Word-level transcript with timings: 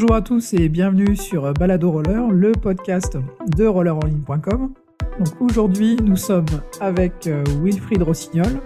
Bonjour 0.00 0.14
à 0.14 0.22
tous 0.22 0.54
et 0.54 0.68
bienvenue 0.68 1.16
sur 1.16 1.52
Balado 1.54 1.90
Roller, 1.90 2.30
le 2.30 2.52
podcast 2.52 3.18
de 3.56 3.66
rollerenligne.com. 3.66 4.72
Donc 5.18 5.40
aujourd'hui, 5.40 5.96
nous 5.96 6.14
sommes 6.14 6.46
avec 6.80 7.26
euh, 7.26 7.42
Wilfried 7.60 8.04
Rossignol, 8.04 8.60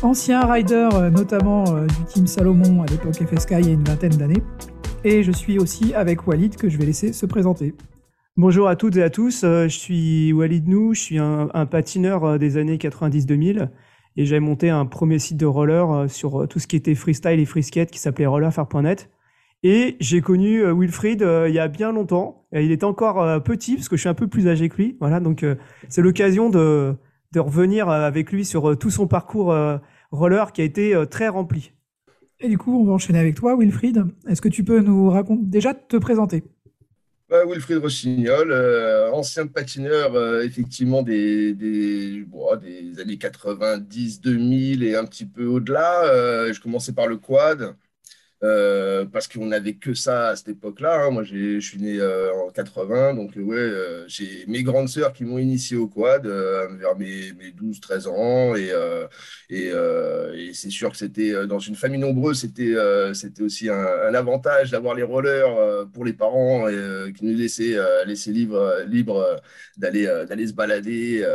ancien 0.00 0.40
rider 0.50 0.88
euh, 0.94 1.10
notamment 1.10 1.64
euh, 1.68 1.84
du 1.84 2.04
team 2.06 2.26
Salomon 2.26 2.82
à 2.82 2.86
l'époque 2.86 3.16
FSK 3.16 3.56
il 3.58 3.66
y 3.66 3.68
a 3.68 3.72
une 3.74 3.84
vingtaine 3.84 4.16
d'années. 4.16 4.42
Et 5.04 5.22
je 5.22 5.32
suis 5.32 5.58
aussi 5.58 5.92
avec 5.92 6.26
Walid 6.26 6.56
que 6.56 6.70
je 6.70 6.78
vais 6.78 6.86
laisser 6.86 7.12
se 7.12 7.26
présenter. 7.26 7.74
Bonjour 8.38 8.68
à 8.68 8.76
toutes 8.76 8.96
et 8.96 9.02
à 9.02 9.10
tous, 9.10 9.42
je 9.42 9.68
suis 9.68 10.32
Walid 10.32 10.66
Nou, 10.66 10.94
je 10.94 11.00
suis 11.02 11.18
un, 11.18 11.66
patineur 11.70 12.38
des 12.38 12.56
années 12.56 12.78
90-2000 12.78 13.68
et 14.16 14.24
j'ai 14.24 14.40
monté 14.40 14.70
un 14.70 14.86
premier 14.86 15.18
site 15.18 15.36
de 15.36 15.44
roller 15.44 16.08
sur 16.08 16.48
tout 16.48 16.58
ce 16.58 16.66
qui 16.66 16.76
était 16.76 16.94
freestyle 16.94 17.38
et 17.38 17.44
freeskate 17.44 17.90
qui 17.90 17.98
s'appelait 17.98 18.24
rollerfair.net. 18.24 19.10
Et 19.64 19.96
j'ai 19.98 20.20
connu 20.20 20.62
euh, 20.62 20.72
Wilfried 20.72 21.22
euh, 21.22 21.48
il 21.48 21.54
y 21.54 21.58
a 21.58 21.68
bien 21.68 21.92
longtemps. 21.92 22.46
Et 22.52 22.64
il 22.64 22.70
était 22.70 22.84
encore 22.84 23.22
euh, 23.22 23.40
petit 23.40 23.74
parce 23.74 23.88
que 23.88 23.96
je 23.96 24.00
suis 24.00 24.08
un 24.08 24.14
peu 24.14 24.28
plus 24.28 24.48
âgé 24.48 24.68
que 24.68 24.76
lui. 24.76 24.96
Voilà, 25.00 25.20
donc 25.20 25.44
c'est 25.88 26.02
l'occasion 26.02 26.48
de, 26.50 26.94
de 27.32 27.40
revenir 27.40 27.88
avec 27.88 28.30
lui 28.32 28.44
sur 28.44 28.78
tout 28.78 28.90
son 28.90 29.06
parcours 29.06 29.54
roller 30.10 30.52
qui 30.52 30.60
a 30.60 30.64
été 30.64 30.94
très 31.10 31.28
rempli. 31.28 31.72
Et 32.40 32.48
du 32.48 32.56
coup, 32.56 32.80
on 32.80 32.84
va 32.84 32.92
enchaîner 32.92 33.18
avec 33.18 33.34
toi, 33.34 33.56
Wilfried. 33.58 34.04
Est-ce 34.28 34.40
que 34.40 34.48
tu 34.48 34.62
peux 34.64 34.80
nous 34.80 35.10
raconter 35.10 35.42
déjà 35.44 35.74
te 35.74 35.96
présenter? 35.96 36.44
Bah, 37.28 37.44
Wilfried 37.46 37.78
Rossignol, 37.78 38.52
ancien 39.12 39.46
patineur 39.46 40.42
effectivement 40.42 41.02
des, 41.02 41.52
des, 41.52 42.24
des 42.62 43.00
années 43.00 43.18
90, 43.18 44.20
2000 44.22 44.84
et 44.84 44.96
un 44.96 45.04
petit 45.04 45.26
peu 45.26 45.44
au-delà. 45.44 46.52
je 46.52 46.60
commençais 46.60 46.92
par 46.92 47.08
le 47.08 47.18
quad. 47.18 47.76
Euh, 48.44 49.04
parce 49.04 49.26
qu'on 49.26 49.46
n'avait 49.46 49.74
que 49.74 49.94
ça 49.94 50.28
à 50.28 50.36
cette 50.36 50.48
époque-là. 50.48 51.02
Hein. 51.02 51.10
Moi, 51.10 51.24
je 51.24 51.58
suis 51.58 51.78
né 51.78 51.98
euh, 51.98 52.32
en 52.34 52.50
80, 52.50 53.14
donc 53.14 53.36
euh, 53.36 53.42
ouais, 53.42 54.04
j'ai 54.06 54.44
mes 54.46 54.62
grandes 54.62 54.88
sœurs 54.88 55.12
qui 55.12 55.24
m'ont 55.24 55.38
initié 55.38 55.76
au 55.76 55.88
quad 55.88 56.24
vers 56.24 56.96
mes, 56.96 57.32
mes 57.32 57.50
12-13 57.50 58.06
ans. 58.08 58.54
Et, 58.54 58.70
et, 59.50 59.68
et 59.68 60.54
c'est 60.54 60.70
sûr 60.70 60.90
que 60.90 60.96
c'était 60.96 61.46
dans 61.46 61.58
une 61.58 61.74
famille 61.74 61.98
nombreuse, 61.98 62.40
c'était 62.40 62.74
c'était 63.14 63.42
aussi 63.42 63.68
un, 63.68 64.14
avantage 64.14 64.70
d'avoir 64.70 64.94
les 64.94 65.02
rollers 65.02 65.88
pour 65.92 66.04
les 66.04 66.12
parents 66.12 66.66
qui 67.16 67.24
nous 67.24 67.36
laissaient, 67.36 67.76
laisser 68.06 68.32
libre, 68.32 68.82
libre 68.86 69.40
d'aller 69.76 70.06
d'aller 70.28 70.46
se 70.46 70.52
balader. 70.52 71.26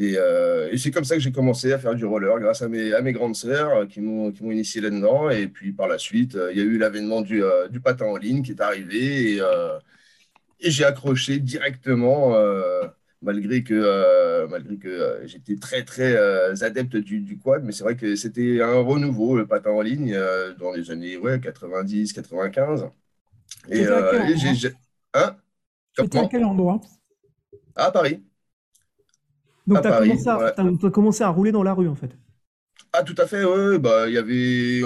Euh, 0.00 0.70
et, 0.70 0.78
c'est 0.78 0.90
comme 0.90 1.04
ça 1.04 1.14
que 1.16 1.20
j'ai 1.20 1.32
commencé 1.32 1.72
à 1.72 1.78
faire 1.78 1.94
du 1.94 2.04
roller 2.04 2.38
grâce 2.40 2.62
à 2.62 2.68
mes, 2.68 2.94
à 2.94 3.02
mes 3.02 3.12
grandes 3.12 3.36
sœurs 3.36 3.76
euh, 3.76 3.86
qui 3.86 4.00
m'ont 4.00 4.32
initié 4.40 4.80
là-dedans. 4.80 5.30
Et 5.30 5.48
puis 5.48 5.72
par 5.72 5.88
la 5.88 5.98
suite, 5.98 6.34
euh, 6.34 6.50
il 6.52 6.58
y 6.58 6.60
a 6.60 6.64
eu 6.64 6.78
l'avènement 6.78 7.20
du, 7.20 7.42
du, 7.70 7.80
patin 7.80 8.06
en 8.06 8.16
ligne 8.16 8.42
qui 8.42 8.52
est 8.52 8.60
arrivé 8.60 9.34
et, 9.34 9.40
et 10.60 10.70
j'ai 10.70 10.84
accroché 10.84 11.38
directement. 11.38 12.34
malgré 13.22 13.62
que, 13.62 14.46
malgré 14.48 14.78
que 14.78 15.22
j'étais 15.26 15.56
très 15.56 15.84
très 15.84 16.16
adepte 16.62 16.96
du, 16.96 17.20
du, 17.20 17.38
quad, 17.38 17.62
mais 17.64 17.72
c'est 17.72 17.84
vrai 17.84 17.96
que 17.96 18.16
c'était 18.16 18.60
un 18.62 18.80
renouveau, 18.80 19.36
le 19.36 19.46
patin 19.46 19.70
en 19.70 19.80
ligne, 19.82 20.16
dans 20.58 20.72
les 20.72 20.90
années 20.90 21.16
ouais, 21.16 21.40
90, 21.40 22.12
95. 22.12 22.88
Et, 23.68 23.84
j'ai. 24.54 24.70
Hein? 25.14 25.36
À 25.98 26.26
quel 26.30 26.44
endroit? 26.44 26.80
À 27.76 27.90
Paris. 27.90 28.22
Donc, 29.66 29.82
tu 29.82 29.88
as, 29.88 30.90
commencé 30.90 31.22
à 31.22 31.28
rouler 31.28 31.52
dans 31.52 31.62
la 31.62 31.74
rue, 31.74 31.88
en 31.88 31.94
fait. 31.94 32.10
Ah, 32.94 33.02
tout 33.02 33.14
à 33.16 33.26
fait, 33.26 33.42
oui. 33.42 33.78
Bah, 33.78 34.06
y 34.10 34.18
avait, 34.18 34.80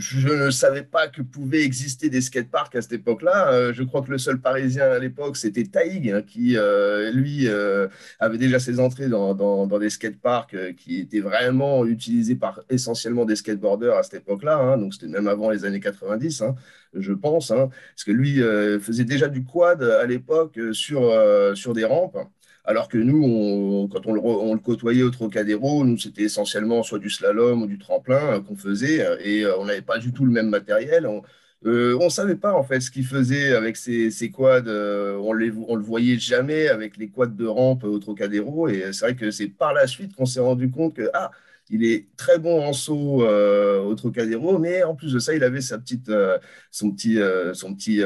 je 0.00 0.28
ne 0.28 0.50
savais 0.50 0.82
pas 0.82 1.06
que 1.06 1.22
pouvaient 1.22 1.62
exister 1.62 2.08
des 2.10 2.20
skateparks 2.20 2.74
à 2.74 2.82
cette 2.82 2.94
époque-là. 2.94 3.52
Euh, 3.52 3.72
je 3.72 3.84
crois 3.84 4.02
que 4.02 4.10
le 4.10 4.18
seul 4.18 4.40
Parisien 4.40 4.90
à 4.90 4.98
l'époque, 4.98 5.36
c'était 5.36 5.62
Taïg, 5.62 6.10
hein, 6.10 6.22
qui, 6.22 6.56
euh, 6.56 7.12
lui, 7.12 7.46
euh, 7.46 7.86
avait 8.18 8.38
déjà 8.38 8.58
ses 8.58 8.80
entrées 8.80 9.08
dans, 9.08 9.34
dans, 9.36 9.68
dans 9.68 9.78
des 9.78 9.90
skateparks 9.90 10.74
qui 10.74 10.98
étaient 11.02 11.20
vraiment 11.20 11.86
utilisés 11.86 12.34
par 12.34 12.60
essentiellement 12.70 13.24
des 13.24 13.36
skateboarders 13.36 13.96
à 13.96 14.02
cette 14.02 14.22
époque-là. 14.22 14.56
Hein. 14.58 14.78
donc, 14.78 14.94
c'était 14.94 15.06
même 15.06 15.28
avant 15.28 15.50
les 15.50 15.64
années 15.64 15.80
90, 15.80 16.42
hein, 16.42 16.56
je 16.92 17.12
pense. 17.12 17.48
parce 17.48 18.04
que 18.04 18.10
lui 18.10 18.40
faisait 18.80 19.04
déjà 19.04 19.28
du 19.28 19.44
quad 19.44 19.80
à 19.82 20.06
l'époque 20.06 20.58
sur, 20.72 21.12
sur 21.54 21.72
des 21.72 21.84
rampes. 21.84 22.18
Alors 22.66 22.88
que 22.88 22.96
nous, 22.96 23.88
quand 23.92 24.06
on 24.06 24.14
le, 24.54 24.58
côtoyait 24.58 25.02
au 25.02 25.10
Trocadéro, 25.10 25.84
nous, 25.84 25.98
c'était 25.98 26.22
essentiellement 26.22 26.82
soit 26.82 26.98
du 26.98 27.10
slalom 27.10 27.62
ou 27.62 27.66
du 27.66 27.78
tremplin 27.78 28.36
euh, 28.36 28.40
qu'on 28.40 28.56
faisait, 28.56 29.04
euh, 29.04 29.16
et 29.20 29.44
euh, 29.44 29.58
on 29.58 29.66
n'avait 29.66 29.82
pas 29.82 29.98
du 29.98 30.12
tout 30.12 30.24
le 30.24 30.30
même 30.32 30.48
matériel. 30.48 31.06
On 31.06 31.22
ne 31.66 32.08
savait 32.08 32.36
pas 32.36 32.52
en 32.54 32.62
fait 32.62 32.80
ce 32.80 32.90
qu'il 32.90 33.04
faisait 33.04 33.54
avec 33.54 33.76
ses, 33.76 34.10
quads. 34.34 34.62
on, 34.66 35.34
ne 35.34 35.76
le 35.76 35.82
voyait 35.82 36.18
jamais 36.18 36.68
avec 36.68 36.96
les 36.96 37.08
quads 37.08 37.26
de 37.26 37.46
rampe 37.46 37.84
au 37.84 37.98
Trocadéro. 37.98 38.68
Et 38.68 38.92
c'est 38.92 39.06
vrai 39.06 39.16
que 39.16 39.30
c'est 39.30 39.48
par 39.48 39.72
la 39.74 39.86
suite 39.86 40.14
qu'on 40.14 40.26
s'est 40.26 40.40
rendu 40.40 40.70
compte 40.70 40.94
que 40.94 41.10
ah, 41.14 41.30
il 41.70 41.84
est 41.84 42.08
très 42.16 42.38
bon 42.38 42.62
en 42.62 42.72
saut 42.72 43.24
euh, 43.24 43.80
au 43.80 43.94
Trocadéro, 43.94 44.58
mais 44.58 44.82
en 44.82 44.94
plus 44.94 45.12
de 45.12 45.18
ça, 45.18 45.34
il 45.34 45.42
avait 45.42 45.62
sa 45.62 45.78
petite, 45.78 46.10
euh, 46.10 46.38
son, 46.70 46.90
petit, 46.90 47.20
euh, 47.20 47.54
son, 47.54 47.74
petit, 47.74 48.02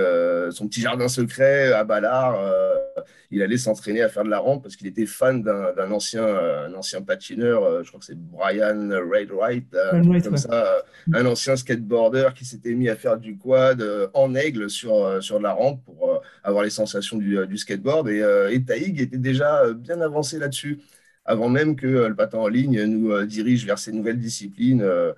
son 0.52 0.68
petit 0.68 0.80
jardin 0.80 1.08
secret 1.08 1.72
à 1.72 1.82
Ballard. 1.82 2.38
il 3.30 3.42
allait 3.42 3.58
s'entraîner 3.58 4.02
à 4.02 4.08
faire 4.08 4.24
de 4.24 4.30
la 4.30 4.38
rampe 4.38 4.62
parce 4.62 4.76
qu'il 4.76 4.86
était 4.86 5.06
fan 5.06 5.42
d'un 5.42 5.90
ancien, 5.90 6.24
un 6.24 6.72
ancien 6.74 7.02
patineur, 7.02 7.82
je 7.82 7.88
crois 7.88 7.98
que 8.00 8.06
c'est 8.06 8.18
Brian 8.18 8.90
Raidwright, 8.90 9.74
comme 10.22 10.36
ça, 10.36 10.82
un 11.12 11.26
ancien 11.26 11.56
skateboarder 11.56 12.28
qui 12.36 12.44
s'était 12.44 12.74
mis 12.74 12.88
à 12.88 12.96
faire 12.96 13.18
du 13.18 13.36
quad 13.36 13.84
en 14.14 14.34
aigle 14.34 14.70
sur, 14.70 15.22
sur 15.22 15.38
de 15.38 15.42
la 15.42 15.52
rampe 15.52 15.84
pour 15.84 16.22
avoir 16.44 16.62
les 16.62 16.70
sensations 16.70 17.16
du, 17.16 17.44
du 17.46 17.58
skateboard. 17.58 18.08
Et, 18.08 18.24
et 18.50 18.64
Taïg 18.64 19.00
était 19.00 19.18
déjà 19.18 19.72
bien 19.72 20.00
avancé 20.00 20.38
là-dessus 20.38 20.80
avant 21.28 21.48
même 21.48 21.76
que 21.76 21.86
euh, 21.86 22.08
le 22.08 22.16
patin 22.16 22.38
en 22.38 22.48
ligne 22.48 22.82
nous 22.84 23.12
euh, 23.12 23.26
dirige 23.26 23.66
vers 23.66 23.78
ces 23.78 23.92
nouvelles 23.92 24.18
disciplines 24.18 24.82
euh, 24.82 25.12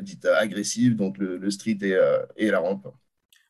dites 0.00 0.26
agressives, 0.26 0.96
donc 0.96 1.16
le, 1.18 1.50
street 1.50 1.78
et, 2.36 2.50
la 2.50 2.58
rampe. 2.58 2.88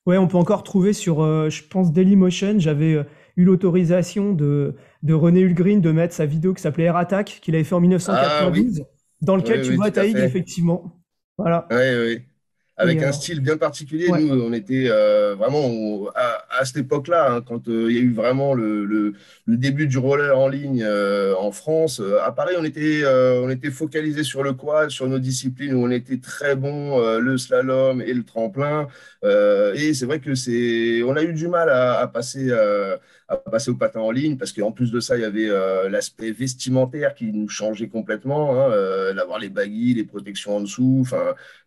Ouais, 0.07 0.19
on 0.19 0.29
peut 0.29 0.37
encore 0.37 0.63
trouver 0.63 0.93
sur, 0.93 1.19
je 1.51 1.63
pense, 1.69 1.93
Dailymotion, 1.93 2.59
j'avais 2.59 3.03
eu 3.37 3.45
l'autorisation 3.45 4.35
de, 4.35 4.75
de 5.03 5.15
René 5.15 5.41
Hulgrin 5.41 5.79
de 5.79 5.91
mettre 5.91 6.15
sa 6.15 6.27
vidéo 6.27 6.53
qui 6.53 6.61
s'appelait 6.61 6.85
Air 6.85 6.97
Attack, 6.97 7.41
qu'il 7.41 7.55
avait 7.55 7.65
fait 7.65 7.75
en 7.75 7.81
1992, 7.81 8.83
ah 8.83 8.89
dans 9.23 9.37
lequel 9.37 9.63
tu 9.63 9.75
vois 9.75 9.91
Taïg, 9.91 10.17
effectivement. 10.19 11.01
Voilà. 11.39 11.67
Oui, 11.71 11.77
oui 11.99 12.23
avec 12.77 13.03
un 13.03 13.13
style 13.13 13.41
bien 13.41 13.57
particulier. 13.57 14.09
Nous, 14.09 14.43
on 14.43 14.53
était 14.53 14.87
euh, 14.89 15.35
vraiment 15.35 16.09
à, 16.15 16.44
cette 16.65 16.77
époque-là, 16.77 17.33
hein, 17.33 17.41
quand 17.41 17.69
euh, 17.69 17.91
il 17.91 17.97
y 17.97 17.99
a 17.99 18.03
eu 18.03 18.13
vraiment 18.13 18.55
le, 18.55 19.15
début 19.47 19.87
du 19.87 19.99
roller 19.99 20.39
en 20.39 20.49
ligne 20.49 20.83
euh, 20.85 21.35
en 21.37 21.53
France. 21.53 22.01
à 22.23 22.33
Paris, 22.33 22.55
on 22.59 22.65
était, 22.65 23.71
focalisé 23.71 24.23
sur 24.23 24.43
le 24.43 24.53
quad, 24.53 24.91
sur 24.91 25.09
nos 25.09 25.19
disciplines 25.19 25.75
où 25.75 25.85
on 25.85 25.91
était 25.91 26.19
très 26.19 26.55
bon, 26.57 26.99
le 27.19 27.39
slalom 27.39 28.01
et 28.01 28.13
le 28.13 28.25
tremplin. 28.25 28.89
et 29.23 29.95
c'est 29.95 30.07
vrai 30.07 30.21
que 30.21 30.35
c'est, 30.35 31.03
on 31.03 31.17
a 31.17 31.23
eu 31.23 31.33
du 31.33 31.49
mal 31.49 31.71
à, 31.71 31.99
à 32.01 32.07
passer 32.07 32.53
à 33.29 33.37
au 33.69 33.75
patin 33.75 34.01
en 34.01 34.11
ligne 34.11 34.37
parce 34.37 34.53
qu'en 34.53 34.73
plus 34.73 34.91
de 34.91 35.01
ça, 35.01 35.17
il 35.17 35.23
y 35.23 35.25
avait 35.25 35.49
euh, 35.49 35.89
l'aspect 35.89 36.33
vestimentaire 36.33 37.15
qui 37.15 37.33
nous 37.33 37.49
changeait 37.49 37.89
complètement, 37.89 38.53
hein, 38.53 38.71
euh, 38.73 39.15
d'avoir 39.15 39.39
les 39.39 39.49
baguilles, 39.49 39.95
les 39.95 40.05
protections 40.05 40.57
en 40.57 40.61
dessous. 40.61 41.07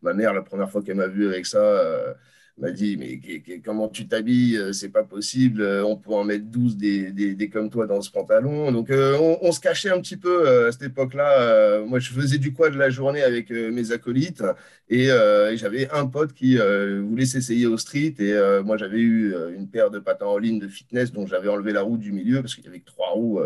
Ma 0.01 0.13
mère, 0.13 0.33
la 0.33 0.41
première 0.41 0.69
fois 0.69 0.81
qu'elle 0.83 0.97
m'a 0.97 1.07
vu 1.07 1.27
avec 1.27 1.45
ça, 1.45 1.59
euh, 1.59 2.13
m'a 2.57 2.71
dit 2.71 2.97
mais 2.97 3.19
comment 3.63 3.87
tu 3.87 4.07
t'habilles 4.07 4.57
euh, 4.57 4.73
c'est 4.73 4.89
pas 4.89 5.03
possible 5.03 5.61
euh, 5.61 5.85
on 5.85 5.95
peut 5.95 6.11
en 6.13 6.23
mettre 6.23 6.45
12 6.45 6.77
des, 6.77 7.11
des, 7.11 7.49
comme 7.49 7.69
toi 7.69 7.85
dans 7.85 8.01
ce 8.01 8.09
pantalon. 8.11 8.71
Donc 8.71 8.89
euh, 8.89 9.17
on, 9.41 9.51
se 9.51 9.59
cachait 9.59 9.89
un 9.89 10.01
petit 10.01 10.17
peu 10.17 10.67
à 10.67 10.71
cette 10.71 10.83
époque 10.83 11.13
là 11.13 11.81
moi 11.85 11.99
je 11.99 12.11
faisais 12.11 12.37
du 12.37 12.53
quad 12.53 12.73
de 12.73 12.77
la 12.77 12.89
journée 12.89 13.21
avec 13.23 13.49
mes 13.49 13.91
acolytes. 13.91 14.43
Et, 14.89 15.07
j'avais 15.55 15.89
un 15.91 16.05
pote 16.07 16.33
qui 16.33 16.57
voulait 16.57 17.25
s'essayer 17.25 17.65
au 17.65 17.77
street. 17.77 18.15
Et 18.19 18.33
moi 18.63 18.77
j'avais 18.77 18.99
eu 18.99 19.33
une 19.55 19.69
paire 19.69 19.89
de 19.89 19.99
patins 19.99 20.25
en 20.25 20.37
ligne 20.37 20.59
de 20.59 20.67
fitness 20.67 21.11
dont 21.11 21.25
j'avais 21.25 21.49
enlevé 21.49 21.71
la 21.73 21.81
roue 21.81 21.97
du 21.97 22.11
milieu 22.11 22.41
parce 22.41 22.55
qu'il 22.55 22.65
y 22.65 22.67
avait 22.67 22.79
que 22.79 22.85
trois 22.85 23.09
roues 23.11 23.39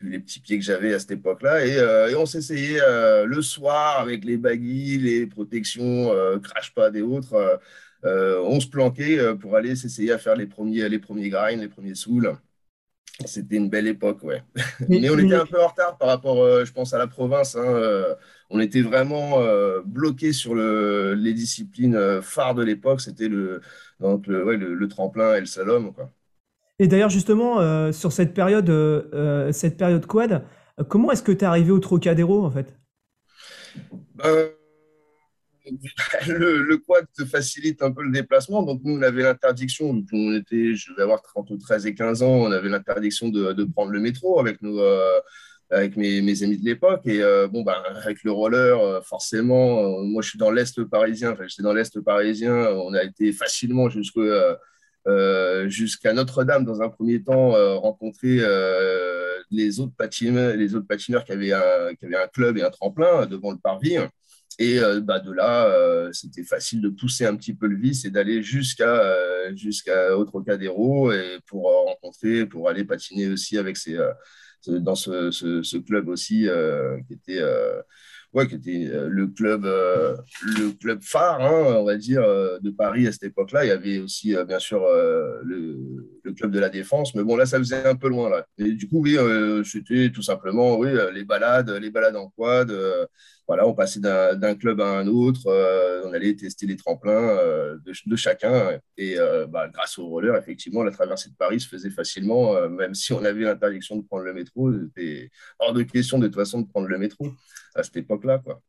les 0.00 0.18
petits 0.18 0.40
pieds 0.40 0.58
que 0.58 0.64
j'avais 0.64 0.94
à 0.94 0.98
cette 0.98 1.12
époque 1.12 1.42
là 1.42 1.64
et, 1.64 2.14
on 2.14 2.26
s'essayait 2.26 2.80
le 3.24 3.42
soir 3.42 4.00
avec 4.00 4.24
les 4.24 4.36
baguilles 4.36 4.98
les 4.98 5.26
protections 5.26 6.10
crash 6.42 6.74
pad 6.74 6.96
et 6.96 7.02
autres 7.02 7.60
on 8.04 8.60
se 8.60 8.66
planquait 8.66 9.18
euh, 9.18 9.34
pour 9.34 9.56
aller 9.56 9.76
s'essayer 9.76 10.12
à 10.12 10.18
faire 10.18 10.36
les 10.36 10.46
premiers, 10.46 10.88
les 10.88 10.98
premiers 10.98 11.28
grinds, 11.28 11.60
les 11.60 11.68
premiers 11.68 11.94
souls. 11.94 12.34
C'était 13.26 13.56
une 13.56 13.68
belle 13.68 13.86
époque, 13.86 14.22
ouais. 14.22 14.42
Mais, 14.88 15.10
on 15.10 15.18
était 15.18 15.34
un 15.34 15.44
peu 15.44 15.62
en 15.62 15.68
retard 15.68 15.98
par 15.98 16.08
rapport, 16.08 16.42
euh, 16.42 16.64
je 16.64 16.72
pense, 16.72 16.94
à 16.94 16.98
la 16.98 17.06
province. 17.06 17.54
Hein, 17.54 18.16
on 18.48 18.60
était 18.60 18.80
vraiment 18.80 19.38
bloqué 19.84 20.32
sur 20.32 20.54
les 20.54 21.34
disciplines 21.34 22.20
phares 22.22 22.54
de 22.54 22.64
l'époque. 22.64 23.00
C'était 23.00 23.28
le, 23.28 23.60
le, 24.00 24.86
tremplin 24.88 25.34
et 25.34 25.40
le 25.40 25.46
slalom. 25.46 25.92
Quoi. 25.92 26.10
Et 26.78 26.88
d'ailleurs, 26.88 27.10
justement, 27.10 27.92
sur 27.92 28.10
cette 28.10 28.32
période, 28.34 28.72
cette 29.52 29.76
période 29.76 30.04
quad, 30.06 30.42
comment 30.88 31.12
est-ce 31.12 31.22
que 31.22 31.30
tu 31.30 31.44
es 31.44 31.46
arrivé 31.46 31.70
au 31.70 31.78
Trocadéro, 31.78 32.44
en 32.44 32.50
fait? 32.50 32.74
Ben, 34.16 34.50
le, 36.28 36.76
quad 36.76 37.06
te 37.16 37.24
facilite 37.24 37.82
un 37.82 37.92
peu 37.92 38.02
le 38.02 38.10
déplacement. 38.10 38.62
Donc, 38.62 38.80
nous, 38.84 38.98
on 38.98 39.02
avait 39.02 39.22
l'interdiction, 39.22 40.04
on 40.12 40.34
était, 40.34 40.74
je 40.74 40.92
vais 40.94 41.02
avoir 41.02 41.22
30, 41.22 41.58
13 41.58 41.86
et 41.86 41.94
15 41.94 42.22
ans, 42.22 42.32
on 42.32 42.52
avait 42.52 42.68
l'interdiction 42.68 43.28
de, 43.28 43.64
prendre 43.64 43.92
le 43.92 44.00
métro 44.00 44.40
avec, 44.40 44.62
nos, 44.62 44.80
euh, 44.80 45.20
avec 45.70 45.96
mes, 45.96 46.42
amis 46.42 46.58
de 46.58 46.64
l'époque. 46.64 47.02
Et 47.06 47.22
euh, 47.22 47.48
bon, 47.48 47.62
ben, 47.62 47.76
avec 47.94 48.24
le 48.24 48.32
roller, 48.32 49.04
forcément, 49.04 50.02
moi, 50.02 50.22
je 50.22 50.30
suis 50.30 50.38
dans 50.38 50.50
l'Est 50.50 50.82
parisien, 50.84 51.32
enfin, 51.32 51.46
j'étais 51.46 51.62
dans 51.62 51.74
l'Est 51.74 52.00
parisien, 52.00 52.68
on 52.70 52.94
a 52.94 53.02
été 53.04 53.32
facilement 53.32 53.88
jusqu'à 53.88 54.58
Notre-Dame 56.12 56.64
dans 56.64 56.80
un 56.82 56.88
premier 56.88 57.22
temps, 57.22 57.50
rencontrer 57.80 58.40
les 59.50 59.80
autres 59.80 59.94
patineurs, 59.96 60.56
les 60.56 60.74
autres 60.74 60.86
patineurs 60.86 61.24
qui 61.24 61.32
avaient, 61.32 61.52
qui 61.98 62.06
avaient 62.06 62.16
un 62.16 62.28
club 62.28 62.56
et 62.56 62.62
un 62.62 62.70
tremplin 62.70 63.26
devant 63.26 63.50
le 63.50 63.58
parvis. 63.58 63.96
Et 64.60 64.78
euh, 64.78 65.00
bah, 65.00 65.20
de 65.20 65.32
là, 65.32 65.68
euh, 65.68 66.12
c'était 66.12 66.44
facile 66.44 66.82
de 66.82 66.90
pousser 66.90 67.24
un 67.24 67.34
petit 67.34 67.54
peu 67.54 67.66
le 67.66 67.76
vice 67.76 68.04
et 68.04 68.10
d'aller 68.10 68.42
jusqu'à 68.42 69.02
euh, 69.02 69.56
jusqu'à 69.56 70.08
pour 71.46 71.86
rencontrer, 71.86 72.44
pour 72.44 72.68
aller 72.68 72.84
patiner 72.84 73.30
aussi 73.30 73.56
avec 73.56 73.78
ces, 73.78 73.98
dans 74.66 74.94
ce, 74.94 75.30
ce, 75.30 75.76
club 75.78 76.08
aussi 76.08 76.46
qui 77.08 77.14
était 77.14 77.42
ouais, 78.34 78.46
qui 78.46 78.56
était 78.56 78.90
le 79.08 79.28
club, 79.28 79.64
le 79.64 80.72
club 80.72 81.00
phare, 81.02 81.40
hein, 81.40 81.76
on 81.78 81.84
va 81.84 81.96
dire, 81.96 82.20
de 82.60 82.70
Paris 82.70 83.06
à 83.06 83.12
cette 83.12 83.24
époque-là. 83.24 83.64
Il 83.64 83.68
y 83.68 83.70
avait 83.70 83.98
aussi, 83.98 84.36
bien 84.46 84.58
sûr, 84.58 84.86
le, 85.42 86.06
le, 86.22 86.32
club 86.34 86.50
de 86.50 86.60
la 86.60 86.68
Défense, 86.68 87.14
mais 87.14 87.24
bon, 87.24 87.34
là, 87.34 87.46
ça 87.46 87.58
faisait 87.58 87.86
un 87.86 87.96
peu 87.96 88.10
loin. 88.10 88.28
Là. 88.28 88.46
Et 88.58 88.72
du 88.72 88.88
coup, 88.88 89.00
oui, 89.00 89.16
c'était 89.64 90.10
tout 90.10 90.22
simplement, 90.22 90.76
oui, 90.78 90.90
les 91.14 91.24
balades, 91.24 91.70
les 91.70 91.90
balades 91.90 92.16
en 92.16 92.28
quad. 92.28 92.70
Voilà, 93.50 93.66
on 93.66 93.74
passait 93.74 93.98
d'un 93.98 94.54
club 94.54 94.80
à 94.80 94.98
un 95.00 95.08
autre, 95.08 95.40
on 96.06 96.12
allait 96.12 96.36
tester 96.36 96.66
les 96.66 96.76
tremplins 96.76 97.36
de, 97.84 97.92
de, 98.06 98.16
chacun. 98.16 98.78
Et 98.96 99.16
bah, 99.48 99.66
grâce 99.72 99.98
au 99.98 100.06
roller, 100.06 100.36
effectivement, 100.36 100.84
la 100.84 100.92
traversée 100.92 101.30
de 101.30 101.34
Paris 101.34 101.58
se 101.58 101.66
faisait 101.66 101.90
facilement, 101.90 102.68
même 102.68 102.94
si 102.94 103.12
on 103.12 103.24
avait 103.24 103.40
l'interdiction 103.40 103.96
de 103.96 104.02
prendre 104.02 104.22
le 104.22 104.34
métro. 104.34 104.72
C'était 104.72 105.30
hors 105.58 105.72
de 105.72 105.82
question 105.82 106.20
de 106.20 106.28
toute 106.28 106.36
façon 106.36 106.60
de 106.60 106.68
prendre 106.68 106.86
le 106.86 106.96
métro 106.96 107.26
à 107.74 107.82
cette 107.82 107.96
époque-là. 107.96 108.38
Quoi. 108.38 108.60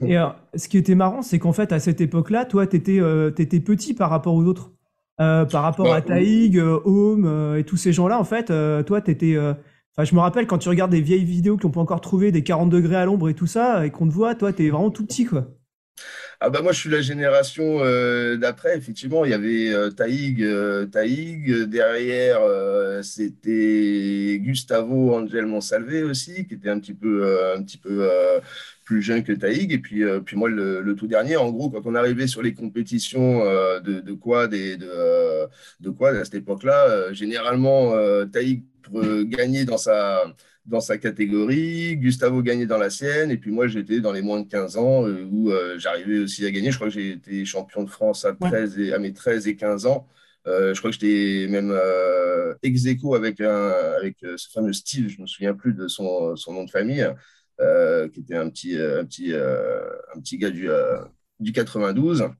Et 0.06 0.16
ce 0.58 0.68
qui 0.68 0.78
était 0.78 0.94
marrant, 0.94 1.20
c'est 1.20 1.38
qu'en 1.38 1.52
fait, 1.52 1.72
à 1.72 1.78
cette 1.78 2.00
époque-là, 2.00 2.46
toi, 2.46 2.66
tu 2.66 2.76
étais, 2.76 2.98
euh, 2.98 3.30
étais, 3.36 3.60
petit 3.60 3.92
par 3.92 4.08
rapport 4.08 4.34
aux 4.34 4.44
autres. 4.44 4.72
Euh, 5.20 5.44
par 5.44 5.62
rapport 5.62 5.84
bah, 5.84 5.96
à 5.96 6.00
Taïg, 6.00 6.56
euh, 6.56 6.80
Home 6.86 7.54
et 7.58 7.64
tous 7.64 7.76
ces 7.76 7.92
gens-là, 7.92 8.18
en 8.18 8.24
fait, 8.24 8.46
toi, 8.86 9.02
tu 9.02 9.10
étais. 9.10 9.36
Enfin, 9.96 10.04
je 10.04 10.14
me 10.14 10.20
rappelle 10.20 10.46
quand 10.46 10.58
tu 10.58 10.68
regardes 10.68 10.90
des 10.90 11.00
vieilles 11.00 11.24
vidéos 11.24 11.56
qu'on 11.56 11.70
peut 11.70 11.80
encore 11.80 12.00
trouver, 12.00 12.32
des 12.32 12.42
40 12.42 12.70
degrés 12.70 12.96
à 12.96 13.04
l'ombre 13.04 13.28
et 13.28 13.34
tout 13.34 13.46
ça, 13.46 13.84
et 13.84 13.90
qu'on 13.90 14.08
te 14.08 14.12
voit, 14.12 14.34
toi, 14.34 14.52
tu 14.52 14.66
es 14.66 14.70
vraiment 14.70 14.90
tout 14.90 15.04
petit, 15.04 15.24
quoi. 15.24 15.48
Ah 16.40 16.48
bah 16.48 16.62
moi 16.62 16.72
je 16.72 16.80
suis 16.80 16.90
la 16.90 17.02
génération 17.02 17.80
d'après. 18.36 18.76
Effectivement, 18.76 19.24
il 19.24 19.30
y 19.30 19.34
avait 19.34 19.72
Taïg, 19.94 20.42
Taïg. 20.90 21.64
Derrière, 21.64 22.40
c'était 23.04 24.38
Gustavo 24.40 25.14
Angel 25.14 25.46
Monsalve 25.46 26.04
aussi, 26.08 26.46
qui 26.46 26.54
était 26.54 26.70
un 26.70 26.78
petit 26.80 26.94
peu, 26.94 27.54
un 27.54 27.62
petit 27.62 27.76
peu 27.76 28.08
plus 28.84 29.02
jeune 29.02 29.22
que 29.22 29.32
Taïg. 29.32 29.72
Et 29.72 29.78
puis, 29.78 30.02
puis 30.24 30.36
moi, 30.36 30.48
le, 30.48 30.94
tout 30.96 31.06
dernier, 31.06 31.36
en 31.36 31.50
gros, 31.50 31.68
quand 31.70 31.82
on 31.84 31.94
arrivait 31.94 32.26
sur 32.26 32.42
les 32.42 32.54
compétitions 32.54 33.44
de, 33.80 34.00
de 34.00 34.00
de, 34.00 35.48
de 35.80 35.90
quad 35.90 36.16
à 36.16 36.24
cette 36.24 36.36
époque-là, 36.36 37.12
généralement, 37.12 37.92
Taïg 38.32 38.64
gagner 39.24 39.64
dans 39.64 39.78
sa 39.78 40.24
dans 40.66 40.80
sa 40.80 40.98
catégorie, 40.98 41.96
Gustavo 41.96 42.42
gagnait 42.42 42.66
dans 42.66 42.78
la 42.78 42.90
sienne, 42.90 43.30
et 43.30 43.36
puis 43.36 43.50
moi 43.50 43.66
j'étais 43.66 44.00
dans 44.00 44.12
les 44.12 44.22
moins 44.22 44.40
de 44.40 44.48
15 44.48 44.76
ans 44.76 45.06
euh, 45.06 45.26
où 45.30 45.50
euh, 45.50 45.78
j'arrivais 45.78 46.18
aussi 46.20 46.46
à 46.46 46.50
gagner. 46.50 46.70
Je 46.70 46.76
crois 46.76 46.88
que 46.88 46.94
j'ai 46.94 47.12
été 47.12 47.44
champion 47.44 47.82
de 47.82 47.90
France 47.90 48.24
à, 48.24 48.34
13 48.34 48.78
et, 48.78 48.92
à 48.92 48.98
mes 48.98 49.12
13 49.12 49.48
et 49.48 49.56
15 49.56 49.86
ans. 49.86 50.06
Euh, 50.46 50.72
je 50.72 50.78
crois 50.80 50.90
que 50.90 50.96
j'étais 51.00 51.46
même 51.48 51.76
ex 52.62 52.86
aequo 52.86 53.14
avec, 53.14 53.40
un, 53.40 53.72
avec 53.98 54.16
ce 54.20 54.48
fameux 54.50 54.72
Steve, 54.72 55.08
je 55.08 55.16
ne 55.18 55.22
me 55.22 55.26
souviens 55.26 55.54
plus 55.54 55.74
de 55.74 55.88
son, 55.88 56.36
son 56.36 56.52
nom 56.54 56.64
de 56.64 56.70
famille, 56.70 57.06
qui 58.12 58.20
était 58.20 58.36
un 58.36 58.48
petit, 58.48 58.76
un 58.76 59.04
petit, 59.04 59.34
un 59.34 60.20
petit 60.20 60.38
gars 60.38 60.50
du, 60.50 60.68
du 61.40 61.52
92. 61.52 62.30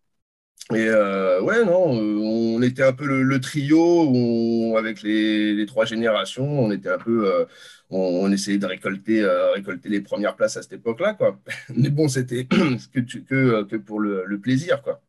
Et 0.73 0.89
ouais, 0.89 1.65
non, 1.65 1.91
on 1.91 2.63
était 2.63 2.85
un 2.85 2.93
peu 2.93 3.23
le, 3.23 3.41
trio 3.41 4.77
avec 4.77 5.03
les, 5.03 5.55
les, 5.55 5.67
trois 5.67 5.85
générations. 5.85 6.47
On 6.47 6.71
était 6.71 6.91
un 6.91 6.99
peu, 6.99 7.47
on, 7.91 8.31
essayait 8.31 8.59
de 8.59 8.67
récolter, 8.67 9.23
euh, 9.23 9.53
récolter 9.53 9.89
les 9.89 10.01
premières 10.01 10.37
places 10.37 10.57
à 10.57 10.63
cette 10.63 10.75
époque-là, 10.75 11.15
quoi. 11.15 11.39
Mais 11.75 11.91
bon, 11.91 12.09
c'était 12.09 12.45
que, 12.47 13.01
que, 13.01 13.63
que, 13.65 13.77
pour 13.77 14.01
le, 14.01 14.39
plaisir, 14.41 14.83
quoi. 14.83 15.01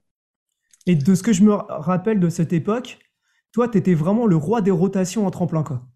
Et 0.87 0.95
de 0.95 1.15
ce 1.15 1.21
que 1.21 1.31
je 1.31 1.43
me 1.43 1.53
rappelle 1.53 2.19
de 2.19 2.29
cette 2.29 2.53
époque, 2.53 2.97
toi, 3.51 3.67
tu 3.67 3.77
étais 3.77 3.93
vraiment 3.93 4.25
le 4.25 4.35
roi 4.35 4.61
des 4.61 4.71
rotations 4.71 5.27
en 5.27 5.31
tremplin, 5.31 5.63
quoi. 5.63 5.87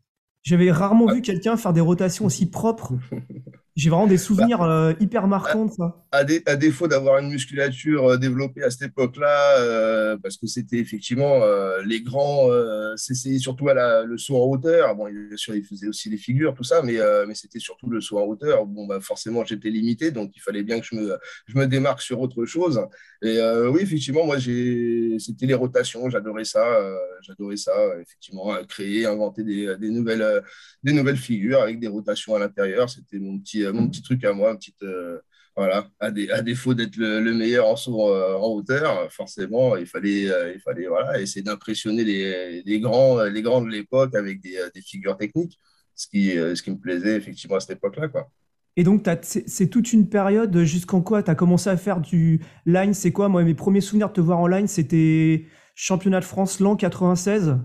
J'avais 0.44 0.72
rarement 0.72 1.12
vu 1.12 1.24
quelqu'un 1.24 1.58
faire 1.58 1.74
des 1.74 1.82
rotations 1.82 2.26
aussi 2.26 2.50
propres. 2.50 2.94
J'ai 3.76 3.90
vraiment 3.90 4.08
des 4.08 4.18
souvenirs 4.18 4.60
bah, 4.60 4.70
euh, 4.70 4.94
hyper 5.02 5.28
marquants 5.28 5.66
de 5.66 5.72
ça. 5.72 6.02
À, 6.12 6.24
défaut 6.24 6.88
d'avoir 6.88 7.20
une 7.20 7.30
musculature 7.30 8.12
euh, 8.12 8.18
développée 8.18 8.64
à 8.64 8.70
cette 8.70 8.84
époque-là, 8.84 9.60
euh, 9.60 10.18
parce 10.24 10.38
que 10.38 10.48
c'était 10.48 10.78
effectivement 10.78 11.42
les 11.84 12.02
grands, 12.02 12.48
c'était 12.96 13.38
surtout 13.38 13.68
à 13.68 13.74
la, 13.74 14.04
le 14.04 14.18
saut 14.18 14.38
en 14.38 14.46
hauteur. 14.46 14.96
Bon, 14.96 15.10
bien 15.10 15.36
sûr, 15.36 15.56
ils 15.56 15.66
faisaient 15.66 15.88
aussi 15.88 16.10
les 16.10 16.18
figures, 16.18 16.54
tout 16.54 16.64
ça, 16.64 16.82
mais, 16.82 16.98
mais 17.28 17.36
c'était 17.36 17.60
surtout 17.60 17.90
le 17.90 18.00
saut 18.00 18.18
en 18.18 18.24
hauteur. 18.24 18.66
Bon, 18.66 18.88
bah, 18.88 19.00
forcément, 19.02 19.44
j'étais 19.44 19.70
limité, 19.70 20.12
donc 20.12 20.32
il 20.36 20.40
fallait 20.40 20.64
bien 20.64 20.80
que 20.80 20.86
je 20.86 20.96
me, 20.96 21.18
je 21.48 21.58
me 21.58 21.68
démarque 21.68 22.02
sur 22.02 22.22
autre 22.22 22.46
chose. 22.46 22.82
Et 23.22 23.40
oui, 23.70 23.82
effectivement, 23.82 24.26
moi, 24.26 24.38
c'était 24.40 25.46
les 25.46 25.54
rotations, 25.54 26.10
j'adorais 26.10 26.46
ça. 26.46 26.66
j'adorais 27.22 27.58
ça, 27.58 27.74
effectivement, 28.02 28.56
créer, 28.70 29.06
inventer 29.06 29.44
des, 29.44 29.76
des 29.78 29.90
nouvelles 29.90 30.44
des 30.86 30.94
nouvelles 30.94 31.18
figures 31.18 31.62
avec 31.62 31.80
des 31.80 31.88
rotations 31.88 32.36
à 32.36 32.40
l'intérieur. 32.40 32.90
C'était 32.90 33.18
mon 33.18 33.40
petit, 33.40 33.65
euh, 33.66 33.74
mon 33.74 33.88
petit 33.90 34.02
truc 34.02 34.24
à 34.24 34.34
moi, 34.34 34.56
petite, 34.56 34.82
euh, 34.84 35.20
voilà, 35.56 35.88
à, 36.00 36.12
défaut 36.12 36.74
d'être 36.74 36.98
le, 36.98 37.34
meilleur 37.34 37.68
en 37.68 37.76
saut 37.76 38.14
en 38.14 38.48
hauteur, 38.48 39.12
forcément, 39.12 39.78
il 39.78 39.86
fallait, 39.86 40.30
il 40.54 40.60
fallait 40.60 40.88
voilà, 40.88 41.22
essayer 41.22 41.44
d'impressionner 41.44 42.04
les, 42.04 42.80
grands, 42.82 43.24
les 43.24 43.42
grands 43.42 43.62
de 43.62 43.70
l'époque 43.70 44.16
avec 44.16 44.42
des, 44.42 44.60
des, 44.74 44.82
figures 44.82 45.16
techniques, 45.16 45.58
ce 45.96 46.08
qui, 46.08 46.32
ce 46.32 46.62
qui 46.62 46.72
me 46.72 46.78
plaisait 46.78 47.16
effectivement 47.16 47.56
à 47.56 47.62
cette 47.62 47.78
époque-là. 47.78 48.10
Quoi. 48.10 48.30
Et 48.76 48.84
donc, 48.84 49.08
c'est 49.22 49.70
toute 49.70 49.94
une 49.94 50.10
période 50.10 50.64
jusqu'en 50.64 51.02
quoi 51.02 51.24
tu 51.24 51.32
as 51.32 51.36
commencé 51.36 51.70
à 51.70 51.78
faire 51.78 52.02
du 52.02 52.42
line 52.66 52.94
C'est 52.94 53.14
quoi? 53.14 53.30
Moi, 53.30 53.46
mes 53.46 53.54
premiers 53.54 53.80
souvenirs 53.80 54.10
de 54.10 54.14
te 54.14 54.22
voir 54.22 54.40
en 54.40 54.48
line, 54.48 54.68
c'était 54.68 55.46
championnat 55.74 56.20
de 56.20 56.26
France 56.26 56.60
l'an 56.60 56.76
96 56.76 57.56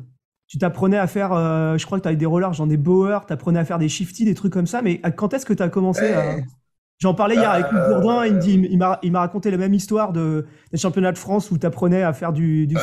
tu 0.51 0.59
t'apprenais 0.59 0.99
à 0.99 1.07
faire, 1.07 1.33
euh, 1.33 1.79
je 1.79 1.87
crois 1.87 1.99
que 1.99 2.03
tu 2.03 2.09
avais 2.09 2.17
des 2.17 2.27
rollers, 2.27 2.53
j'en 2.53 2.69
ai 2.69 2.77
Bauer, 2.77 3.25
tu 3.25 3.33
apprenais 3.33 3.61
à 3.61 3.65
faire 3.65 3.79
des 3.79 3.89
shifty, 3.89 4.25
des 4.25 4.35
trucs 4.35 4.53
comme 4.53 4.67
ça, 4.67 4.83
mais 4.83 5.01
quand 5.17 5.33
est-ce 5.33 5.47
que 5.47 5.55
tu 5.55 5.63
as 5.63 5.69
commencé 5.69 6.13
à... 6.13 6.39
J'en 6.99 7.15
parlais 7.15 7.37
hier 7.37 7.49
avec 7.49 7.71
Luc 7.71 7.81
Bourdin, 7.89 8.27
il 8.27 8.35
me 8.35 8.41
dit, 8.41 8.69
il 8.69 9.13
m'a 9.13 9.21
raconté 9.21 9.53
la 9.53 9.57
même 9.57 9.73
histoire 9.73 10.13
de, 10.13 10.45
des 10.73 10.77
championnats 10.77 11.13
de 11.13 11.19
France 11.19 11.53
où 11.53 11.57
tu 11.57 11.65
apprenais 11.65 12.03
à 12.03 12.13
faire 12.13 12.33
du, 12.33 12.67
du 12.67 12.75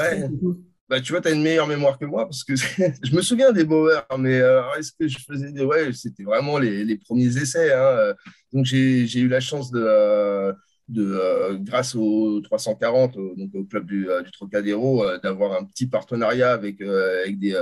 Bah, 0.90 1.02
tu 1.02 1.12
vois, 1.12 1.20
tu 1.20 1.28
as 1.28 1.32
une 1.32 1.44
meilleure 1.44 1.68
mémoire 1.68 2.00
que 2.00 2.06
moi 2.06 2.24
parce 2.24 2.46
que 2.46 2.56
je 3.04 3.16
me 3.16 3.22
souviens 3.22 3.52
des 3.52 3.66
Bauer, 3.66 4.08
mais 4.18 4.40
euh, 4.40 4.62
est-ce 4.80 4.94
que 4.98 5.08
je 5.08 5.20
faisais 5.20 5.52
des. 5.52 5.64
Ouais, 5.64 5.92
c'était 5.92 6.24
vraiment 6.24 6.58
les, 6.58 6.86
les, 6.86 6.98
premiers 6.98 7.38
essais. 7.38 7.74
Hein. 7.74 8.14
Donc, 8.54 8.64
j'ai 8.66 9.20
eu 9.20 9.28
la 9.28 9.42
chance 9.42 9.72
de, 9.72 9.84
euh, 9.86 10.54
euh, 10.96 11.58
grâce 11.60 11.96
aux 11.96 12.40
340, 12.42 13.16
donc 13.16 13.54
au 13.54 13.64
club 13.66 13.86
du, 13.86 14.10
euh, 14.10 14.24
Trocadéro, 14.32 15.04
euh, 15.04 15.18
d'avoir 15.20 15.60
un 15.60 15.66
petit 15.66 15.86
partenariat 15.86 16.54
avec, 16.54 16.82
avec, 16.82 17.40
des, 17.40 17.56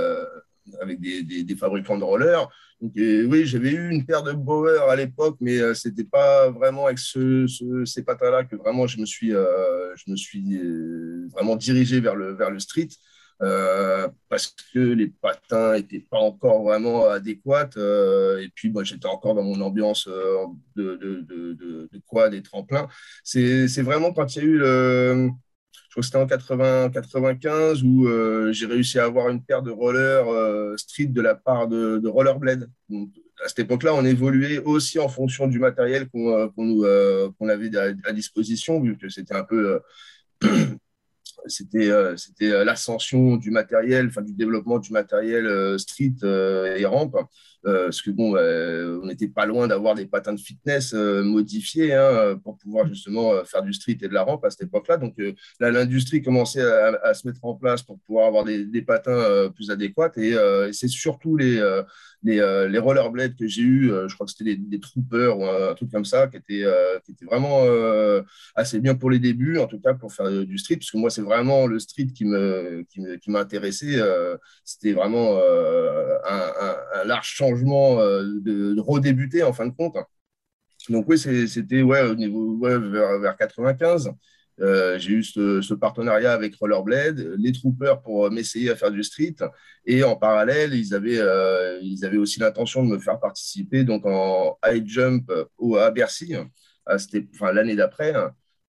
avec 0.80 1.00
des, 1.00 1.22
des, 1.22 1.56
fabricants 1.56 1.98
de 1.98 2.04
rollers. 2.04 2.48
Donc, 2.80 2.92
oui, 2.94 3.46
j'avais 3.46 3.70
eu 3.70 3.90
une 3.90 4.04
paire 4.04 4.22
de 4.22 4.32
Bauer 4.32 4.88
à 4.88 4.94
l'époque, 4.96 5.38
mais 5.40 5.56
ce 5.74 5.88
n'était 5.88 6.04
pas 6.04 6.50
vraiment 6.50 6.86
avec 6.86 6.98
ce, 6.98 7.46
ces 7.84 8.02
patins-là 8.02 8.44
que 8.44 8.54
vraiment 8.54 8.86
je 8.86 9.00
me 9.00 9.06
suis, 9.06 9.30
je 9.30 10.10
me 10.10 10.16
suis 10.16 10.60
vraiment 11.32 11.56
dirigé 11.56 12.00
vers 12.00 12.14
le, 12.14 12.34
vers 12.34 12.50
le 12.50 12.58
street. 12.58 12.88
Euh, 13.42 14.08
parce 14.30 14.54
que 14.72 14.78
les 14.78 15.08
patins 15.08 15.74
n'étaient 15.74 16.00
pas 16.10 16.18
encore 16.18 16.62
vraiment 16.62 17.08
adéquats. 17.08 17.70
Euh, 17.76 18.38
et 18.42 18.48
puis, 18.54 18.70
moi, 18.70 18.84
j'étais 18.84 19.06
encore 19.06 19.34
dans 19.34 19.42
mon 19.42 19.60
ambiance 19.60 20.08
euh, 20.08 20.46
de, 20.74 20.96
de, 20.96 21.20
de, 21.20 21.52
de, 21.92 22.00
quad 22.06 22.32
et 22.34 22.42
tremplin. 22.42 22.88
C'est 23.24 23.82
vraiment 23.82 24.12
quand 24.12 24.36
il 24.36 24.42
y 24.42 24.46
a 24.46 24.48
eu 24.48 24.58
le. 24.58 25.30
Je 25.72 26.02
crois 26.02 26.02
que 26.02 26.06
c'était 26.06 26.18
en 26.18 26.26
80, 26.26 26.90
95 26.90 27.82
où 27.82 28.06
j'ai 28.52 28.66
réussi 28.66 28.98
à 28.98 29.04
avoir 29.04 29.30
une 29.30 29.42
paire 29.42 29.62
de 29.62 29.70
rollers 29.70 30.26
street 30.78 31.06
de 31.06 31.22
la 31.22 31.34
part 31.34 31.68
de, 31.68 31.98
de 31.98 32.08
Rollerblade. 32.08 32.68
à 33.42 33.48
cette 33.48 33.60
époque-là, 33.60 33.94
on 33.94 34.04
évoluait 34.04 34.58
aussi 34.58 34.98
en 34.98 35.08
fonction 35.08 35.46
du 35.46 35.58
matériel 35.58 36.06
qu'on 36.10 37.48
avait 37.48 37.76
à, 37.78 38.12
disposition, 38.12 38.78
vu 38.80 38.98
que 38.98 39.08
c'était 39.08 39.34
un 39.34 39.44
peu 39.44 39.80
c'était 41.46 41.90
c'était 42.16 42.64
l'ascension 42.64 43.36
du 43.36 43.50
matériel, 43.50 44.08
enfin 44.08 44.22
du 44.22 44.32
développement 44.34 44.78
du 44.78 44.92
matériel 44.92 45.78
street 45.78 46.14
et 46.24 46.84
rampe. 46.86 47.16
Parce 47.66 48.00
que 48.00 48.10
bon, 48.10 48.36
on 48.36 49.06
n'était 49.06 49.28
pas 49.28 49.44
loin 49.44 49.66
d'avoir 49.66 49.94
des 49.94 50.06
patins 50.06 50.32
de 50.32 50.40
fitness 50.40 50.92
modifiés 50.94 51.94
hein, 51.94 52.38
pour 52.42 52.56
pouvoir 52.56 52.86
justement 52.86 53.44
faire 53.44 53.62
du 53.62 53.72
street 53.72 53.98
et 54.02 54.08
de 54.08 54.14
la 54.14 54.22
rampe 54.22 54.44
à 54.44 54.50
cette 54.50 54.62
époque-là. 54.62 54.96
Donc 54.98 55.14
là, 55.58 55.70
l'industrie 55.70 56.22
commençait 56.22 56.62
à, 56.62 57.12
se 57.12 57.26
mettre 57.26 57.44
en 57.44 57.54
place 57.54 57.82
pour 57.82 57.98
pouvoir 58.00 58.28
avoir 58.28 58.44
des, 58.44 58.82
patins 58.82 59.50
plus 59.54 59.70
adéquats. 59.70 60.12
Et, 60.16 60.34
c'est 60.72 60.88
surtout 60.88 61.36
les, 61.36 61.60
les, 62.26 62.40
euh, 62.40 62.80
rollerblades 62.80 63.36
que 63.36 63.46
j'ai 63.46 63.62
eu, 63.62 63.92
euh, 63.92 64.08
je 64.08 64.14
crois 64.14 64.26
que 64.26 64.32
c'était 64.32 64.56
des, 64.56 64.80
troopers 64.80 65.38
ou 65.38 65.44
un, 65.44 65.74
truc 65.74 65.90
comme 65.90 66.04
ça, 66.04 66.26
qui 66.26 66.36
était, 66.36 66.64
euh, 66.64 66.98
qui 67.04 67.12
était 67.12 67.24
vraiment 67.24 67.62
assez 68.54 68.80
bien 68.80 68.94
pour 68.94 69.10
les 69.10 69.18
débuts, 69.18 69.58
en 69.58 69.66
tout 69.66 69.80
cas 69.80 69.94
pour 69.94 70.12
faire 70.12 70.30
du 70.30 70.58
street, 70.58 70.76
parce 70.76 70.90
que 70.90 70.98
moi, 70.98 71.10
c'est 71.10 71.22
vraiment 71.22 71.66
le 71.66 71.78
street 71.78 72.08
qui 72.14 72.24
me, 72.24 72.84
qui 72.88 73.30
m'a 73.30 73.40
intéressé. 73.40 74.00
c'était 74.64 74.92
vraiment 74.92 75.38
un, 75.38 77.04
large 77.04 77.28
changement 77.28 77.55
de, 77.64 78.80
redébuter 78.80 79.42
en 79.42 79.52
fin 79.52 79.66
de 79.66 79.74
compte. 79.74 79.96
Donc 80.88 81.06
oui, 81.08 81.18
c'était 81.18 81.82
ouais, 81.82 82.02
au 82.02 82.14
niveau 82.14 82.58
vers, 82.60 83.18
vers 83.18 83.36
95. 83.36 84.10
Euh, 84.60 84.98
j'ai 84.98 85.12
eu 85.12 85.22
ce, 85.22 85.74
partenariat 85.74 86.32
avec 86.32 86.56
Rollerblade, 86.56 87.34
les 87.36 87.52
Troopers 87.52 88.00
pour 88.00 88.30
m'essayer 88.30 88.70
à 88.70 88.76
faire 88.76 88.90
du 88.90 89.02
street. 89.02 89.36
Et 89.84 90.02
en 90.04 90.16
parallèle, 90.16 90.74
ils 90.74 90.94
avaient, 90.94 91.18
euh, 91.18 91.78
ils 91.82 92.04
avaient 92.04 92.16
aussi 92.16 92.40
l'intention 92.40 92.84
de 92.84 92.90
me 92.90 92.98
faire 92.98 93.20
participer 93.20 93.84
donc 93.84 94.06
en 94.06 94.58
high 94.64 94.86
jump 94.86 95.30
au, 95.58 95.76
à 95.76 95.90
Bercy. 95.90 96.34
C'était 96.98 97.26
enfin, 97.34 97.52
l'année 97.52 97.76
d'après. 97.76 98.14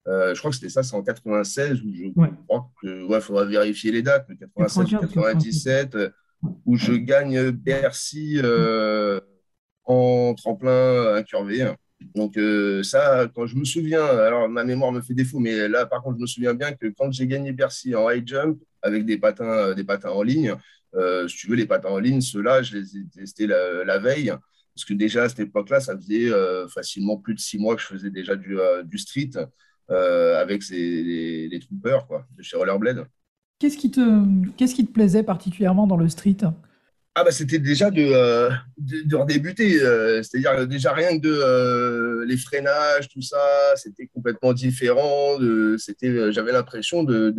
Euh, 0.07 0.33
je 0.33 0.39
crois 0.39 0.51
que 0.51 0.55
c'était 0.55 0.69
ça, 0.69 0.83
c'est 0.83 0.95
en 0.95 1.03
96, 1.03 1.81
où 1.81 1.93
je 1.93 2.09
crois 2.47 2.71
que, 2.81 3.03
ouais, 3.05 3.19
faudra 3.19 3.43
vérifier 3.45 3.91
les 3.91 4.01
dates, 4.01 4.27
96 4.39 4.93
ou 4.93 4.99
97, 4.99 5.97
où 6.65 6.77
je 6.77 6.93
gagne 6.93 7.51
Bercy 7.51 8.39
en 9.85 10.33
tremplin 10.35 11.15
incurvé. 11.15 11.67
Donc 12.15 12.37
euh, 12.37 12.83
ça, 12.83 13.27
quand 13.33 13.47
je 13.47 13.55
me 13.55 13.65
souviens, 13.65 14.05
alors 14.05 14.47
ma 14.49 14.63
mémoire 14.63 14.91
me 14.91 15.01
fait 15.01 15.13
défaut, 15.13 15.39
mais 15.39 15.67
là 15.67 15.85
par 15.85 16.03
contre 16.03 16.17
je 16.17 16.21
me 16.21 16.27
souviens 16.27 16.53
bien 16.53 16.73
que 16.73 16.87
quand 16.87 17.11
j'ai 17.11 17.25
gagné 17.27 17.51
Bercy 17.53 17.95
en 17.95 18.09
high 18.09 18.27
jump 18.27 18.59
avec 18.81 19.05
des 19.05 19.17
patins, 19.17 19.49
euh, 19.49 19.73
des 19.73 19.83
patins 19.83 20.11
en 20.11 20.21
ligne, 20.21 20.55
euh, 20.95 21.27
si 21.27 21.37
tu 21.37 21.47
veux 21.47 21.55
les 21.55 21.65
patins 21.65 21.89
en 21.89 21.99
ligne, 21.99 22.21
ceux-là 22.21 22.61
je 22.61 22.77
les 22.77 22.97
ai 22.97 23.07
testés 23.13 23.47
la, 23.47 23.97
veille, 23.97 24.31
parce 24.75 24.85
que 24.85 24.93
déjà 24.93 25.23
à 25.23 25.29
cette 25.29 25.39
époque-là, 25.39 25.79
ça 25.79 25.97
faisait 25.97 26.29
facilement 26.69 27.17
plus 27.17 27.33
de 27.33 27.39
six 27.39 27.57
mois 27.57 27.75
que 27.75 27.81
je 27.81 27.87
faisais 27.87 28.11
déjà 28.11 28.35
du, 28.35 28.97
street 28.97 29.31
avec 29.89 30.63
ces, 30.63 31.47
les, 31.49 31.59
troopers 31.59 32.05
quoi, 32.07 32.27
de 32.37 32.43
chez 32.43 32.57
Rollerblade. 32.57 33.07
Qu'est-ce 33.59 33.77
qui, 33.77 33.89
te, 33.89 34.23
qu'est-ce 34.55 34.75
qui 34.75 34.85
te 34.85 34.91
plaisait 34.91 35.23
particulièrement 35.23 35.87
dans 35.87 35.97
le 35.97 36.07
street? 36.09 36.37
Ah 37.19 37.23
bah 37.23 37.31
c'était 37.31 37.57
déjà 37.57 37.89
de, 37.89 38.03
euh, 38.03 38.51
de, 38.77 39.15
redébuter, 39.15 39.81
euh, 39.81 40.21
c'est-à-dire 40.21 40.67
déjà 40.67 40.93
rien 40.93 41.17
que 41.17 41.23
de 41.23 41.33
euh, 41.33 42.23
les 42.27 42.37
freinages, 42.37 43.09
tout 43.09 43.23
ça, 43.23 43.39
c'était 43.75 44.05
complètement 44.05 44.53
différent. 44.53 45.39
C'était, 45.79 46.31
j'avais 46.31 46.51
l'impression 46.51 47.03
de, 47.03 47.33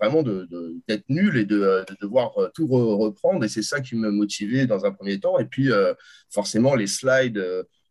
vraiment 0.00 0.24
d'être 0.24 1.08
nul 1.08 1.36
et 1.36 1.44
de, 1.44 1.84
devoir 2.02 2.32
tout 2.52 2.66
reprendre, 2.66 3.44
et 3.44 3.48
c'est 3.48 3.62
ça 3.62 3.80
qui 3.80 3.94
me 3.94 4.10
motivait 4.10 4.66
dans 4.66 4.84
un 4.84 4.90
premier 4.90 5.20
temps. 5.20 5.38
Et 5.38 5.44
puis 5.44 5.70
forcément 6.28 6.74
les 6.74 6.88
slides 6.88 7.40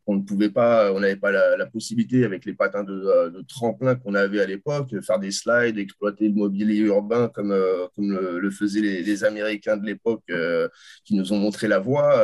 on 0.06 0.16
ne 0.16 0.22
pouvait 0.22 0.50
pas, 0.50 0.92
on 0.94 1.00
n'avait 1.00 1.16
pas 1.16 1.32
la, 1.32 1.66
possibilité 1.66 2.26
avec 2.26 2.46
les 2.46 2.54
patins 2.54 2.84
de, 2.84 2.94
euh, 2.94 3.42
tremplin 3.48 3.96
qu'on 3.96 4.16
avait 4.16 4.42
à 4.42 4.46
l'époque, 4.46 4.94
faire 5.02 5.20
des 5.20 5.32
slides, 5.32 5.78
exploiter 5.78 6.28
le 6.28 6.36
mobilier 6.36 6.78
urbain 6.78 7.30
comme, 7.34 7.52
euh, 7.52 7.88
le, 7.98 8.52
faisaient 8.52 8.82
les, 8.82 9.24
Américains 9.24 9.78
de 9.78 9.86
l'époque 9.86 10.24
euh, 10.30 10.68
qui 11.06 11.16
nous 11.16 11.32
ont 11.34 11.38
montré 11.38 11.68
la 11.68 11.80
voie. 11.80 12.22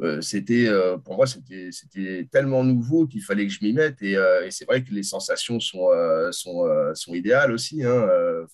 Euh, 0.00 0.20
c'était 0.20 0.66
euh, 0.66 0.98
pour 0.98 1.14
moi 1.14 1.24
c'était 1.24 1.68
c'était 1.70 2.26
tellement 2.32 2.64
nouveau 2.64 3.06
qu'il 3.06 3.22
fallait 3.22 3.46
que 3.46 3.52
je 3.52 3.60
m'y 3.62 3.72
mette 3.72 4.02
et, 4.02 4.16
euh, 4.16 4.50
c'est 4.50 4.64
vrai 4.64 4.82
que 4.82 4.92
les 4.92 5.04
sensations 5.04 5.60
sont 5.60 5.88
sont, 6.32 6.66
sont 6.94 7.14
idéales 7.14 7.52
aussi 7.52 7.84
hein. 7.84 8.04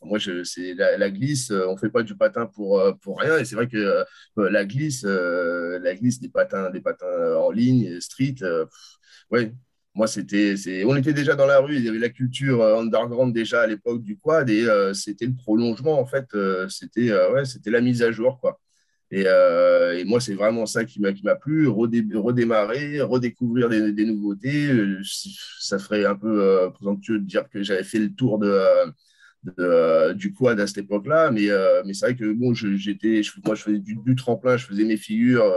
moi 0.02 0.18
je 0.18 0.44
c'est 0.44 0.74
la, 0.74 1.10
glisse 1.10 1.50
on 1.50 1.78
fait 1.78 1.88
pas 1.88 2.02
du 2.02 2.14
patin 2.14 2.44
pour 2.44 2.82
pour 3.00 3.20
rien 3.20 3.38
et 3.38 3.46
c'est 3.46 3.54
vrai 3.54 3.68
que 3.68 4.04
la 4.36 4.64
glisse 4.66 5.04
la 5.04 5.94
glisse 5.94 6.20
des 6.20 6.28
patins 6.28 6.68
des 6.70 6.82
patins 6.82 7.06
en 7.36 7.50
ligne 7.50 8.00
street 8.00 8.36
ouais 9.30 9.52
moi, 9.94 10.06
c'était, 10.06 10.54
on 10.86 10.94
était 10.94 11.12
déjà 11.12 11.34
dans 11.34 11.46
la 11.46 11.58
rue, 11.58 11.76
il 11.76 11.84
y 11.84 11.88
avait 11.88 11.98
la 11.98 12.10
culture 12.10 12.62
underground 12.62 13.34
déjà 13.34 13.62
à 13.62 13.66
l'époque 13.66 14.02
du 14.04 14.16
quad, 14.16 14.48
et 14.48 14.66
c'était 14.94 15.26
le 15.26 15.34
prolongement, 15.34 15.98
en 15.98 16.06
fait, 16.06 16.26
c'était, 16.68 17.12
ouais, 17.12 17.44
c'était 17.44 17.70
la 17.70 17.80
mise 17.80 18.02
à 18.02 18.12
jour, 18.12 18.38
quoi. 18.40 18.60
Euh, 19.12 19.92
et, 19.98 20.04
moi, 20.04 20.20
c'est 20.20 20.34
vraiment 20.34 20.66
ça 20.66 20.84
qui 20.84 21.00
m'a 21.00 21.34
plu, 21.34 21.68
redémarrer, 21.68 23.00
redécouvrir 23.00 23.68
des, 23.68 24.04
nouveautés. 24.04 24.70
Euh, 24.70 25.00
ça 25.58 25.78
ferait 25.78 26.04
un 26.04 26.16
peu 26.16 26.42
euh, 26.42 26.70
présomptueux 26.70 27.18
de 27.18 27.24
dire 27.24 27.48
que 27.50 27.62
j'avais 27.62 27.82
fait 27.82 27.98
le 27.98 28.12
tour 28.12 28.38
de, 28.38 28.62
euh, 29.58 30.12
du 30.12 30.34
quad 30.34 30.60
à 30.60 30.66
cette 30.66 30.78
époque-là. 30.78 31.30
Mais, 31.30 31.50
euh, 31.50 31.82
mais 31.86 31.94
c'est 31.94 32.06
vrai 32.06 32.16
que 32.16 32.30
bon, 32.32 32.52
j'étais, 32.52 33.22
moi, 33.44 33.54
je 33.54 33.62
faisais 33.62 33.78
du, 33.78 34.14
tremplin, 34.14 34.58
je 34.58 34.66
faisais 34.66 34.84
mes 34.84 34.98
figures, 34.98 35.50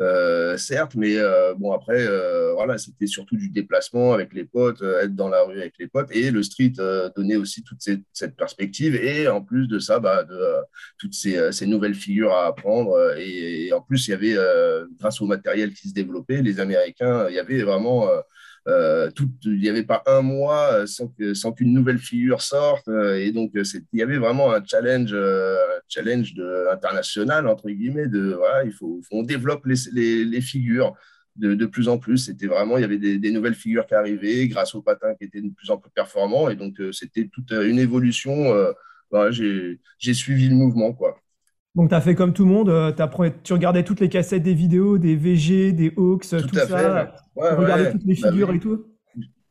euh, 0.00 0.56
certes, 0.56 0.94
mais 0.94 1.16
bon, 1.58 1.72
après, 1.72 2.06
voilà, 2.54 2.78
c'était 2.78 3.06
surtout 3.06 3.36
du 3.36 3.48
déplacement 3.48 4.12
avec 4.12 4.32
les 4.32 4.44
potes, 4.44 4.82
être 4.82 5.14
dans 5.14 5.28
la 5.28 5.42
rue 5.42 5.58
avec 5.58 5.74
les 5.78 5.88
potes. 5.88 6.14
Et 6.14 6.30
le 6.30 6.42
street 6.42 6.74
donnait 7.16 7.36
aussi 7.36 7.64
toute 7.64 7.80
cette, 7.80 8.36
perspective. 8.36 8.94
Et 8.94 9.26
en 9.28 9.42
plus 9.42 9.66
de 9.66 9.78
ça, 9.78 9.98
bah, 9.98 10.22
de, 10.22 10.38
toutes 10.98 11.14
ces, 11.14 11.66
nouvelles 11.66 11.94
figures 11.94 12.32
à 12.32 12.46
apprendre. 12.46 13.16
Et, 13.18 13.66
et 13.66 13.72
en 13.72 13.80
plus, 13.80 14.06
il 14.06 14.10
y 14.12 14.14
avait, 14.14 14.36
grâce 15.00 15.20
au 15.20 15.26
matériel 15.26 15.72
qui 15.72 15.88
se 15.88 15.94
développait, 15.94 16.42
les 16.42 16.60
Américains, 16.60 17.28
il 17.28 17.34
y 17.34 17.40
avait 17.40 17.62
vraiment 17.62 18.08
euh, 18.68 19.10
tout, 19.12 19.30
il 19.44 19.60
n'y 19.60 19.68
avait 19.68 19.84
pas 19.84 20.02
un 20.06 20.22
mois 20.22 20.72
euh, 20.72 20.86
sans, 20.86 21.12
sans 21.34 21.52
qu'une 21.52 21.72
nouvelle 21.72 21.98
figure 21.98 22.42
sorte. 22.42 22.88
Euh, 22.88 23.16
et 23.16 23.30
donc, 23.30 23.52
il 23.54 23.98
y 23.98 24.02
avait 24.02 24.18
vraiment 24.18 24.52
un 24.52 24.64
challenge, 24.64 25.14
challenge 25.88 26.34
de, 26.34 26.66
international, 26.72 27.46
entre 27.46 27.70
guillemets, 27.70 28.08
de 28.08 28.34
voilà, 28.34 28.64
il 28.64 28.72
faut, 28.72 29.00
on 29.12 29.22
développe 29.22 29.66
les, 29.66 30.24
les, 30.24 30.40
figures. 30.40 30.94
De, 31.36 31.54
de, 31.54 31.66
plus 31.66 31.86
en 31.88 31.98
plus. 31.98 32.16
C'était 32.16 32.46
vraiment, 32.46 32.78
il 32.78 32.80
y 32.80 32.84
avait 32.84 32.96
des, 32.96 33.18
des, 33.18 33.30
nouvelles 33.30 33.54
figures 33.54 33.86
qui 33.86 33.92
arrivaient 33.92 34.48
grâce 34.48 34.74
aux 34.74 34.80
patins 34.80 35.14
qui 35.16 35.24
étaient 35.24 35.42
de 35.42 35.50
plus 35.50 35.70
en 35.70 35.76
plus 35.76 35.90
performants. 35.90 36.48
Et 36.48 36.56
donc, 36.56 36.80
c'était 36.92 37.28
toute 37.30 37.50
une 37.50 37.78
évolution. 37.78 38.54
Voilà, 39.10 39.30
j'ai 39.30 40.14
suivi 40.14 40.48
le 40.48 40.54
mouvement. 40.54 40.94
Quoi. 40.94 41.20
Donc, 41.76 41.90
tu 41.90 41.94
as 41.94 42.00
fait 42.00 42.14
comme 42.14 42.32
tout 42.32 42.46
le 42.46 42.50
monde, 42.50 42.70
euh, 42.70 42.90
tu 43.44 43.52
regardais 43.52 43.82
toutes 43.82 44.00
les 44.00 44.08
cassettes 44.08 44.42
des 44.42 44.54
vidéos, 44.54 44.96
des 44.96 45.14
VG, 45.14 45.72
des 45.72 45.92
Hawks, 45.94 46.22
tout, 46.22 46.28
ça. 46.28 46.40
tu 46.40 46.54
regardais 47.34 47.92
toutes 47.92 48.04
les 48.06 48.14
bah 48.14 48.30
figures 48.30 48.54
et 48.54 48.58
tout. 48.58 48.86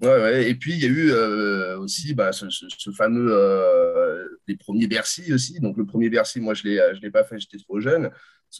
Ouais, 0.01 0.07
ouais. 0.07 0.49
Et 0.49 0.55
puis, 0.55 0.73
il 0.73 0.79
y 0.81 0.85
a 0.85 0.89
eu 0.89 1.11
euh, 1.11 1.77
aussi 1.77 2.15
bah, 2.15 2.31
ce, 2.31 2.47
fameux, 2.97 3.27
euh, 3.31 4.04
les 4.47 4.57
premiers 4.57 4.87
Bercy 4.87 5.33
aussi. 5.33 5.59
Donc, 5.59 5.77
le 5.77 5.85
premier 5.85 6.09
Bercy, 6.09 6.39
moi, 6.39 6.53
je 6.53 6.67
ne 6.67 7.01
l'ai 7.01 7.11
pas 7.11 7.23
fait, 7.23 7.39
j'étais 7.39 7.57
trop 7.57 7.79
jeune. 7.79 8.09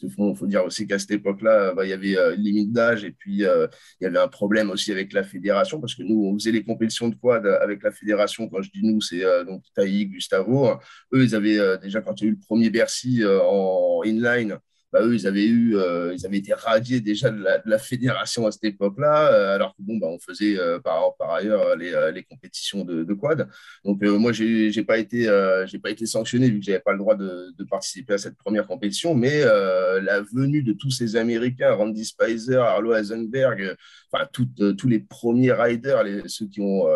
qu'il 0.00 0.36
faut, 0.36 0.46
dire 0.46 0.64
aussi 0.64 0.86
qu'à 0.86 0.98
cette 0.98 1.12
époque-là, 1.12 1.72
bah, 1.74 1.84
il 1.84 1.90
y 1.90 1.92
avait 1.92 2.18
euh, 2.18 2.34
une 2.34 2.42
limite 2.42 2.72
d'âge 2.72 3.04
et 3.04 3.12
puis 3.12 3.44
euh, 3.44 3.66
il 4.00 4.04
y 4.04 4.06
avait 4.06 4.18
un 4.18 4.28
problème 4.28 4.70
aussi 4.70 4.92
avec 4.92 5.12
la 5.12 5.22
fédération 5.22 5.80
parce 5.80 5.94
que 5.94 6.02
nous, 6.02 6.26
on 6.26 6.34
faisait 6.34 6.50
les 6.50 6.64
compétitions 6.64 7.08
de 7.08 7.14
quad 7.14 7.46
avec 7.46 7.82
la 7.82 7.90
fédération. 7.90 8.48
Quand 8.48 8.60
je 8.62 8.70
dis 8.70 8.82
nous, 8.82 9.00
c'est 9.00 9.24
euh, 9.24 9.44
donc 9.44 9.62
Taï, 9.74 10.06
Gustavo. 10.06 10.78
Eux, 11.14 11.24
ils 11.24 11.34
avaient 11.34 11.78
déjà, 11.78 12.02
quand 12.02 12.20
il 12.20 12.24
y 12.24 12.26
a 12.26 12.30
eu 12.30 12.34
le 12.34 12.40
premier 12.46 12.70
Bercy 12.70 13.22
en 13.24 14.02
inline, 14.04 14.58
bah, 14.92 15.00
eux, 15.02 15.14
ils 15.14 15.26
avaient, 15.26 15.46
eu, 15.46 15.76
euh, 15.76 16.14
ils 16.14 16.24
avaient 16.26 16.38
été 16.38 16.54
radiés 16.54 17.00
déjà 17.00 17.30
de 17.30 17.44
la, 17.64 17.78
fédération 17.78 18.46
à 18.46 18.52
cette 18.52 18.64
époque-là, 18.64 19.32
euh, 19.32 19.54
alors 19.54 19.74
que 19.76 19.82
bon, 19.82 19.98
bah, 19.98 20.06
on 20.08 20.18
faisait 20.18 20.58
euh, 20.58 20.78
par, 20.78 21.12
ailleurs 21.34 21.76
les, 21.76 22.22
compétitions 22.22 22.84
de, 22.84 23.14
quad. 23.14 23.48
Donc, 23.84 24.02
moi, 24.02 24.32
je 24.32 24.74
n'ai 24.74 24.84
pas, 24.84 24.98
été, 24.98 25.24
j'ai 25.66 25.78
pas 25.78 25.90
été 25.90 26.06
sanctionné 26.06 26.48
vu 26.50 26.60
que 26.60 26.66
je 26.66 26.70
n'avais 26.70 26.82
pas 26.82 26.92
le 26.92 26.98
droit 26.98 27.16
de, 27.16 27.52
participer 27.68 28.14
à 28.14 28.18
cette 28.18 28.36
première 28.36 28.66
compétition, 28.66 29.14
mais 29.14 29.42
la 29.42 30.22
venue 30.32 30.62
de 30.62 30.72
tous 30.72 30.90
ces 30.90 31.16
Américains, 31.16 31.74
Randy 31.74 32.04
Spicer, 32.04 32.58
Arlo 32.58 32.94
Heisenberg, 32.94 33.76
enfin, 34.12 34.26
tous 34.32 34.88
les 34.88 35.00
premiers 35.00 35.52
riders, 35.52 36.04
ceux 36.26 36.46
qui 36.46 36.60
ont, 36.60 36.86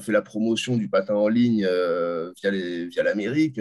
fait 0.00 0.12
la 0.12 0.22
promotion 0.22 0.76
du 0.76 0.88
patin 0.88 1.14
en 1.14 1.28
ligne 1.28 1.66
via 2.42 3.02
l'Amérique, 3.02 3.58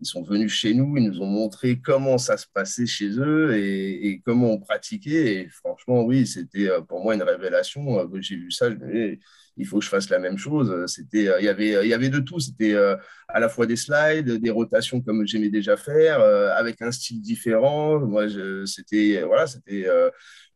ils 0.00 0.06
sont 0.06 0.22
venus 0.22 0.52
chez 0.52 0.74
nous, 0.74 0.96
ils 0.96 1.04
nous 1.04 1.20
ont 1.20 1.26
montré 1.26 1.80
comment 1.80 2.18
ça 2.18 2.36
se 2.36 2.46
passait 2.52 2.86
chez 2.86 3.10
eux 3.18 3.56
et, 3.56 4.20
comment 4.24 4.52
on 4.52 4.58
pratiquait. 4.58 5.34
Et 5.34 5.48
franchement, 5.48 6.04
oui, 6.04 6.26
c'était 6.26 6.68
euh, 6.68 6.80
pour 6.80 7.02
moi 7.02 7.14
une 7.14 7.22
révélation. 7.22 7.98
Euh, 8.00 8.20
j'ai 8.20 8.36
vu 8.36 8.50
ça, 8.50 8.70
je 8.70 8.76
me 8.76 8.86
disais, 8.86 9.18
il 9.56 9.66
faut 9.66 9.78
que 9.80 9.84
je 9.84 9.90
fasse 9.90 10.08
la 10.08 10.20
même 10.20 10.38
chose. 10.38 10.86
C'était, 10.86 11.28
euh, 11.28 11.40
il 11.40 11.46
y 11.46 11.48
avait, 11.48 11.84
il 11.84 11.88
y 11.88 11.94
avait 11.94 12.10
de 12.10 12.20
tout. 12.20 12.38
C'était 12.38 12.76
à 13.28 13.40
la 13.40 13.48
fois 13.48 13.66
des 13.66 13.76
slides, 13.76 14.30
des 14.30 14.50
rotations 14.50 15.00
comme 15.00 15.26
j'aimais 15.26 15.50
déjà 15.50 15.76
faire, 15.76 16.20
avec 16.20 16.80
un 16.82 16.92
style 16.92 17.20
différent. 17.20 17.98
Moi, 17.98 18.26
c'était, 18.66 19.22
voilà, 19.22 19.46
c'était, 19.46 19.86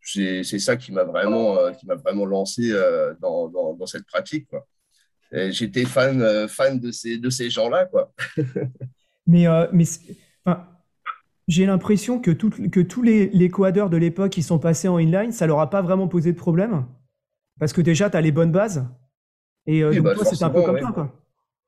c'est 0.03 0.59
ça 0.59 0.77
qui 0.77 0.93
m'a 0.93 1.05
vraiment, 1.05 1.73
qui 1.75 1.87
m'a 1.87 1.97
vraiment 1.97 2.27
lancé 2.27 2.73
dans, 3.21 3.87
cette 3.87 4.07
pratique. 4.07 4.49
J'étais 5.33 5.85
fan, 5.85 6.47
fan 6.49 6.79
de 6.79 6.93
ces, 6.93 7.19
de 7.19 7.31
ces 7.31 7.51
gens-là, 7.51 7.87
quoi. 7.87 8.13
mais, 9.27 9.47
mais 9.73 9.85
j'ai 11.49 11.67
l'impression 11.67 12.21
que, 12.21 12.31
que 12.31 12.81
tous 12.81 13.03
les, 13.03 13.29
les 13.29 13.49
de 13.49 13.97
l'époque 13.97 14.31
qui 14.31 14.43
sont 14.43 14.59
passés 14.59 14.89
en 14.89 14.99
inline, 14.99 15.33
ça 15.33 15.47
leur 15.47 15.61
a 15.61 15.71
pas 15.71 15.83
vraiment 15.83 16.09
posé 16.09 16.33
de 16.33 16.37
problème. 16.37 16.87
Parce 17.59 17.73
que 17.73 17.81
déjà, 17.81 18.11
tu 18.11 18.17
as 18.17 18.21
les 18.21 18.33
bonnes 18.33 18.53
bases. 18.53 18.87
Et 19.67 19.83
donc, 19.83 19.99
bah, 20.01 20.15
toi, 20.15 20.25
c'est 20.25 20.43
un 20.43 20.51
peu 20.51 20.63
comme 20.63 20.81
ça, 20.81 20.93
quoi. 20.93 21.13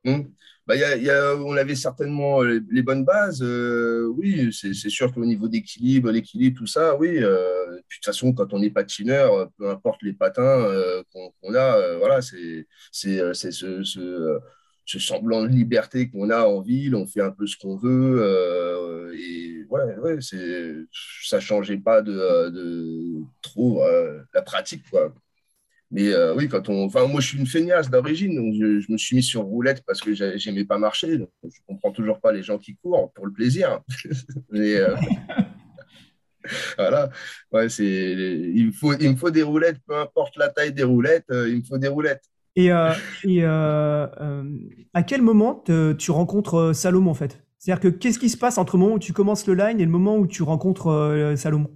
Mmh. 0.04 0.22
Bah, 0.66 0.76
y 0.76 1.10
a, 1.10 1.36
on 1.36 1.56
avait 1.56 1.74
certainement 1.74 2.40
les, 2.42 2.82
bonnes 2.82 3.04
bases. 3.04 3.42
Euh, 3.42 4.06
oui, 4.16 4.50
c'est 4.52 4.72
sûr 4.72 5.12
qu'au 5.12 5.24
niveau 5.26 5.46
d'équilibre, 5.46 6.10
l'équilibre, 6.10 6.58
tout 6.58 6.66
ça, 6.66 6.96
oui. 6.96 7.18
Euh, 7.22 7.76
de 7.76 7.82
toute 7.90 8.04
façon, 8.04 8.32
quand 8.32 8.52
on 8.54 8.62
est 8.62 8.70
patineur, 8.70 9.50
peu 9.58 9.68
importe 9.68 10.02
les 10.02 10.14
patins 10.14 10.42
euh, 10.42 11.02
qu'on 11.12 11.54
a, 11.54 11.98
voilà, 11.98 12.22
c'est 12.22 12.66
ce, 12.92 13.32
ce, 13.34 14.40
ce, 14.84 14.98
semblant 14.98 15.42
de 15.42 15.48
liberté 15.48 16.08
qu'on 16.10 16.30
a 16.30 16.44
en 16.44 16.60
ville. 16.60 16.94
On 16.94 17.06
fait 17.06 17.22
un 17.22 17.30
peu 17.30 17.46
ce 17.46 17.56
qu'on 17.56 17.76
veut. 17.76 19.12
et 19.18 19.64
ouais, 19.68 19.96
ouais 19.98 20.18
ça 21.22 21.40
changeait 21.40 21.78
pas 21.78 22.02
de, 22.02 23.22
trop 23.42 23.82
la 24.32 24.42
pratique, 24.42 24.88
quoi. 24.90 25.14
Mais 25.94 26.12
euh, 26.12 26.34
oui, 26.34 26.48
quand 26.48 26.68
on. 26.68 26.86
Enfin, 26.86 27.06
moi, 27.06 27.20
je 27.20 27.28
suis 27.28 27.38
une 27.38 27.46
feignasse 27.46 27.88
d'origine, 27.88 28.34
donc 28.34 28.54
je, 28.54 28.90
me 28.90 28.98
suis 28.98 29.14
mis 29.14 29.22
sur 29.22 29.42
roulette 29.42 29.84
parce 29.86 30.00
que 30.00 30.12
j'aimais 30.12 30.64
pas 30.64 30.76
marcher. 30.76 31.18
Donc 31.18 31.30
je 31.44 31.60
comprends 31.68 31.92
toujours 31.92 32.20
pas 32.20 32.32
les 32.32 32.42
gens 32.42 32.58
qui 32.58 32.74
courent 32.74 33.12
pour 33.12 33.26
le 33.26 33.32
plaisir. 33.32 33.80
Mais 34.50 34.74
euh, 34.74 34.96
voilà, 36.76 37.10
ouais, 37.52 37.68
c'est. 37.68 37.84
Il, 37.84 38.72
faut, 38.72 38.94
il 38.94 39.10
me 39.10 39.16
faut 39.16 39.30
des 39.30 39.44
roulettes, 39.44 39.78
peu 39.86 39.96
importe 39.96 40.36
la 40.36 40.48
taille 40.48 40.72
des 40.72 40.82
roulettes, 40.82 41.30
euh, 41.30 41.48
il 41.48 41.58
me 41.58 41.62
faut 41.62 41.78
des 41.78 41.86
roulettes. 41.86 42.24
Et, 42.56 42.70
et 43.24 43.44
à 43.44 45.02
quel 45.06 45.22
moment 45.22 45.64
tu 45.98 46.10
rencontres 46.10 46.72
Salomon 46.74 47.10
en 47.10 47.14
fait? 47.14 47.42
C'est-à-dire 47.58 47.80
que 47.80 47.88
qu'est-ce 47.88 48.18
qui 48.18 48.28
se 48.28 48.36
passe 48.36 48.58
entre 48.58 48.76
le 48.76 48.82
moment 48.82 48.94
où 48.94 48.98
tu 48.98 49.12
commences 49.12 49.46
le 49.46 49.54
line 49.54 49.80
et 49.80 49.84
le 49.84 49.90
moment 49.90 50.16
où 50.16 50.26
tu 50.26 50.42
rencontres 50.42 51.34
Salomon? 51.36 51.70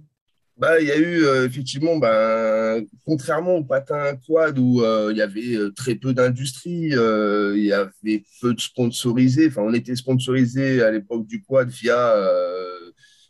Bah, 0.59 0.77
il 0.81 0.87
y 0.87 0.91
a 0.91 0.97
eu 0.97 1.23
euh, 1.23 1.45
effectivement, 1.45 1.97
ben, 1.97 2.85
contrairement 3.05 3.55
au 3.55 3.63
patin 3.63 4.17
quad 4.27 4.59
où 4.59 4.81
euh, 4.81 5.07
il 5.09 5.17
y 5.17 5.21
avait 5.21 5.55
euh, 5.55 5.71
très 5.71 5.95
peu 5.95 6.13
d'industrie, 6.13 6.89
il 6.89 7.63
y 7.63 7.71
avait 7.71 8.25
peu 8.41 8.53
de 8.53 8.59
sponsorisés. 8.59 9.47
Enfin, 9.47 9.61
on 9.61 9.73
était 9.73 9.95
sponsorisé 9.95 10.81
à 10.83 10.91
l'époque 10.91 11.25
du 11.27 11.41
quad 11.43 11.69
via 11.69 12.13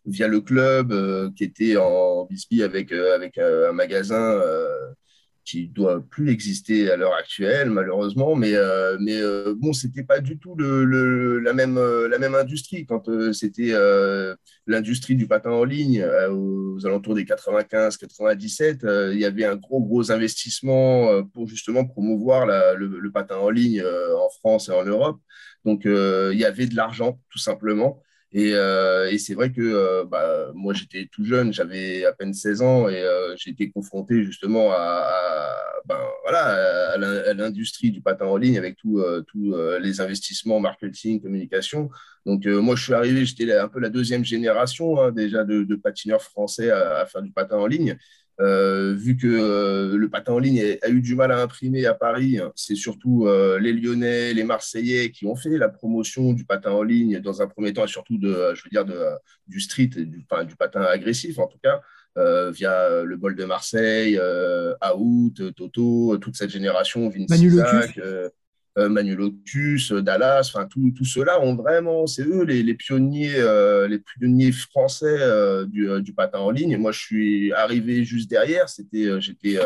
via 0.06 0.28
le 0.28 0.42
club 0.42 0.92
qui 1.36 1.44
était 1.44 1.78
en 1.78 2.26
Bisbee 2.26 2.64
avec 2.64 2.92
avec 2.92 3.38
un 3.38 3.74
magasin 3.74 4.42
qui 5.50 5.68
doit 5.68 6.02
plus 6.02 6.32
exister 6.32 6.92
à 6.92 6.96
l'heure 6.96 7.16
actuelle, 7.16 7.70
malheureusement. 7.72 8.36
Mais, 8.36 8.54
euh, 8.54 8.98
mais 9.00 9.18
euh, 9.18 9.56
bon, 9.58 9.74
c'était 9.74 10.04
pas 10.04 10.20
du 10.20 10.38
tout 10.38 10.56
le, 10.56 11.40
la, 11.40 11.54
même, 11.54 11.78
euh, 11.78 12.08
la 12.08 12.20
même 12.20 12.36
industrie. 12.36 12.86
Quand 12.86 13.10
c'était 13.34 13.74
l'industrie 14.68 15.16
du 15.16 15.28
patin 15.28 15.52
en 15.52 15.64
ligne, 15.64 16.06
aux 16.32 16.86
alentours 16.86 17.16
des 17.16 17.26
95-97, 17.26 19.12
il 19.14 19.20
y 19.20 19.26
avait 19.26 19.46
un 19.46 19.56
gros, 19.56 19.82
gros 19.82 20.12
investissement 20.12 21.24
pour 21.34 21.48
justement 21.48 21.86
promouvoir 21.86 22.46
le, 22.46 23.12
patin 23.12 23.38
en 23.38 23.50
ligne 23.50 23.82
en 23.82 24.30
France 24.40 24.70
et 24.70 24.72
en 24.72 24.86
Europe. 24.86 25.20
Donc, 25.66 25.82
il 25.86 26.38
y 26.38 26.46
avait 26.46 26.68
de 26.68 26.76
l'argent, 26.76 27.20
tout 27.30 27.40
simplement. 27.40 28.02
Et, 28.32 28.50
et 28.52 29.18
c'est 29.18 29.34
vrai 29.34 29.52
que 29.52 30.04
bah, 30.06 30.52
moi, 30.54 30.74
j'étais 30.74 31.08
tout 31.12 31.26
jeune, 31.26 31.52
j'avais 31.52 32.06
à 32.06 32.14
peine 32.14 32.34
16 32.34 32.62
ans 32.62 32.88
et 32.88 33.04
j'ai 33.38 33.52
été 33.52 33.72
confronté 33.72 34.24
justement 34.24 34.72
à, 34.72 35.12
ben, 35.86 35.98
l'industrie 37.36 37.92
du 37.92 38.02
patin 38.02 38.26
en 38.26 38.38
ligne 38.38 38.58
avec 38.58 38.78
tous 38.78 39.04
tout, 39.28 39.56
les 39.82 40.00
investissements 40.00 40.60
marketing, 40.60 41.22
communication. 41.22 41.90
Donc, 42.26 42.46
moi, 42.46 42.76
je 42.76 42.84
suis 42.84 42.94
arrivé, 42.94 43.26
j'étais 43.26 43.52
un 43.52 43.68
peu 43.68 43.80
la 43.80 43.90
deuxième 43.90 44.24
génération 44.24 45.02
hein, 45.02 45.12
déjà 45.12 45.44
de, 45.44 45.76
patineurs 45.76 46.22
français 46.22 46.70
à, 46.70 47.06
faire 47.08 47.24
du 47.24 47.32
patin 47.32 47.58
en 47.58 47.66
ligne. 47.66 47.98
Euh, 48.42 48.94
vu 48.94 49.18
que 49.18 49.28
euh, 49.28 49.98
le 49.98 50.10
patin 50.10 50.34
en 50.34 50.40
ligne 50.40 50.78
a, 50.82 50.90
eu 50.90 51.02
du 51.02 51.16
mal 51.16 51.32
à 51.32 51.42
imprimer 51.42 51.86
à 51.86 51.94
Paris, 51.94 52.40
c'est 52.56 52.76
surtout 52.76 53.28
euh, 53.28 53.60
les 53.60 53.74
Lyonnais, 53.74 54.34
les 54.34 54.46
Marseillais 54.46 55.12
qui 55.12 55.26
ont 55.26 55.36
fait 55.36 55.58
la 55.58 55.68
promotion 55.68 56.32
du 56.32 56.46
patin 56.46 56.72
en 56.72 56.84
ligne 56.84 57.20
dans 57.20 57.42
un 57.42 57.48
premier 57.48 57.74
temps 57.74 57.84
et 57.84 57.90
surtout 57.90 58.18
de, 58.18 58.54
je 58.56 58.64
veux 58.64 58.70
dire, 58.72 58.86
de, 58.86 58.98
du 59.48 59.60
street, 59.60 59.88
du, 59.88 60.26
du 60.26 60.56
patin 60.58 60.82
agressif 60.82 61.38
en 61.40 61.48
tout 61.48 61.60
cas. 61.62 61.82
via 62.52 63.04
le 63.04 63.18
bol 63.18 63.36
de 63.36 63.46
Marseille, 63.46 64.20
Out, 64.96 65.56
Toto, 65.56 66.18
toute 66.18 66.36
cette 66.36 66.50
génération, 66.50 67.10
Vince 67.10 67.38
Isaac, 67.40 68.00
euh, 68.80 68.90
Manulotus, 68.90 69.92
euh, 69.92 70.02
Dallas, 70.02 70.52
enfin 70.54 70.68
tout 70.68 71.06
ceux-là 71.06 71.42
ont 71.42 71.56
vraiment, 71.56 72.08
c'est 72.08 72.24
eux 72.24 72.44
les, 72.44 72.74
pionniers, 72.74 73.36
euh, 73.36 73.88
les 73.88 74.00
pionniers 74.00 74.52
français 74.52 75.18
du, 75.68 75.88
du, 76.02 76.14
patin 76.14 76.40
en 76.40 76.52
ligne. 76.52 76.72
Et 76.72 76.78
moi, 76.78 76.92
je 76.92 77.00
suis 77.00 77.54
arrivé 77.54 78.04
juste 78.04 78.30
derrière. 78.30 78.70
C'était, 78.70 79.20
j'étais, 79.20 79.58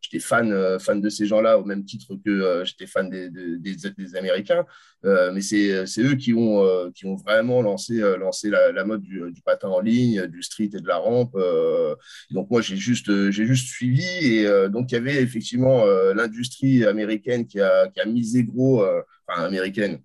j'étais 0.00 0.18
fan, 0.18 0.78
fan 0.78 1.00
de 1.00 1.08
ces 1.08 1.26
gens-là 1.26 1.58
au 1.58 1.64
même 1.64 1.84
titre 1.84 2.14
que 2.24 2.62
j'étais 2.64 2.86
fan 2.86 3.10
des, 3.10 3.28
des, 3.30 4.16
Américains. 4.16 4.64
mais 5.02 5.40
c'est, 5.40 5.84
eux 5.98 6.14
qui 6.14 6.32
ont, 6.34 6.90
qui 6.94 7.06
ont 7.06 7.16
vraiment 7.16 7.62
lancé, 7.62 8.00
lancé 8.18 8.50
la, 8.50 8.84
mode 8.84 9.02
du, 9.02 9.20
du, 9.30 9.42
patin 9.42 9.68
en 9.68 9.80
ligne, 9.80 10.26
du 10.26 10.42
street 10.42 10.70
et 10.74 10.80
de 10.80 10.88
la 10.88 10.96
rampe. 10.96 11.36
donc 12.30 12.50
moi, 12.50 12.60
j'ai 12.60 12.76
juste, 12.76 13.30
j'ai 13.30 13.46
juste 13.46 13.68
suivi. 13.68 14.04
Et 14.04 14.68
donc 14.70 14.92
il 14.92 14.94
y 14.94 14.98
avait 14.98 15.22
effectivement 15.22 15.84
l'industrie 16.14 16.84
américaine 16.84 17.46
qui 17.46 17.60
a, 17.60 17.88
qui 17.88 18.00
a 18.00 18.06
misé 18.06 18.42
euh, 18.82 19.02
américaine. 19.26 20.00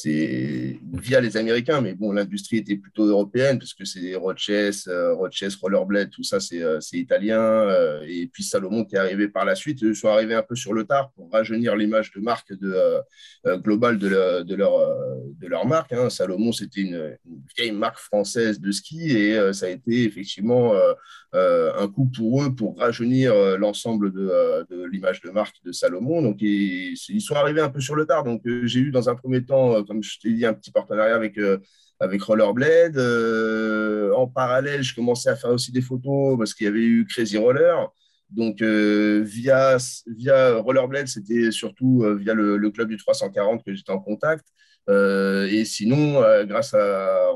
C'est 0.00 0.78
via 0.92 1.20
les 1.20 1.36
Américains, 1.36 1.80
mais 1.80 1.92
bon, 1.92 2.12
l'industrie 2.12 2.58
était 2.58 2.76
plutôt 2.76 3.04
européenne 3.04 3.58
parce 3.58 3.74
que 3.74 3.84
c'est 3.84 4.14
Roches, 4.14 4.48
euh, 4.86 5.12
Roches, 5.12 5.56
Rollerblade, 5.60 6.10
tout 6.10 6.22
ça, 6.22 6.38
c'est 6.38 6.62
euh, 6.62 6.78
italien. 6.92 7.68
et 8.06 8.28
puis 8.32 8.44
Salomon 8.44 8.84
qui 8.84 8.94
est 8.94 8.98
arrivé 8.98 9.26
par 9.26 9.44
la 9.44 9.56
suite, 9.56 9.82
ils 9.82 9.96
sont 9.96 10.06
arrivés 10.06 10.36
un 10.36 10.44
peu 10.44 10.54
sur 10.54 10.72
le 10.72 10.84
tard 10.84 11.10
pour 11.16 11.32
rajeunir 11.32 11.74
l'image 11.74 12.12
de 12.12 12.20
marque 12.20 12.52
de, 12.52 13.00
globale 13.56 13.98
de, 13.98 14.06
leur, 14.06 14.44
de 14.44 15.46
leur 15.48 15.66
marque. 15.66 15.92
Hein. 15.92 16.10
Salomon, 16.10 16.52
c'était 16.52 16.82
une, 16.82 17.16
vieille 17.56 17.72
marque 17.72 17.98
française 17.98 18.60
de 18.60 18.70
ski 18.70 19.16
et 19.16 19.52
ça 19.52 19.66
a 19.66 19.70
été 19.70 20.04
effectivement 20.04 20.74
euh, 21.34 21.70
un 21.76 21.88
coup 21.88 22.06
pour 22.06 22.42
eux 22.42 22.54
pour 22.54 22.78
rajeunir 22.78 23.34
euh, 23.34 23.58
l'ensemble 23.58 24.10
euh, 24.16 24.64
de, 24.70 24.86
l'image 24.86 25.20
de 25.20 25.28
marque 25.28 25.56
de 25.62 25.72
Salomon. 25.72 26.22
Donc, 26.22 26.38
ils, 26.40 26.96
sont 27.20 27.34
arrivés 27.34 27.60
un 27.60 27.68
peu 27.68 27.82
sur 27.82 27.94
le 27.94 28.06
tard. 28.06 28.24
Donc, 28.24 28.40
j'ai 28.64 28.80
eu 28.80 28.90
dans 28.90 29.10
un 29.10 29.14
premier 29.14 29.44
temps, 29.44 29.82
comme 29.88 30.02
je 30.02 30.18
t'ai 30.20 30.32
dit, 30.32 30.46
un 30.46 30.54
petit 30.54 30.70
partenariat 30.70 31.14
avec 31.14 31.38
avec 32.00 32.22
Rollerblade. 32.22 32.98
en 34.14 34.28
parallèle, 34.28 34.82
je 34.82 34.94
commençais 34.94 35.30
à 35.30 35.36
faire 35.36 35.50
aussi 35.50 35.72
des 35.72 35.82
photos 35.82 36.38
parce 36.38 36.54
qu'il 36.54 36.66
y 36.66 36.68
avait 36.68 36.84
eu 36.84 37.06
Crazy 37.06 37.36
Roller. 37.38 37.88
Donc, 38.30 38.62
via, 38.62 39.78
via 40.06 40.56
Rollerblade, 40.58 41.08
c'était 41.08 41.50
surtout 41.50 42.04
via 42.18 42.34
le, 42.34 42.56
le, 42.56 42.70
club 42.70 42.88
du 42.88 42.96
340 42.96 43.64
que 43.64 43.74
j'étais 43.74 43.90
en 43.90 43.98
contact. 43.98 44.46
Euh, 44.88 45.46
et 45.50 45.64
sinon, 45.64 46.22
euh, 46.22 46.44
grâce 46.44 46.74
à, 46.74 47.32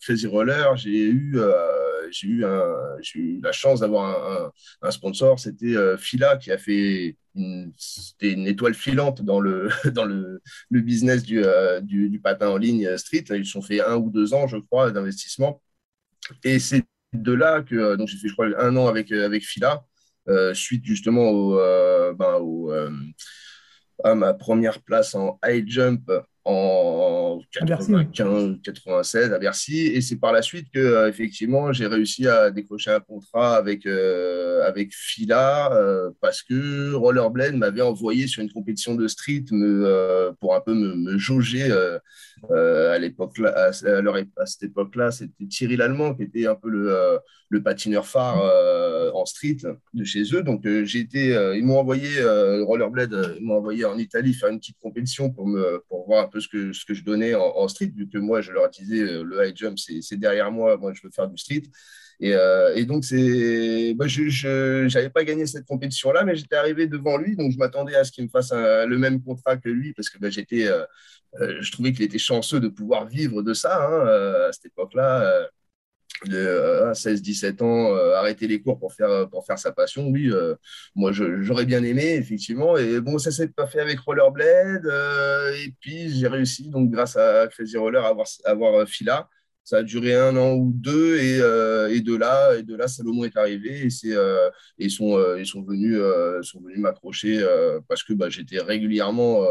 Crazy 0.00 0.26
Roller, 0.26 0.76
j'ai 0.76 0.90
eu, 0.90 1.34
euh, 1.36 2.08
eu, 2.22 2.44
eu, 3.14 3.40
la 3.42 3.52
chance 3.52 3.80
d'avoir 3.80 4.52
un, 4.82 4.90
sponsor. 4.90 5.38
C'était 5.38 5.74
Fila 5.96 6.36
qui 6.36 6.50
a 6.50 6.58
fait 6.58 7.16
une, 7.34 7.72
une 8.20 8.46
étoile 8.46 8.74
filante 8.74 9.22
dans 9.22 9.40
le, 9.40 9.68
dans 9.92 10.04
le, 10.04 10.40
le 10.70 10.80
business 10.80 11.22
du, 11.22 11.42
du, 11.82 12.20
patin 12.20 12.48
en 12.48 12.56
ligne 12.56 12.96
street. 12.96 13.24
Ils 13.30 13.46
se 13.46 13.52
sont 13.52 13.62
fait 13.62 13.80
un 13.80 13.96
ou 13.96 14.10
deux 14.10 14.34
ans, 14.34 14.46
je 14.46 14.56
crois, 14.56 14.90
d'investissement. 14.90 15.62
Et 16.42 16.58
c'est 16.58 16.84
de 17.12 17.32
là 17.32 17.62
que 17.62 17.96
j'ai 18.06 18.16
fait, 18.16 18.28
je 18.28 18.32
crois, 18.32 18.48
un 18.58 18.76
an 18.76 18.88
avec, 18.88 19.12
avec 19.12 19.44
Fila, 19.44 19.84
suite 20.52 20.84
justement 20.84 21.30
au, 21.30 21.56
ben, 22.14 22.38
au 22.40 22.72
à 24.02 24.14
ma 24.14 24.34
première 24.34 24.82
place 24.82 25.14
en 25.14 25.38
high 25.44 25.68
jump 25.68 26.10
en 26.44 27.40
95, 27.52 28.58
96 28.62 29.32
à 29.32 29.38
Bercy. 29.38 29.86
Et 29.86 30.00
c'est 30.00 30.16
par 30.16 30.32
la 30.32 30.42
suite 30.42 30.68
que, 30.72 30.78
euh, 30.78 31.08
effectivement, 31.08 31.72
j'ai 31.72 31.86
réussi 31.86 32.28
à 32.28 32.50
décrocher 32.50 32.90
un 32.90 33.00
contrat 33.00 33.56
avec, 33.56 33.86
euh, 33.86 34.62
avec 34.66 34.94
Fila 34.94 35.72
euh, 35.72 36.10
parce 36.20 36.42
que 36.42 36.92
Rollerblade 36.94 37.56
m'avait 37.56 37.82
envoyé 37.82 38.26
sur 38.26 38.42
une 38.42 38.52
compétition 38.52 38.94
de 38.94 39.08
street 39.08 39.44
me, 39.52 40.32
pour 40.40 40.54
un 40.54 40.60
peu 40.60 40.74
me, 40.74 40.94
me 40.94 41.18
jauger 41.18 41.72
à 42.50 42.98
l'époque 42.98 43.38
à, 43.40 43.68
à, 43.68 43.72
cette 44.46 44.62
époque-là, 44.62 45.10
c'était 45.10 45.46
Thierry 45.46 45.76
Lallemand 45.76 46.14
qui 46.14 46.24
était 46.24 46.46
un 46.46 46.54
peu 46.54 46.68
le, 46.68 47.18
le 47.48 47.62
patineur 47.62 48.06
phare 48.06 48.42
en 49.14 49.24
street 49.24 49.58
de 49.94 50.04
chez 50.04 50.22
eux. 50.34 50.42
Donc 50.42 50.62
j'ai 50.84 51.00
été, 51.00 51.28
ils 51.56 51.64
m'ont 51.64 51.78
envoyé 51.78 52.08
Rollerblade, 52.62 53.36
ils 53.38 53.44
m'ont 53.44 53.56
envoyé 53.56 53.84
en 53.84 53.96
Italie 53.96 54.34
faire 54.34 54.50
une 54.50 54.58
petite 54.58 54.78
compétition 54.78 55.30
pour 55.30 55.46
me 55.46 55.82
pour 55.88 56.06
voir 56.06 56.30
ce 56.40 56.84
que 56.84 56.94
je 56.94 57.04
donnais 57.04 57.34
en, 57.34 57.68
street, 57.68 57.92
vu 57.94 58.08
que 58.08 58.18
moi, 58.18 58.40
je 58.40 58.52
leur 58.52 58.68
disais, 58.70 59.02
le 59.22 59.46
high 59.46 59.56
jump, 59.56 59.78
c'est 59.78 60.16
derrière 60.16 60.50
moi, 60.50 60.76
moi, 60.76 60.92
je 60.94 61.02
veux 61.02 61.10
faire 61.10 61.28
du 61.28 61.38
street. 61.38 61.62
Et, 62.20 62.84
donc, 62.84 63.04
c'est, 63.04 63.94
bah, 63.94 64.06
je 64.06 64.86
n'avais 64.92 65.10
pas 65.10 65.24
gagné 65.24 65.46
cette 65.46 65.66
compétition-là, 65.66 66.24
mais 66.24 66.36
j'étais 66.36 66.56
arrivé 66.56 66.86
devant 66.86 67.16
lui, 67.16 67.36
donc 67.36 67.52
je 67.52 67.58
m'attendais 67.58 67.94
à 67.96 68.04
ce 68.04 68.12
qu'il 68.12 68.24
me 68.24 68.30
fasse 68.30 68.52
le 68.52 68.96
même 68.96 69.22
contrat 69.22 69.56
que 69.56 69.68
lui, 69.68 69.92
parce 69.92 70.10
que 70.10 70.18
bah, 70.18 70.30
j'étais, 70.30 70.68
je 71.40 71.72
trouvais 71.72 71.92
qu'il 71.92 72.04
était 72.04 72.18
chanceux 72.18 72.60
de 72.60 72.68
pouvoir 72.68 73.06
vivre 73.06 73.42
de 73.42 73.54
ça 73.54 73.86
hein, 73.86 74.48
à 74.48 74.52
cette 74.52 74.66
époque-là 74.66 75.48
de 76.28 76.92
16-17 76.92 77.62
euh, 77.62 77.64
ans, 77.64 77.94
euh, 77.94 78.14
arrêter 78.16 78.46
les 78.46 78.60
cours 78.60 78.78
pour 78.78 78.92
faire, 78.92 79.28
pour 79.30 79.44
faire 79.46 79.58
sa 79.58 79.72
passion, 79.72 80.08
oui, 80.08 80.30
euh, 80.30 80.54
moi 80.94 81.12
j'aurais 81.12 81.66
bien 81.66 81.82
aimé, 81.82 82.14
effectivement. 82.14 82.76
Et 82.76 83.00
bon, 83.00 83.18
ça 83.18 83.30
s'est 83.30 83.48
pas 83.48 83.66
fait 83.66 83.80
avec 83.80 83.98
Rollerblade. 84.00 84.86
et 85.56 85.72
puis 85.80 86.10
j'ai 86.10 86.28
réussi, 86.28 86.68
donc 86.70 86.90
grâce 86.90 87.16
à 87.16 87.48
Crazy 87.48 87.76
Roller, 87.76 88.04
à 88.04 88.08
avoir, 88.08 88.26
avoir 88.44 88.88
Fila. 88.88 89.28
Ça 89.66 89.78
a 89.78 89.82
duré 89.82 90.14
un 90.14 90.36
an 90.36 90.52
ou 90.56 90.72
deux, 90.74 91.16
et, 91.16 91.36
et 91.96 92.00
de 92.02 92.14
là, 92.14 92.54
et 92.54 92.62
de 92.62 92.76
là, 92.76 92.86
Salomon 92.86 93.24
est 93.24 93.34
arrivé, 93.34 93.86
et 93.86 93.90
c'est, 93.90 94.14
ils 94.76 94.90
sont, 94.90 95.18
ils 95.38 95.46
sont 95.46 95.62
venus, 95.62 95.98
sont 96.42 96.60
venus 96.60 96.78
m'accrocher 96.78 97.42
parce 97.88 98.02
que 98.02 98.12
bah, 98.12 98.28
j'étais 98.28 98.60
régulièrement 98.60 99.42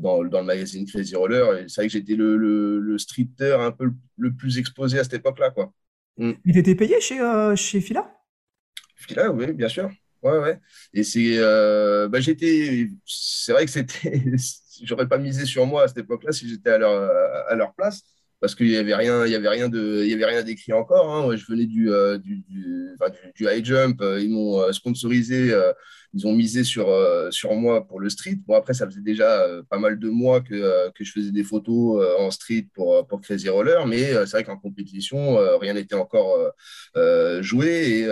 dans, 0.00 0.22
dans, 0.22 0.40
le 0.40 0.44
magazine 0.44 0.86
Crazy 0.86 1.16
Roller, 1.16 1.58
et 1.58 1.68
c'est 1.68 1.80
vrai 1.80 1.88
que 1.88 1.92
j'étais 1.92 2.14
le, 2.14 2.36
le, 2.36 2.98
streeter 2.98 3.56
un 3.58 3.72
peu 3.72 3.86
le, 3.86 3.94
le 4.16 4.32
plus 4.32 4.58
exposé 4.58 5.00
à 5.00 5.02
cette 5.02 5.14
époque-là, 5.14 5.50
quoi. 5.50 5.72
Mm. 6.18 6.32
Il 6.44 6.58
était 6.58 6.74
payé 6.74 7.00
chez, 7.00 7.20
euh, 7.20 7.56
chez 7.56 7.80
Fila? 7.80 8.10
Fila, 8.96 9.30
oui, 9.30 9.52
bien 9.52 9.68
sûr. 9.68 9.90
Ouais, 10.22 10.38
ouais. 10.38 10.58
Et 10.94 11.02
c'est, 11.02 11.38
euh, 11.38 12.08
bah, 12.08 12.20
j'étais, 12.20 12.88
c'est 13.04 13.52
vrai 13.52 13.64
que 13.64 13.70
c'était, 13.70 14.22
j'aurais 14.82 15.08
pas 15.08 15.18
misé 15.18 15.44
sur 15.44 15.66
moi 15.66 15.84
à 15.84 15.88
cette 15.88 15.98
époque-là 15.98 16.32
si 16.32 16.48
j'étais 16.48 16.70
à 16.70 16.78
leur, 16.78 17.10
à 17.48 17.54
leur 17.56 17.74
place, 17.74 18.02
parce 18.40 18.54
qu'il 18.54 18.70
y 18.70 18.76
avait 18.76 18.94
rien, 18.94 19.26
il 19.26 19.32
y 19.32 19.34
avait 19.34 19.48
rien 19.48 19.68
de, 19.68 20.02
il 20.04 20.10
y 20.10 20.14
avait 20.14 20.26
rien 20.26 20.42
d'écrit 20.42 20.72
encore. 20.72 21.12
Hein. 21.12 21.36
Je 21.36 21.44
venais 21.46 21.66
du, 21.66 21.90
euh, 21.90 22.18
du, 22.18 22.44
du, 22.48 22.96
du, 23.34 23.46
high 23.46 23.64
jump. 23.64 24.00
Ils 24.00 24.30
m'ont 24.30 24.72
sponsorisé 24.72 25.52
ils 26.14 26.26
ont 26.26 26.32
misé 26.34 26.62
sur, 26.64 26.90
euh, 26.90 27.30
sur 27.30 27.54
moi 27.54 27.86
pour 27.86 27.98
le 28.00 28.10
street. 28.10 28.38
Bon, 28.46 28.54
après, 28.54 28.74
ça 28.74 28.86
faisait 28.86 29.00
déjà 29.00 29.42
euh, 29.42 29.62
pas 29.62 29.78
mal 29.78 29.98
de 29.98 30.08
mois 30.10 30.40
que, 30.42 30.54
euh, 30.54 30.90
que 30.90 31.04
je 31.04 31.12
faisais 31.12 31.32
des 31.32 31.44
photos 31.44 32.04
en 32.18 32.30
street 32.30 32.68
pour, 32.74 33.06
pour 33.06 33.20
Crazy 33.20 33.48
Roller, 33.48 33.86
mais 33.86 34.12
c'est 34.26 34.32
vrai 34.32 34.44
qu'en 34.44 34.58
compétition, 34.58 35.36
rien 35.58 35.74
n'était 35.74 35.94
encore 35.94 36.52
joué. 37.40 38.00
Et 38.00 38.08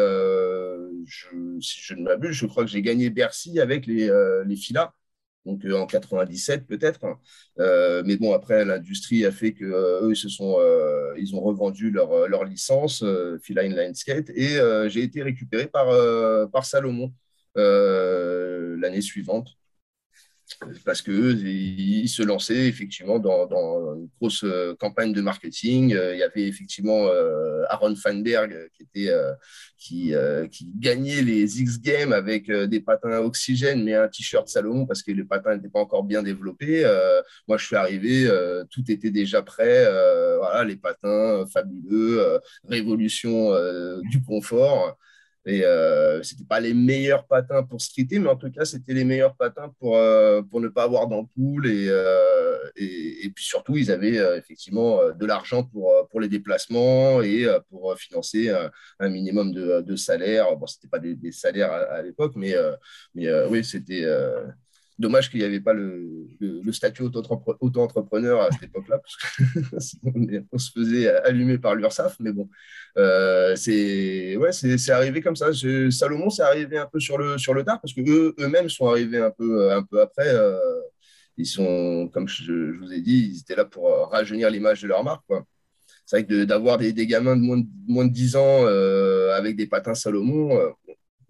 si 1.61 1.81
je 1.83 1.95
ne 1.95 2.03
m'abuse, 2.03 2.33
je 2.33 2.47
crois 2.47 2.65
que 2.65 2.71
j'ai 2.71 2.83
gagné 2.83 3.11
Bercy 3.11 3.61
avec 3.61 3.87
les, 3.87 4.11
les 4.47 4.57
filas 4.57 4.93
donc 5.47 5.65
en 5.65 5.87
97 5.87 6.67
peut-être. 6.67 7.19
mais 7.59 8.17
bon, 8.17 8.33
après, 8.35 8.65
l'industrie 8.65 9.25
a 9.25 9.33
fait 9.33 9.53
que 9.53 9.65
eux, 9.65 10.11
ils, 10.13 10.17
se 10.17 10.29
sont, 10.29 10.59
ils 11.19 11.35
ont 11.35 11.41
revendu 11.41 11.91
leur, 11.91 12.29
leur 12.29 12.45
licence, 12.45 13.05
Fila 13.43 13.63
Inline 13.65 13.95
Skate, 13.95 14.31
et 14.31 14.59
j'ai 14.89 15.03
été 15.03 15.23
récupéré 15.23 15.67
par, 15.67 15.89
par 16.51 16.65
Salomon. 16.65 17.13
Euh, 17.57 18.77
l'année 18.79 19.01
suivante 19.01 19.49
parce 20.85 21.01
que 21.01 21.33
ils 21.33 22.09
se 22.09 22.25
lançaient 22.25 22.67
effectivement 22.67 23.21
dans, 23.21 23.95
une 23.95 24.09
grosse 24.21 24.43
euh, 24.43 24.75
campagne 24.79 25.13
de 25.13 25.21
marketing. 25.21 25.95
Euh, 25.95 26.13
il 26.15 26.19
y 26.19 26.25
avait 26.25 26.47
effectivement 26.47 27.09
Aaron 27.69 27.95
Feinberg 27.95 28.69
qui, 29.79 30.13
qui 30.51 30.69
gagnait 30.79 31.23
les 31.23 31.61
X 31.61 31.81
Games 31.81 32.13
avec 32.13 32.51
des 32.51 32.81
patins 32.81 33.13
à 33.13 33.21
oxygène 33.21 33.85
mais 33.85 33.95
un 33.95 34.09
t-shirt 34.09 34.49
Salomon 34.49 34.87
parce 34.87 35.03
que 35.03 35.13
les 35.13 35.25
patins 35.25 35.55
n'étaient 35.55 35.69
pas 35.69 35.81
encore 35.81 36.05
bien 36.05 36.23
développés. 36.23 36.83
moi, 37.49 37.57
je 37.57 37.67
suis 37.67 37.77
arrivé, 37.77 38.29
tout 38.71 38.83
était 38.91 39.11
déjà 39.11 39.43
prêt. 39.43 39.85
voilà, 40.39 40.65
les 40.65 40.77
patins 40.77 41.47
fabuleux, 41.53 42.41
révolution 42.65 43.53
du 44.03 44.23
confort. 44.23 44.99
Et 45.47 45.65
euh, 45.65 46.23
c'était 46.23 46.45
pas 46.45 46.61
les 46.61 46.75
meilleurs 46.75 47.27
patins 47.27 47.63
pour 47.63 47.81
streeter, 47.81 48.19
mais 48.19 48.29
en 48.29 48.37
tout 48.37 48.51
cas, 48.51 48.67
c'était 48.67 48.93
les 48.93 49.05
meilleurs 49.05 49.35
patins 49.37 49.73
pour, 49.79 49.97
euh, 49.97 50.43
pour 50.43 50.61
ne 50.61 50.69
pas 50.69 50.83
avoir 50.83 51.09
d'ampoule. 51.09 51.67
Et, 51.67 51.87
euh, 51.89 52.59
et, 52.77 53.31
puis 53.35 53.45
surtout, 53.45 53.77
ils 53.77 53.91
avaient 53.91 54.19
euh, 54.19 54.37
effectivement 54.37 55.01
de 55.13 55.27
l'argent 55.27 55.65
pour, 55.65 56.09
pour 56.11 56.21
les 56.21 56.29
déplacements 56.29 57.23
et 57.23 57.47
pour 57.71 57.97
financer 57.97 58.51
un, 58.99 59.09
minimum 59.09 59.53
de, 59.53 59.97
salaire. 59.97 60.57
Bon, 60.57 60.67
c'était 60.67 60.89
pas 60.89 60.99
des, 60.99 61.33
salaires 61.33 61.73
à, 61.73 62.03
l'époque, 62.03 62.33
mais, 62.37 62.55
mais 63.15 63.27
oui, 63.45 63.65
c'était 63.65 64.05
Dommage 65.01 65.31
qu'il 65.31 65.41
n'y 65.41 65.47
avait 65.47 65.61
pas 65.61 65.73
le, 65.73 66.29
statut 66.73 67.05
auto-entrepreneur 67.05 68.43
à 68.43 68.51
cette 68.53 68.65
époque-là, 68.65 68.99
parce 68.99 69.17
qu'on 69.17 70.13
on 70.53 70.59
se 70.59 70.71
faisait 70.73 71.09
allumer 71.25 71.57
par 71.57 71.75
l'URSAF, 71.75 72.17
mais 72.21 72.33
bon, 72.33 72.51
euh, 72.99 73.57
c'est 73.57 74.37
ouais, 74.37 74.51
arrivé 74.91 75.23
comme 75.23 75.37
ça. 75.37 75.53
Salomon, 75.91 76.29
c'est 76.29 76.43
arrivé 76.43 76.77
un 76.77 76.85
peu 76.85 77.01
sur 77.01 77.17
le, 77.17 77.39
sur 77.39 77.55
le 77.55 77.65
tard, 77.65 77.81
parce 77.81 77.95
qu'eux 77.95 78.35
eux-mêmes 78.39 78.69
sont 78.69 78.89
arrivés 78.89 79.23
un 79.23 79.31
peu, 79.31 79.73
un 79.73 79.83
peu 79.83 80.03
après. 80.03 80.29
Euh, 80.29 80.59
ils 81.39 81.47
sont, 81.47 82.11
comme 82.13 82.29
je, 82.29 82.77
vous 82.79 82.93
ai 82.93 83.01
dit, 83.01 83.31
ils 83.33 83.41
étaient 83.41 83.57
là 83.57 83.65
pour 83.65 84.11
rajeunir 84.11 84.51
l'image 84.51 84.83
de 84.83 84.89
leur 84.89 85.03
marque. 85.03 85.25
C'est 86.05 86.17
vrai 86.17 86.27
que 86.27 86.45
d'avoir 86.45 86.77
des, 86.77 86.93
gamins 87.07 87.37
de 87.37 87.41
moins 87.41 87.57
de, 87.57 87.67
moins 87.89 88.05
de 88.05 88.13
10 88.13 88.37
ans 88.37 88.67
euh, 88.67 89.35
avec 89.35 89.57
des 89.57 89.67
patins 89.67 89.95
Salomon, 89.95 90.61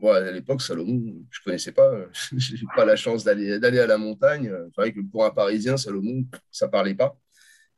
à 0.09 0.31
l'époque, 0.31 0.63
Salomon, 0.63 1.01
je 1.31 1.41
ne 1.41 1.45
connaissais 1.45 1.73
pas. 1.73 1.91
Je 2.37 2.55
n'ai 2.55 2.69
pas 2.75 2.85
la 2.85 2.97
chance 2.97 3.25
d'aller 3.25 3.79
à 3.79 3.87
la 3.87 3.99
montagne. 3.99 4.51
C'est 4.75 4.81
vrai 4.81 4.93
que 4.93 5.01
pour 5.01 5.25
un 5.25 5.31
Parisien, 5.31 5.77
Salomon, 5.77 6.25
ça 6.51 6.67
ne 6.67 6.71
parlait 6.71 6.95
pas. 6.95 7.17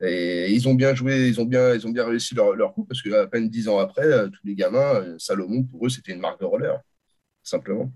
Et 0.04 0.52
ils 0.52 0.68
ont 0.68 0.74
bien 0.74 0.94
joué, 0.94 1.28
ils 1.28 1.40
ont 1.40 1.44
bien, 1.44 1.74
ils 1.74 1.86
ont 1.86 1.90
bien 1.90 2.04
réussi 2.04 2.34
leur, 2.34 2.54
leur 2.54 2.74
coup 2.74 2.84
parce 2.84 3.00
qu'à 3.00 3.26
peine 3.28 3.48
dix 3.48 3.68
ans 3.68 3.78
après, 3.78 4.04
euh, 4.04 4.28
tous 4.28 4.44
les 4.44 4.56
gamins, 4.56 4.96
euh, 4.96 5.14
Salomon, 5.18 5.62
pour 5.62 5.86
eux, 5.86 5.88
c'était 5.88 6.12
une 6.12 6.18
marque 6.18 6.40
de 6.40 6.44
roller, 6.44 6.80
simplement. 7.44 7.92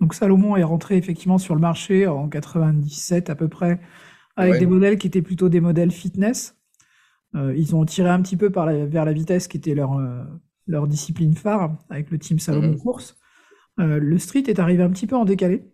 Donc 0.00 0.12
Salomon 0.14 0.54
est 0.56 0.62
rentré 0.62 0.98
effectivement 0.98 1.38
sur 1.38 1.54
le 1.54 1.62
marché 1.62 2.06
en 2.06 2.28
97 2.28 3.30
à 3.30 3.34
peu 3.34 3.48
près, 3.48 3.80
avec 4.36 4.58
des 4.58 4.66
modèles 4.66 4.98
qui 4.98 5.06
étaient 5.06 5.22
plutôt 5.22 5.48
des 5.48 5.60
modèles 5.60 5.92
fitness. 5.92 6.56
Euh, 7.34 7.54
ils 7.56 7.74
ont 7.74 7.86
tiré 7.86 8.10
un 8.10 8.20
petit 8.20 8.36
peu 8.36 8.50
par 8.50 8.66
vers 8.66 9.06
la 9.06 9.12
vitesse 9.14 9.48
qui 9.48 9.56
était 9.56 9.74
leur, 9.74 9.98
leur 10.66 10.86
discipline 10.86 11.34
phare 11.34 11.74
avec 11.88 12.10
le 12.10 12.18
team 12.18 12.38
Salomon 12.38 12.72
mhm. 12.72 12.78
Course. 12.78 13.16
Euh, 13.80 13.98
le 13.98 14.18
street 14.18 14.44
est 14.46 14.58
arrivé 14.58 14.82
un 14.82 14.90
petit 14.90 15.06
peu 15.06 15.16
en 15.16 15.24
décalé. 15.24 15.64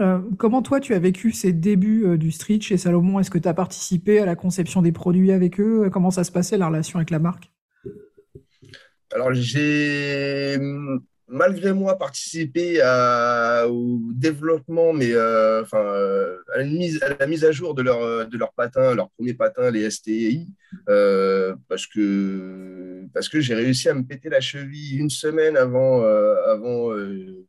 Euh, 0.00 0.20
comment 0.38 0.62
toi 0.62 0.80
tu 0.80 0.94
as 0.94 0.98
vécu 0.98 1.32
ces 1.32 1.52
débuts 1.52 2.04
euh, 2.06 2.16
du 2.16 2.30
street 2.30 2.60
chez 2.60 2.76
Salomon? 2.76 3.18
Est-ce 3.18 3.30
que 3.30 3.38
tu 3.38 3.48
as 3.48 3.54
participé 3.54 4.20
à 4.20 4.26
la 4.26 4.36
conception 4.36 4.82
des 4.82 4.92
produits 4.92 5.32
avec 5.32 5.60
eux? 5.60 5.90
Comment 5.92 6.10
ça 6.10 6.24
se 6.24 6.32
passait 6.32 6.56
la 6.56 6.68
relation 6.68 6.98
avec 6.98 7.10
la 7.10 7.18
marque? 7.18 7.52
Alors 9.12 9.34
j'ai 9.34 10.58
malgré 11.32 11.72
moi, 11.72 11.98
participer 11.98 12.80
au 13.68 14.00
développement, 14.12 14.92
mais 14.92 15.12
euh, 15.12 15.64
euh, 15.74 16.36
à, 16.54 16.58
la 16.58 17.26
mise, 17.26 17.44
à 17.44 17.52
jour 17.52 17.74
de 17.74 17.82
leur, 17.82 18.02
euh, 18.02 18.24
de 18.26 18.36
leur 18.36 18.52
patin, 18.52 18.94
leur 18.94 19.10
premier 19.10 19.34
patin, 19.34 19.70
les 19.70 19.90
STI, 19.90 20.48
parce 21.68 21.86
que, 21.86 23.06
parce 23.14 23.28
que 23.28 23.40
j'ai 23.40 23.54
réussi 23.54 23.88
à 23.88 23.94
me 23.94 24.02
péter 24.02 24.28
la 24.28 24.40
cheville 24.40 24.98
une 24.98 25.10
semaine 25.10 25.56
avant, 25.56 26.02
avant 26.02 26.90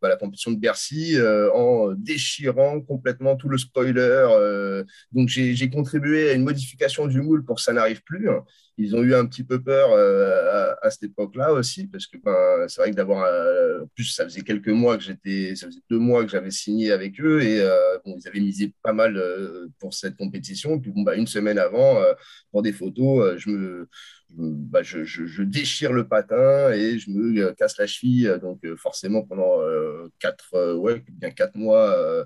bah, 0.01 0.09
la 0.09 0.15
compétition 0.15 0.51
de 0.51 0.59
Bercy 0.59 1.17
en 1.53 1.91
déchirant 1.93 2.81
complètement 2.81 3.35
tout 3.35 3.49
le 3.49 3.57
spoiler. 3.57 4.83
donc, 5.11 5.27
j'ai 5.27 5.69
contribué 5.69 6.29
à 6.29 6.33
une 6.33 6.43
modification 6.43 7.07
du 7.07 7.21
moule 7.21 7.43
pour 7.43 7.57
que 7.57 7.61
ça 7.61 7.73
n'arrive 7.73 8.01
plus. 8.03 8.29
Ils 8.77 8.95
ont 8.95 9.03
eu 9.03 9.13
un 9.13 9.25
petit 9.27 9.43
peu 9.43 9.61
peur 9.61 9.91
euh, 9.91 10.73
à, 10.81 10.89
cette 10.89 11.03
époque-là 11.03 11.53
aussi, 11.53 11.87
parce 11.87 12.07
que 12.07 12.17
ben, 12.17 12.67
c'est 12.67 12.81
vrai 12.81 12.91
que 12.91 12.95
d'avoir. 12.95 13.23
Euh, 13.25 13.85
plus, 13.95 14.05
ça 14.05 14.23
faisait 14.23 14.41
quelques 14.41 14.69
mois 14.69 14.97
que 14.97 15.03
j'étais. 15.03 15.55
Ça 15.55 15.67
faisait 15.67 15.81
deux 15.89 15.99
mois 15.99 16.23
que 16.23 16.31
j'avais 16.31 16.51
signé 16.51 16.91
avec 16.91 17.19
eux 17.21 17.41
et 17.41 17.61
euh, 17.61 17.97
bon, 18.05 18.15
ils 18.19 18.27
avaient 18.27 18.39
misé 18.39 18.73
pas 18.81 18.93
mal 18.93 19.21
pour 19.79 19.93
cette 19.93 20.17
compétition. 20.17 20.79
Puis 20.79 20.91
bon, 20.91 21.03
bah, 21.03 21.15
une 21.15 21.27
semaine 21.27 21.59
avant, 21.59 22.01
pour 22.51 22.63
des 22.63 22.73
photos, 22.73 23.37
je 23.37 23.49
me 23.49 23.87
bah, 24.35 24.81
je, 24.81 25.43
déchire 25.43 25.93
le 25.93 26.07
patin 26.07 26.71
et 26.71 26.97
je 26.97 27.11
me 27.11 27.39
euh, 27.39 27.53
casse 27.53 27.77
la 27.77 27.85
cheville. 27.85 28.39
Donc, 28.41 28.59
euh, 28.65 28.75
forcément, 28.75 29.21
pendant 29.21 29.61
euh, 29.61 30.07
quatre, 30.19 30.73
ouais, 30.75 31.03
bien 31.11 31.29
quatre 31.29 31.55
mois, 31.55 32.25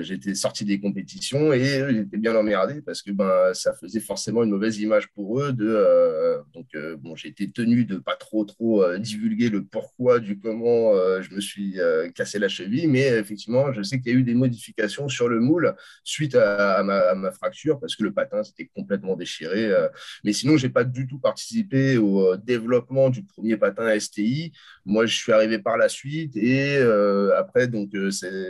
j'étais 0.00 0.34
sorti 0.34 0.64
des 0.64 0.80
compétitions 0.80 1.52
et 1.52 1.84
j'étais 1.90 2.18
bien 2.18 2.36
emmerdé 2.36 2.82
parce 2.82 3.02
que 3.02 3.10
ben, 3.10 3.52
ça 3.52 3.74
faisait 3.74 4.00
forcément 4.00 4.42
une 4.44 4.50
mauvaise 4.50 4.78
image 4.78 5.08
pour 5.12 5.40
eux. 5.40 5.52
De, 5.52 6.38
donc, 6.54 6.66
bon, 6.98 7.16
j'ai 7.16 7.28
été 7.28 7.50
tenu 7.50 7.84
de 7.84 7.96
pas 7.96 8.16
trop, 8.16 8.44
trop 8.44 8.96
divulguer 8.96 9.48
le 9.50 9.64
pourquoi 9.64 10.20
du 10.20 10.38
comment 10.38 10.92
je 11.20 11.34
me 11.34 11.40
suis 11.40 11.78
cassé 12.14 12.38
la 12.38 12.48
cheville. 12.48 12.86
Mais 12.86 13.06
effectivement, 13.08 13.72
je 13.72 13.82
sais 13.82 14.00
qu'il 14.00 14.12
y 14.12 14.16
a 14.16 14.18
eu 14.18 14.22
des 14.22 14.34
modifications 14.34 15.08
sur 15.08 15.28
le 15.28 15.40
moule 15.40 15.74
suite 16.04 16.34
à, 16.36 16.82
ma, 16.82 17.32
fracture 17.32 17.80
parce 17.80 17.96
que 17.96 18.04
le 18.04 18.12
patin 18.12 18.42
s'était 18.42 18.70
complètement 18.74 19.16
déchiré. 19.16 19.70
mais 20.24 20.32
sinon, 20.32 20.56
j'ai 20.56 20.68
pas 20.68 20.84
du 20.84 21.07
tout 21.08 21.18
participé 21.18 21.98
au 21.98 22.36
développement 22.36 23.10
du 23.10 23.24
premier 23.24 23.56
patin 23.56 23.98
STI. 23.98 24.52
Moi, 24.84 25.06
je 25.06 25.16
suis 25.16 25.32
arrivé 25.32 25.58
par 25.58 25.76
la 25.76 25.88
suite 25.88 26.36
et 26.36 26.78
après, 27.36 27.66
donc, 27.66 27.90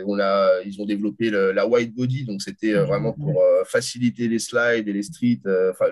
on 0.05 0.19
a, 0.19 0.61
ils 0.65 0.81
ont 0.81 0.85
développé 0.85 1.29
la 1.31 1.65
white 1.65 1.95
body. 1.95 2.25
Donc, 2.25 2.41
c'était 2.41 2.73
vraiment 2.73 3.13
pour 3.13 3.41
faciliter 3.65 4.27
les 4.27 4.39
slides 4.39 4.87
et 4.87 4.93
les 4.93 5.03
streets, 5.03 5.41
enfin, 5.71 5.85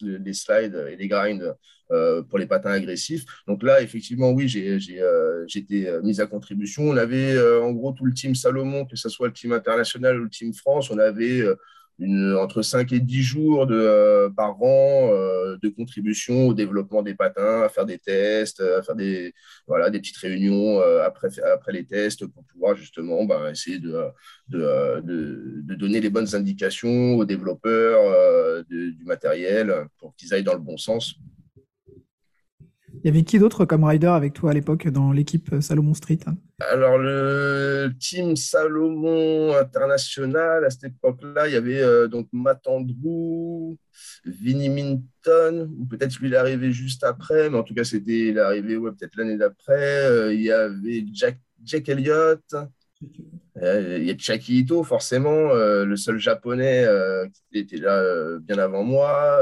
les 0.00 0.34
slides 0.34 0.86
et 0.90 0.96
les 0.96 1.08
grinds 1.08 1.54
euh, 1.92 2.20
pour 2.24 2.40
les 2.40 2.46
patins 2.46 2.72
agressifs. 2.72 3.24
Donc 3.46 3.62
là, 3.62 3.80
effectivement, 3.80 4.32
oui, 4.32 4.48
j'ai 4.48 4.76
euh, 5.00 5.46
été 5.54 5.88
euh, 5.88 6.02
mise 6.02 6.18
à 6.18 6.26
contribution. 6.26 6.82
On 6.82 6.96
avait 6.96 7.38
en 7.60 7.70
gros 7.70 7.92
tout 7.92 8.04
le 8.04 8.12
team 8.12 8.34
Salomon, 8.34 8.86
que 8.86 8.96
ce 8.96 9.08
soit 9.08 9.28
le 9.28 9.32
team 9.32 9.52
international 9.52 10.20
ou 10.20 10.24
le 10.24 10.30
team 10.30 10.52
France, 10.52 10.90
on 10.90 10.98
avait 10.98 11.44
une, 11.98 12.34
entre 12.36 12.62
5 12.62 12.92
et 12.92 13.00
10 13.00 13.22
jours 13.22 13.66
de, 13.66 14.28
par 14.36 14.62
an 14.62 15.10
de 15.60 15.68
contribution 15.68 16.48
au 16.48 16.54
développement 16.54 17.02
des 17.02 17.14
patins, 17.14 17.62
à 17.62 17.68
faire 17.68 17.86
des 17.86 17.98
tests, 17.98 18.60
à 18.60 18.82
faire 18.82 18.94
des, 18.94 19.34
voilà, 19.66 19.90
des 19.90 19.98
petites 19.98 20.16
réunions 20.18 20.80
après, 21.04 21.28
après 21.40 21.72
les 21.72 21.84
tests 21.84 22.26
pour 22.26 22.44
pouvoir 22.44 22.76
justement 22.76 23.24
ben, 23.24 23.50
essayer 23.50 23.78
de, 23.78 23.98
de, 24.48 25.00
de, 25.02 25.74
donner 25.74 26.00
les 26.00 26.10
bonnes 26.10 26.34
indications 26.34 27.16
aux 27.16 27.24
développeurs 27.24 28.64
du 28.68 29.04
matériel 29.04 29.86
pour 29.98 30.14
qu'ils 30.16 30.34
aillent 30.34 30.44
dans 30.44 30.54
le 30.54 30.60
bon 30.60 30.76
sens. 30.76 31.16
Il 33.06 33.10
y 33.10 33.12
avait 33.12 33.22
qui 33.22 33.38
d'autre 33.38 33.64
comme 33.66 33.84
rider 33.84 34.08
avec 34.08 34.32
toi 34.32 34.50
à 34.50 34.52
l'époque 34.52 34.88
dans 34.88 35.12
l'équipe 35.12 35.54
Salomon 35.60 35.94
Street 35.94 36.18
hein? 36.26 36.34
Alors, 36.58 36.98
le 36.98 37.92
team 38.00 38.34
Salomon 38.34 39.54
International, 39.54 40.64
à 40.64 40.70
cette 40.70 40.86
époque-là, 40.86 41.46
il 41.46 41.52
y 41.52 41.56
avait 41.56 41.80
euh, 41.80 42.08
donc 42.08 42.26
Matt 42.32 42.66
Andrew, 42.66 43.76
Vinnie 44.24 44.70
Minton, 44.70 45.70
ou 45.78 45.84
peut-être 45.86 46.18
lui, 46.18 46.26
il 46.26 46.34
est 46.34 46.36
arrivé 46.36 46.72
juste 46.72 47.04
après, 47.04 47.48
mais 47.48 47.56
en 47.56 47.62
tout 47.62 47.74
cas, 47.74 47.84
c'était, 47.84 48.30
il 48.30 48.38
est 48.38 48.40
arrivé 48.40 48.76
peut-être 48.76 49.14
l'année 49.14 49.36
d'après. 49.36 50.06
Euh, 50.10 50.34
il 50.34 50.42
y 50.42 50.50
avait 50.50 51.04
Jack, 51.12 51.38
Jack 51.62 51.88
Elliott. 51.88 52.56
Euh, 53.62 53.98
il 54.00 54.04
y 54.04 54.10
a 54.10 54.18
Chaki 54.18 54.58
Ito, 54.62 54.82
forcément, 54.82 55.54
le 55.54 55.94
seul 55.94 56.18
japonais 56.18 56.84
qui 57.52 57.60
était 57.60 57.76
là 57.76 58.36
bien 58.40 58.58
avant 58.58 58.82
moi. 58.82 59.38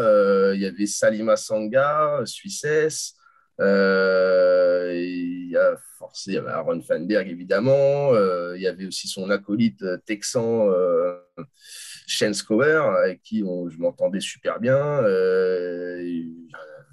il 0.55 0.61
y 0.61 0.67
avait 0.67 0.85
Salima 0.85 1.37
Sanga, 1.37 2.21
Suissesse. 2.27 3.15
Euh, 3.61 4.93
il 4.95 5.51
y 5.51 5.57
a 5.57 5.77
forcément 5.99 6.49
y 6.49 6.49
Aaron 6.49 6.81
Fanberg 6.83 7.29
évidemment. 7.29 8.13
Euh, 8.13 8.55
il 8.57 8.63
y 8.63 8.67
avait 8.67 8.87
aussi 8.87 9.09
son 9.09 9.31
acolyte 9.31 9.83
euh, 9.83 9.99
texan 10.07 10.69
Shane 12.07 12.35
Scower 12.35 12.83
avec 13.03 13.23
qui 13.23 13.41
je 13.41 13.79
m'entendais 13.79 14.21
super 14.21 14.61
bien 14.61 15.03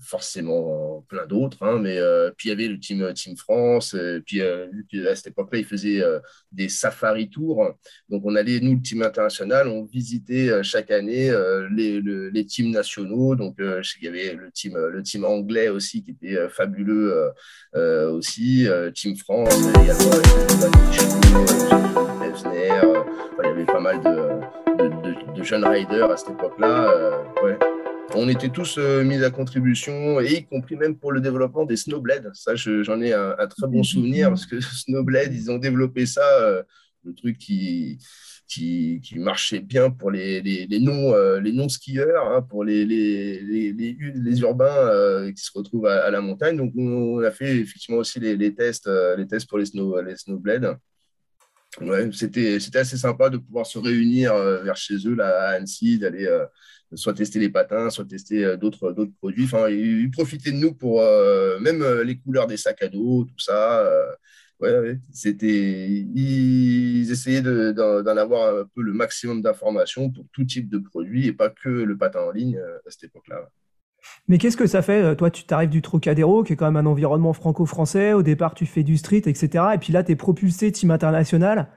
forcément 0.02 1.06
plein 1.08 1.26
d'autres, 1.26 1.62
hein, 1.62 1.80
mais 1.80 1.98
euh, 1.98 2.32
puis 2.36 2.50
il 2.50 2.52
y 2.52 2.54
avait 2.54 2.68
le 2.68 2.80
team, 2.80 3.14
team 3.14 3.38
France, 3.38 3.94
euh, 3.94 4.22
puis 4.26 4.42
euh, 4.42 4.68
à 5.10 5.16
cette 5.16 5.28
époque-là, 5.28 5.60
ils 5.60 5.66
faisaient 5.66 6.02
des 6.52 6.70
safari 6.70 7.30
tours. 7.30 7.70
Donc 8.10 8.24
on 8.26 8.36
allait, 8.36 8.60
nous, 8.60 8.74
le 8.74 8.82
team 8.82 9.04
international, 9.04 9.68
on 9.68 9.86
visitait 9.86 10.64
chaque 10.64 10.92
année 10.92 11.32
les, 11.72 12.02
les, 12.02 12.46
teams 12.46 12.72
nationaux. 12.72 13.36
Donc 13.36 13.56
il 13.60 14.04
y 14.04 14.08
avait 14.08 14.34
le 14.34 14.52
team, 14.52 14.78
le 14.78 15.04
team 15.04 15.24
anglais 15.26 15.70
aussi 15.70 16.04
qui 16.04 16.12
était 16.12 16.50
fabuleux 16.50 17.32
aussi, 17.74 18.68
team 18.94 19.16
France, 19.18 19.54
il 23.44 23.48
y 23.48 23.48
avait 23.48 23.66
pas 23.66 23.80
mal 23.80 24.02
de, 24.02 25.36
de, 25.36 25.44
jeunes 25.44 25.66
riders 25.66 26.12
à 26.12 26.18
cette 26.18 26.32
époque-là. 26.32 27.24
On 28.16 28.30
était 28.30 28.50
tous 28.50 28.78
euh, 28.78 29.04
mis 29.04 29.24
à 29.24 29.30
contribution, 29.30 30.20
et 30.20 30.34
y 30.34 30.46
compris 30.46 30.76
même 30.76 30.98
pour 30.98 31.12
le 31.12 31.22
développement 31.22 31.66
des 31.66 31.78
Snowblade. 31.78 32.32
Ça, 32.34 32.56
j'en 32.56 33.02
ai 33.02 33.14
un, 33.14 33.36
très 33.48 33.68
bon 33.68 33.84
souvenir 33.84 34.30
parce 34.30 34.46
que 34.46 34.60
Snowblade, 34.62 35.34
ils 35.34 35.52
ont 35.52 35.58
développé 35.58 36.06
ça, 36.06 36.26
euh, 36.42 36.64
le 37.04 37.14
truc 37.14 37.38
qui, 37.38 38.00
qui, 38.48 39.02
marchait 39.16 39.60
bien 39.60 39.90
pour 39.90 40.12
les, 40.12 40.42
les, 40.42 40.80
non, 40.80 41.14
euh, 41.14 41.40
les 41.40 41.52
non 41.54 41.70
skieurs, 41.70 42.32
hein, 42.32 42.42
pour 42.42 42.64
les, 42.64 42.86
les, 42.86 43.42
les, 43.74 44.42
urbains 44.42 45.32
qui 45.32 45.44
se 45.44 45.52
retrouvent 45.54 45.88
à, 45.88 46.12
la 46.12 46.22
montagne. 46.22 46.58
Donc, 46.58 46.74
on 46.76 47.20
a 47.24 47.32
fait 47.32 47.58
effectivement 47.58 48.00
aussi 48.00 48.20
les, 48.20 48.54
tests, 48.54 48.90
les 49.18 49.28
tests 49.28 49.48
pour 49.48 49.58
les, 49.58 49.66
snow, 49.66 50.02
les 50.02 50.18
Snowblade. 50.18 50.78
Ouais, 51.80 52.10
c'était 52.12 52.60
assez 52.76 52.98
sympa 52.98 53.30
de 53.30 53.38
pouvoir 53.38 53.66
se 53.66 53.80
réunir 53.80 54.36
vers 54.36 54.76
chez 54.76 54.96
eux 55.08 55.16
là, 55.16 55.50
à 55.50 55.50
Annecy, 55.52 55.98
d'aller 55.98 56.28
soit 56.96 57.14
tester 57.14 57.40
les 57.40 57.50
patins, 57.50 57.90
soit 57.90 58.06
tester 58.06 58.44
euh, 58.46 58.58
d'autres 58.58 58.92
d'autres 58.92 59.14
produits. 59.18 59.46
Enfin, 59.46 59.70
ils 59.70 60.12
profitaient 60.12 60.52
de 60.52 60.58
nous 60.58 60.74
pour 60.74 61.02
euh, 61.02 61.60
même 61.60 61.82
euh, 61.82 62.04
les 62.04 62.18
couleurs 62.18 62.48
des 62.48 62.58
sacs 62.58 62.84
à 62.84 62.88
dos, 62.88 63.26
tout 63.26 63.40
ça. 63.40 63.86
ouais, 64.60 65.00
c'était 65.12 65.90
ils 65.90 67.12
essayaient 67.12 67.42
d'en 67.42 68.18
avoir 68.18 68.60
un 68.60 68.66
peu 68.76 68.82
le 68.82 68.94
maximum 68.94 69.42
d'informations 69.42 70.10
pour 70.12 70.26
tout 70.34 70.46
type 70.46 70.70
de 70.70 70.78
produit 70.78 71.28
et 71.28 71.34
pas 71.34 71.50
que 71.50 71.70
le 71.70 71.98
patin 71.98 72.22
en 72.22 72.32
ligne 72.32 72.60
à 72.60 72.90
cette 72.90 73.06
époque-là. 73.06 73.50
Mais 74.28 74.38
qu'est-ce 74.38 74.58
que 74.58 74.68
ça 74.68 74.82
fait 74.82 75.16
Toi, 75.16 75.30
tu 75.30 75.44
t'arrives 75.44 75.70
du 75.70 75.82
Trocadéro, 75.82 76.44
qui 76.44 76.54
est 76.54 76.56
quand 76.56 76.72
même 76.72 76.86
un 76.86 76.90
environnement 76.90 77.34
franco-français. 77.34 78.14
Au 78.14 78.24
départ, 78.24 78.54
tu 78.54 78.66
fais 78.66 78.84
du 78.84 78.98
street, 78.98 79.24
etc. 79.26 79.64
Et 79.76 79.78
puis 79.78 79.94
là, 79.94 80.04
tu 80.04 80.12
es 80.12 80.16
propulsé 80.16 80.72
team 80.72 80.92
international 80.92 81.68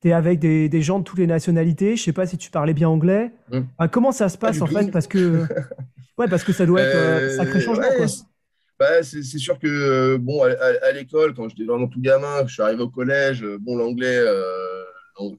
tu 0.00 0.08
es 0.08 0.12
avec 0.12 0.38
des, 0.38 0.68
des, 0.68 0.82
gens 0.82 0.98
de 0.98 1.04
toutes 1.04 1.18
les 1.18 1.26
nationalités. 1.26 1.96
Je 1.96 2.02
sais 2.02 2.12
pas 2.12 2.26
si 2.26 2.38
tu 2.38 2.50
parlais 2.50 2.74
bien 2.74 2.88
anglais. 2.88 3.32
Hum. 3.52 3.66
comment 3.90 4.12
ça 4.12 4.28
se 4.28 4.38
passe 4.38 4.60
en 4.62 4.66
fait 4.66 4.90
Parce 4.90 5.06
que 5.06 5.44
ouais, 6.18 6.28
parce 6.28 6.44
que 6.44 6.52
ça 6.52 6.66
doit 6.66 6.80
être 6.80 6.96
un 6.96 6.98
euh, 6.98 7.36
sacré 7.36 7.60
changement. 7.60 7.84
Bah, 8.78 9.02
c'est 9.02 9.22
sûr 9.22 9.58
que 9.58 9.66
euh, 9.66 10.18
bon, 10.18 10.42
à, 10.42 10.92
l'école, 10.92 11.34
quand 11.34 11.50
j'étais 11.50 11.64
vraiment 11.64 11.86
tout 11.86 12.00
gamin, 12.00 12.46
je 12.46 12.54
suis 12.54 12.62
arrivé 12.62 12.82
au 12.82 12.88
collège, 12.88 13.42
euh, 13.44 13.58
bon, 13.60 13.76
l'anglais, 13.76 14.18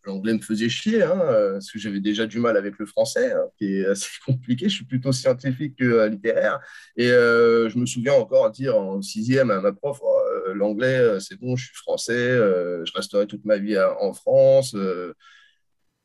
l'anglais 0.06 0.34
me 0.34 0.42
faisait 0.42 0.70
chier, 0.70 1.04
hein, 1.04 1.20
parce 1.54 1.72
que 1.72 1.80
j'avais 1.80 2.00
déjà 2.00 2.26
du 2.26 2.40
mal 2.40 2.58
avec 2.58 2.78
le 2.78 2.86
français, 2.86 3.32
hein, 3.32 3.46
qui 3.58 3.78
est 3.78 3.86
assez 3.86 4.10
compliqué. 4.26 4.70
Je 4.70 4.76
suis 4.76 4.86
plutôt 4.86 5.12
scientifique 5.12 5.78
que 5.78 6.08
littéraire. 6.08 6.60
Et 6.98 7.08
je 7.08 7.78
me 7.78 7.86
souviens 7.86 8.14
encore 8.14 8.52
dire 8.52 8.78
en 8.78 9.02
sixième 9.02 9.52
à 9.52 9.62
ma 9.62 9.72
prof, 9.72 10.00
oh, 10.02 10.22
euh, 10.48 10.54
l'anglais, 10.54 10.98
euh, 10.98 11.20
c'est 11.20 11.40
bon, 11.40 11.56
je 11.56 11.66
suis 11.66 11.76
français, 11.76 12.14
euh, 12.14 12.84
je 12.86 12.92
resterai 12.94 13.28
toute 13.28 13.46
ma 13.46 13.58
vie 13.58 13.78
en 13.80 14.14
France 14.14 14.76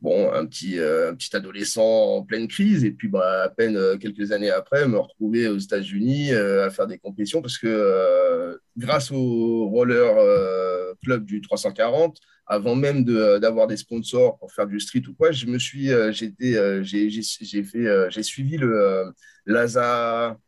bon, 0.01 0.31
un 0.33 0.47
petit, 0.47 0.79
un 0.79 1.15
petit 1.15 1.35
adolescent 1.35 1.83
en 1.83 2.23
pleine 2.23 2.49
crise, 2.49 2.85
et 2.85 2.93
puis 2.93 3.09
bah, 3.09 3.45
à 3.45 3.49
peine 3.49 3.99
quelques 3.99 4.31
années 4.31 4.51
après, 4.51 4.87
me 4.87 4.99
retrouver 4.99 5.49
aux 5.49 5.59
États-Unis 5.59 6.33
à 6.33 6.71
faire 6.71 6.87
des 6.87 6.99
compétitions 6.99 7.41
parce 7.41 7.59
que 7.59 8.61
grâce 8.77 9.11
au 9.11 9.69
roller 9.69 10.95
club 11.03 11.25
du 11.25 11.41
340, 11.41 12.19
avant 12.47 12.77
même 12.77 13.05
d'avoir 13.05 13.67
des 13.67 13.77
sponsors 13.77 14.39
pour 14.39 14.53
faire 14.53 14.67
du 14.67 14.79
street 14.81 15.03
ou 15.09 15.15
quoi, 15.15 15.33
je 15.33 15.47
me 15.47 15.59
suis, 15.59 15.91
j'ai 16.13 17.65
fait, 17.65 18.11
j'ai 18.11 18.23
suivi 18.23 18.57
le 18.57 19.13
l'ASA 19.47 20.39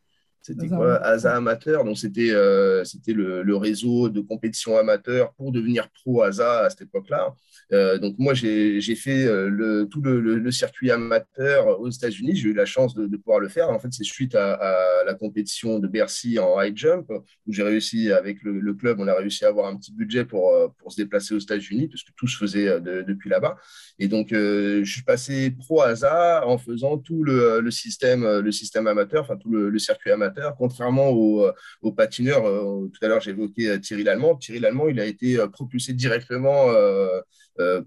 c'était 0.41 0.67
quoi 0.67 0.95
ASA 1.03 1.35
amateur. 1.35 1.83
Donc, 1.83 1.97
c'était 1.97 2.31
euh, 2.31 2.83
c'était 2.83 3.13
le, 3.13 3.43
le, 3.43 3.55
réseau 3.55 4.09
de 4.09 4.21
compétition 4.21 4.77
amateur 4.77 5.33
pour 5.33 5.51
devenir 5.51 5.89
pro 5.89 6.23
ASA 6.23 6.65
à 6.65 6.69
cette 6.69 6.81
époque-là. 6.81 7.35
Euh, 7.71 7.99
donc, 7.99 8.15
moi, 8.17 8.33
j'ai 8.33 8.95
fait 8.95 9.25
euh, 9.25 9.49
le, 9.49 9.85
tout 9.85 10.01
le, 10.01 10.19
le, 10.19 10.51
circuit 10.51 10.89
amateur 10.91 11.79
aux 11.79 11.89
États-Unis. 11.89 12.35
J'ai 12.35 12.49
eu 12.49 12.53
la 12.53 12.65
chance 12.65 12.95
de, 12.95 13.05
de, 13.05 13.17
pouvoir 13.17 13.39
le 13.39 13.47
faire. 13.47 13.69
En 13.69 13.79
fait, 13.79 13.89
c'est 13.91 14.03
suite 14.03 14.35
à, 14.35 14.53
à, 14.53 15.03
la 15.05 15.13
compétition 15.13 15.79
de 15.79 15.87
Bercy 15.87 16.39
en 16.39 16.59
high 16.61 16.75
jump 16.75 17.11
où 17.45 17.53
j'ai 17.53 17.63
réussi, 17.63 18.11
avec 18.11 18.41
le, 18.43 18.73
club, 18.73 18.99
on 18.99 19.07
a 19.07 19.13
réussi 19.13 19.45
à 19.45 19.49
avoir 19.49 19.67
un 19.67 19.75
petit 19.75 19.93
budget 19.93 20.25
pour, 20.25 20.51
pour 20.77 20.91
se 20.91 20.97
déplacer 21.01 21.35
aux 21.35 21.39
États-Unis 21.39 21.87
parce 21.87 22.03
que 22.03 22.11
tout 22.15 22.27
se 22.27 22.37
faisait 22.37 22.79
depuis 22.81 23.29
là-bas. 23.29 23.57
Et 23.99 24.07
donc, 24.07 24.29
je 24.31 24.83
suis 24.85 25.03
passé 25.03 25.51
pro 25.51 25.81
ASA 25.81 26.47
en 26.47 26.57
faisant 26.57 26.97
tout 26.97 27.23
le, 27.23 27.59
le 27.59 27.71
système, 27.71 28.39
le 28.39 28.51
système 28.51 28.87
amateur, 28.87 29.23
enfin, 29.23 29.37
tout 29.37 29.51
le 29.51 29.79
circuit 29.79 30.11
amateur 30.11 30.55
contrairement 30.57 31.09
aux, 31.09 31.45
euh, 31.45 31.91
patineurs. 31.95 32.45
Euh, 32.45 32.87
tout 32.87 33.05
à 33.05 33.07
l'heure, 33.07 33.21
j'évoquais 33.21 33.67
euh, 33.67 33.79
Thierry 33.79 34.03
Lallemand. 34.03 34.35
Thierry 34.35 34.59
Lallemand, 34.59 34.89
il 34.89 34.99
a 34.99 35.05
été 35.05 35.37
propulsé 35.51 35.93
directement 35.93 36.67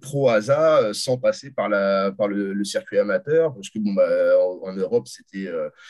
pro 0.03 0.29
ASA 0.29 0.93
sans 0.93 1.17
passer 1.17 1.51
par, 1.51 1.69
la, 1.69 2.13
par 2.13 2.29
le, 2.29 2.63
circuit 2.65 2.99
amateur, 2.99 3.55
parce 3.55 3.71
que 3.71 3.79
bon, 3.79 3.95
bah, 3.95 4.07
en, 4.63 4.75
Europe, 4.75 5.09
c'était, 5.09 5.49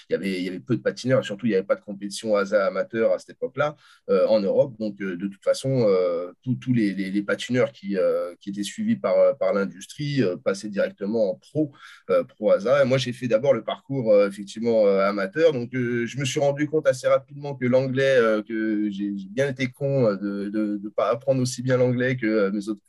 il 0.08 0.12
y 0.12 0.14
avait, 0.48 0.60
peu 0.60 0.76
de 0.76 0.82
patineurs, 0.82 1.24
surtout, 1.24 1.46
il 1.46 1.50
n'y 1.50 1.54
avait 1.56 1.66
pas 1.66 1.74
de 1.74 1.80
compétition 1.80 2.36
ASA 2.36 2.66
amateur 2.66 3.12
à 3.12 3.18
cette 3.18 3.30
époque-là 3.30 3.76
en 4.08 4.40
Europe. 4.40 4.74
Donc, 4.78 4.96
de 4.98 5.26
toute 5.26 5.42
façon, 5.42 5.86
tous 6.42 6.72
les, 6.72 6.92
les, 6.92 7.22
patineurs 7.22 7.72
qui, 7.72 7.96
qui 8.40 8.50
étaient 8.50 8.62
suivis 8.62 8.96
par, 8.96 9.36
par 9.38 9.52
l'industrie 9.52 10.11
passaient 10.44 10.68
directement 10.68 11.32
en 11.32 11.34
pro, 11.36 11.72
pro 12.28 12.50
ASA. 12.50 12.82
Et 12.82 12.86
moi, 12.86 12.98
j'ai 12.98 13.12
fait 13.12 13.28
d'abord 13.28 13.54
le 13.54 13.62
parcours 13.62 14.14
effectivement 14.24 14.86
amateur. 14.86 15.52
Donc, 15.52 15.70
je 15.72 16.18
me 16.18 16.24
suis 16.24 16.40
rendu 16.40 16.66
compte 16.66 16.86
assez 16.86 17.08
rapidement 17.08 17.54
que 17.54 17.66
l'anglais, 17.66 18.16
euh, 18.18 18.42
que 18.42 18.90
j'ai 18.90 19.12
bien 19.30 19.48
été 19.48 19.68
con 19.68 20.06
euh, 20.06 20.16
de 20.16 20.80
ne 20.82 20.88
pas 20.88 21.10
apprendre 21.10 21.40
aussi 21.40 21.62
bien 21.62 21.76
l'anglais 21.76 22.16
que 22.16 22.26
euh, 22.26 22.52
mes 22.52 22.68
autres 22.68 22.82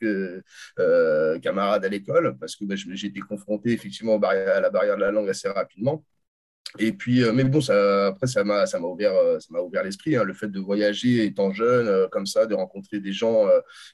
camarades 1.40 1.84
à 1.84 1.88
l'école, 1.88 2.36
parce 2.38 2.56
que 2.56 2.64
bah, 2.64 2.74
j'ai 2.76 3.06
été 3.06 3.20
confronté 3.20 3.72
effectivement 3.72 4.18
à 4.20 4.60
la 4.60 4.70
barrière 4.70 4.96
de 4.96 5.00
la 5.02 5.10
langue 5.10 5.28
assez 5.28 5.48
rapidement. 5.48 6.04
Et 6.80 6.92
puis, 6.92 7.22
euh, 7.22 7.32
mais 7.32 7.44
bon, 7.44 7.60
ça, 7.60 8.08
après, 8.08 8.26
ça 8.26 8.42
m'a, 8.42 8.66
ça 8.66 8.80
m'a 8.80 8.88
ouvert, 8.88 9.14
euh, 9.14 9.38
ça 9.38 9.46
m'a 9.50 9.60
ouvert 9.60 9.84
l'esprit. 9.84 10.16
Hein, 10.16 10.24
le 10.24 10.34
fait 10.34 10.48
de 10.48 10.58
voyager 10.58 11.24
étant 11.24 11.52
jeune, 11.52 11.86
euh, 11.86 12.08
comme 12.08 12.26
ça, 12.26 12.46
de 12.46 12.54
rencontrer 12.54 12.98
des 12.98 13.12
gens 13.12 13.46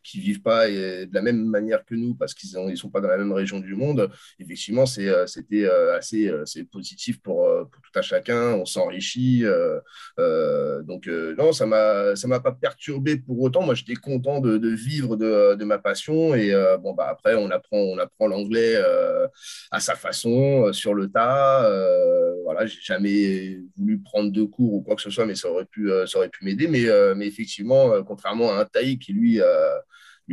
qui 0.03 0.21
vivent 0.21 0.41
pas 0.41 0.69
et, 0.69 1.07
de 1.07 1.15
la 1.15 1.21
même 1.21 1.45
manière 1.45 1.85
que 1.85 1.95
nous, 1.95 2.15
parce 2.15 2.33
qu'ils 2.33 2.59
ne 2.59 2.75
sont 2.77 2.89
pas 2.89 3.01
dans 3.01 3.09
la 3.09 3.19
même 3.19 3.33
région 3.33 3.61
du 3.61 3.75
monde. 3.75 4.11
Effectivement, 4.39 4.87
c'est, 4.87 5.09
c'était 5.27 5.67
assez, 5.97 6.33
c'est 6.47 6.65
positif 6.65 7.21
pour, 7.21 7.47
pour, 7.71 7.83
tout 7.83 7.99
à 7.99 8.03
chacun. 8.03 8.55
On 8.55 8.65
s'enrichit. 8.65 9.45
donc, 10.19 11.07
non, 11.39 11.53
ça 11.53 11.67
m'a, 11.67 12.17
ça 12.17 12.29
m'a 12.29 12.41
pas 12.41 12.53
perturbé 12.53 13.17
pour 13.19 13.41
autant. 13.41 13.63
Moi, 13.63 13.75
j'étais 13.75 13.95
content 13.95 14.41
de, 14.41 14.57
de 14.57 14.71
vivre 14.71 15.17
de, 15.17 15.55
de, 15.55 15.65
ma 15.65 15.79
passion. 15.79 16.35
Et 16.35 16.53
bon, 16.81 16.95
bah 16.95 17.09
après, 17.11 17.35
on 17.35 17.51
apprend, 17.51 17.79
on 17.79 17.99
apprend 17.99 18.27
l'anglais 18.27 18.77
à 19.71 19.81
sa 19.81 19.95
façon, 19.95 20.73
sur 20.73 20.95
le 20.95 21.09
tas. 21.11 21.69
Voilà 22.53 22.67
j'ai 22.67 22.81
jamais 22.81 23.61
voulu 23.77 24.01
prendre 24.01 24.33
de 24.33 24.43
cours 24.43 24.75
ou 24.75 24.83
quoi 24.83 24.97
que 24.97 25.03
ce 25.03 25.11
soit, 25.11 25.25
mais 25.25 25.37
ça 25.37 25.49
aurait 25.51 25.67
pu, 25.67 25.91
euh, 25.91 26.05
m'aider. 26.43 26.67
Mais, 26.67 26.87
euh, 26.87 27.15
mais 27.15 27.27
effectivement, 27.27 27.93
euh, 27.93 28.03
contrairement 28.03 28.51
à 28.51 28.61
un 28.61 28.65
Taï 28.65 28.99
qui, 28.99 29.13
lui, 29.13 29.41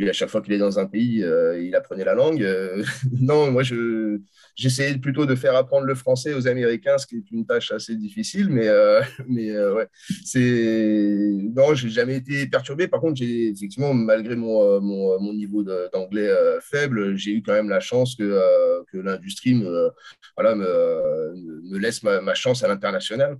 à 0.06 0.12
chaque 0.12 0.28
fois 0.28 0.42
qu'il 0.42 0.52
est 0.52 0.58
dans 0.58 0.78
un 0.78 0.86
pays, 0.86 1.24
il 1.60 1.74
apprenait 1.74 2.04
la 2.04 2.14
langue. 2.14 2.46
non, 3.20 3.50
moi, 3.50 3.62
je, 3.62 4.20
j'essayais 4.54 4.98
plutôt 4.98 5.26
de 5.26 5.34
faire 5.34 5.56
apprendre 5.56 5.86
le 5.86 5.94
français 5.94 6.34
aux 6.34 6.46
Américains, 6.46 6.98
ce 6.98 7.06
qui 7.06 7.16
est 7.16 7.30
une 7.30 7.46
tâche 7.46 7.72
assez 7.72 7.96
difficile. 7.96 8.48
Mais, 8.50 8.68
mais 9.28 9.56
ouais, 9.58 9.86
c'est. 10.24 11.30
Non, 11.56 11.74
j'ai 11.74 11.88
jamais 11.88 12.16
été 12.16 12.46
perturbé. 12.46 12.88
Par 12.88 13.00
contre, 13.00 13.16
j'ai 13.16 13.48
effectivement, 13.48 13.94
malgré 13.94 14.36
mon, 14.36 14.80
mon, 14.80 15.32
niveau 15.32 15.62
d'anglais 15.92 16.30
faible, 16.60 17.16
j'ai 17.16 17.32
eu 17.32 17.42
quand 17.42 17.52
même 17.52 17.68
la 17.68 17.80
chance 17.80 18.14
que, 18.14 18.84
que 18.92 18.98
l'industrie 18.98 19.54
me, 19.54 19.90
voilà, 20.36 20.54
me, 20.54 21.34
me 21.70 21.78
laisse 21.78 22.02
ma, 22.02 22.20
ma 22.20 22.34
chance 22.34 22.62
à 22.62 22.68
l'international. 22.68 23.38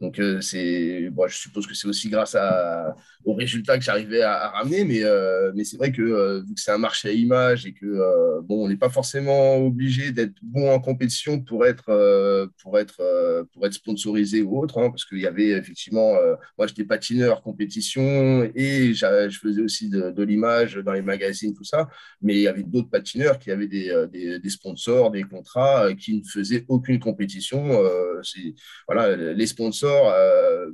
Donc, 0.00 0.20
euh, 0.20 0.40
c'est, 0.40 1.10
bon, 1.10 1.26
je 1.26 1.36
suppose 1.36 1.66
que 1.66 1.74
c'est 1.74 1.88
aussi 1.88 2.08
grâce 2.08 2.36
à, 2.36 2.94
aux 3.24 3.34
résultats 3.34 3.78
que 3.78 3.84
j'arrivais 3.84 4.22
à, 4.22 4.48
ramener, 4.50 4.84
mais, 4.84 5.02
euh, 5.02 5.50
mais 5.56 5.64
c'est 5.64 5.76
vrai 5.76 5.90
que 5.90 6.02
euh, 6.02 6.40
vu 6.46 6.54
que 6.54 6.60
c'est 6.60 6.70
un 6.70 6.78
marché 6.78 7.08
à 7.08 7.12
image 7.12 7.66
et 7.66 7.72
que 7.72 8.40
bon, 8.42 8.64
on 8.64 8.68
n'est 8.68 8.76
pas 8.76 8.90
forcément 8.90 9.56
obligé 9.56 10.12
d'être 10.12 10.34
bon 10.40 10.70
en 10.70 10.78
compétition 10.78 11.40
pour 11.40 11.66
être, 11.66 12.48
pour 12.62 12.78
être, 12.78 13.46
pour 13.52 13.66
être 13.66 13.72
sponsorisé 13.72 14.42
ou 14.42 14.60
autre, 14.60 14.78
hein, 14.78 14.90
parce 14.90 15.04
qu'il 15.04 15.18
y 15.18 15.26
avait 15.26 15.48
effectivement, 15.48 16.14
moi 16.56 16.66
j'étais 16.68 16.84
patineur 16.84 17.42
compétition 17.42 18.48
et 18.54 18.94
je 18.94 19.38
faisais 19.42 19.62
aussi 19.62 19.88
de, 19.88 20.10
de 20.10 20.22
l'image 20.22 20.76
dans 20.76 20.92
les 20.92 21.02
magazines, 21.02 21.54
tout 21.54 21.64
ça, 21.64 21.88
mais 22.22 22.34
il 22.34 22.40
y 22.42 22.48
avait 22.48 22.62
d'autres 22.62 22.90
patineurs 22.90 23.38
qui 23.38 23.50
avaient 23.50 23.66
des, 23.66 24.06
des, 24.12 24.38
des 24.38 24.50
sponsors, 24.50 25.10
des 25.10 25.24
contrats 25.24 25.92
qui 25.94 26.18
ne 26.18 26.24
faisaient 26.24 26.64
aucune 26.68 27.00
compétition. 27.00 27.82
c'est, 28.22 28.54
voilà, 28.86 29.16
les 29.16 29.46
sponsors 29.46 29.87
euh, 29.88 30.70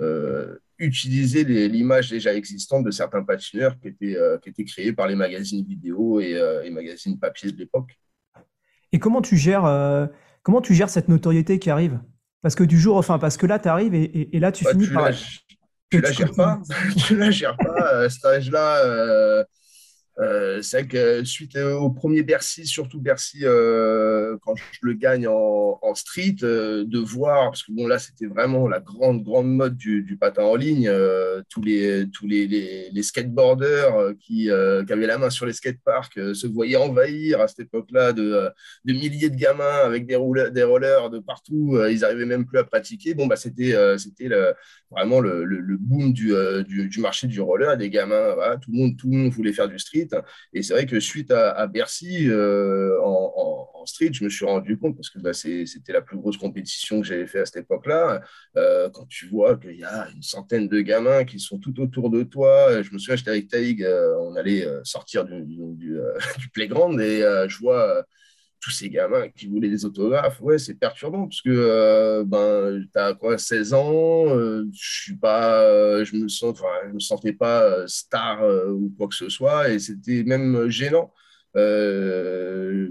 euh, 0.00 0.58
utiliser 0.78 1.44
l'image 1.68 2.10
déjà 2.10 2.34
existante 2.34 2.84
de 2.84 2.90
certains 2.90 3.22
patineurs 3.22 3.78
qui 3.80 3.88
étaient, 3.88 4.16
euh, 4.16 4.38
qui 4.38 4.50
étaient 4.50 4.64
créés 4.64 4.92
par 4.92 5.06
les 5.06 5.14
magazines 5.14 5.64
vidéo 5.64 6.20
et, 6.20 6.34
les 6.64 6.70
magazines 6.70 7.18
papier 7.18 7.52
de 7.52 7.58
l'époque. 7.58 7.98
Et 8.92 8.98
comment 8.98 9.22
tu 9.22 9.36
gères 9.36 10.08
comment 10.42 10.60
tu 10.60 10.74
gères 10.74 10.90
cette 10.90 11.08
notoriété 11.08 11.58
qui 11.58 11.70
arrive? 11.70 11.98
Parce 12.42 12.54
que 12.54 12.64
du 12.64 12.78
jour, 12.78 12.96
enfin, 12.96 13.18
parce 13.18 13.36
que 13.36 13.46
là, 13.46 13.58
tu 13.58 13.68
arrives 13.68 13.94
et, 13.94 14.38
là, 14.38 14.52
tu 14.52 14.64
bah, 14.64 14.70
finis 14.70 14.86
par. 14.86 15.10
tu 15.90 16.00
la 16.00 16.12
gères 16.12 16.34
pas. 16.34 16.60
tu 17.06 17.16
la 17.16 17.30
gères 17.30 17.56
pas. 17.56 18.04
À 18.04 18.08
cet 18.08 18.24
âge-là, 18.24 19.44
euh, 20.18 20.62
c'est 20.62 20.86
que 20.86 21.24
suite 21.24 21.56
au 21.56 21.90
premier 21.90 22.22
Bercy, 22.22 22.66
surtout 22.66 23.00
Bercy, 23.00 23.40
euh, 23.42 24.38
quand 24.42 24.54
je 24.56 24.78
le 24.80 24.94
gagne 24.94 25.28
en, 25.28 25.94
street, 25.94 26.36
euh, 26.42 26.84
de 26.86 26.98
voir, 26.98 27.50
parce 27.50 27.62
que 27.62 27.72
bon 27.72 27.86
là 27.86 27.98
c'était 27.98 28.26
vraiment 28.26 28.66
la 28.68 28.80
grande 28.80 29.22
grande 29.22 29.48
mode 29.48 29.76
du, 29.76 30.16
patin 30.18 30.42
en 30.44 30.56
ligne, 30.56 30.90
tous 31.48 31.62
les 31.62 32.06
tous 32.10 32.26
les, 32.26 32.46
les, 32.46 33.02
skateboarders 33.02 34.14
qui, 34.18 34.50
avaient 34.50 35.06
la 35.06 35.18
main 35.18 35.30
sur 35.30 35.46
les 35.46 35.52
skateparks 35.52 36.34
se 36.34 36.46
voyaient 36.46 36.76
envahir 36.76 37.40
à 37.40 37.48
cette 37.48 37.60
époque-là 37.60 38.12
de, 38.12 38.48
de, 38.84 38.92
milliers 38.92 39.30
de 39.30 39.36
gamins 39.36 39.80
avec 39.84 40.06
des 40.06 40.16
rollers, 40.16 40.50
des 40.50 40.62
rollers 40.64 41.10
de 41.10 41.18
partout, 41.18 41.78
ils 41.90 42.04
arrivaient 42.04 42.26
même 42.26 42.46
plus 42.46 42.58
à 42.58 42.64
pratiquer. 42.64 43.14
Bon 43.14 43.26
bah 43.26 43.36
c'était 43.36 43.74
c'était 43.98 44.30
vraiment 44.90 45.20
le, 45.20 45.76
boom 45.78 46.12
du, 46.12 46.32
du, 46.66 47.00
marché 47.00 47.26
du 47.26 47.40
roller, 47.40 47.76
des 47.76 47.90
gamins, 47.90 48.34
tout 48.60 48.70
le 48.72 48.78
monde 48.78 48.96
tout 48.96 49.08
le 49.10 49.16
monde 49.16 49.32
voulait 49.32 49.52
faire 49.52 49.68
du 49.68 49.78
street. 49.78 50.05
Et 50.52 50.62
c'est 50.62 50.72
vrai 50.72 50.86
que 50.86 51.00
suite 51.00 51.30
à, 51.30 51.66
Bercy, 51.66 52.28
euh, 52.28 52.98
en, 53.02 53.84
street, 53.86 54.10
je 54.12 54.24
me 54.24 54.28
suis 54.28 54.44
rendu 54.44 54.76
compte, 54.78 54.96
parce 54.96 55.10
que 55.10 55.20
bah, 55.20 55.32
c'était 55.32 55.92
la 55.92 56.02
plus 56.02 56.16
grosse 56.16 56.36
compétition 56.36 57.00
que 57.00 57.06
j'avais 57.06 57.28
fait 57.28 57.38
à 57.38 57.46
cette 57.46 57.58
époque-là, 57.58 58.20
euh, 58.56 58.90
quand 58.90 59.06
tu 59.06 59.28
vois 59.28 59.56
qu'il 59.56 59.76
y 59.76 59.84
a 59.84 60.08
une 60.12 60.22
centaine 60.22 60.66
de 60.66 60.80
gamins 60.80 61.24
qui 61.24 61.38
sont 61.38 61.60
tout 61.60 61.80
autour 61.80 62.10
de 62.10 62.24
toi. 62.24 62.82
Je 62.82 62.90
me 62.92 62.98
souviens, 62.98 63.14
j'étais 63.14 63.30
avec 63.30 63.46
Taïg, 63.46 63.84
euh, 63.84 64.16
on 64.22 64.34
allait 64.34 64.66
sortir 64.82 65.24
du, 65.24 65.40
du, 65.44 65.76
du 65.76 65.98
playground 66.52 67.00
et 67.00 67.20
je 67.48 67.58
vois 67.58 68.04
tous 68.60 68.70
ces 68.70 68.90
gamins 68.90 69.28
qui 69.28 69.46
voulaient 69.46 69.68
des 69.68 69.84
autographes, 69.84 70.40
ouais, 70.40 70.58
c'est 70.58 70.74
perturbant 70.74 71.28
parce 71.28 71.42
que 71.42 71.50
euh, 71.50 72.24
ben, 72.24 72.82
tu 72.92 72.98
as 72.98 73.14
quoi, 73.14 73.38
16 73.38 73.74
ans, 73.74 74.28
euh, 74.28 74.64
je 74.72 75.02
suis 75.02 75.16
pas, 75.16 75.62
euh, 75.62 76.04
je 76.04 76.16
me 76.16 76.28
sens, 76.28 76.56
je 76.88 76.92
me 76.92 77.00
sentais 77.00 77.32
pas 77.32 77.86
star 77.86 78.42
ou 78.68 78.92
quoi 78.96 79.08
que 79.08 79.14
ce 79.14 79.28
soit 79.28 79.70
et 79.70 79.78
c'était 79.78 80.24
même 80.24 80.68
gênant. 80.68 81.12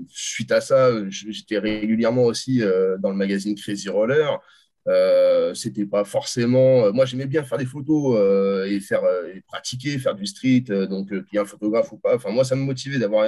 suite 0.10 0.51
à 0.51 0.62
ça, 0.62 0.91
j'étais 1.10 1.60
régulièrement 1.60 2.23
aussi 2.23 2.62
dans 2.99 3.10
le 3.10 3.15
magazine 3.15 3.56
Crazy 3.56 3.89
Roller. 3.89 4.39
Euh, 4.88 5.54
c'était 5.56 5.86
pas 5.86 6.04
forcément. 6.04 6.86
Euh, 6.86 6.91
moi, 6.91 7.06
j'aimais 7.06 7.26
bien 7.26 7.43
faire 7.43 7.58
des 7.58 7.65
photos 7.65 8.17
euh, 8.19 8.65
et 8.65 8.80
faire 8.80 9.02
et 9.34 9.41
pratiquer, 9.41 9.98
faire 9.98 10.15
du 10.15 10.26
street. 10.28 10.65
donc, 10.89 11.10
qu'il 11.10 11.24
y 11.34 11.38
ait 11.38 11.39
un 11.39 11.45
photographe 11.45 11.91
ou 11.91 11.98
pas. 11.98 12.15
Enfin, 12.15 12.32
moi, 12.32 12.43
ça 12.43 12.56
me 12.56 12.62
motivait 12.62 13.00
d'avoir 13.00 13.26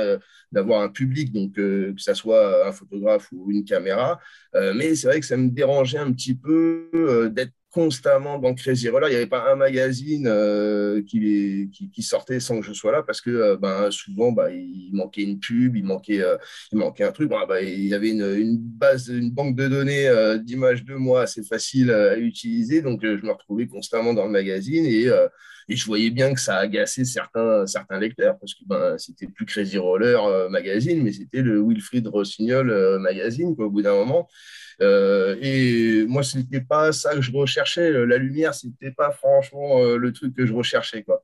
d'avoir 0.52 0.82
un 0.82 0.90
public, 0.90 1.32
donc 1.34 1.54
que 1.54 1.94
ça 1.98 2.14
soit 2.14 2.68
un 2.68 2.72
photographe 2.72 3.30
ou 3.32 3.52
une 3.52 3.64
caméra. 3.66 4.20
mais 4.54 4.96
c'est 4.96 5.08
vrai 5.08 5.20
que 5.20 5.26
ça 5.26 5.38
me 5.38 5.50
dérangeait 5.50 5.98
un 5.98 6.12
petit 6.12 6.36
peu 6.36 7.30
d'être 7.34 7.54
constamment 7.72 8.40
dans 8.40 8.54
Crazy 8.54 8.90
Roller. 8.90 9.10
Il 9.10 9.12
n'y 9.12 9.18
avait 9.18 9.28
pas 9.28 9.52
un 9.52 9.56
magazine 9.56 10.28
euh, 10.28 11.02
qui, 11.04 12.02
sortait 12.02 12.40
sans 12.40 12.60
que 12.60 12.66
je 12.66 12.74
sois 12.74 12.92
là 12.92 13.04
parce 13.04 13.22
que 13.22 13.30
euh, 13.30 13.58
ben, 13.58 13.92
souvent, 13.92 14.32
bah, 14.32 14.52
il 14.52 14.92
manquait 14.94 15.24
une 15.24 15.40
pub, 15.40 15.76
il 15.76 15.84
manquait, 15.84 16.22
euh, 16.22 16.38
un 16.74 17.12
truc. 17.12 17.30
bah, 17.30 17.62
il 17.62 17.86
y 17.86 17.94
avait 17.94 18.10
une, 18.12 18.58
base, 18.58 19.10
une 19.10 19.32
banque 19.32 19.56
de 19.56 19.68
données 19.68 20.10
d'images 20.44 20.86
de 20.86 20.96
moi 20.96 21.24
assez 21.24 21.44
facile 21.44 21.92
à 21.92 22.18
utiliser. 22.18 22.82
Donc, 22.82 23.02
je 23.04 23.26
me 23.26 23.32
retrouvais 23.32 23.68
constamment 23.68 24.14
dans 24.14 24.26
le 24.26 24.32
magazine 24.32 24.86
et, 24.86 25.10
je 25.70 25.86
voyais 25.86 26.12
bien 26.12 26.34
que 26.34 26.40
ça 26.40 26.56
agaçait 26.56 27.04
certains, 27.04 27.66
lecteurs 28.00 28.38
parce 28.40 28.54
que 28.54 28.64
ben, 28.66 28.98
c'était 28.98 29.28
plus 29.28 29.46
Crazy 29.46 29.78
Roller 29.78 30.50
magazine, 30.50 31.04
mais 31.04 31.12
c'était 31.12 31.42
le 31.42 31.62
Wilfried 31.62 32.08
Rossignol 32.08 33.00
magazine 33.00 33.54
au 33.58 33.70
bout 33.70 33.82
d'un 33.82 33.96
moment. 33.96 34.30
Euh, 34.82 35.36
et 35.42 36.06
moi, 36.08 36.24
ce 36.24 36.38
n'était 36.38 36.62
pas 36.62 36.92
ça 36.92 37.16
que 37.16 37.22
je 37.22 37.32
recherchais. 37.32 37.92
La 38.06 38.18
lumière, 38.18 38.54
ce 38.54 38.68
n'était 38.68 38.92
pas 38.92 39.12
franchement 39.12 39.82
euh, 39.82 39.98
le 39.98 40.14
truc 40.14 40.36
que 40.36 40.46
je 40.46 40.54
recherchais. 40.54 41.04
Quoi. 41.04 41.24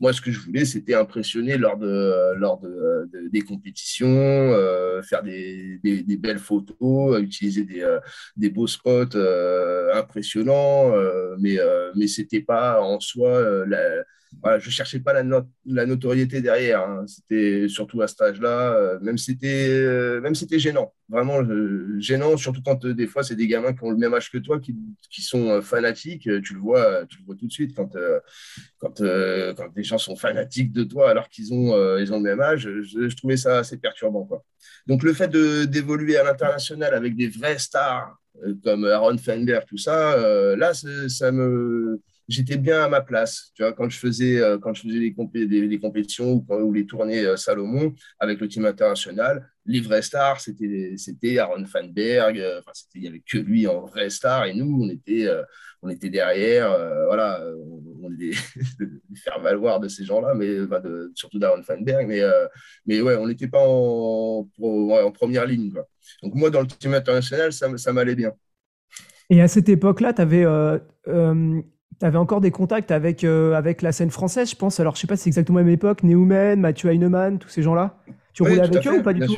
Moi, 0.00 0.12
ce 0.12 0.20
que 0.20 0.30
je 0.30 0.40
voulais, 0.40 0.64
c'était 0.64 0.94
impressionner 0.94 1.56
lors, 1.56 1.76
de, 1.76 2.34
lors 2.36 2.58
de, 2.58 3.08
des 3.30 3.42
compétitions, 3.42 4.08
euh, 4.08 5.02
faire 5.02 5.22
des, 5.22 5.78
des, 5.82 6.16
belles 6.16 6.38
photos, 6.38 7.20
utiliser 7.20 7.64
des, 7.64 7.86
des 8.36 8.50
beaux 8.50 8.66
spots 8.66 9.16
impressionnants, 9.94 10.92
mais, 11.38 11.58
mais 11.94 12.08
ce 12.08 12.22
n'était 12.22 12.40
pas 12.42 12.82
en 12.82 12.98
soi 12.98 13.64
la, 13.66 14.04
voilà, 14.42 14.58
je 14.58 14.70
cherchais 14.70 15.00
pas 15.00 15.12
la, 15.12 15.44
la 15.66 15.86
notoriété 15.86 16.40
derrière. 16.40 16.80
Hein. 16.80 17.04
C'était 17.06 17.68
surtout 17.68 18.02
à 18.02 18.08
cet 18.08 18.20
âge-là, 18.20 18.74
euh, 18.74 18.98
même 19.00 19.18
c'était 19.18 19.68
euh, 19.70 20.34
c'était 20.34 20.58
gênant, 20.58 20.92
vraiment 21.08 21.42
euh, 21.42 21.96
gênant, 21.98 22.36
surtout 22.36 22.62
quand 22.62 22.86
des 22.86 23.06
fois 23.06 23.22
c'est 23.22 23.36
des 23.36 23.46
gamins 23.46 23.72
qui 23.72 23.82
ont 23.84 23.90
le 23.90 23.96
même 23.96 24.14
âge 24.14 24.30
que 24.30 24.38
toi, 24.38 24.60
qui, 24.60 24.76
qui 25.10 25.22
sont 25.22 25.60
fanatiques. 25.62 26.28
Tu 26.42 26.54
le 26.54 26.60
vois, 26.60 27.06
tu 27.06 27.18
le 27.18 27.24
vois 27.24 27.34
tout 27.36 27.46
de 27.46 27.52
suite 27.52 27.74
quand 27.74 27.96
quand 28.78 28.98
quand 28.98 29.74
des 29.74 29.84
gens 29.84 29.98
sont 29.98 30.16
fanatiques 30.16 30.72
de 30.72 30.84
toi 30.84 31.10
alors 31.10 31.28
qu'ils 31.28 31.52
ont 31.52 31.98
ils 31.98 32.12
ont 32.12 32.16
le 32.16 32.22
même 32.22 32.40
âge. 32.40 32.68
Je, 32.82 33.16
trouvais 33.16 33.36
ça 33.36 33.58
assez 33.58 33.78
perturbant, 33.78 34.24
quoi. 34.24 34.44
Donc 34.86 35.02
le 35.02 35.12
fait 35.12 35.30
d'évoluer 35.30 36.16
à 36.16 36.24
l'international 36.24 36.94
avec 36.94 37.16
des 37.16 37.28
vrais 37.28 37.58
stars 37.58 38.16
comme 38.62 38.84
Aaron 38.84 39.16
Fender, 39.18 39.60
tout 39.68 39.78
ça, 39.78 40.16
là 40.56 40.72
ça 40.74 41.32
me 41.32 42.00
j'étais 42.28 42.56
bien 42.56 42.84
à 42.84 42.88
ma 42.88 43.00
place. 43.00 43.52
Tu 43.54 43.62
vois, 43.62 43.72
quand 43.72 43.88
je 43.88 43.98
faisais, 43.98 44.40
euh, 44.40 44.58
quand 44.58 44.74
je 44.74 44.82
faisais 44.82 44.98
les, 44.98 45.66
les, 45.66 45.78
compétitions 45.78 46.44
ou, 46.48 46.72
les 46.72 46.86
tournées 46.86 47.24
euh, 47.24 47.36
Salomon 47.36 47.94
avec 48.18 48.40
le 48.40 48.48
team 48.48 48.64
international, 48.64 49.48
les 49.66 49.80
vrais 49.80 50.02
stars, 50.02 50.40
c'était, 50.40 51.38
Aaron 51.38 51.64
Fanberg. 51.64 52.38
Euh, 52.38 52.60
il 52.94 53.02
n'y 53.02 53.08
avait 53.08 53.22
que 53.26 53.38
lui 53.38 53.66
en 53.66 53.86
vrai 53.86 54.10
star 54.10 54.46
et 54.46 54.54
nous, 54.54 54.82
on 54.82 54.88
était, 54.88 55.28
on 55.82 55.88
était 55.88 56.10
derrière. 56.10 56.68
voilà, 57.06 57.42
on, 58.02 58.12
est 58.12 58.16
des, 58.16 58.32
faire 59.16 59.40
valoir 59.40 59.80
de 59.80 59.88
ces 59.88 60.04
gens-là, 60.04 60.34
mais 60.34 60.58
surtout 61.14 61.38
d'Aaron 61.38 61.62
Fanberg. 61.62 62.06
Mais, 62.06 62.20
mais 62.86 63.00
ouais, 63.00 63.16
on 63.16 63.26
n'était 63.26 63.48
pas 63.48 63.66
en, 63.66 64.48
en, 64.60 65.12
première 65.12 65.46
ligne. 65.46 65.72
Quoi. 65.72 65.88
Donc 66.22 66.34
moi, 66.34 66.50
dans 66.50 66.60
le 66.60 66.66
team 66.66 66.94
international, 66.94 67.52
ça, 67.52 67.92
m'allait 67.92 68.14
bien. 68.14 68.32
Et 69.30 69.40
à 69.40 69.48
cette 69.48 69.68
époque-là, 69.68 70.12
tu 70.12 70.22
avais, 70.22 70.44
euh, 70.44 70.78
euh, 71.08 71.62
encore 72.02 72.40
des 72.40 72.50
contacts 72.50 72.90
avec, 72.90 73.24
avec 73.24 73.82
la 73.82 73.92
scène 73.92 74.10
française, 74.10 74.50
je 74.50 74.56
pense. 74.56 74.80
Alors, 74.80 74.96
je 74.96 75.00
sais 75.00 75.06
pas 75.06 75.16
si 75.16 75.24
c'est 75.24 75.30
exactement 75.30 75.58
la 75.58 75.64
même 75.64 75.74
époque. 75.74 76.02
Neumann, 76.02 76.60
Mathieu 76.60 76.90
Heinemann, 76.92 77.38
tous 77.38 77.48
ces 77.48 77.62
gens-là. 77.62 77.98
Tu 78.32 78.42
roulais 78.42 78.60
avec 78.60 78.86
eux 78.86 78.98
ou 78.98 79.02
pas 79.02 79.12
du 79.12 79.26
tout? 79.26 79.36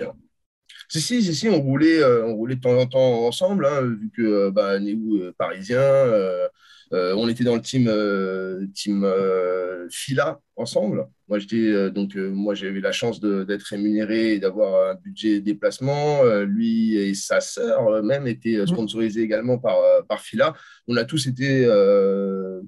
Si, 0.88 1.00
si, 1.00 1.22
si, 1.22 1.34
si, 1.34 1.48
on 1.48 1.60
roulait, 1.60 2.04
on 2.04 2.34
roulait 2.34 2.54
de 2.56 2.60
temps 2.60 2.78
en 2.78 2.86
temps 2.86 3.26
ensemble, 3.26 3.66
hein, 3.66 3.82
vu 3.82 4.10
que 4.16 4.50
bah, 4.50 4.78
Néou, 4.78 5.32
parisien, 5.36 5.80
euh, 5.80 6.46
on 6.92 7.28
était 7.28 7.44
dans 7.44 7.56
le 7.56 7.62
team, 7.62 7.86
euh, 7.88 8.66
team 8.74 9.04
euh, 9.04 9.86
Fila 9.90 10.40
ensemble. 10.56 11.06
Moi, 11.28 11.38
j'étais 11.38 11.90
donc 11.90 12.14
moi 12.14 12.54
j'ai 12.54 12.68
eu 12.68 12.80
la 12.80 12.92
chance 12.92 13.20
d'être 13.20 13.64
rémunéré 13.64 14.34
et 14.34 14.38
d'avoir 14.38 14.90
un 14.90 14.94
budget 14.94 15.40
déplacement. 15.40 16.22
lui 16.44 16.96
et 16.96 17.14
sa 17.14 17.40
sœur 17.40 18.02
même 18.04 18.28
étaient 18.28 18.58
mmh. 18.58 18.66
sponsorisés 18.68 19.22
également 19.22 19.58
par 19.58 19.76
par 20.08 20.20
Fila. 20.20 20.54
On 20.86 20.96
a 20.96 21.04
tous 21.04 21.26
été 21.26 21.66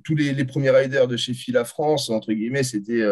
tous 0.04 0.16
les, 0.16 0.44
premiers 0.44 0.70
riders 0.70 1.06
de 1.06 1.16
chez 1.16 1.34
Fila 1.34 1.64
France 1.64 2.10
entre 2.10 2.32
guillemets. 2.32 2.64
C'était 2.64 3.06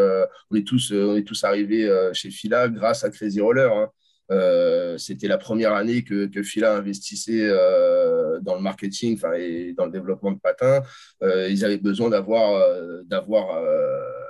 on 0.50 0.56
est 0.56 0.66
tous 0.66 0.92
on 0.92 1.16
est 1.16 1.26
tous 1.26 1.44
arrivés 1.44 1.88
chez 2.12 2.30
Fila 2.30 2.68
grâce 2.68 3.04
à 3.04 3.10
Crazy 3.10 3.40
Roller. 3.40 3.72
Hein. 3.72 3.90
Euh, 4.32 4.98
c'était 4.98 5.28
la 5.28 5.38
première 5.38 5.74
année 5.74 6.02
que, 6.02 6.26
que 6.26 6.42
Fila 6.42 6.76
investissait 6.76 7.44
euh, 7.44 8.25
dans 8.42 8.54
le 8.54 8.60
marketing 8.60 9.18
et 9.38 9.72
dans 9.72 9.86
le 9.86 9.92
développement 9.92 10.32
de 10.32 10.38
patins. 10.38 10.82
Euh, 11.22 11.48
ils 11.48 11.64
avaient 11.64 11.78
besoin 11.78 12.10
d'avoir 12.10 12.62
d'avoir 13.06 13.62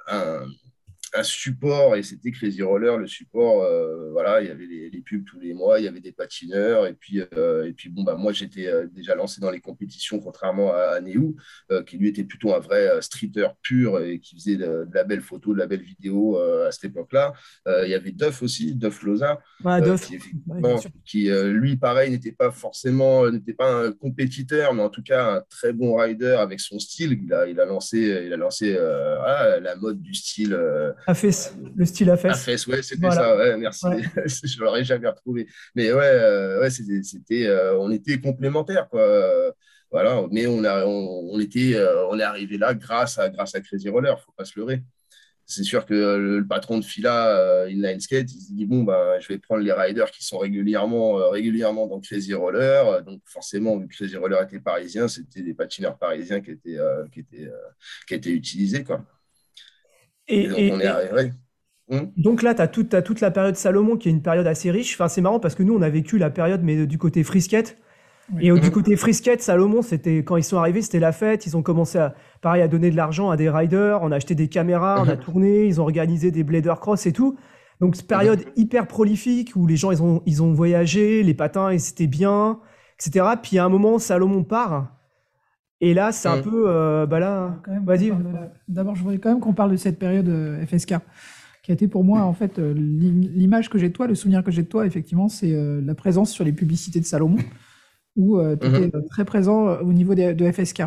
un, 0.09 0.46
un 1.14 1.22
support 1.22 1.96
et 1.96 2.02
c'était 2.02 2.30
Crazy 2.30 2.62
Roller 2.62 2.96
le 2.98 3.07
support 3.07 3.62
euh, 3.62 4.11
voilà 4.12 4.40
il 4.40 4.48
y 4.48 4.50
avait 4.50 4.66
les, 4.66 5.02
pubs 5.04 5.24
tous 5.24 5.38
les 5.38 5.54
mois 5.54 5.78
il 5.78 5.84
y 5.84 5.88
avait 5.88 6.00
des 6.00 6.12
patineurs 6.12 6.86
et 6.86 6.94
puis 6.94 7.22
euh, 7.36 7.66
et 7.66 7.72
puis 7.72 7.90
bon 7.90 8.02
bah 8.02 8.16
moi 8.16 8.32
j'étais 8.32 8.66
euh, 8.66 8.86
déjà 8.92 9.14
lancé 9.14 9.40
dans 9.40 9.50
les 9.50 9.61
compétitions 9.61 10.18
contrairement 10.18 10.72
à, 10.72 10.96
à 10.96 11.82
qui 11.86 11.98
lui 11.98 12.09
était 12.09 12.24
plutôt 12.24 12.54
un 12.54 12.59
vrai 12.59 13.00
streeter 13.00 13.48
pur 13.62 14.00
et 14.00 14.18
qui 14.18 14.34
faisait 14.36 14.57
de, 14.57 14.88
la 14.92 15.04
belle 15.04 15.20
photo 15.20 15.52
de 15.52 15.59
la 15.59 15.66
belle 15.66 15.82
vidéo 15.82 16.38
à 16.38 16.72
cette 16.72 16.86
époque 16.86 17.12
là 17.12 17.32
il 17.66 17.88
y 17.88 17.94
avait 17.94 18.12
Duff 18.12 18.42
aussi 18.42 18.74
Duff 18.74 19.02
Loza 19.02 19.40
qui, 21.04 21.30
lui 21.30 21.76
pareil 21.76 22.11
n'était 22.11 22.32
pas 22.32 22.50
forcément 22.50 23.30
n'était 23.30 23.54
pas 23.54 23.70
un 23.70 23.92
compétiteur 23.92 24.74
mais 24.74 24.82
en 24.82 24.90
tout 24.90 25.02
cas 25.02 25.36
un 25.36 25.40
très 25.48 25.72
bon 25.72 25.96
rider 25.96 26.36
avec 26.38 26.61
son 26.61 26.78
style. 26.78 27.18
Il 27.22 27.32
a, 27.32 27.46
il 27.46 27.61
a 27.61 27.64
lancé 27.64 27.98
il 28.26 28.32
a 28.32 28.36
lancé 28.36 28.72
la 28.72 29.76
mode 29.76 30.00
du 30.00 30.14
style 30.14 30.57
Afes, 31.07 31.55
le 31.76 31.84
style 31.84 32.11
Afes. 32.11 32.24
Afes, 32.24 32.66
ouais, 32.66 32.82
c'était 32.82 33.11
ça, 33.11 33.36
ouais, 33.36 33.57
merci. 33.57 33.86
je 34.44 34.61
l'aurais 34.61 34.84
jamais 34.84 35.09
retrouvé. 35.09 35.47
Mais 35.74 35.92
ouais, 35.92 36.05
euh, 36.05 36.61
ouais 36.61 36.70
c'était, 36.70 37.47
euh, 37.47 37.78
on 37.78 37.90
était 37.90 38.20
complémentaires, 38.20 38.88
quoi. 38.88 39.05
Voilà, 39.90 40.22
mais 40.32 40.47
on, 40.47 40.64
a, 40.64 40.84
on, 40.84 41.38
était, 41.38 41.76
euh, 41.76 42.09
on 42.09 42.18
est 42.18 42.24
arrivé 42.24 42.59
là 42.59 42.74
grâce 42.74 43.18
à, 43.18 43.30
grâce 43.30 43.55
à 43.55 43.61
Crazy 43.61 43.88
Roller, 43.88 44.20
faut 44.20 44.32
pas 44.36 44.44
se 44.44 44.59
leurrer. 44.59 44.82
C'est 45.49 45.62
sûr 45.62 45.86
que 45.86 45.94
le, 45.94 46.44
patron 46.44 46.78
de 46.78 46.84
Fila, 46.84 47.66
Inline 47.68 48.01
Skate, 48.01 48.32
il 48.32 48.40
se 48.40 48.53
dit 48.53 48.66
bon, 48.66 48.82
ben, 48.82 49.20
je 49.20 49.28
vais 49.28 49.38
prendre 49.38 49.62
les 49.62 49.72
riders 49.72 50.11
qui 50.11 50.24
sont 50.24 50.38
régulièrement, 50.38 51.30
régulièrement 51.30 51.86
dans 51.86 52.01
Crazy 52.01 52.34
Roller. 52.34 53.05
Donc, 53.05 53.20
forcément, 53.26 53.78
vu 53.78 53.86
que 53.86 53.94
Crazy 53.94 54.16
Roller 54.16 54.42
était 54.42 54.59
parisien, 54.59 55.07
c'était 55.07 55.42
des 55.42 55.55
patineurs 55.55 55.97
parisiens 55.99 56.40
qui 56.40 56.51
étaient, 56.51 56.78
qui 57.12 57.20
étaient, 57.20 57.49
qui 58.09 58.14
étaient 58.14 58.32
utilisés. 58.32 58.82
Quoi. 58.82 59.07
Et, 60.29 60.49
donc, 60.49 60.59
on 60.59 60.81
est 60.81 60.87
arrivé. 60.87 61.33
Donc 62.16 62.43
là, 62.43 62.55
tu 62.55 62.62
as, 62.62 62.68
toute, 62.68 63.03
toute 63.05 63.20
la 63.20 63.31
période 63.31 63.57
Salomon 63.57 63.97
qui 63.97 64.09
est 64.09 64.12
une 64.12 64.22
période 64.22 64.47
assez 64.47 64.70
riche. 64.70 64.95
Enfin, 64.95 65.09
c'est 65.09 65.20
marrant 65.20 65.39
parce 65.39 65.55
que 65.55 65.62
nous, 65.62 65.74
on 65.74 65.83
a 65.83 65.89
vécu 65.89 66.18
la 66.18 66.31
période, 66.31 66.62
mais 66.62 66.87
du 66.87 66.99
côté 66.99 67.22
frisquette. 67.22 67.79
Et 68.41 68.51
du 68.51 68.55
hmm. 68.55 68.70
côté 68.70 68.97
frisquette, 68.97 69.41
Salomon, 69.41 69.83
c'était 69.83 70.18
quand 70.18 70.37
ils 70.37 70.43
sont 70.43 70.57
arrivés, 70.57 70.83
c'était 70.83 70.99
la 70.99 71.12
fête. 71.12 71.47
Ils 71.47 71.57
ont 71.57 71.62
commencé 71.62 71.99
à, 71.99 72.14
pareil, 72.41 72.61
à 72.61 72.66
donner 72.66 72.91
de 72.91 72.97
l'argent 72.97 73.31
à 73.31 73.37
des 73.37 73.49
riders. 73.49 74.01
On 74.03 74.11
a 74.11 74.16
acheté 74.16 74.35
des 74.35 74.49
caméras, 74.49 75.01
on 75.01 75.09
a 75.09 75.14
hmm. 75.14 75.20
tourné, 75.20 75.66
ils 75.66 75.81
ont 75.81 75.85
organisé 75.85 76.33
des 76.33 76.43
blader 76.43 76.74
cross 76.81 77.07
et 77.07 77.12
tout. 77.12 77.37
Donc, 77.81 77.95
cette 77.95 78.09
période 78.09 78.45
hyper 78.57 78.89
prolifique 78.89 79.53
où 79.55 79.66
les 79.66 79.77
gens, 79.77 79.93
ils 79.93 80.03
ont, 80.03 80.22
ils 80.27 80.43
ont 80.43 80.53
voyagé, 80.53 81.22
les 81.22 81.35
patins, 81.35 81.77
c'était 81.79 82.09
bien, 82.09 82.59
etc. 82.99 83.27
Puis 83.41 83.59
à 83.59 83.64
un 83.64 83.68
moment, 83.68 83.99
Salomon 83.99 84.43
part. 84.43 84.95
Et 85.81 85.95
là, 85.95 86.12
c'est 86.12 86.29
un 86.29 86.39
mm. 86.39 86.43
peu. 86.43 86.64
Euh, 86.68 87.07
bah 87.07 87.20
là, 87.20 87.61
vas-y. 87.85 88.12
D'abord, 88.68 88.95
je 88.95 89.03
voudrais 89.03 89.18
quand 89.18 89.31
même 89.31 89.41
qu'on 89.41 89.55
parle 89.55 89.72
de 89.72 89.77
cette 89.77 89.99
période 89.99 90.29
euh, 90.29 90.64
FSK, 90.66 90.95
qui 91.62 91.70
a 91.70 91.74
été 91.74 91.89
pour 91.89 92.05
moi, 92.05 92.22
en 92.22 92.33
fait, 92.33 92.59
euh, 92.59 92.72
l'image 92.74 93.68
que 93.68 93.79
j'ai 93.79 93.89
de 93.89 93.93
toi, 93.93 94.07
le 94.07 94.14
souvenir 94.14 94.43
que 94.43 94.51
j'ai 94.51 94.62
de 94.62 94.68
toi, 94.68 94.87
effectivement, 94.87 95.29
c'est 95.29 95.55
la 95.55 95.95
présence 95.95 96.31
sur 96.31 96.45
les 96.45 96.53
publicités 96.53 97.01
de 97.01 97.05
Salomon, 97.05 97.39
où 98.16 98.41
tu 98.41 98.53
étais 98.53 98.68
mm-hmm. 98.68 99.09
très 99.09 99.24
présent 99.24 99.79
au 99.81 99.93
niveau 99.93 100.14
de 100.14 100.53
FSK. 100.53 100.85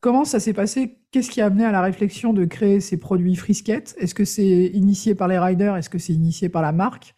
comment 0.00 0.24
ça 0.24 0.40
s'est 0.40 0.52
passé? 0.52 0.98
Qu'est-ce 1.10 1.30
qui 1.30 1.40
a 1.40 1.46
amené 1.46 1.64
à 1.64 1.70
la 1.70 1.80
réflexion 1.80 2.32
de 2.32 2.44
créer 2.44 2.80
ces 2.80 2.98
produits 2.98 3.36
frisquettes? 3.36 3.94
Est-ce 3.98 4.14
que 4.14 4.24
c'est 4.24 4.66
initié 4.74 5.14
par 5.14 5.28
les 5.28 5.38
riders? 5.38 5.76
Est-ce 5.76 5.88
que 5.88 5.98
c'est 5.98 6.12
initié 6.12 6.48
par 6.48 6.60
la 6.60 6.72
marque? 6.72 7.14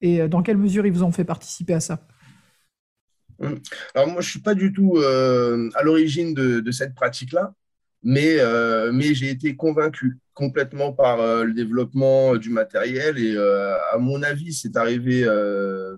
Et 0.00 0.28
dans 0.28 0.42
quelle 0.42 0.58
mesure 0.58 0.86
ils 0.86 0.92
vous 0.92 1.02
ont 1.02 1.10
fait 1.10 1.24
participer 1.24 1.72
à 1.72 1.80
ça? 1.80 2.06
Alors 3.94 4.08
moi, 4.08 4.20
je 4.20 4.30
suis 4.30 4.40
pas 4.40 4.54
du 4.54 4.72
tout 4.72 4.96
euh, 4.96 5.70
à 5.74 5.82
l'origine 5.82 6.34
de, 6.34 6.70
cette 6.70 6.94
pratique-là, 6.94 7.54
mais, 8.02 8.38
euh, 8.38 8.90
mais 8.92 9.14
j'ai 9.14 9.30
été 9.30 9.56
convaincu 9.56 10.18
complètement 10.34 10.92
par 10.92 11.20
euh, 11.20 11.44
le 11.44 11.52
développement 11.52 12.36
du 12.36 12.48
matériel 12.50 13.18
et 13.18 13.36
à 13.36 13.98
mon 13.98 14.22
avis, 14.22 14.52
c'est 14.52 14.76
arrivé 14.76 15.24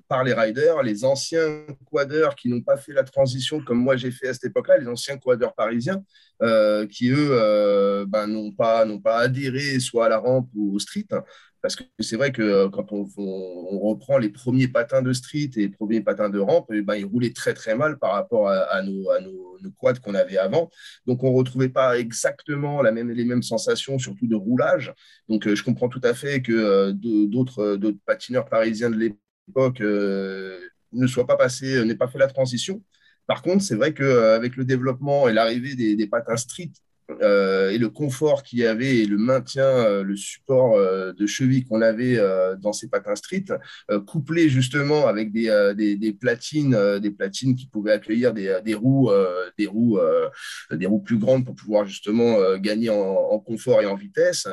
par 0.09 0.25
les 0.25 0.33
riders, 0.33 0.83
les 0.83 1.05
anciens 1.05 1.65
quadeurs 1.91 2.35
qui 2.35 2.49
n'ont 2.49 2.63
pas 2.63 2.77
fait 2.77 2.93
la 2.93 3.05
transition 3.05 3.61
comme 3.61 3.79
moi 3.79 3.97
j'ai 3.97 4.11
fait 4.11 4.29
à 4.29 4.35
cette 4.35 4.45
époque-là, 4.45 4.79
les 4.79 4.89
anciens 4.89 5.19
quadeurs 5.19 5.55
parisiens 5.55 6.03
qui 6.91 7.11
eux 7.11 8.05
ben, 8.07 8.27
n'ont 8.27 8.53
pas 8.53 8.87
pas 9.03 9.19
adhéré 9.19 9.79
soit 9.81 10.07
à 10.07 10.09
la 10.09 10.19
rampe 10.19 10.49
ou 10.55 10.75
au 10.75 10.79
street. 10.79 11.07
Parce 11.63 11.77
que 11.77 11.85
c'est 11.99 12.17
vrai 12.17 12.33
que 12.33 12.43
euh, 12.43 12.69
quand 12.71 12.93
on, 12.93 13.05
reprend 13.81 14.19
les 14.19 14.31
premiers 14.31 14.69
patins 14.69 15.03
de 15.03 15.13
street 15.13 15.51
et 15.57 15.61
les 15.61 15.69
premiers 15.69 16.01
patins 16.01 16.31
de 16.31 16.39
rampe, 16.39 16.71
eh 16.73 16.83
ben, 16.83 16.95
ils 16.95 17.05
roulaient 17.05 17.33
très 17.33 17.55
très 17.55 17.75
mal 17.75 17.99
par 17.99 18.13
rapport 18.13 18.49
à, 18.49 18.83
nos, 18.83 19.11
à 19.11 19.19
quads 19.79 20.01
qu'on 20.01 20.15
avait 20.15 20.39
avant. 20.39 20.71
Donc 21.07 21.23
on 21.23 21.31
ne 21.31 21.37
retrouvait 21.37 21.69
pas 21.69 21.99
exactement 21.99 22.83
la 22.83 22.93
même, 22.93 23.11
les 23.11 23.25
mêmes 23.25 23.43
sensations, 23.43 23.99
surtout 23.99 24.27
de 24.27 24.35
roulage. 24.35 24.95
Donc 25.29 25.47
euh, 25.47 25.55
je 25.55 25.65
comprends 25.65 25.89
tout 25.89 26.01
à 26.03 26.15
fait 26.15 26.43
que 26.43 26.53
euh, 26.53 26.93
d'autres 26.93 27.79
patineurs 28.07 28.49
parisiens 28.49 28.91
de 28.91 28.97
l'époque 28.97 29.81
ne 29.81 31.07
soient 31.07 31.27
pas 31.27 31.37
passés, 31.37 31.85
n'aient 31.85 31.95
pas 31.95 32.09
fait 32.09 32.19
la 32.19 32.29
transition. 32.29 32.83
Par 33.27 33.43
contre, 33.43 33.63
c'est 33.63 33.77
vrai 33.77 33.95
qu'avec 33.95 34.57
le 34.57 34.65
développement 34.65 35.29
et 35.29 35.33
l'arrivée 35.33 35.75
des 35.75 36.07
patins 36.07 36.37
street 36.37 36.73
euh, 37.23 37.71
et 37.71 37.79
le 37.79 37.89
confort 37.89 38.43
qu'il 38.43 38.61
y 38.61 38.67
avait 38.67 38.99
et 38.99 39.07
le 39.07 39.19
maintien, 39.19 39.65
euh, 39.65 40.03
le 40.03 40.17
support 40.17 40.77
euh, 40.77 41.13
de 41.13 41.27
cheville 41.27 41.65
qu'on 41.65 41.83
avait 41.83 42.19
dans 42.61 42.73
ces 42.73 42.89
patins 42.89 43.15
street, 43.15 43.45
couplé 44.07 44.49
justement 44.49 45.07
avec 45.07 45.33
des, 45.33 45.75
des, 45.77 46.13
platines, 46.13 46.99
des 46.99 47.11
platines 47.11 47.55
qui 47.55 47.67
pouvaient 47.67 47.93
accueillir 47.93 48.33
des, 48.33 48.59
des 48.65 48.75
roues, 48.75 49.11
des 49.59 49.67
roues, 49.67 49.99
des 50.71 50.87
roues 50.87 51.01
plus 51.01 51.19
grandes 51.19 51.45
pour 51.45 51.55
pouvoir 51.55 51.87
justement 51.87 52.57
gagner 52.59 52.91
en, 52.91 53.39
confort 53.39 53.81
et 53.83 53.87
en 53.87 53.95
vitesse. 53.95 54.49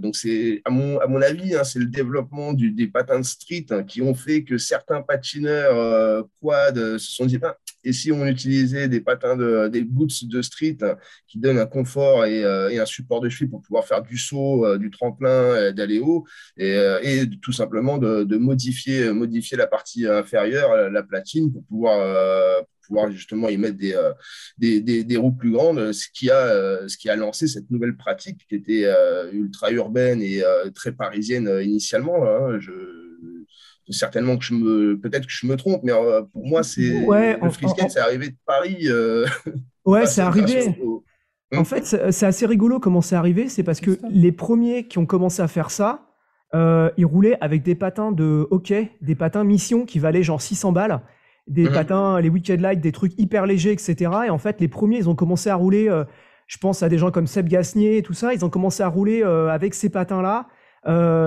donc 0.00 0.16
c'est 0.16 0.62
à 0.64 0.70
mon, 0.70 0.98
à 1.00 1.06
mon 1.06 1.20
avis, 1.20 1.54
hein, 1.54 1.64
c'est 1.64 1.78
le 1.78 1.86
développement 1.86 2.52
des 2.52 2.86
patins 2.86 3.20
de 3.20 3.24
street 3.24 3.66
hein, 3.70 3.82
qui 3.82 4.02
ont 4.02 4.14
fait 4.14 4.44
que 4.44 4.58
certains 4.58 5.02
patineurs 5.02 6.26
quad 6.40 6.98
se 6.98 7.12
sont 7.12 7.26
dit 7.26 7.38
ben, 7.38 7.54
et 7.84 7.92
si 7.92 8.12
on 8.12 8.26
utilisait 8.26 8.88
des 8.88 9.00
patins, 9.00 9.36
de, 9.36 9.68
des 9.68 9.82
boots 9.82 10.24
de 10.24 10.42
street 10.42 10.78
hein, 10.82 10.96
qui 11.26 11.38
donnent 11.38 11.51
un 11.58 11.66
confort 11.66 12.22
euh, 12.22 12.68
et, 12.68 12.78
un 12.78 12.86
support 12.86 13.20
de 13.20 13.28
cheville 13.28 13.48
pour 13.48 13.62
pouvoir 13.62 13.84
faire 13.84 14.02
du 14.02 14.18
saut, 14.18 14.64
euh, 14.64 14.78
du 14.78 14.90
tremplin, 14.90 15.28
euh, 15.28 15.72
d'aller 15.72 15.98
haut, 15.98 16.24
et, 16.56 16.74
et, 17.02 17.28
tout 17.40 17.52
simplement 17.52 17.98
de, 17.98 18.36
modifier, 18.36 19.12
modifier 19.12 19.56
la 19.56 19.66
partie 19.66 20.06
inférieure, 20.06 20.90
la 20.90 21.02
platine, 21.02 21.52
pour 21.52 21.64
pouvoir, 21.64 22.64
pouvoir 22.86 23.10
justement 23.10 23.48
y 23.48 23.56
mettre 23.56 23.76
des, 23.78 24.80
des, 24.80 25.04
des, 25.04 25.16
roues 25.16 25.32
plus 25.32 25.50
grandes, 25.50 25.92
ce 25.92 26.06
qui, 26.12 26.30
a, 26.30 26.88
ce 26.88 26.96
qui 26.96 27.08
a 27.08 27.16
lancé 27.16 27.46
cette 27.46 27.70
nouvelle 27.70 27.96
pratique 27.96 28.46
qui 28.48 28.54
était 28.54 28.86
ultra 29.32 29.70
urbaine 29.70 30.22
et 30.22 30.42
très 30.74 30.92
parisienne 30.92 31.48
initialement. 31.62 32.24
Hein. 32.24 32.58
Je, 32.60 32.72
certainement 33.90 34.36
que 34.36 34.44
je 34.44 34.54
me, 34.54 34.98
peut-être 34.98 35.26
que 35.26 35.32
je 35.32 35.46
me 35.46 35.56
trompe, 35.56 35.82
mais 35.82 35.92
pour 36.32 36.46
moi, 36.46 36.62
c'est 36.62 37.04
ouais, 37.04 37.38
le 37.40 37.88
c'est 37.88 38.00
arrivé 38.00 38.28
de 38.30 38.36
Paris. 38.46 38.88
Ouais, 39.84 40.06
c'est 40.06 40.20
arrivé. 40.20 40.76
En 41.54 41.58
hum. 41.58 41.64
fait, 41.64 41.84
c'est 41.84 42.26
assez 42.26 42.46
rigolo 42.46 42.78
comment 42.78 43.00
c'est 43.00 43.16
arrivé. 43.16 43.48
C'est 43.48 43.62
parce 43.62 43.80
que 43.80 43.98
les 44.10 44.32
premiers 44.32 44.86
qui 44.86 44.98
ont 44.98 45.06
commencé 45.06 45.42
à 45.42 45.48
faire 45.48 45.70
ça, 45.70 46.06
euh, 46.54 46.90
ils 46.96 47.06
roulaient 47.06 47.36
avec 47.40 47.62
des 47.62 47.74
patins 47.74 48.12
de 48.12 48.46
hockey, 48.50 48.90
des 49.00 49.14
patins 49.14 49.44
mission 49.44 49.84
qui 49.84 49.98
valaient 49.98 50.22
genre 50.22 50.40
600 50.40 50.72
balles, 50.72 51.00
des 51.48 51.66
hum. 51.66 51.72
patins, 51.72 52.20
les 52.20 52.28
Weekend 52.28 52.60
Light, 52.60 52.80
des 52.80 52.92
trucs 52.92 53.12
hyper 53.18 53.46
légers, 53.46 53.72
etc. 53.72 54.10
Et 54.26 54.30
en 54.30 54.38
fait, 54.38 54.60
les 54.60 54.68
premiers, 54.68 54.98
ils 54.98 55.08
ont 55.08 55.14
commencé 55.14 55.50
à 55.50 55.54
rouler. 55.54 55.90
je 56.46 56.58
pense 56.58 56.82
à 56.82 56.88
des 56.88 56.98
gens 56.98 57.10
comme 57.10 57.26
Seb 57.26 57.48
Gasnier 57.48 57.98
et 57.98 58.02
tout 58.02 58.14
ça. 58.14 58.32
Ils 58.34 58.44
ont 58.44 58.50
commencé 58.50 58.82
à 58.82 58.88
rouler 58.88 59.22
avec 59.22 59.74
ces 59.74 59.90
patins-là. 59.90 60.46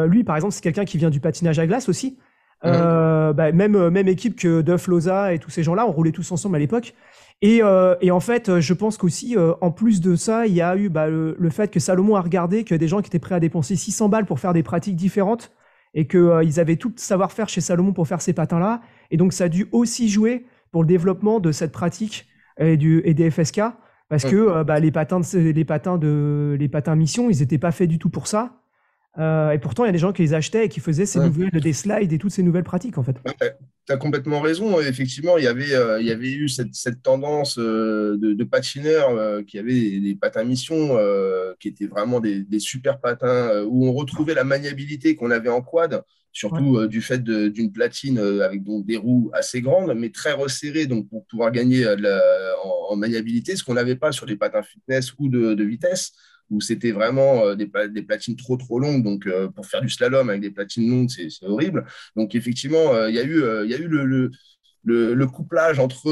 lui, 0.08 0.24
par 0.24 0.36
exemple, 0.36 0.54
c'est 0.54 0.64
quelqu'un 0.64 0.86
qui 0.86 0.98
vient 0.98 1.10
du 1.10 1.20
patinage 1.20 1.60
à 1.60 1.68
glace 1.68 1.90
aussi. 1.90 2.18
Euh, 2.64 3.34
bah, 3.34 3.52
même, 3.52 3.90
même 3.90 4.08
équipe 4.08 4.36
que 4.36 4.62
Duff, 4.62 4.88
Loza 4.88 5.34
et 5.34 5.40
tous 5.40 5.50
ces 5.50 5.64
gens-là, 5.64 5.86
on 5.88 5.92
roulait 5.92 6.12
tous 6.12 6.32
ensemble 6.32 6.56
à 6.56 6.60
l'époque. 6.60 6.94
Et, 7.42 7.62
et, 8.02 8.12
en 8.12 8.20
fait, 8.20 8.60
je 8.60 8.74
pense 8.74 8.98
qu'aussi, 8.98 9.36
en 9.38 9.72
plus 9.72 10.02
de 10.02 10.16
ça, 10.16 10.48
il 10.48 10.54
y 10.54 10.62
a 10.62 10.76
eu 10.76 10.90
bah, 10.90 11.10
le, 11.10 11.36
le, 11.38 11.50
fait 11.50 11.70
que 11.70 11.80
Salomon 11.80 12.16
a 12.16 12.22
regardé 12.22 12.64
qu'il 12.64 12.72
y 12.72 12.76
a 12.76 12.80
des 12.80 12.88
gens 12.88 13.02
qui 13.02 13.08
étaient 13.08 13.20
prêts 13.20 13.36
à 13.36 13.40
dépenser 13.40 13.76
600 13.76 14.10
balles 14.10 14.26
pour 14.26 14.40
faire 14.40 14.54
des 14.54 14.64
pratiques 14.64 14.96
différentes 14.96 15.52
et 15.94 16.08
qu'ils 16.08 16.60
avaient 16.60 16.76
tout 16.76 16.90
le 16.90 17.00
savoir-faire 17.00 17.48
chez 17.50 17.62
Salomon 17.62 17.94
pour 17.94 18.08
faire 18.08 18.22
ces 18.22 18.34
patins-là. 18.34 18.82
Et 19.12 19.18
donc, 19.18 19.32
ça 19.32 19.46
a 19.46 19.50
dû 19.50 19.68
aussi 19.72 20.10
jouer 20.10 20.46
pour 20.72 20.84
le 20.84 20.88
développement 20.88 21.40
de 21.40 21.52
cette 21.52 21.72
pratique 21.72 22.28
et, 22.60 22.78
du, 22.78 23.02
et 23.06 23.14
des 23.14 23.32
FSK. 23.32 23.62
Parce 24.10 24.24
que 24.24 24.36
euh, 24.36 24.64
bah, 24.64 24.80
les, 24.80 24.92
patins 24.92 25.20
de, 25.20 25.38
les, 25.38 25.66
patins 25.66 25.98
de, 25.98 26.56
les 26.60 26.68
patins 26.68 26.96
mission, 26.96 27.30
ils 27.30 27.40
n'étaient 27.40 27.58
pas 27.58 27.72
faits 27.72 27.90
du 27.90 27.98
tout 27.98 28.10
pour 28.10 28.28
ça. 28.28 28.62
Euh, 29.18 29.52
et 29.52 29.58
pourtant, 29.58 29.86
il 29.86 29.88
y 29.88 29.90
a 29.90 29.94
des 29.94 29.98
gens 29.98 30.12
qui 30.12 30.22
les 30.22 30.34
achetaient 30.34 30.66
et 30.66 30.70
qui 30.70 30.82
faisaient 30.82 31.06
ces 31.06 31.20
nouvelles, 31.20 31.50
des 31.50 31.74
slides 31.74 32.12
et 32.12 32.18
toutes 32.18 32.32
ces 32.32 32.44
nouvelles 32.44 32.64
pratiques, 32.64 32.98
en 32.98 33.04
fait. 33.04 33.16
Tu 33.86 33.94
as 33.94 33.98
complètement 33.98 34.42
raison. 34.42 34.80
Effectivement, 34.80 35.38
il 35.38 35.44
y 35.44 35.48
avait, 35.48 35.74
euh, 35.74 36.00
il 36.00 36.08
y 36.08 36.12
avait 36.12 36.32
eu 36.32 36.50
cette, 36.50 36.74
cette 36.74 37.02
tendance 37.02 37.58
de, 37.58 38.18
de, 38.18 38.44
patineurs 38.44 39.46
qui 39.46 39.60
avaient 39.60 40.00
des, 40.00 40.18
patins 40.20 40.44
mission, 40.44 40.98
qui 41.60 41.68
étaient 41.68 41.88
vraiment 41.88 42.20
des, 42.20 42.44
des 42.44 42.60
super 42.60 43.00
patins, 43.00 43.64
où 43.68 43.88
on 43.88 43.94
retrouvait 43.94 44.34
la 44.34 44.44
maniabilité 44.44 45.16
qu'on 45.16 45.32
avait 45.32 45.50
en 45.50 45.62
quad, 45.62 46.04
surtout 46.32 46.88
du 46.88 47.02
fait 47.02 47.24
d'une 47.24 47.72
platine 47.72 48.20
avec 48.20 48.64
donc, 48.64 48.86
des 48.86 48.98
roues 48.98 49.30
assez 49.34 49.62
grandes, 49.62 49.94
mais 49.96 50.10
très 50.10 50.34
resserrées, 50.34 50.86
donc 50.88 51.10
pour 51.10 51.26
pouvoir 51.26 51.52
gagner 51.52 51.86
en, 52.64 52.96
maniabilité, 52.96 53.56
ce 53.56 53.64
qu'on 53.64 53.74
n'avait 53.74 53.96
pas 53.96 54.12
sur 54.12 54.26
les 54.26 54.36
patins 54.36 54.64
fitness 54.64 55.14
ou 55.20 55.28
de, 55.30 55.54
de 55.54 55.64
vitesse 55.64 56.14
où 56.50 56.62
c'était 56.62 56.92
vraiment 56.92 57.46
euh, 57.46 57.56
des, 57.56 57.70
des, 57.90 58.04
platines 58.04 58.36
trop 58.36 58.58
trop 58.58 58.80
longues. 58.80 59.04
Donc 59.04 59.26
euh, 59.28 59.48
pour 59.50 59.66
faire 59.66 59.82
du 59.82 59.90
slalom 59.90 60.30
avec 60.30 60.42
des 60.42 60.52
platines 60.52 60.90
longues, 60.90 61.10
c'est 61.10 61.46
horrible. 61.46 61.86
Donc 62.16 62.36
effectivement, 62.36 62.94
euh, 62.94 63.10
il 63.10 63.16
y 63.16 63.20
a 63.20 63.24
eu, 63.24 63.44
il 63.64 63.72
y 63.72 63.74
a 63.74 63.78
eu 63.78 63.88
le, 63.88 64.06
le 64.06 64.32
le, 64.88 65.26
couplage 65.26 65.80
entre, 65.80 66.12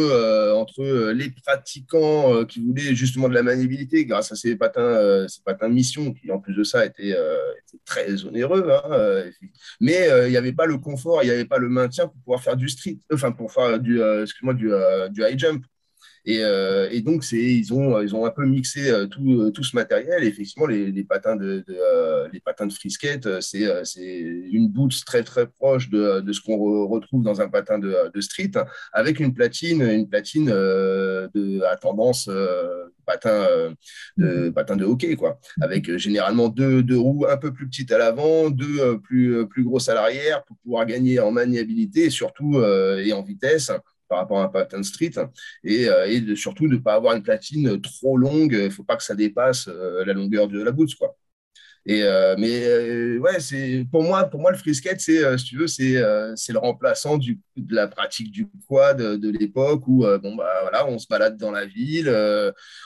entre 0.56 1.12
les 1.12 1.30
pratiquants 1.30 2.44
qui 2.46 2.60
voulaient 2.60 2.96
justement 2.96 3.30
de 3.30 3.36
la 3.36 3.44
maniabilité 3.44 4.04
grâce 4.04 4.32
à 4.32 4.36
ces 4.36 4.56
patins, 4.56 5.28
ces 5.28 5.44
patins 5.44 5.70
mission 5.70 6.12
qui 6.12 6.32
en 6.32 6.40
plus 6.40 6.56
de 6.56 6.64
ça 6.64 6.84
étaient, 6.84 7.10
étaient 7.10 7.84
très 7.86 8.26
onéreux. 8.26 8.68
Hein, 8.72 9.26
mais 9.80 10.10
il 10.26 10.32
n'y 10.32 10.38
avait 10.38 10.54
pas 10.54 10.66
le 10.66 10.80
confort, 10.80 11.22
il 11.22 11.28
n'y 11.28 11.32
avait 11.32 11.46
pas 11.46 11.60
le 11.60 11.70
maintien 11.70 12.08
pour 12.08 12.16
pouvoir 12.24 12.42
faire 12.42 12.58
du 12.58 12.68
street, 12.68 12.98
enfin 13.14 13.32
pour 13.32 13.52
faire 13.52 13.80
du, 13.80 14.02
excuse-moi, 14.02 14.56
du, 14.56 14.72
du 15.12 15.22
high 15.22 15.38
jump. 15.38 15.64
Euh, 16.30 16.88
et, 16.92 17.02
donc, 17.02 17.30
ils 17.32 17.74
ont, 17.74 18.02
ils 18.02 18.16
ont 18.16 18.26
un 18.26 18.32
peu 18.32 18.46
mixé 18.46 18.90
euh, 18.90 19.08
tout, 19.08 19.52
tout 19.52 19.64
ce 19.64 19.76
matériel. 19.76 20.24
effectivement, 20.24 20.68
les, 20.68 20.92
les, 20.92 21.04
patins 21.04 21.36
de, 21.36 21.66
euh, 21.70 22.28
les 22.32 22.40
patins 22.40 22.66
de 22.66 22.74
frisquette, 22.74 23.42
c'est 23.42 23.66
une 24.52 24.70
boots 24.70 25.04
très, 25.06 25.24
très 25.24 25.48
proche 25.48 25.90
de, 25.90 26.22
de 26.22 26.34
ce 26.34 26.42
qu'on 26.42 26.88
retrouve 26.88 27.24
dans 27.24 27.42
un 27.42 27.50
patin 27.50 27.78
de, 27.78 27.96
de, 28.14 28.22
street, 28.22 28.52
avec 28.94 29.20
une 29.20 29.34
platine, 29.34 29.82
une 29.82 30.08
platine 30.08 30.46
de, 30.46 31.62
à 31.64 31.76
tendance 31.76 32.30
patin, 33.06 33.48
de, 34.18 34.48
mmh. 34.48 34.54
patin 34.54 34.76
de 34.78 34.86
hockey, 34.86 35.16
quoi, 35.16 35.40
avec 35.60 35.98
généralement 35.98 36.48
deux, 36.48 36.84
deux, 36.84 36.98
roues 36.98 37.26
un 37.28 37.38
peu 37.38 37.52
plus 37.52 37.68
petites 37.68 37.92
à 37.92 37.98
l'avant, 37.98 38.50
deux 38.50 38.98
plus, 39.00 39.46
plus 39.48 39.64
grosses 39.64 39.90
à 39.90 39.94
l'arrière 39.94 40.44
pour 40.46 40.56
pouvoir 40.58 40.86
gagner 40.86 41.20
en 41.20 41.32
maniabilité 41.32 42.06
et 42.06 42.10
surtout 42.10 42.62
et 42.62 43.12
en 43.12 43.22
vitesse 43.22 43.72
par 44.14 44.20
rapport 44.20 44.40
à 44.42 44.44
un 44.44 44.50
pattern 44.50 44.84
street 44.84 45.14
et, 45.64 45.88
euh, 45.90 46.36
surtout 46.36 46.68
de 46.68 46.76
ne 46.76 46.80
pas 46.80 46.94
avoir 46.94 47.16
une 47.16 47.24
platine 47.24 47.82
trop 47.82 48.16
longue. 48.16 48.54
Il 48.54 48.66
ne 48.66 48.70
faut 48.70 48.84
pas 48.84 48.96
que 48.96 49.04
ça 49.04 49.16
dépasse 49.16 49.68
euh, 49.68 50.06
la 50.06 50.14
longueur 50.14 50.48
de 50.48 50.62
la 50.62 50.72
boots. 50.72 50.94
Quoi. 50.94 51.16
Et, 51.88 52.04
euh, 52.04 52.36
mais 52.38 53.18
ouais, 53.18 53.40
c'est 53.40 53.86
pour 53.92 54.04
moi, 54.04 54.26
pour 54.26 54.40
moi 54.40 54.52
le 54.52 54.58
frisket, 54.58 55.02
c'est 55.02 55.38
si 55.38 55.46
tu 55.46 55.58
veux, 55.58 55.68
c'est 55.68 56.02
c'est 56.36 56.54
le 56.54 56.60
remplaçant 56.60 57.18
de 57.18 57.36
la 57.76 57.88
pratique 57.88 58.32
du 58.32 58.48
quad 58.70 58.98
de, 59.02 59.30
l'époque 59.30 59.86
où 59.88 60.06
bon 60.22 60.36
bah 60.36 60.60
voilà, 60.62 60.88
on 60.88 60.98
se 60.98 61.08
balade 61.10 61.36
dans 61.38 61.52
la 61.52 61.66
ville, 61.66 62.10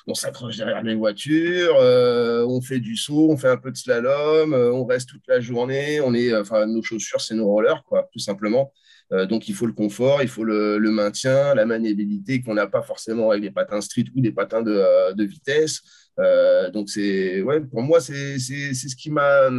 on 0.08 0.16
s'accroche 0.16 0.58
derrière 0.58 0.82
les 0.82 0.96
voitures, 0.96 1.76
on 1.78 2.60
fait 2.62 2.80
du 2.80 2.96
saut, 2.96 3.30
on 3.30 3.38
fait 3.38 3.50
un 3.50 3.58
peu 3.58 3.70
de 3.70 3.78
slalom, 3.78 4.54
on 4.56 4.86
reste 4.86 5.10
toute 5.10 5.28
la 5.28 5.42
journée, 5.42 6.02
on 6.02 6.16
est, 6.16 6.36
enfin 6.36 6.66
nos 6.66 6.82
chaussures 6.82 7.22
c'est 7.22 7.36
nos 7.36 7.46
rollers 7.46 7.84
quoi, 7.84 8.10
tout 8.12 8.20
simplement. 8.20 8.74
Euh, 9.14 9.26
donc, 9.26 9.48
il 9.48 9.56
faut 9.56 9.66
le 9.66 9.74
confort, 9.74 10.22
il 10.22 10.28
faut 10.28 10.44
le, 10.44 10.80
maintien, 10.92 11.56
la 11.56 11.66
maniabilité 11.66 12.42
qu'on 12.42 12.54
n'a 12.54 12.68
pas 12.68 12.82
forcément 12.82 13.32
avec 13.32 13.42
des 13.44 13.52
patins 13.52 13.82
street 13.82 14.06
ou 14.16 14.22
des 14.22 14.32
patins 14.32 14.62
de, 14.62 14.72
euh, 14.72 15.26
vitesse. 15.26 15.82
Euh, 16.20 16.70
donc, 16.72 16.90
c'est, 16.90 17.42
ouais, 17.42 17.62
pour 17.62 17.82
moi, 17.84 18.02
c'est 18.02 18.40
ce 18.40 18.96
qui 18.96 19.12
m'a. 19.12 19.50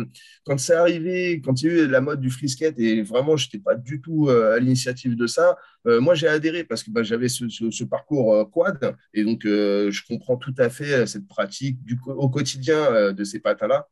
Quand 0.45 0.59
c'est 0.59 0.75
arrivé, 0.75 1.41
quand 1.41 1.63
il 1.63 1.67
y 1.69 1.71
a 1.71 1.85
eu 1.85 1.89
la 1.89 2.01
mode 2.01 2.21
du 2.21 2.31
frisket, 2.31 2.79
et 2.79 3.03
vraiment, 3.03 3.37
je 3.37 3.47
n'étais 3.47 3.59
pas 3.59 3.75
du 3.77 4.01
tout 4.01 4.29
à 4.29 4.59
l'initiative 4.59 5.17
de 5.17 5.27
ça, 5.27 5.57
moi, 5.85 6.15
j'ai 6.15 6.29
adhéré 6.29 6.65
parce 6.65 6.83
que 6.83 6.91
bah, 6.91 7.03
j'avais 7.03 7.29
ce, 7.29 7.85
parcours 7.85 8.51
quad, 8.51 8.97
et 9.15 9.25
donc 9.25 9.43
je 9.45 10.07
comprends 10.09 10.37
tout 10.37 10.55
à 10.59 10.69
fait 10.69 11.07
cette 11.07 11.29
pratique 11.29 11.83
du, 11.85 11.99
au 12.07 12.29
quotidien 12.29 13.13
de 13.13 13.25
ces 13.25 13.39
patins-là. 13.39 13.87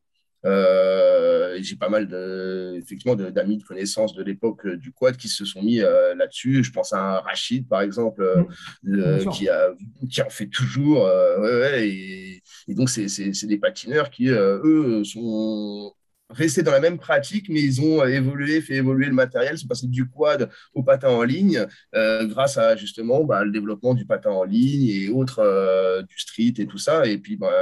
Euh, 0.47 1.59
j'ai 1.61 1.77
pas 1.77 1.89
mal 1.89 2.07
de, 2.07 2.75
effectivement 2.77 3.17
d'amis 3.17 3.59
de, 3.59 3.65
connaissances 3.65 4.15
de 4.15 4.23
l'époque 4.23 4.65
euh, 4.67 4.77
du 4.77 4.93
quad 4.93 5.17
qui 5.17 5.29
se 5.29 5.45
sont 5.45 5.63
mis 5.63 5.81
euh, 5.81 6.15
là-dessus. 6.15 6.63
Je 6.63 6.71
pense 6.71 6.93
à 6.93 7.01
un 7.01 7.19
Rachid, 7.19 7.69
par 7.69 7.81
exemple, 7.81 8.47
mmh. 8.85 9.31
qui, 9.33 9.49
a, 9.49 9.71
qui 10.09 10.23
en 10.23 10.31
fait 10.31 10.47
toujours. 10.47 11.03
Ouais, 11.41 11.89
et, 11.89 12.43
et, 12.69 12.75
donc, 12.75 12.89
c'est 12.89 13.47
des 13.47 13.59
patineurs 13.59 14.11
qui, 14.11 14.29
eux, 14.29 15.03
sont 15.05 15.93
restés 16.31 16.63
dans 16.63 16.73
la 16.73 16.81
même 16.81 16.99
pratique, 16.99 17.49
mais 17.49 17.61
ils 17.61 17.81
ont 17.81 18.05
évolué, 18.05 18.61
fait 18.61 18.75
évoluer 18.75 19.07
le 19.07 19.13
matériel, 19.13 19.57
sont 19.59 19.69
passés 19.69 19.87
du 19.87 20.09
quad 20.09 20.51
au 20.75 20.83
patin 20.83 21.09
en 21.11 21.23
ligne, 21.23 21.67
euh, 21.95 22.27
grâce 22.27 22.59
à 22.59 22.77
justement 22.77 23.25
bah, 23.25 23.45
le 23.45 23.53
développement 23.53 23.95
du 23.95 24.07
patin 24.07 24.31
en 24.31 24.45
ligne 24.45 24.89
et 24.89 25.09
autres, 25.09 25.41
euh, 25.41 26.03
du 26.03 26.19
street 26.19 26.55
et 26.59 26.67
tout 26.67 26.79
ça. 26.79 27.07
Et 27.07 27.19
puis, 27.19 27.37
bah, 27.37 27.53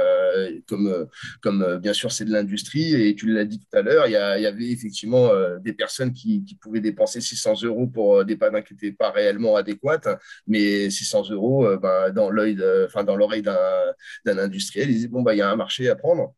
comme, 0.67 1.79
bien 1.79 1.93
sûr 1.93 2.11
c'est 2.11 2.25
de 2.25 2.31
l'industrie, 2.31 2.93
et 2.93 3.15
tu 3.15 3.31
l'as 3.31 3.45
dit 3.45 3.59
tout 3.59 3.77
à 3.77 3.81
l'heure, 3.81 4.07
il 4.07 4.11
y, 4.11 4.15
avait 4.15 4.69
effectivement 4.69 5.29
euh, 5.29 5.57
des 5.59 5.73
personnes 5.73 6.13
qui, 6.13 6.43
pouvaient 6.61 6.79
dépenser 6.79 7.21
600 7.21 7.63
euros 7.63 7.87
pour 7.87 8.25
des 8.25 8.37
patins 8.37 8.61
qui 8.61 8.73
n'étaient 8.73 8.91
pas 8.91 9.11
réellement 9.11 9.55
adéquats, 9.55 10.19
mais 10.47 10.89
600 10.89 11.29
euros 11.31 11.67
bah, 11.77 12.11
dans 12.11 12.25
dans 12.29 13.15
l'oreille 13.15 13.41
d'un 13.43 14.37
industriel, 14.37 14.89
ils 14.89 14.95
disaient 14.95 15.07
bon 15.07 15.21
bah 15.21 15.35
il 15.35 15.37
y 15.37 15.41
a 15.41 15.49
un 15.49 15.55
marché 15.55 15.89
à 15.89 15.95
prendre 15.95 16.33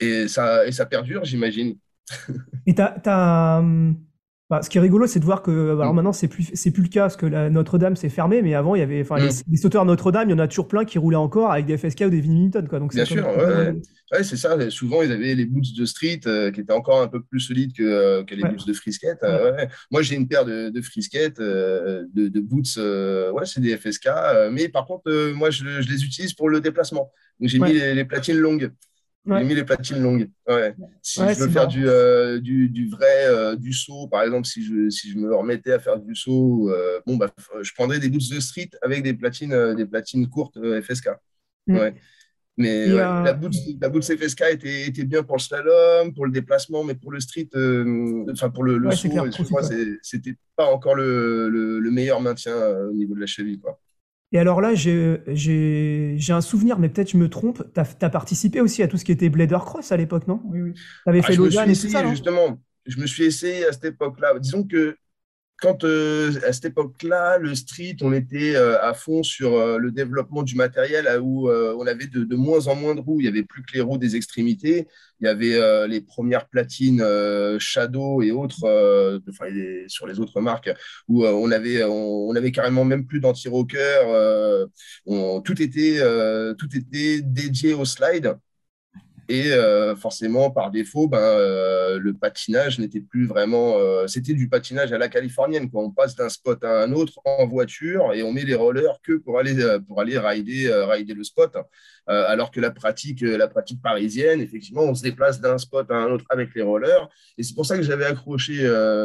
et 0.00 0.28
ça, 0.28 0.66
et 0.66 0.72
ça 0.72 0.86
perdure, 0.86 1.24
j'imagine. 1.24 1.76
et 2.66 2.74
t'as, 2.74 3.58
hum, 3.58 3.96
bah, 4.50 4.60
ce 4.62 4.68
qui 4.68 4.76
est 4.76 4.80
rigolo, 4.80 5.06
c'est 5.06 5.20
de 5.20 5.24
voir 5.24 5.42
que 5.42 5.70
alors 5.70 5.92
mm. 5.92 5.96
maintenant 5.96 6.12
c'est 6.12 6.28
plus 6.28 6.50
c'est 6.52 6.70
plus 6.70 6.82
le 6.82 6.88
cas 6.90 7.02
parce 7.02 7.16
que 7.16 7.48
Notre-Dame 7.48 7.96
s'est 7.96 8.10
fermée, 8.10 8.42
mais 8.42 8.54
avant 8.54 8.74
il 8.74 8.80
y 8.80 8.82
avait 8.82 9.00
enfin 9.00 9.16
les, 9.16 9.30
mm. 9.30 9.56
sauteurs 9.56 9.86
Notre-Dame, 9.86 10.28
il 10.28 10.32
y 10.32 10.34
en 10.34 10.38
a 10.38 10.46
toujours 10.46 10.68
plein 10.68 10.84
qui 10.84 10.98
roulaient 10.98 11.16
encore 11.16 11.50
avec 11.50 11.64
des 11.64 11.78
FSK 11.78 12.02
ou 12.02 12.10
des 12.10 12.20
Vinington 12.20 12.66
quoi. 12.68 12.78
Donc 12.78 12.94
bien 12.94 13.06
sûr, 13.06 13.26
ouais, 13.26 14.22
c'est 14.22 14.36
ça. 14.36 14.70
Souvent 14.70 15.00
ils 15.00 15.10
avaient 15.12 15.34
les 15.34 15.46
boots 15.46 15.74
de 15.74 15.86
street 15.86 16.20
euh, 16.26 16.52
qui 16.52 16.60
étaient 16.60 16.74
encore 16.74 17.00
un 17.00 17.08
peu 17.08 17.22
plus 17.22 17.40
solides 17.40 17.72
que, 17.72 17.82
euh, 17.82 18.22
que 18.22 18.34
les 18.34 18.42
boots 18.42 18.66
de 18.66 18.74
frisket. 18.74 19.18
Euh, 19.22 19.64
Moi 19.90 20.02
j'ai 20.02 20.14
une 20.14 20.28
paire 20.28 20.44
de, 20.44 20.68
de 20.68 20.80
frisket, 20.82 21.38
de, 21.38 22.06
de, 22.14 22.40
boots, 22.40 22.76
ouais 22.76 23.46
c'est 23.46 23.62
des 23.62 23.76
FSK, 23.78 24.10
mais 24.52 24.68
par 24.68 24.84
contre 24.84 25.32
moi 25.32 25.48
je, 25.48 25.80
je, 25.80 25.88
les 25.88 26.04
utilise 26.04 26.34
pour 26.34 26.50
le 26.50 26.60
déplacement. 26.60 27.10
Donc 27.40 27.48
j'ai 27.48 27.58
mis 27.58 27.72
les 27.72 28.04
platines 28.04 28.36
longues. 28.36 28.70
J'ai 29.26 29.44
mis 29.44 29.54
les 29.54 29.64
platines 29.64 30.02
longues. 30.02 30.28
Ouais. 30.46 30.74
Si 31.00 31.20
je 31.20 31.40
veux 31.40 31.48
faire 31.48 31.66
du, 31.66 31.88
euh, 31.88 32.40
du, 32.40 32.68
du, 32.68 32.88
vrai 32.88 33.26
euh, 33.26 33.56
du 33.56 33.72
saut, 33.72 34.06
par 34.06 34.22
exemple, 34.22 34.46
si 34.46 34.62
je, 34.62 34.90
si 34.90 35.10
je 35.10 35.18
me 35.18 35.34
remettais 35.34 35.72
à 35.72 35.78
faire 35.78 35.98
du 35.98 36.14
saut, 36.14 36.70
euh, 36.70 37.00
bon, 37.06 37.16
bah, 37.16 37.30
je 37.62 37.72
prendrais 37.72 37.98
des 37.98 38.10
boots 38.10 38.30
de 38.30 38.40
street 38.40 38.70
avec 38.82 39.02
des 39.02 39.14
platines, 39.14 39.74
des 39.74 39.86
platines 39.86 40.28
courtes 40.28 40.58
FSK. 40.82 41.10
Mm. 41.66 41.76
Ouais. 41.76 41.94
Mais 42.56 42.86
la, 42.86 43.32
boot, 43.32 43.52
la 43.80 43.90
FSK 43.90 44.42
était, 44.52 44.86
était, 44.86 45.04
bien 45.04 45.24
pour 45.24 45.36
le 45.36 45.42
slalom, 45.42 46.14
pour 46.14 46.26
le 46.26 46.30
déplacement, 46.30 46.84
mais 46.84 46.94
pour 46.94 47.10
le 47.10 47.18
street, 47.18 47.48
enfin 48.30 48.50
pour 48.50 48.62
le, 48.62 48.78
le 48.78 48.92
saut, 48.92 49.10
c'était 50.02 50.36
pas 50.54 50.66
encore 50.66 50.94
le, 50.94 51.48
le, 51.48 51.80
le, 51.80 51.90
meilleur 51.90 52.20
maintien 52.20 52.54
au 52.88 52.92
niveau 52.92 53.16
de 53.16 53.20
la 53.20 53.26
cheville. 53.26 53.58
Quoi. 53.58 53.80
Et 54.34 54.38
alors 54.38 54.60
là, 54.60 54.74
j'ai 54.74 55.22
un 56.28 56.40
souvenir, 56.40 56.80
mais 56.80 56.88
peut-être 56.88 57.12
je 57.12 57.16
me 57.16 57.30
trompe. 57.30 57.62
Tu 57.72 57.80
as, 57.80 58.10
participé 58.10 58.60
aussi 58.60 58.82
à 58.82 58.88
tout 58.88 58.96
ce 58.96 59.04
qui 59.04 59.12
était 59.12 59.28
Blader 59.28 59.58
Cross 59.64 59.92
à 59.92 59.96
l'époque, 59.96 60.26
non? 60.26 60.40
Oui, 60.46 60.60
oui. 60.60 60.72
Tu 60.74 60.82
avais 61.06 61.20
ah, 61.20 61.22
fait 61.22 61.36
l'Ogan 61.36 61.70
et 61.70 61.76
tout 61.76 61.88
ça, 61.88 62.04
Justement, 62.10 62.58
je 62.84 62.98
me 62.98 63.06
suis 63.06 63.24
essayé 63.24 63.64
à 63.64 63.72
cette 63.72 63.84
époque-là. 63.84 64.36
Disons 64.40 64.64
que 64.64 64.96
quand 65.60 65.84
euh, 65.84 66.32
à 66.46 66.52
cette 66.52 66.66
époque-là, 66.66 67.38
le 67.38 67.54
street, 67.54 67.96
on 68.02 68.12
était 68.12 68.54
euh, 68.56 68.82
à 68.82 68.92
fond 68.92 69.22
sur 69.22 69.54
euh, 69.54 69.78
le 69.78 69.92
développement 69.92 70.42
du 70.42 70.56
matériel, 70.56 71.08
où 71.22 71.48
on 71.48 71.86
avait 71.86 72.06
de, 72.06 72.36
moins 72.36 72.66
en 72.66 72.74
moins 72.74 72.94
de 72.94 73.00
roues. 73.00 73.20
Il 73.20 73.24
n'y 73.24 73.28
avait 73.28 73.44
plus 73.44 73.62
que 73.62 73.72
les 73.74 73.80
roues 73.80 73.98
des 73.98 74.16
extrémités. 74.16 74.86
Il 75.20 75.26
y 75.26 75.28
avait 75.28 75.88
les 75.88 76.00
premières 76.00 76.48
platines 76.48 77.02
Shadow 77.58 78.20
et 78.20 78.30
autres, 78.30 78.64
enfin, 79.28 79.46
sur 79.86 80.06
les 80.06 80.20
autres 80.20 80.40
marques, 80.40 80.70
où 81.08 81.24
on 81.24 81.50
avait, 81.50 81.82
on, 81.84 82.34
carrément 82.52 82.84
même 82.84 83.06
plus 83.06 83.20
d'anti-rocker. 83.20 84.00
tout 85.06 85.62
était, 85.62 86.00
tout 86.58 86.76
était 86.76 87.20
dédié 87.22 87.74
au 87.74 87.84
slide. 87.84 88.36
Et 89.28 89.52
euh, 89.52 89.96
forcément, 89.96 90.50
par 90.50 90.70
défaut, 90.70 91.08
ben, 91.08 91.18
euh, 91.18 91.98
le 91.98 92.12
patinage 92.12 92.78
n'était 92.78 93.00
plus 93.00 93.26
vraiment. 93.26 93.76
Euh, 93.78 94.06
c'était 94.06 94.34
du 94.34 94.48
patinage 94.48 94.92
à 94.92 94.98
la 94.98 95.08
californienne. 95.08 95.70
Quoi. 95.70 95.82
On 95.82 95.90
passe 95.90 96.14
d'un 96.14 96.28
spot 96.28 96.62
à 96.62 96.82
un 96.82 96.92
autre 96.92 97.20
en 97.24 97.46
voiture 97.46 98.12
et 98.12 98.22
on 98.22 98.32
met 98.32 98.44
les 98.44 98.54
rollers 98.54 99.00
que 99.02 99.14
pour 99.14 99.38
aller, 99.38 99.54
pour 99.88 100.00
aller 100.00 100.18
rider, 100.18 100.72
rider 100.72 101.14
le 101.14 101.24
spot. 101.24 101.56
alors 102.06 102.50
que 102.50 102.60
la 102.60 102.70
pratique, 102.70 103.22
la 103.22 103.48
pratique 103.48 103.80
parisienne, 103.80 104.40
effectivement, 104.40 104.82
on 104.82 104.94
se 104.94 105.02
déplace 105.02 105.40
d'un 105.40 105.58
spot 105.58 105.90
à 105.90 105.96
un 105.96 106.10
autre 106.10 106.24
avec 106.28 106.54
les 106.54 106.62
rollers. 106.62 107.08
Et 107.38 107.42
c'est 107.42 107.54
pour 107.54 107.64
ça 107.64 107.76
que 107.76 107.82
j'avais 107.82 108.04
accroché 108.04 108.56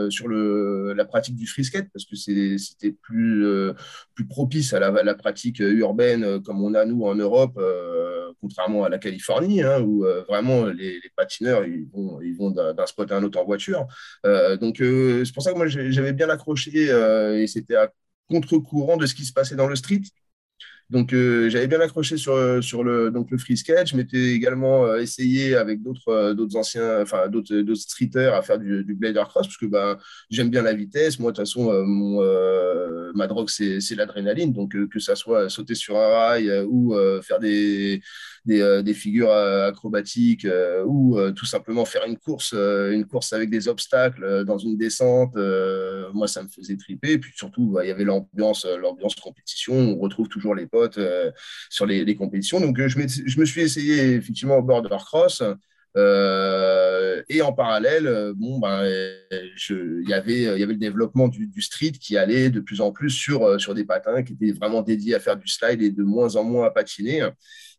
sur 0.09 0.27
le, 0.27 0.93
la 0.93 1.05
pratique 1.05 1.35
du 1.35 1.47
frisket 1.47 1.87
parce 1.93 2.05
que 2.05 2.15
c'était 2.15 2.91
plus, 2.91 3.45
plus 4.15 4.27
propice 4.27 4.73
à 4.73 4.79
la, 4.79 5.15
pratique 5.15 5.59
urbaine 5.59 6.41
comme 6.43 6.63
on 6.63 6.73
a 6.73 6.85
nous 6.85 7.03
en 7.05 7.15
Europe, 7.15 7.59
contrairement 8.41 8.83
à 8.83 8.89
la 8.89 8.97
Californie, 8.97 9.61
hein, 9.61 9.81
où 9.81 10.05
euh, 10.05 10.23
vraiment 10.27 10.65
les, 10.65 10.99
patineurs 11.15 11.65
ils 11.65 11.87
vont, 11.91 12.19
vont 12.37 12.51
d'un 12.51 12.85
spot 12.85 13.11
à 13.11 13.17
un 13.17 13.23
autre 13.23 13.39
en 13.39 13.45
voiture. 13.45 13.87
Euh, 14.25 14.57
donc 14.57 14.81
euh, 14.81 15.23
c'est 15.25 15.33
pour 15.33 15.43
ça 15.43 15.51
que 15.51 15.57
moi 15.57 15.67
j'avais 15.67 16.13
bien 16.13 16.29
accroché 16.29 16.89
et 17.41 17.47
c'était 17.47 17.75
à 17.75 17.91
contre-courant 18.29 18.97
de 18.97 19.05
ce 19.05 19.15
qui 19.15 19.25
se 19.25 19.33
passait 19.33 19.55
dans 19.55 19.67
le 19.67 19.75
street. 19.75 20.01
Donc, 20.89 21.11
j'avais 21.11 21.67
bien 21.67 21.79
accroché 21.81 22.17
sur, 22.17 22.63
sur 22.63 22.83
le, 22.83 23.11
donc, 23.11 23.29
le 23.31 23.37
free 23.37 23.57
sketch. 23.57 23.91
Je 23.91 23.97
m'étais 23.97 24.31
également 24.33 24.95
essayé 24.95 25.55
avec 25.55 25.81
d'autres 25.83 26.55
anciens, 26.55 27.01
enfin, 27.01 27.27
d'autres 27.27 27.75
streeters 27.75 28.33
à 28.33 28.41
faire 28.41 28.57
du, 28.57 28.83
du 28.83 28.95
blader 28.95 29.23
cross 29.27 29.47
parce 29.47 29.57
que 29.57 29.67
ben, 29.67 29.97
j'aime 30.29 30.49
bien 30.49 30.63
la 30.63 30.73
vitesse. 30.73 31.19
Moi, 31.19 31.31
de 31.31 31.35
toute 31.37 31.45
façon, 31.45 31.71
mon, 31.85 32.21
ma 33.13 33.27
drogue, 33.27 33.49
c'est 33.49 33.95
l'adrénaline. 33.95 34.51
Donc, 34.51 34.75
que 34.89 34.99
ça 34.99 35.15
soit 35.15 35.49
sauter 35.49 35.75
sur 35.75 35.97
un 35.97 36.07
rail 36.07 36.51
ou 36.67 36.95
faire 37.21 37.39
des, 37.39 38.01
euh, 38.49 38.81
des, 38.81 38.93
figures 38.93 39.29
euh, 39.29 39.67
acrobatiques 39.67 40.45
euh, 40.45 40.83
ou 40.85 41.19
tout 41.35 41.45
simplement 41.45 41.85
faire 41.85 42.05
une 42.05 42.17
course, 42.17 42.53
une 42.53 43.05
course 43.05 43.33
avec 43.33 43.49
des 43.49 43.67
obstacles 43.67 44.43
dans 44.45 44.57
une 44.57 44.77
descente. 44.77 45.35
moi, 46.13 46.27
ça 46.27 46.43
me 46.43 46.47
faisait 46.47 46.77
triper. 46.77 47.13
Et 47.13 47.17
puis 47.19 47.31
surtout, 47.35 47.67
bah, 47.71 47.85
il 47.85 47.89
y 47.89 47.91
avait 47.91 48.05
l'ambiance, 48.05 48.65
l'ambiance 48.65 49.15
compétition. 49.15 49.73
On 49.73 49.99
retrouve 49.99 50.27
toujours 50.29 50.55
les 50.55 50.67
potes 50.67 50.78
sur 51.69 51.85
les, 51.85 52.15
compétitions. 52.15 52.59
Donc, 52.59 52.79
je, 52.79 52.99
je, 53.25 53.39
me 53.39 53.45
suis 53.45 53.61
essayé 53.61 54.13
effectivement 54.13 54.57
au 54.57 54.61
border 54.61 54.97
cross. 54.97 55.41
et 55.95 57.41
en 57.41 57.53
parallèle, 57.53 58.33
bon, 58.35 58.59
ben, 58.59 58.83
il 59.69 60.05
y 60.07 60.13
avait, 60.13 60.41
y 60.41 60.63
avait 60.63 60.73
le 60.73 60.75
développement 60.75 61.27
du, 61.27 61.61
street 61.61 61.93
qui 61.99 62.17
allait 62.17 62.49
de 62.49 62.59
plus 62.59 62.81
en 62.81 62.91
plus 62.91 63.09
sur, 63.09 63.59
sur 63.59 63.73
des 63.73 63.85
patins 63.85 64.23
qui 64.23 64.33
étaient 64.33 64.51
vraiment 64.51 64.81
dédiés 64.81 65.15
à 65.15 65.19
faire 65.19 65.37
du 65.37 65.47
slide 65.47 65.81
et 65.81 65.91
de 65.91 66.03
moins 66.03 66.35
en 66.35 66.43
moins 66.43 66.67
à 66.67 66.71
patiner. 66.71 67.27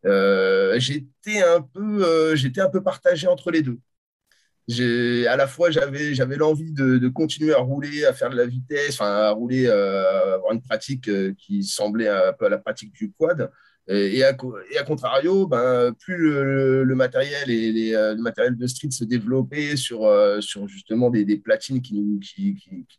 Euh, 0.07 0.79
j'étais 0.79 1.43
un 1.43 1.61
peu, 1.61 2.05
euh, 2.05 2.37
j'étais 2.37 2.61
un 2.61 2.71
peu 2.71 2.83
partagé 2.83 3.27
entre 3.27 3.51
les 3.51 3.63
deux. 3.63 3.79
À 4.69 5.37
la 5.37 5.47
fois, 5.47 5.71
j'avais, 5.71 6.37
l'envie 6.37 6.73
de, 6.73 7.09
continuer 7.09 7.55
à 7.55 7.59
rouler, 7.59 8.05
à 8.05 8.13
faire 8.13 8.31
de 8.31 8.37
la 8.37 8.47
vitesse, 8.47 9.01
à 9.01 9.31
rouler, 9.31 9.67
euh, 9.67 10.35
avoir 10.35 10.53
une 10.53 10.63
pratique 10.63 11.11
qui 11.37 11.65
semblait 11.65 12.09
un 12.09 12.33
peu 12.33 12.47
à 12.47 12.49
la 12.49 12.59
pratique 12.59 12.93
du 12.93 13.13
quad. 13.13 13.51
Et 13.89 14.23
à, 14.23 14.35
contrario, 14.85 15.49
ben, 15.49 15.93
plus 15.99 16.17
le, 16.17 16.95
matériel 16.95 17.51
et 17.51 17.73
les, 17.73 17.91
le 17.91 18.23
matériel 18.23 18.57
de 18.57 18.67
street 18.69 18.93
se 18.93 19.03
développait 19.03 19.75
sur, 19.75 20.09
sur 20.41 20.69
justement 20.69 21.11
des, 21.11 21.37
platines 21.39 21.83
qui 21.83 21.95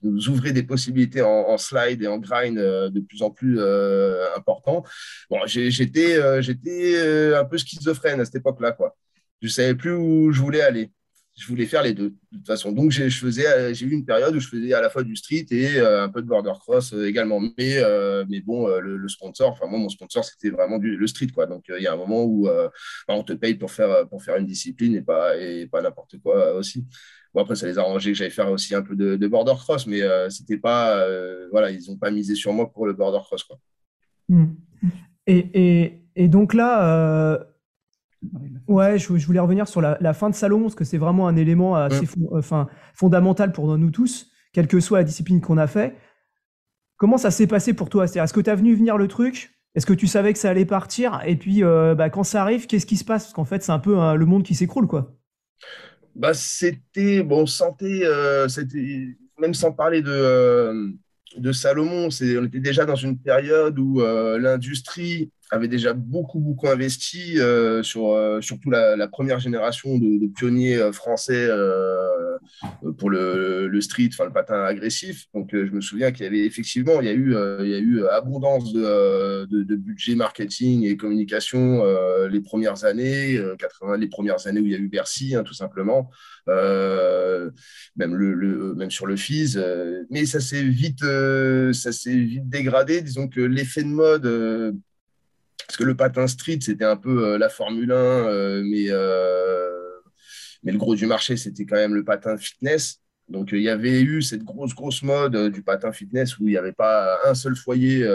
nous, 0.03 0.27
ouvraient 0.27 0.51
des 0.51 0.63
possibilités 0.63 1.21
en, 1.21 1.57
slide 1.57 2.01
et 2.03 2.07
en 2.07 2.17
grind 2.17 2.57
de 2.57 2.99
plus 2.99 3.21
en 3.21 3.31
plus 3.31 3.61
importants. 4.35 4.83
Bon, 5.29 5.39
j'étais, 5.45 6.21
un 6.21 7.45
peu 7.45 7.57
schizophrène 7.57 8.19
à 8.19 8.25
cette 8.25 8.35
époque-là. 8.35 8.73
Quoi. 8.73 8.97
Je 9.41 9.47
ne 9.47 9.51
savais 9.51 9.75
plus 9.75 9.93
où 9.93 10.33
je 10.33 10.41
voulais 10.41 10.61
aller 10.61 10.91
je 11.35 11.47
voulais 11.47 11.65
faire 11.65 11.81
les 11.81 11.93
deux 11.93 12.09
de 12.09 12.37
toute 12.37 12.47
façon. 12.47 12.71
Donc 12.71 12.93
euh, 12.99 13.09
j'ai 13.73 13.85
eu 13.85 13.91
une 13.91 14.05
période 14.05 14.35
où 14.35 14.39
je 14.39 14.47
faisais 14.47 14.73
à 14.73 14.81
la 14.81 14.89
fois 14.89 15.03
du 15.03 15.15
street 15.15 15.45
et 15.51 15.77
euh, 15.77 16.03
un 16.03 16.09
peu 16.09 16.21
de 16.21 16.27
border 16.27 16.51
cross 16.59 16.93
euh, 16.93 17.07
également. 17.07 17.39
Mais, 17.39 17.81
mais 18.29 18.41
bon, 18.41 18.67
le, 18.67 19.07
sponsor, 19.07 19.49
enfin 19.51 19.65
moi 19.67 19.79
mon 19.79 19.89
sponsor 19.89 20.23
c'était 20.23 20.49
vraiment 20.49 20.77
du, 20.77 20.97
le 20.97 21.07
street 21.07 21.29
quoi. 21.33 21.45
Donc 21.45 21.65
il 21.69 21.81
y 21.81 21.87
a 21.87 21.93
un 21.93 21.97
moment 21.97 22.23
où 22.23 22.47
bah, 22.47 22.71
on 23.09 23.23
te 23.23 23.33
paye 23.33 23.55
pour 23.55 23.71
faire 23.71 24.07
pour 24.09 24.23
faire 24.23 24.37
une 24.37 24.45
discipline 24.45 24.95
et 24.95 25.01
pas 25.01 25.37
et 25.37 25.67
pas 25.67 25.81
n'importe 25.81 26.17
quoi 26.21 26.53
aussi. 26.53 26.85
Bon 27.33 27.41
après 27.41 27.55
ça 27.55 27.65
les 27.65 27.77
a 27.77 27.81
arrangé 27.81 28.11
que 28.11 28.17
j'allais 28.17 28.29
faire 28.29 28.51
aussi 28.51 28.75
un 28.75 28.81
peu 28.81 28.95
de, 28.95 29.27
border 29.27 29.53
cross, 29.57 29.87
mais 29.87 30.01
c'était 30.29 30.57
pas 30.57 31.07
voilà 31.51 31.71
ils 31.71 31.89
n'ont 31.89 31.97
pas 31.97 32.11
misé 32.11 32.35
sur 32.35 32.53
moi 32.53 32.71
pour 32.71 32.85
le 32.85 32.93
border 32.93 33.19
cross 33.23 33.43
quoi. 33.43 33.57
Hmm. 34.27 34.53
Et, 35.27 35.45
et, 35.53 36.03
et, 36.15 36.27
donc 36.27 36.53
là 36.53 37.45
Ouais, 38.67 38.99
je, 38.99 39.07
voulais 39.25 39.39
revenir 39.39 39.67
sur 39.67 39.81
la, 39.81 40.13
fin 40.13 40.29
de 40.29 40.35
Salomon, 40.35 40.63
parce 40.63 40.75
que 40.75 40.83
c'est 40.83 40.97
vraiment 40.97 41.27
un 41.27 41.35
élément 41.35 41.75
assez 41.75 42.07
enfin, 42.31 42.67
fondamental 42.93 43.51
pour 43.51 43.77
nous 43.77 43.89
tous, 43.89 44.29
quelle 44.53 44.67
que 44.67 44.79
soit 44.79 44.99
la 44.99 45.03
discipline 45.03 45.41
qu'on 45.41 45.57
a 45.57 45.67
fait. 45.67 45.95
Comment 46.97 47.17
ça 47.17 47.31
s'est 47.31 47.47
passé 47.47 47.73
pour 47.73 47.89
toi? 47.89 48.05
Est-ce 48.05 48.33
que 48.33 48.41
tu 48.41 48.49
as 48.49 48.55
venu 48.55 48.75
venir 48.75 48.97
le 48.97 49.07
truc? 49.07 49.51
Est-ce 49.73 49.85
que 49.85 49.93
tu 49.93 50.05
savais 50.05 50.33
que 50.33 50.39
ça 50.39 50.49
allait 50.49 50.65
partir? 50.65 51.21
Et 51.25 51.35
puis, 51.35 51.63
euh, 51.63 51.95
bah, 51.95 52.09
quand 52.09 52.23
ça 52.23 52.41
arrive, 52.41 52.67
qu'est-ce 52.67 52.85
qui 52.85 52.97
se 52.97 53.05
passe? 53.05 53.23
Parce 53.23 53.33
qu'en 53.33 53.45
fait, 53.45 53.63
c'est 53.63 53.71
un 53.71 53.79
peu 53.79 53.97
hein, 53.97 54.15
le 54.15 54.25
monde 54.25 54.43
qui 54.43 54.53
s'écroule, 54.53 54.85
quoi. 54.85 55.15
Bah, 56.13 56.33
c'était, 56.33 57.23
bon, 57.23 57.45
santé, 57.45 58.05
euh, 58.05 58.47
c'était, 58.49 59.17
même 59.39 59.53
sans 59.53 59.71
parler 59.71 60.01
de, 60.01 60.11
euh, 60.11 60.91
de 61.37 61.51
Salomon, 61.53 62.09
on 62.09 62.45
était 62.45 62.59
déjà 62.59 62.85
dans 62.85 62.95
une 62.95 63.17
période 63.17 63.79
où 63.79 64.01
l'industrie 64.01 65.31
avait 65.51 65.67
déjà 65.67 65.93
beaucoup, 65.93 66.39
beaucoup 66.39 66.69
investi 66.69 67.37
euh, 67.37 67.83
sur 67.83 68.13
euh, 68.13 68.39
surtout 68.39 68.71
la, 68.71 69.07
première 69.09 69.39
génération 69.39 69.97
de, 69.97 70.27
pionniers 70.27 70.77
euh, 70.77 70.93
français 70.93 71.49
pour 72.97 73.09
le, 73.09 73.67
le, 73.67 73.81
street, 73.81 74.09
enfin 74.13 74.25
le 74.25 74.31
patin 74.31 74.63
agressif. 74.63 75.25
Donc, 75.33 75.49
je 75.51 75.71
me 75.71 75.81
souviens 75.81 76.11
qu'il 76.11 76.23
y 76.23 76.27
avait 76.27 76.45
effectivement, 76.45 77.01
il 77.01 77.07
y 77.07 77.09
a 77.09 77.13
eu, 77.13 77.35
il 77.59 77.69
y 77.69 77.75
a 77.75 77.79
eu 77.79 78.05
abondance 78.07 78.71
de, 78.71 79.45
de, 79.45 79.75
budget 79.75 80.15
marketing 80.15 80.85
et 80.85 80.95
communication 80.95 81.83
les 82.29 82.41
premières 82.41 82.85
années, 82.85 83.39
80, 83.59 83.97
les 83.97 84.07
premières 84.07 84.47
années 84.47 84.61
où 84.61 84.65
il 84.65 84.71
y 84.71 84.75
a 84.75 84.79
eu 84.79 84.87
Bercy, 84.87 85.35
hein, 85.35 85.43
tout 85.43 85.53
simplement. 85.53 86.09
même, 86.47 88.15
le, 88.15 88.73
même 88.75 88.91
sur 88.91 89.05
le 89.05 89.15
FIS, 89.15 89.57
mais 90.09 90.25
ça 90.25 90.39
s'est 90.39 90.63
vite, 90.63 91.03
ça 91.73 91.91
s'est 91.91 92.15
vite 92.15 92.49
dégradé. 92.49 93.01
Disons 93.01 93.27
que 93.27 93.41
l'effet 93.41 93.83
de 93.83 93.89
mode 93.89 94.81
parce 95.71 95.77
que 95.77 95.83
le 95.85 95.95
patin 95.95 96.27
street, 96.27 96.59
c'était 96.59 96.83
un 96.83 96.97
peu 96.97 97.25
euh, 97.25 97.37
la 97.37 97.47
Formule 97.47 97.93
1, 97.93 97.95
euh, 97.95 98.61
mais, 98.61 98.87
euh, 98.89 99.69
mais 100.63 100.73
le 100.73 100.77
gros 100.77 100.95
du 100.95 101.05
marché, 101.05 101.37
c'était 101.37 101.65
quand 101.65 101.77
même 101.77 101.95
le 101.95 102.03
patin 102.03 102.35
fitness. 102.35 102.99
Donc, 103.29 103.49
il 103.53 103.61
y 103.61 103.69
avait 103.69 104.01
eu 104.01 104.21
cette 104.21 104.43
grosse, 104.43 104.75
grosse 104.75 105.03
mode 105.03 105.51
du 105.51 105.63
patin 105.63 105.91
fitness 105.91 106.37
où 106.37 106.47
il 106.47 106.51
n'y 106.51 106.57
avait 106.57 106.73
pas 106.73 107.19
un 107.25 107.33
seul 107.33 107.55
foyer 107.55 108.05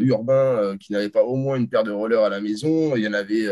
urbain 0.00 0.76
qui 0.78 0.92
n'avait 0.92 1.10
pas 1.10 1.22
au 1.22 1.36
moins 1.36 1.56
une 1.56 1.68
paire 1.68 1.84
de 1.84 1.92
rollers 1.92 2.24
à 2.24 2.28
la 2.28 2.40
maison. 2.40 2.96
Il 2.96 3.02
y 3.02 3.08
en 3.08 3.12
avait 3.12 3.48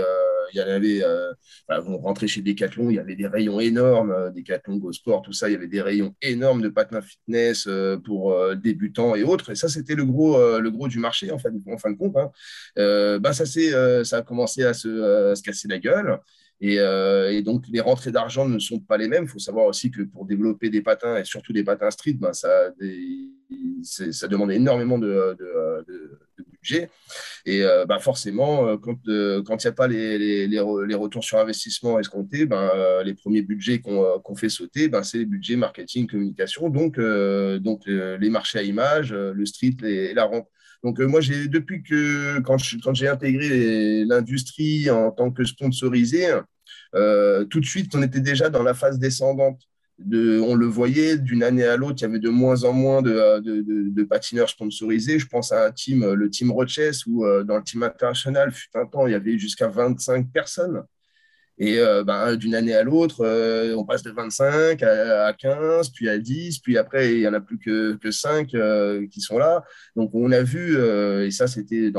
il 0.52 0.58
y 0.58 0.60
avait, 0.60 1.02
euh, 1.02 1.32
vous 1.80 1.98
rentrez 1.98 2.28
chez 2.28 2.42
Decathlon, 2.42 2.90
il 2.90 2.96
y 2.96 2.98
avait 2.98 3.16
des 3.16 3.26
rayons 3.26 3.60
énormes, 3.60 4.10
euh, 4.10 4.30
Decathlon, 4.30 4.76
Go 4.76 4.92
Sport, 4.92 5.22
tout 5.22 5.32
ça, 5.32 5.48
il 5.48 5.52
y 5.52 5.56
avait 5.56 5.68
des 5.68 5.80
rayons 5.80 6.14
énormes 6.20 6.62
de 6.62 6.68
patins 6.68 7.02
fitness 7.02 7.66
euh, 7.66 7.96
pour 7.98 8.34
débutants 8.56 9.14
et 9.14 9.22
autres. 9.22 9.50
Et 9.50 9.54
ça, 9.54 9.68
c'était 9.68 9.94
le 9.94 10.04
gros, 10.04 10.38
le 10.58 10.70
gros 10.70 10.88
du 10.88 10.98
marché, 10.98 11.30
en, 11.30 11.38
fait, 11.38 11.52
en 11.70 11.78
fin 11.78 11.90
de 11.90 11.96
compte. 11.96 12.16
Hein. 12.16 12.30
Ben, 12.76 13.32
ça, 13.32 13.44
ça 13.46 14.16
a 14.18 14.22
commencé 14.22 14.64
à 14.64 14.74
se 14.74 15.40
casser 15.42 15.68
la 15.68 15.78
gueule. 15.78 16.18
Et, 16.64 16.76
et, 16.76 17.42
donc, 17.42 17.64
les 17.68 17.80
rentrées 17.80 18.12
d'argent 18.12 18.48
ne 18.48 18.60
sont 18.60 18.78
pas 18.78 18.96
les 18.96 19.08
mêmes. 19.08 19.24
Il 19.24 19.28
faut 19.28 19.40
savoir 19.40 19.66
aussi 19.66 19.90
que 19.90 20.02
pour 20.02 20.24
développer 20.24 20.70
des 20.70 20.80
patins, 20.80 21.16
et 21.16 21.24
surtout 21.24 21.52
des 21.52 21.64
patins 21.64 21.90
street, 21.90 22.14
ben, 22.14 22.32
ça, 22.32 22.70
demande 24.28 24.52
énormément 24.52 24.98
de, 24.98 25.36
budget. 26.62 26.90
Et 27.44 27.62
euh, 27.62 27.84
bah 27.84 27.98
forcément, 27.98 28.66
euh, 28.66 28.76
quand 28.76 28.96
euh, 29.08 29.42
il 29.46 29.56
n'y 29.56 29.66
a 29.66 29.72
pas 29.72 29.88
les, 29.88 30.58
retours 30.94 31.24
sur 31.24 31.38
investissement 31.38 31.98
escomptés, 31.98 32.46
ben, 32.46 32.70
les 33.04 33.14
premiers 33.14 33.42
budgets 33.42 33.80
qu'on 33.80 34.36
fait 34.36 34.48
sauter, 34.48 34.88
ben, 34.88 35.02
c'est 35.02 35.18
les 35.18 35.26
budgets 35.26 35.56
marketing, 35.56 36.06
communication, 36.06 36.70
donc, 36.70 36.98
donc 36.98 37.86
les 37.86 38.30
marchés 38.30 38.58
à 38.58 38.62
image, 38.62 39.12
le 39.12 39.46
street 39.46 39.76
et 39.82 40.14
la 40.14 40.24
rampe. 40.24 40.48
Donc 40.84 40.98
moi, 40.98 41.20
j'ai 41.20 41.46
depuis 41.46 41.82
que 41.82 42.40
quand 42.40 42.58
j'ai 42.94 43.08
intégré 43.08 44.04
l'industrie 44.04 44.90
en 44.90 45.12
tant 45.12 45.30
que 45.30 45.44
sponsorisé, 45.44 46.26
tout 46.92 47.60
de 47.60 47.66
suite, 47.66 47.94
on 47.94 48.02
était 48.02 48.20
déjà 48.20 48.50
dans 48.50 48.62
la 48.62 48.74
phase 48.74 48.98
descendante 48.98 49.60
on 50.10 50.54
le 50.54 50.66
voyait 50.66 51.18
d'une 51.18 51.42
année 51.42 51.64
à 51.64 51.76
l'autre, 51.76 51.96
il 51.98 52.02
y 52.02 52.04
avait 52.06 52.18
de 52.18 52.28
moins 52.28 52.64
en 52.64 52.72
moins 52.72 53.02
de, 53.02 54.02
patineurs 54.04 54.48
sponsorisés. 54.48 55.18
Je 55.18 55.26
pense 55.26 55.52
à 55.52 55.66
un 55.66 55.72
team, 55.72 56.12
le 56.12 56.30
team 56.30 56.50
Roches, 56.50 57.06
où 57.06 57.24
euh, 57.24 57.44
dans 57.44 57.56
le 57.56 57.62
team 57.62 57.82
international, 57.82 58.52
fut 58.52 58.68
un 58.74 58.86
temps, 58.86 59.06
il 59.06 59.12
y 59.12 59.14
avait 59.14 59.38
jusqu'à 59.38 59.68
25 59.68 60.30
personnes. 60.32 60.82
Et 61.58 61.78
euh, 61.78 62.02
ben, 62.02 62.34
d'une 62.36 62.54
année 62.54 62.74
à 62.74 62.82
l'autre, 62.82 63.24
euh, 63.24 63.74
on 63.76 63.84
passe 63.84 64.02
de 64.02 64.10
25 64.10 64.82
à, 64.82 65.32
15, 65.32 65.90
puis 65.90 66.08
à 66.08 66.18
10, 66.18 66.58
puis 66.60 66.78
après, 66.78 67.12
il 67.14 67.20
n'y 67.20 67.28
en 67.28 67.34
a 67.34 67.40
plus 67.40 67.58
que, 67.58 67.94
que 67.94 68.10
5 68.10 68.54
euh, 68.54 69.06
qui 69.08 69.20
sont 69.20 69.38
là. 69.38 69.62
Donc, 69.94 70.10
on 70.14 70.32
a 70.32 70.42
vu, 70.42 70.76
et 71.24 71.30
ça, 71.30 71.46
c'était 71.46 71.92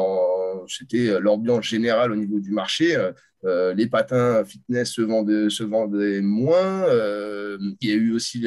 l'ambiance 1.21 1.65
générale 1.65 2.11
au 2.11 2.15
niveau 2.15 2.39
du 2.39 2.51
marché. 2.51 2.97
les 3.43 3.87
patins 3.87 4.43
fitness 4.43 4.91
se 4.91 5.01
vendaient, 5.01 5.49
se 5.49 5.63
vendaient 5.63 6.21
moins. 6.21 6.85
il 7.81 7.89
y 7.89 7.91
a 7.91 7.95
eu 7.95 8.13
aussi 8.13 8.45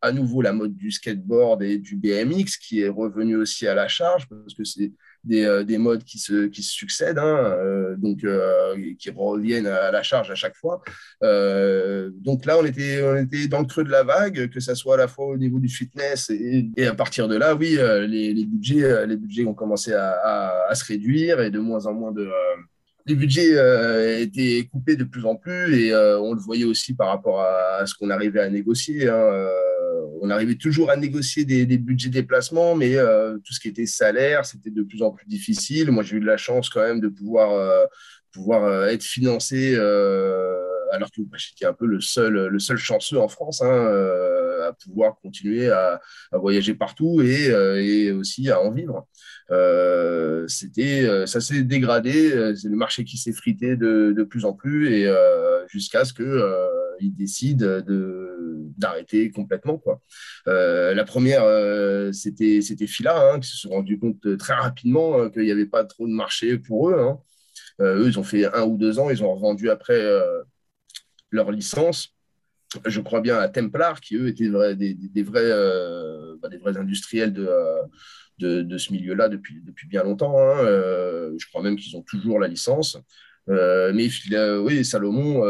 à 0.00 0.12
nouveau 0.12 0.42
la 0.42 0.52
mode 0.52 0.74
du 0.74 0.90
skateboard 0.90 1.62
et 1.62 1.78
du 1.78 1.96
BMX 1.96 2.56
qui 2.56 2.80
est 2.80 2.88
revenu 2.88 3.36
aussi 3.36 3.66
à 3.66 3.74
la 3.74 3.88
charge 3.88 4.28
parce 4.28 4.54
que 4.54 4.64
c'est 4.64 4.92
des, 5.28 5.44
euh, 5.44 5.62
des, 5.62 5.78
modes 5.78 6.02
qui 6.02 6.18
se, 6.18 6.46
qui 6.46 6.62
se 6.62 6.72
succèdent, 6.72 7.18
hein, 7.18 7.36
euh, 7.58 7.94
donc 7.96 8.24
euh, 8.24 8.74
qui 8.98 9.10
reviennent 9.10 9.66
à 9.66 9.90
la 9.90 10.02
charge 10.02 10.30
à 10.30 10.34
chaque 10.34 10.56
fois. 10.56 10.82
donc 11.22 12.46
là, 12.46 12.58
on 12.58 12.64
était, 12.64 13.02
on 13.02 13.16
était 13.16 13.46
dans 13.46 13.60
le 13.60 13.66
creux 13.66 13.84
de 13.84 13.90
la 13.90 14.02
vague, 14.02 14.50
que 14.50 14.60
ça 14.60 14.74
soit 14.74 14.94
à 14.94 14.98
la 14.98 15.08
fois 15.08 15.26
au 15.26 15.36
niveau 15.36 15.58
du 15.58 15.68
fitness 15.68 16.30
et, 16.30 16.86
à 16.86 16.94
partir 16.94 17.28
de 17.28 17.36
là, 17.36 17.54
oui, 17.54 17.78
les, 18.08 18.44
budgets, 18.46 19.06
les 19.06 19.16
budgets 19.16 19.44
ont 19.44 19.54
commencé 19.54 19.92
à, 19.92 20.66
à, 20.68 20.74
se 20.74 20.84
réduire 20.84 21.40
et 21.40 21.50
de 21.50 21.58
moins 21.58 21.86
en 21.86 21.92
moins 21.92 22.12
de 22.12 22.28
les 23.06 23.14
budgets 23.14 24.22
étaient 24.22 24.68
coupés 24.70 24.96
de 24.96 25.04
plus 25.04 25.24
en 25.24 25.36
plus 25.36 25.74
et 25.78 25.94
on 25.94 26.32
le 26.34 26.40
voyait 26.40 26.64
aussi 26.64 26.94
par 26.94 27.08
rapport 27.08 27.40
à, 27.40 27.84
ce 27.86 27.94
qu'on 27.94 28.10
arrivait 28.10 28.40
à 28.40 28.50
négocier. 28.50 29.08
Hein, 29.08 29.30
on 30.22 30.30
arrivait 30.30 30.56
toujours 30.56 30.90
à 30.90 30.96
négocier 30.96 31.44
des, 31.44 31.78
budgets 31.78 32.08
déplacement, 32.08 32.74
mais 32.74 32.96
euh, 32.96 33.38
tout 33.38 33.52
ce 33.52 33.60
qui 33.60 33.68
était 33.68 33.86
salaire, 33.86 34.44
c'était 34.44 34.70
de 34.70 34.82
plus 34.82 35.02
en 35.02 35.10
plus 35.10 35.26
difficile. 35.26 35.90
Moi, 35.90 36.02
j'ai 36.02 36.16
eu 36.16 36.20
de 36.20 36.26
la 36.26 36.36
chance 36.36 36.68
quand 36.70 36.80
même 36.80 37.00
de 37.00 37.08
pouvoir, 37.08 37.52
euh, 37.52 37.84
pouvoir 38.32 38.64
euh, 38.64 38.86
être 38.86 39.02
financé, 39.02 39.76
alors 40.90 41.10
que 41.10 41.20
j'étais 41.36 41.66
un 41.66 41.74
peu 41.74 41.86
le 41.86 42.00
seul, 42.00 42.46
le 42.46 42.58
seul 42.58 42.78
chanceux 42.78 43.18
en 43.18 43.28
France 43.28 43.60
hein, 43.60 43.86
à 44.66 44.72
pouvoir 44.72 45.16
continuer 45.20 45.68
à, 45.70 46.00
voyager 46.32 46.74
partout 46.74 47.20
et, 47.20 48.10
aussi 48.12 48.50
à 48.50 48.60
en 48.60 48.70
vivre. 48.70 49.06
c'était, 50.48 51.26
ça 51.26 51.40
s'est 51.40 51.62
dégradé, 51.62 52.54
c'est 52.56 52.68
le 52.68 52.76
marché 52.76 53.04
qui 53.04 53.18
s'est 53.18 53.32
frité 53.32 53.76
de, 53.76 54.14
de, 54.16 54.22
plus 54.22 54.46
en 54.46 54.54
plus 54.54 54.90
et 54.92 55.12
jusqu'à 55.68 56.06
ce 56.06 56.14
que 56.14 56.77
ils 57.00 57.14
décident 57.14 57.80
d'arrêter 58.78 59.30
complètement. 59.30 59.78
Quoi. 59.78 60.00
Euh, 60.46 60.94
la 60.94 61.04
première, 61.04 61.42
euh, 61.42 62.12
c'était 62.12 62.60
Fila, 62.86 63.32
hein, 63.32 63.40
qui 63.40 63.48
se 63.48 63.56
sont 63.56 63.70
rendus 63.70 63.98
compte 63.98 64.36
très 64.38 64.54
rapidement 64.54 65.18
euh, 65.18 65.28
qu'il 65.28 65.42
n'y 65.42 65.50
avait 65.50 65.66
pas 65.66 65.84
trop 65.84 66.06
de 66.06 66.12
marché 66.12 66.58
pour 66.58 66.90
eux. 66.90 66.98
Hein. 67.00 67.18
eux, 67.80 68.06
ils 68.06 68.18
ont 68.18 68.24
fait 68.24 68.46
un 68.46 68.62
ou 68.62 68.76
deux 68.76 68.98
ans, 68.98 69.10
ils 69.10 69.22
ont 69.22 69.34
revendu 69.34 69.70
après 69.70 70.00
leur 71.30 71.50
licence 71.50 72.14
je 72.84 73.00
crois 73.00 73.22
bien 73.22 73.38
à 73.38 73.48
Templar, 73.48 73.98
qui 73.98 74.16
eux 74.16 74.28
étaient 74.28 74.50
des, 74.76 74.92
des, 74.92 75.22
vrais, 75.22 75.48
bah, 76.42 76.50
des 76.50 76.58
vrais 76.58 76.76
industriels 76.76 77.32
de, 77.32 78.62
de, 78.62 78.78
ce 78.78 78.92
milieu-là 78.92 79.30
depuis, 79.30 79.62
depuis 79.64 79.88
bien 79.88 80.02
longtemps. 80.02 80.38
Hein. 80.38 80.64
je 80.64 81.46
crois 81.48 81.62
même 81.62 81.76
qu'ils 81.76 81.96
ont 81.96 82.02
toujours 82.02 82.38
la 82.38 82.46
licence. 82.46 82.98
mais 83.46 84.10
oui, 84.58 84.84
Salomon, 84.84 85.42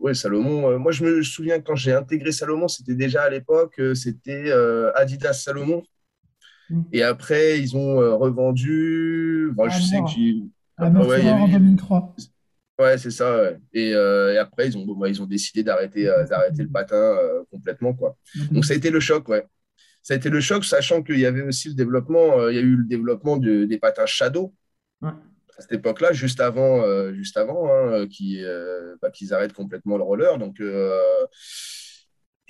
oui, 0.00 0.14
Salomon. 0.14 0.70
Euh, 0.70 0.78
moi, 0.78 0.92
je 0.92 1.04
me 1.04 1.22
souviens 1.22 1.60
quand 1.60 1.74
j'ai 1.74 1.92
intégré 1.92 2.32
Salomon, 2.32 2.68
c'était 2.68 2.94
déjà 2.94 3.22
à 3.22 3.30
l'époque, 3.30 3.78
euh, 3.78 3.94
c'était 3.94 4.50
euh, 4.50 4.92
Adidas 4.94 5.34
Salomon. 5.34 5.82
Mm. 6.70 6.82
Et 6.92 7.02
après, 7.02 7.60
ils 7.60 7.76
ont 7.76 8.18
revendu. 8.18 9.50
Bon, 9.54 9.68
je 9.68 9.80
sais 9.80 9.98
que 9.98 10.46
ah, 10.78 10.86
en 10.86 11.48
2003. 11.48 12.14
Ouais, 12.78 12.98
c'est 12.98 13.10
ça. 13.10 13.52
Et, 13.72 13.94
après, 14.38 14.68
ils 14.68 14.76
ont, 14.76 14.84
bah, 14.94 15.08
ils 15.08 15.22
ont 15.22 15.26
décidé 15.26 15.62
d'arrêter 15.62 16.04
d'arrêter 16.28 16.62
le 16.62 16.68
patin 16.68 17.16
complètement. 17.50 17.94
Quoi. 17.94 18.16
Donc, 18.50 18.64
ça 18.64 18.74
a 18.74 18.76
été 18.76 18.90
le 18.90 19.00
choc, 19.00 19.28
ouais. 19.28 19.46
Ça 20.02 20.14
a 20.14 20.16
été 20.18 20.28
le 20.28 20.40
choc, 20.40 20.64
sachant 20.64 21.02
qu'il 21.02 21.18
y 21.18 21.26
avait 21.26 21.42
aussi 21.42 21.68
le 21.68 21.74
développement, 21.74 22.48
il 22.48 22.54
y 22.54 22.58
a 22.58 22.62
eu 22.62 22.76
le 22.76 22.84
développement 22.84 23.38
des 23.38 23.78
patins 23.78 24.06
Shadow. 24.06 24.54
Ouais 25.00 25.10
à 25.58 25.62
cette 25.62 25.72
époque-là, 25.72 26.12
juste 26.12 26.40
avant, 26.40 26.82
euh, 26.82 27.12
juste 27.12 27.36
avant 27.36 27.68
hein, 27.68 28.06
euh, 28.06 28.96
bah, 29.00 29.10
qu'ils 29.10 29.34
arrêtent 29.34 29.54
complètement 29.54 29.96
le 29.96 30.02
roller. 30.02 30.38
Donc, 30.38 30.60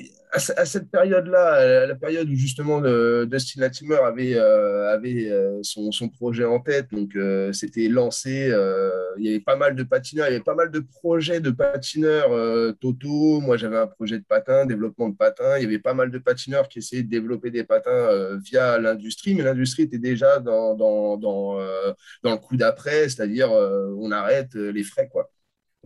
euh, 0.00 0.04
à, 0.32 0.66
cette 0.66 0.90
période-là, 0.90 1.86
la 1.86 1.94
période 1.94 2.28
où 2.28 2.34
justement 2.34 2.80
Dustin 3.24 3.60
Latimer 3.60 3.96
avait, 4.04 4.38
avait 4.38 5.32
son, 5.62 5.92
son, 5.92 6.10
projet 6.10 6.44
en 6.44 6.60
tête, 6.60 6.88
donc 6.92 7.16
c'était 7.54 7.88
lancé, 7.88 8.52
il 9.16 9.24
y 9.24 9.28
avait 9.28 9.40
pas 9.40 9.56
mal 9.56 9.74
de 9.74 9.82
patineurs, 9.82 10.26
il 10.26 10.32
y 10.32 10.34
avait 10.34 10.44
pas 10.44 10.54
mal 10.54 10.70
de 10.70 10.80
projets 10.80 11.40
de 11.40 11.50
patineurs 11.50 12.28
Toto. 12.80 13.40
Moi, 13.40 13.56
j'avais 13.56 13.78
un 13.78 13.86
projet 13.86 14.18
de 14.18 14.24
patin, 14.24 14.66
développement 14.66 15.08
de 15.08 15.16
patin. 15.16 15.56
Il 15.56 15.62
y 15.62 15.66
avait 15.66 15.78
pas 15.78 15.94
mal 15.94 16.10
de 16.10 16.18
patineurs 16.18 16.68
qui 16.68 16.80
essayaient 16.80 17.02
de 17.02 17.08
développer 17.08 17.50
des 17.50 17.64
patins 17.64 18.36
via 18.44 18.78
l'industrie, 18.78 19.34
mais 19.34 19.42
l'industrie 19.42 19.84
était 19.84 19.98
déjà 19.98 20.38
dans, 20.40 20.74
dans, 20.74 21.16
dans, 21.16 21.58
dans 22.22 22.32
le 22.32 22.36
coup 22.38 22.58
d'après, 22.58 23.08
c'est-à-dire 23.08 23.50
on 23.50 24.10
arrête 24.10 24.54
les 24.54 24.84
frais, 24.84 25.08
quoi 25.10 25.30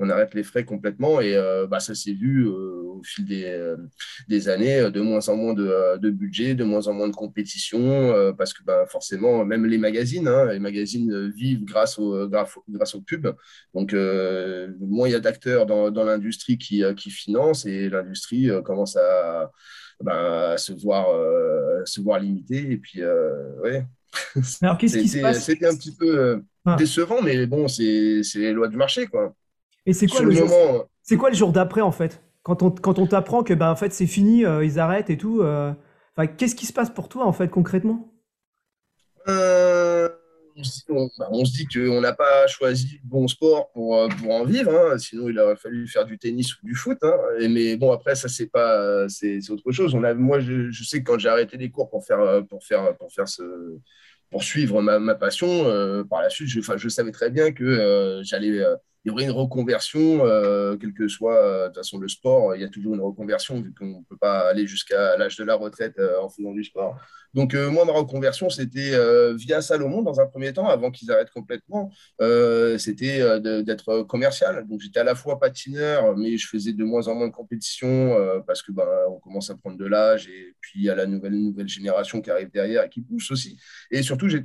on 0.01 0.09
arrête 0.09 0.35
les 0.35 0.43
frais 0.43 0.65
complètement 0.65 1.21
et 1.21 1.37
euh, 1.37 1.67
bah, 1.67 1.79
ça 1.79 1.95
s'est 1.95 2.15
vu 2.15 2.47
euh, 2.47 2.83
au 2.87 3.03
fil 3.05 3.27
des, 3.27 3.45
euh, 3.45 3.77
des, 4.29 4.49
années, 4.49 4.91
de 4.91 5.01
moins 5.01 5.29
en 5.29 5.37
moins 5.37 5.53
de, 5.53 6.11
budget, 6.11 6.55
de 6.55 6.65
moins 6.65 6.87
en 6.89 6.95
moins 6.95 7.09
de 7.09 7.15
compétition, 7.15 8.35
parce 8.37 8.55
que 8.55 8.65
bah, 8.65 8.87
forcément, 8.87 9.45
même 9.45 9.67
les 9.67 9.79
magazines, 9.79 10.27
hein, 10.27 10.47
les 10.47 10.59
magazines 10.59 11.29
vivent 11.29 11.65
grâce 11.65 11.99
au, 11.99 12.29
grâce 12.29 12.95
au 12.95 13.01
pub. 13.03 13.29
Donc, 13.75 13.93
moins 13.93 15.09
il 15.09 15.13
y 15.13 15.15
a 15.15 15.21
d'acteurs 15.21 15.67
dans, 15.67 16.05
l'industrie 16.05 16.57
qui, 16.57 16.83
qui 16.97 17.11
financent 17.11 17.67
et 17.67 17.91
l'industrie 17.91 18.49
commence 18.65 18.97
à, 18.97 19.51
bah, 20.01 20.57
se, 20.57 20.73
voir, 20.73 21.07
se 21.85 22.01
voir 22.01 22.21
limitée. 22.21 22.73
Et 22.73 22.79
puis, 22.79 23.03
ouais. 23.63 23.85
Alors, 24.63 24.79
qu'est-ce 24.79 24.99
qui 25.03 25.09
se 25.09 25.21
passe? 25.21 25.45
C'était 25.45 25.67
un 25.67 25.77
petit 25.77 25.95
peu 25.95 26.43
ah. 26.65 26.77
décevant, 26.77 27.23
mais 27.23 27.47
bon, 27.47 27.69
c'est 27.69 28.23
les 28.35 28.53
lois 28.53 28.69
du 28.69 28.77
marché, 28.77 29.07
quoi. 29.07 29.35
Et 29.91 29.93
c'est 29.93 30.07
quoi, 30.07 30.23
le 30.23 30.31
jour... 30.31 30.89
c'est 31.03 31.17
quoi 31.17 31.31
le 31.31 31.35
jour 31.35 31.51
d'après 31.51 31.81
en 31.81 31.91
fait? 31.91 32.23
Quand 32.45 32.63
on, 32.63 32.71
quand 32.71 33.01
on 33.01 33.09
t'apprend 33.09 33.43
que 33.43 33.55
ben, 33.55 33.73
en 33.73 33.75
fait 33.75 33.93
c'est 33.93 34.07
fini, 34.07 34.45
euh, 34.45 34.65
ils 34.65 34.79
arrêtent 34.79 35.11
et 35.11 35.17
tout. 35.17 35.43
Euh, 35.43 35.73
qu'est-ce 36.37 36.55
qui 36.55 36.67
se 36.67 36.73
passe 36.73 36.91
pour 36.91 37.09
toi 37.09 37.27
en 37.27 37.33
fait 37.33 37.49
concrètement? 37.49 38.15
Euh, 39.27 40.09
bah, 40.89 41.29
on, 41.33 41.45
se 41.45 41.53
dit 41.53 41.67
qu'on 41.67 42.01
n'a 42.01 42.13
pas 42.13 42.47
choisi 42.47 43.01
le 43.03 43.09
bon 43.09 43.27
sport 43.27 43.73
pour, 43.73 44.09
pour 44.21 44.31
en 44.31 44.45
vivre, 44.45 44.73
hein. 44.73 44.97
sinon 44.97 45.29
il 45.29 45.37
aurait 45.41 45.57
fallu 45.57 45.89
faire 45.89 46.05
du 46.05 46.19
tennis 46.19 46.55
ou 46.55 46.67
du 46.67 46.77
foot. 46.77 46.99
Hein. 47.03 47.17
Et, 47.41 47.49
mais 47.49 47.77
bon, 47.77 47.91
après, 47.91 48.15
ça, 48.15 48.29
c'est 48.29 48.47
pas, 48.47 49.09
c'est, 49.09 49.41
autre 49.51 49.73
chose. 49.73 49.93
On 49.97 50.05
a, 50.05 50.15
moi, 50.15 50.39
je, 50.39 50.71
je 50.71 50.85
sais 50.85 51.01
que 51.01 51.11
quand 51.11 51.19
j'ai 51.19 51.29
arrêté 51.29 51.57
les 51.57 51.71
cours 51.71 51.91
pour 51.91 52.05
faire, 52.05 52.47
pour 52.49 52.63
faire, 52.63 52.97
pour 52.97 53.13
faire 53.13 53.27
ce, 53.27 53.43
pour 54.31 54.45
suivre 54.45 54.83
ma, 54.83 55.01
ma 55.01 55.17
passion, 55.17 55.65
par 56.09 56.23
la 56.23 56.31
suite, 56.31 56.49
je, 56.49 56.61
je 56.77 56.89
savais 56.89 57.11
très 57.11 57.31
bien 57.31 57.51
que 57.51 58.21
j'allais 58.23 58.63
il 59.05 59.09
y 59.09 59.11
aurait 59.11 59.25
une 59.25 59.31
reconversion, 59.31 60.27
euh, 60.27 60.77
quel 60.79 60.93
que 60.93 61.09
soit, 61.09 61.43
euh, 61.43 61.63
de 61.63 61.67
toute 61.69 61.77
façon, 61.77 61.99
le 61.99 62.09
sport, 62.09 62.55
il 62.55 62.61
y 62.61 62.65
a 62.65 62.69
toujours 62.69 62.95
une 62.95 63.01
reconversion, 63.01 63.61
vu 63.61 63.73
qu'on 63.73 63.87
ne 63.87 64.05
peut 64.09 64.19
pas 64.19 64.41
aller 64.41 64.67
jusqu'à 64.67 65.17
l'âge 65.17 65.37
de 65.37 65.45
la 65.45 65.55
retraite 65.55 65.99
euh, 65.99 66.21
en 66.21 66.29
faisant 66.29 66.53
du 66.53 66.65
sport. 66.65 66.99
Donc, 67.33 67.55
moi, 67.55 67.85
ma 67.85 67.93
reconversion, 67.93 68.51
c'était 68.51 68.91
via 69.37 69.63
Salomon 69.63 70.03
dans 70.03 70.19
un 70.19 70.27
premier 70.27 70.53
temps, 70.53 70.67
avant 70.67 70.91
qu'ils 70.91 71.13
arrêtent 71.13 71.31
complètement. 71.31 71.93
c'était 72.77 73.39
d'être 73.41 74.03
commercial. 74.03 74.67
Donc, 74.67 74.81
j'étais 74.81 74.99
à 74.99 75.05
la 75.05 75.15
fois 75.15 75.39
patineur, 75.39 76.17
mais 76.17 76.37
je 76.37 76.49
faisais 76.49 76.73
de 76.73 76.83
moins 76.83 77.07
en 77.07 77.15
moins 77.15 77.29
de 77.29 77.33
compétition 77.33 78.17
parce 78.49 78.63
que 78.63 78.73
ben, 78.73 78.85
on 79.09 79.21
commence 79.21 79.49
à 79.49 79.55
prendre 79.55 79.79
de 79.79 79.87
l'âge 79.87 80.27
et 80.27 80.57
puis 80.61 80.81
il 80.81 80.83
y 80.83 80.91
a 80.91 80.97
la 80.97 81.07
nouvelle, 81.07 81.35
nouvelle 81.35 81.69
génération 81.69 82.21
qui 82.21 82.33
arrive 82.33 82.51
derrière 82.51 82.83
et 82.83 82.89
qui 82.89 83.01
pousse 83.01 83.31
aussi. 83.31 83.57
Et 83.93 84.03
surtout, 84.03 84.29
j'ai 84.29 84.39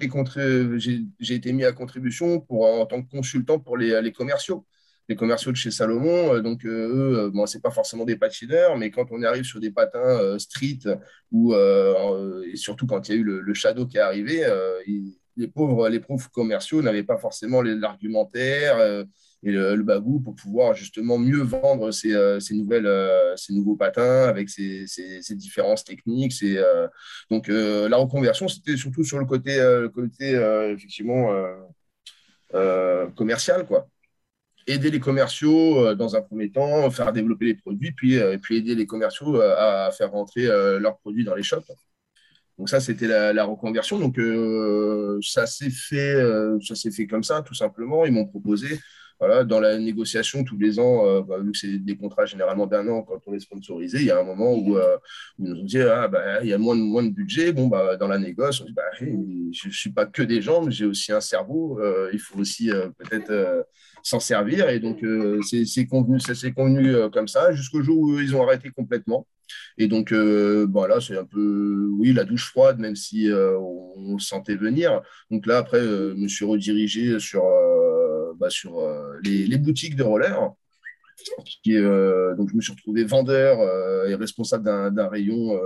été, 1.34 1.54
mis 1.54 1.66
à 1.66 1.72
contribution 1.72 2.40
pour, 2.40 2.68
en 2.68 2.86
tant 2.86 3.02
que 3.02 3.10
consultant 3.10 3.58
pour 3.58 3.78
les, 3.78 4.00
les 4.00 4.12
commerciaux 4.12 4.45
les 5.08 5.16
commerciaux 5.16 5.52
de 5.52 5.58
chez 5.58 5.72
Salomon. 5.72 6.36
Euh, 6.36 6.42
donc, 6.42 6.66
euh, 6.66 6.70
eux, 6.70 7.20
euh, 7.20 7.30
bon, 7.30 7.46
ce 7.46 7.58
n'est 7.58 7.62
pas 7.62 7.72
forcément 7.72 8.06
des 8.06 8.16
patineurs, 8.16 8.78
mais 8.78 8.92
quand 8.92 9.12
on 9.12 9.22
arrive 9.24 9.44
sur 9.44 9.60
des 9.60 9.72
patins 9.72 10.38
street, 10.40 10.80
ou, 11.32 11.54
et 11.54 12.56
surtout 12.56 12.88
quand 12.88 13.08
il 13.10 13.16
y 13.16 13.18
a 13.18 13.22
eu 13.22 13.24
le, 13.24 13.54
Shadow 13.54 13.86
qui 13.86 13.98
est 13.98 14.02
arrivé, 14.02 14.44
les, 15.38 15.48
pauvres, 15.48 15.90
les 15.90 16.00
pauvres 16.00 16.30
commerciaux 16.32 16.82
n'avaient 16.82 17.04
pas 17.04 17.18
forcément 17.18 17.62
l'argumentaire 17.62 18.80
et 19.44 19.52
le, 19.52 19.84
bagou 19.84 20.20
pour 20.22 20.36
pouvoir 20.36 20.74
justement 20.74 21.18
mieux 21.18 21.42
vendre 21.42 21.92
ces, 21.92 22.14
nouvelles, 22.52 22.90
ces 23.36 23.54
nouveaux 23.54 23.76
patins 23.76 24.24
avec 24.28 24.50
ces, 24.50 24.86
différences 25.32 25.84
techniques. 25.84 26.34
donc, 27.30 27.48
la 27.48 27.98
reconversion, 27.98 28.48
c'était 28.48 28.78
surtout 28.78 29.04
sur 29.04 29.20
le 29.20 29.26
côté, 29.26 29.58
côté 29.94 30.32
effectivement, 30.72 31.34
commercial, 33.16 33.66
quoi 33.66 33.88
aider 34.68 34.92
les 34.92 35.00
commerciaux 35.00 35.86
euh, 35.86 35.96
dans 35.96 36.16
un 36.16 36.22
premier 36.22 36.52
temps, 36.52 36.90
faire 36.90 37.14
développer 37.14 37.46
les 37.46 37.56
produits, 37.56 37.92
puis, 37.92 38.18
euh, 38.18 38.38
aider 38.50 38.76
les 38.76 38.86
commerciaux 38.86 39.36
euh, 39.36 39.88
à 39.88 39.92
faire 39.92 40.12
rentrer 40.12 40.46
leurs 40.80 40.98
produits 40.98 41.24
dans 41.24 41.36
les 41.36 41.44
shops. 41.44 41.72
Donc 42.58 42.70
ça, 42.70 42.80
c'était 42.80 43.08
la, 43.08 43.44
reconversion. 43.44 44.00
Donc 44.00 44.16
ça 45.24 45.46
s'est 45.46 45.70
fait, 45.70 46.16
fait 46.92 47.08
comme 47.08 47.24
ça, 47.24 47.42
tout 47.42 47.54
simplement. 47.54 48.06
Ils 48.06 48.14
m'ont 48.14 48.26
proposé 48.26 48.80
voilà, 49.20 49.46
dans 49.46 49.62
la 49.62 49.78
négociation 49.78 50.44
tous 50.44 50.58
les 50.58 50.78
ans, 50.78 51.22
bah, 51.22 51.38
vu 51.40 51.54
que 51.54 51.58
c'est 51.58 51.78
des 51.78 51.96
contrats 51.96 52.26
généralement 52.26 52.68
d'un 52.68 52.86
an 52.90 53.02
quand 53.02 53.22
on 53.28 53.34
est 53.34 53.40
sponsorisé, 53.40 54.00
il 54.00 54.06
y 54.06 54.12
a 54.12 54.20
un 54.20 54.24
moment 54.24 54.54
où, 54.54 54.78
où 54.78 54.80
nous 55.40 55.56
on 55.56 55.64
dit 55.64 55.80
ah, 55.80 56.08
bah, 56.08 56.44
il 56.44 56.50
y 56.50 56.54
a 56.54 56.58
moins 56.58 56.76
de, 56.76 57.10
budget. 57.10 57.54
Bon, 57.54 57.68
bah, 57.68 57.98
dans 57.98 58.08
la 58.08 58.20
négoce, 58.20 58.62
on 58.62 58.66
dit 58.66 59.52
je 59.54 59.70
suis 59.70 59.92
pas 59.92 60.06
que 60.06 60.22
des 60.22 60.42
jambes, 60.42 60.70
j'ai 60.70 60.86
aussi 60.86 61.12
un 61.12 61.22
cerveau. 61.22 61.80
il 62.12 62.20
faut 62.20 62.40
aussi 62.40 62.70
peut-être 62.98 63.66
s'en 64.06 64.20
servir. 64.20 64.70
Et 64.70 64.80
donc, 64.80 65.04
c'est 65.44 65.86
convenu, 65.88 66.20
ça 66.20 66.34
convenu 66.52 66.94
comme 67.12 67.28
ça 67.28 67.52
jusqu'au 67.52 67.82
jour 67.82 68.00
où 68.00 68.20
ils 68.20 68.36
ont 68.36 68.44
arrêté 68.44 68.70
complètement. 68.70 69.28
Et 69.78 69.88
donc, 69.88 70.12
euh, 70.12 70.68
voilà, 70.72 71.02
c'est 71.02 71.18
un 71.18 71.26
peu, 71.26 71.90
oui, 71.98 72.14
la 72.14 72.24
douche 72.24 72.50
froide, 72.50 72.80
même 72.80 72.96
si 72.96 73.30
euh, 73.30 73.58
on, 73.60 74.14
le 74.14 74.20
sentait 74.20 74.56
venir. 74.56 75.02
Donc 75.32 75.46
là, 75.46 75.58
après, 75.58 75.80
euh, 75.80 76.12
je 76.16 76.22
me 76.22 76.28
suis 76.28 76.46
redirigé 76.46 77.20
sur, 77.20 77.44
bah, 78.38 78.50
sur 78.50 78.82
les, 79.24 79.58
boutiques 79.58 79.96
de 79.96 80.04
roller. 80.04 80.54
donc, 81.66 82.50
je 82.50 82.56
me 82.56 82.62
suis 82.62 82.74
retrouvé 82.74 83.04
vendeur 83.04 83.60
et 84.08 84.16
responsable 84.16 84.64
d'un 84.94 85.08
rayon 85.08 85.60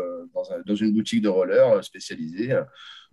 dans, 0.66 0.76
une 0.76 0.94
boutique 0.94 1.22
de 1.22 1.30
roller 1.30 1.84
spécialisée. 1.84 2.60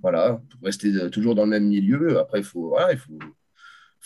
Voilà, 0.00 0.40
pour 0.50 0.62
rester 0.62 1.10
toujours 1.10 1.34
dans 1.34 1.44
le 1.44 1.50
même 1.50 1.68
milieu. 1.68 2.18
Après, 2.18 2.42
voilà, 2.54 2.92
il 2.92 2.98
faut 2.98 3.18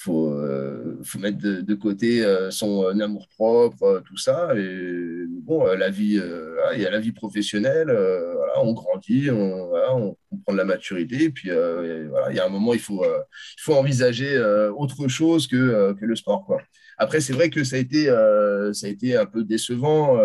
faut, 0.00 0.32
euh, 0.32 0.98
faut 1.04 1.18
mettre 1.18 1.38
de, 1.38 1.74
côté 1.74 2.24
euh, 2.24 2.50
son 2.50 2.84
euh, 2.84 3.04
amour 3.04 3.28
propre, 3.28 4.02
tout 4.06 4.16
ça. 4.16 4.54
Et 4.56 5.24
bon, 5.28 5.64
la 5.64 5.90
vie, 5.90 6.18
il 6.74 6.80
y 6.80 6.86
a 6.86 6.90
la 6.90 7.00
vie 7.00 7.12
professionnelle, 7.12 7.88
voilà, 7.88 8.62
on 8.62 8.72
grandit, 8.72 9.30
on, 9.30 9.70
on, 9.92 10.16
prend 10.44 10.52
de 10.52 10.56
la 10.56 10.64
maturité. 10.64 11.24
Et 11.24 11.30
puis, 11.30 11.50
voilà, 11.50 12.30
il 12.30 12.36
y 12.36 12.40
a 12.40 12.46
un 12.46 12.48
moment, 12.48 12.72
il 12.72 12.80
faut, 12.80 13.04
il 13.04 13.62
faut 13.62 13.74
envisager 13.74 14.38
autre 14.76 15.08
chose 15.08 15.46
que, 15.46 15.92
que 15.92 16.04
le 16.04 16.16
sport. 16.16 16.44
Quoi. 16.46 16.62
Après, 16.96 17.20
c'est 17.20 17.32
vrai 17.32 17.50
que 17.50 17.64
ça 17.64 17.76
a 17.76 17.78
été, 17.78 18.06
ça 18.06 18.86
a 18.86 18.88
été 18.88 19.16
un 19.16 19.26
peu 19.26 19.44
décevant 19.44 20.16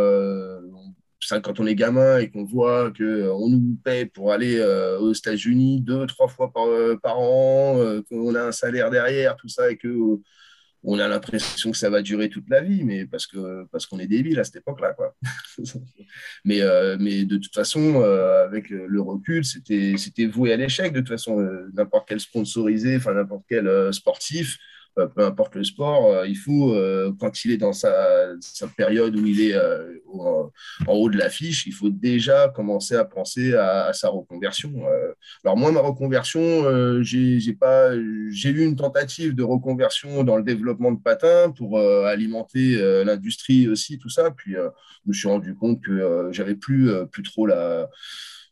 quand 1.44 1.60
on 1.60 1.66
est 1.66 1.76
gamin 1.76 2.20
et 2.20 2.30
qu'on 2.30 2.44
voit 2.44 2.92
qu'on 2.92 3.04
euh, 3.04 3.50
nous 3.50 3.78
paye 3.84 4.06
pour 4.06 4.32
aller 4.32 4.58
euh, 4.60 5.00
aux 5.00 5.14
États-Unis 5.14 5.82
deux, 5.82 6.06
trois 6.08 6.28
fois 6.28 6.52
par, 6.52 6.68
euh, 6.68 6.98
an, 7.04 8.02
qu'on 8.10 8.36
a 8.36 8.44
un 8.44 8.52
salaire 8.52 8.90
derrière, 8.90 9.36
tout 9.36 9.48
ça, 9.48 9.72
et 9.72 9.78
que 9.78 10.20
on 10.88 11.00
a 11.00 11.08
l'impression 11.08 11.72
que 11.72 11.78
ça 11.78 11.90
va 11.90 12.04
durer 12.04 12.30
toute 12.30 12.48
la 12.48 12.62
vie, 12.62 12.84
mais 12.84 13.08
parce 13.08 13.26
que 13.26 13.66
parce 13.72 13.88
qu'on 13.88 13.98
est 13.98 14.06
débile 14.06 14.40
à 14.40 14.44
cette 14.44 14.58
époque-là, 14.58 14.94
quoi. 14.94 15.16
mais 16.46 16.62
mais 17.00 17.26
de 17.26 17.38
toute 17.38 17.56
façon, 17.56 18.04
avec 18.04 18.70
le 18.70 19.02
recul, 19.02 19.44
c'était 19.44 20.28
voué 20.28 20.54
à 20.54 20.58
l'échec. 20.58 20.94
De 20.94 21.00
toute 21.00 21.10
façon, 21.10 21.42
n'importe 21.74 22.08
quel 22.08 22.20
sponsorisé, 22.20 23.00
n'importe 23.00 23.46
quel 23.50 23.92
sportif 23.94 24.60
peu 24.96 25.26
importe 25.26 25.56
le 25.56 25.64
sport, 25.64 26.06
euh, 26.08 26.28
il 26.28 26.38
faut, 26.38 26.74
euh, 26.74 27.14
quand 27.20 27.44
il 27.44 27.52
est 27.52 27.58
dans 27.58 27.74
sa, 27.74 27.92
période 28.78 29.16
où 29.16 29.26
il 29.26 29.42
est 29.42 29.56
en 30.08 30.94
haut 30.94 31.10
de 31.10 31.18
l'affiche, 31.18 31.68
il 31.68 31.74
faut 31.74 31.90
déjà 31.90 32.50
commencer 32.50 32.96
à 32.96 33.06
penser 33.06 33.54
à, 33.54 33.92
sa 33.94 34.10
reconversion. 34.10 34.72
alors 35.44 35.56
moi, 35.56 35.72
ma 35.72 35.82
reconversion, 35.82 37.02
j'ai 37.02 37.40
j'ai 37.40 38.50
eu 38.50 38.66
une 38.66 38.76
tentative 38.76 39.36
de 39.36 39.44
reconversion 39.44 40.24
dans 40.24 40.38
le 40.38 40.44
développement 40.44 40.92
de 40.92 41.00
patins 41.00 41.52
pour 41.52 41.80
alimenter 41.80 42.76
l'industrie 43.04 43.68
aussi, 43.68 44.00
tout 44.00 44.10
ça. 44.10 44.32
Puis 44.32 44.54
je 44.54 45.08
me 45.08 45.14
suis 45.14 45.28
rendu 45.28 45.56
compte 45.56 45.82
que 45.82 46.30
j'avais 46.32 46.56
plus, 46.56 46.90
plus 47.12 47.24
trop 47.24 47.46
la 47.46 47.90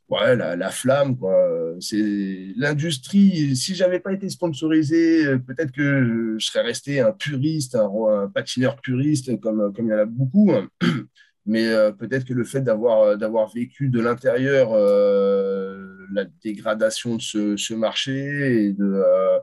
ouais, 0.10 0.36
la, 0.36 0.70
flamme, 0.70 1.18
quoi. 1.18 1.36
C'est 1.80 2.54
l'industrie. 2.56 3.56
Si 3.56 3.76
j'avais 3.76 4.00
pas 4.00 4.14
été 4.14 4.30
sponsorisé, 4.30 5.38
peut-être 5.40 5.72
que 5.72 6.36
je 6.38 6.46
serais 6.46 6.64
resté 6.64 7.00
un 7.00 7.12
puriste, 7.12 7.76
un, 7.76 8.28
patineur 8.34 8.80
puriste, 8.82 9.40
comme, 9.40 9.74
comme 9.74 9.88
il 9.88 9.92
y 9.92 9.94
en 9.94 10.00
a 10.00 10.06
beaucoup. 10.06 10.52
Mais 11.46 11.68
euh, 11.68 11.92
peut-être 11.92 12.26
que 12.26 12.34
le 12.34 12.46
fait 12.46 12.62
d'avoir 12.62 13.18
d'avoir 13.18 13.50
vécu 13.50 13.90
de 13.90 14.00
l'intérieur 14.00 14.72
euh, 14.72 16.06
la 16.12 16.26
dégradation 16.44 17.18
de 17.18 17.22
ce, 17.58 17.74
marché 17.74 18.66
et 18.66 18.74
de 18.74 18.86
euh, 18.86 19.40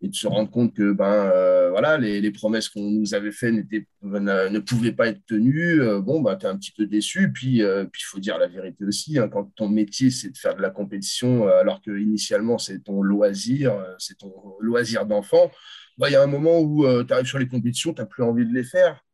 et 0.00 0.08
de 0.08 0.14
se 0.14 0.26
rendre 0.26 0.50
compte 0.50 0.74
que 0.74 0.92
ben 0.92 1.30
euh, 1.32 1.70
voilà 1.70 1.98
les, 1.98 2.30
promesses 2.30 2.68
qu'on 2.68 2.90
nous 2.90 3.14
avait 3.14 3.32
faites 3.32 3.52
n'étaient 3.52 3.86
ne 4.02 4.58
pouvaient 4.60 4.92
pas 4.92 5.08
être 5.08 5.24
tenues 5.26 5.80
euh, 5.80 6.00
bon 6.00 6.20
ben 6.20 6.36
tu 6.36 6.46
es 6.46 6.48
un 6.48 6.56
petit 6.56 6.70
peu 6.70 6.86
déçu 6.86 7.32
puis 7.32 7.62
euh, 7.62 7.84
puis 7.84 8.02
il 8.02 8.08
faut 8.08 8.20
dire 8.20 8.38
la 8.38 8.46
vérité 8.46 8.84
aussi 8.84 9.18
hein, 9.18 9.28
quand 9.28 9.52
ton 9.56 9.68
métier 9.68 10.10
c'est 10.10 10.30
de 10.30 10.38
faire 10.38 10.54
de 10.54 10.62
la 10.62 10.70
compétition 10.70 11.48
alors 11.48 11.82
que 11.82 11.98
initialement 11.98 12.58
c'est 12.58 12.80
ton 12.84 13.02
loisir 13.02 13.74
c'est 13.98 14.18
ton 14.18 14.32
loisir 14.60 15.04
d'enfant 15.04 15.50
ben, 15.96 16.08
il 16.08 16.12
y 16.12 16.16
a 16.16 16.22
un 16.22 16.28
moment 16.28 16.60
où 16.60 16.86
tu 17.04 17.12
arrives 17.12 17.26
sur 17.26 17.38
les 17.38 17.48
compétitions 17.48 17.92
tu 17.92 18.00
n'as 18.00 18.06
plus 18.06 18.22
envie 18.22 18.46
de 18.46 18.54
les 18.54 18.64
faire 18.64 19.04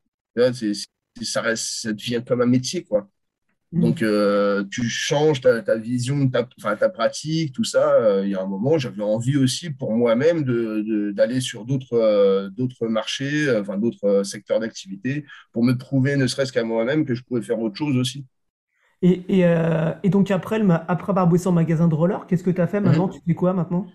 ça 1.23 1.57
ça 1.57 1.93
devient 1.93 2.23
comme 2.27 2.43
un 2.43 2.47
métier 2.47 2.85
quoi. 2.85 3.09
Donc, 3.75 4.03
euh, 4.03 4.63
tu 4.71 4.89
changes 4.89 5.41
ta, 5.41 5.77
vision, 5.77 6.29
ta, 6.29 6.45
ta 6.77 6.89
pratique, 6.89 7.53
tout 7.53 7.65
ça. 7.65 7.95
Euh, 7.95 8.23
il 8.25 8.31
y 8.31 8.35
a 8.35 8.41
un 8.41 8.47
moment, 8.47 8.79
j'avais 8.79 9.03
envie 9.03 9.37
aussi 9.37 9.71
pour 9.71 9.93
moi-même 9.93 10.45
d'aller 11.13 11.41
sur 11.41 11.65
d'autres 11.65 11.95
euh, 11.95 12.49
d'autres 12.51 12.87
marchés, 12.87 13.53
enfin 13.59 13.77
d'autres 13.77 14.23
secteurs 14.23 14.61
d'activité, 14.61 15.25
pour 15.53 15.65
me 15.65 15.73
prouver, 15.73 16.17
ne 16.17 16.29
serait-ce 16.29 16.53
qu'à 16.53 16.63
moi-même, 16.63 17.05
que 17.05 17.15
je 17.15 17.25
pouvais 17.25 17.43
faire 17.43 17.59
autre 17.59 17.77
chose 17.77 17.97
aussi. 17.97 18.25
Et, 19.03 19.23
et, 19.29 20.09
donc, 20.09 20.31
après, 20.31 20.63
après 20.89 21.11
avoir 21.11 21.27
bossé 21.27 21.49
en 21.49 21.53
magasin 21.53 21.89
de 21.89 21.95
roller, 21.95 22.27
qu'est-ce 22.27 22.45
que 22.45 22.51
tu 22.51 22.61
as 22.61 22.67
fait 22.67 22.81
maintenant? 22.81 23.09
Mm-hmm. 23.09 23.13
Tu 23.13 23.21
fais 23.27 23.35
quoi 23.35 23.53
maintenant? 23.53 23.87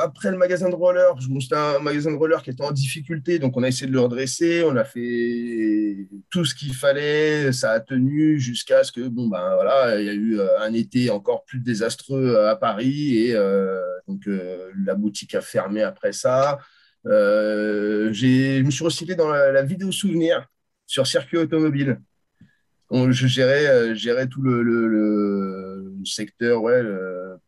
Après 0.00 0.30
le 0.30 0.36
magasin 0.36 0.68
de 0.68 0.74
roller, 0.74 1.14
c'était 1.40 1.56
un 1.56 1.78
magasin 1.78 2.10
de 2.10 2.16
roller 2.16 2.42
qui 2.42 2.50
était 2.50 2.64
en 2.64 2.72
difficulté, 2.72 3.38
donc 3.38 3.56
on 3.56 3.62
a 3.62 3.68
essayé 3.68 3.86
de 3.86 3.92
le 3.92 4.00
redresser, 4.00 4.62
on 4.64 4.76
a 4.76 4.84
fait 4.84 6.08
tout 6.30 6.44
ce 6.44 6.54
qu'il 6.54 6.74
fallait, 6.74 7.52
ça 7.52 7.72
a 7.72 7.80
tenu 7.80 8.38
jusqu'à 8.38 8.84
ce 8.84 8.92
que, 8.92 9.08
bon, 9.08 9.28
ben 9.28 9.54
voilà, 9.54 10.00
il 10.00 10.06
y 10.06 10.08
a 10.08 10.12
eu 10.14 10.38
euh, 10.38 10.60
un 10.60 10.72
été 10.72 11.10
encore 11.10 11.44
plus 11.44 11.60
désastreux 11.60 12.36
à 12.46 12.56
Paris 12.56 13.18
et 13.18 13.34
euh, 13.34 13.80
donc 14.06 14.26
euh, 14.26 14.70
la 14.84 14.94
boutique 14.94 15.34
a 15.34 15.40
fermé 15.40 15.82
après 15.82 16.12
ça. 16.12 16.58
je 17.04 18.62
me 18.62 18.70
suis 18.70 18.84
recyclé 18.84 19.14
dans 19.14 19.28
la, 19.28 19.62
vidéo 19.62 19.92
souvenir 19.92 20.46
sur 20.86 21.06
circuit 21.06 21.38
automobile. 21.38 22.00
Je 22.90 23.26
gérais, 23.26 23.94
gérais 23.94 24.26
tout 24.28 24.42
le, 24.42 25.94
secteur 26.04 26.62
ouais, 26.62 26.82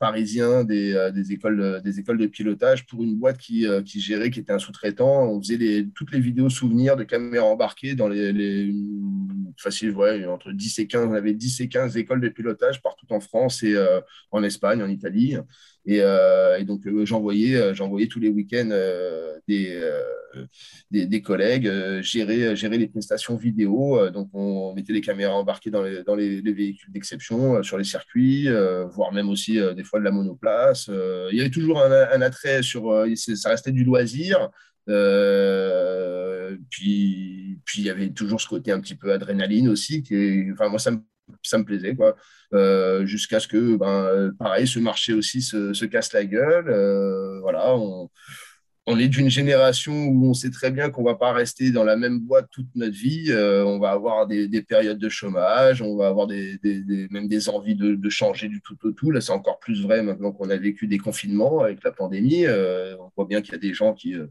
parisien 0.01 0.65
des, 0.65 0.95
euh, 0.95 1.11
des, 1.13 1.33
écoles, 1.33 1.81
des 1.85 2.01
écoles 2.01 2.19
de 2.19 2.27
pilotage 2.27 2.87
pour 2.87 3.03
une 3.03 3.17
boîte 3.17 3.39
qui, 3.39 3.67
euh, 3.67 3.83
qui 3.83 4.01
gérait, 4.01 4.31
qui 4.31 4.41
était 4.41 4.53
un 4.53 4.59
sous-traitant. 4.59 5.31
On 5.31 5.41
faisait 5.41 5.59
les, 5.59 5.89
toutes 5.89 6.13
les 6.13 6.21
vidéos 6.21 6.49
souvenirs 6.49 6.97
de 6.97 7.05
caméras 7.05 7.45
embarquées 7.45 7.95
dans 7.95 8.09
les, 8.09 8.33
les 8.33 8.75
facile, 9.59 9.91
ouais, 9.93 10.25
entre 10.27 10.53
10 10.53 10.79
et 10.79 10.87
15, 10.87 11.09
on 11.09 11.15
avait 11.15 11.35
10 11.35 11.61
et 11.61 11.69
15 11.69 11.97
écoles 11.97 12.21
de 12.21 12.29
pilotage 12.29 12.83
partout 12.83 13.07
en 13.11 13.21
France 13.21 13.63
et 13.63 13.75
euh, 13.75 14.01
en 14.31 14.43
Espagne, 14.43 14.83
en 14.83 14.89
Italie. 14.89 15.37
Et, 15.87 15.97
et 15.97 16.65
donc, 16.65 16.83
j'envoyais, 17.05 17.75
j'envoyais 17.75 18.07
tous 18.07 18.21
les 18.21 18.29
week-ends 18.29 18.69
des, 19.49 19.81
des, 20.91 21.23
collègues 21.23 21.73
gérer, 22.03 22.55
gérer 22.55 22.77
les 22.77 22.87
prestations 22.87 23.35
vidéo. 23.35 24.11
donc, 24.11 24.29
on 24.35 24.75
mettait 24.75 24.93
les 24.93 25.01
caméras 25.01 25.35
embarquées 25.35 25.71
dans 25.71 25.83
les, 25.83 26.05
dans 26.05 26.15
les, 26.15 26.43
les 26.43 26.53
véhicules 26.53 26.93
d'exception 26.93 27.63
sur 27.63 27.79
les 27.79 27.85
circuits, 27.85 28.47
voire 28.93 29.11
même 29.13 29.31
aussi 29.31 29.59
des 29.75 29.83
fois 29.83 30.01
de 30.01 30.05
la 30.05 30.11
monoplace. 30.11 30.91
Euh, 30.91 31.29
il 31.33 31.39
y 31.39 31.41
avait 31.41 31.51
toujours 31.51 31.83
un, 31.83 32.23
attrait 32.23 32.63
sur. 32.63 32.91
Euh, 32.91 33.15
ça 33.15 33.51
restait 33.51 33.73
du 33.73 33.85
loisir. 33.85 34.51
Euh, 34.91 36.57
puis, 36.71 37.59
puis 37.65 37.83
il 37.83 37.85
y 37.85 37.91
avait 37.91 38.11
toujours 38.11 38.41
ce 38.41 38.49
côté 38.49 38.73
un 38.73 38.81
petit 38.81 38.97
peu 38.97 39.13
adrénaline 39.13 39.69
aussi. 39.69 40.03
Enfin, 40.53 40.69
moi, 40.69 40.79
ça 40.79 40.91
me, 40.91 40.99
ça 41.43 41.59
me 41.59 41.65
plaisait. 41.65 41.95
Quoi. 41.97 42.17
Jusqu'à 43.07 43.41
ce 43.41 43.49
que, 43.49 43.77
ben, 43.77 44.33
pareil, 44.39 44.67
ce 44.67 44.79
marché 44.79 45.13
aussi 45.13 45.43
se, 45.43 45.73
se 45.73 45.85
casse 45.85 46.13
la 46.13 46.25
gueule. 46.25 47.41
voilà, 47.43 47.75
on, 47.77 48.11
on 48.87 48.99
est 48.99 49.09
d'une 49.09 49.29
génération 49.29 50.07
où 50.07 50.27
on 50.29 50.35
sait 50.35 50.51
très 50.51 50.71
bien 50.71 50.91
qu'on 50.91 51.03
ne 51.03 51.07
va 51.07 51.15
pas 51.15 51.33
rester 51.33 51.71
dans 51.71 51.85
la 51.85 51.97
même 51.97 52.21
boîte 52.21 52.49
toute 52.51 52.69
notre 52.75 52.97
vie. 52.97 53.27
Euh, 53.29 53.65
on 53.65 53.79
va 53.79 53.91
avoir 53.91 54.27
des, 54.27 54.49
périodes 54.63 54.99
de 54.99 55.09
chômage, 55.09 55.83
on 55.83 55.97
va 55.97 56.09
avoir 56.09 56.27
des, 56.27 56.59
même 57.11 57.29
des 57.29 57.49
envies 57.49 57.75
de, 57.75 58.09
changer 58.09 58.49
du 58.49 58.61
tout 58.63 58.77
au 58.85 58.93
tout. 58.93 59.11
Là, 59.11 59.21
c'est 59.21 59.33
encore 59.33 59.59
plus 59.61 59.83
vrai 59.83 60.03
maintenant 60.03 60.33
qu'on 60.33 60.51
a 60.51 60.57
vécu 60.57 60.87
des 60.87 60.99
confinements 60.99 61.61
avec 61.61 61.85
la 61.85 61.93
pandémie. 61.93 62.47
Euh, 62.47 62.97
on 62.99 63.11
voit 63.17 63.27
bien 63.27 63.43
qu'il 63.43 63.53
y 63.53 63.57
a 63.57 63.61
des 63.61 63.75
gens 63.75 63.93
qui 63.93 64.15
euh, 64.15 64.27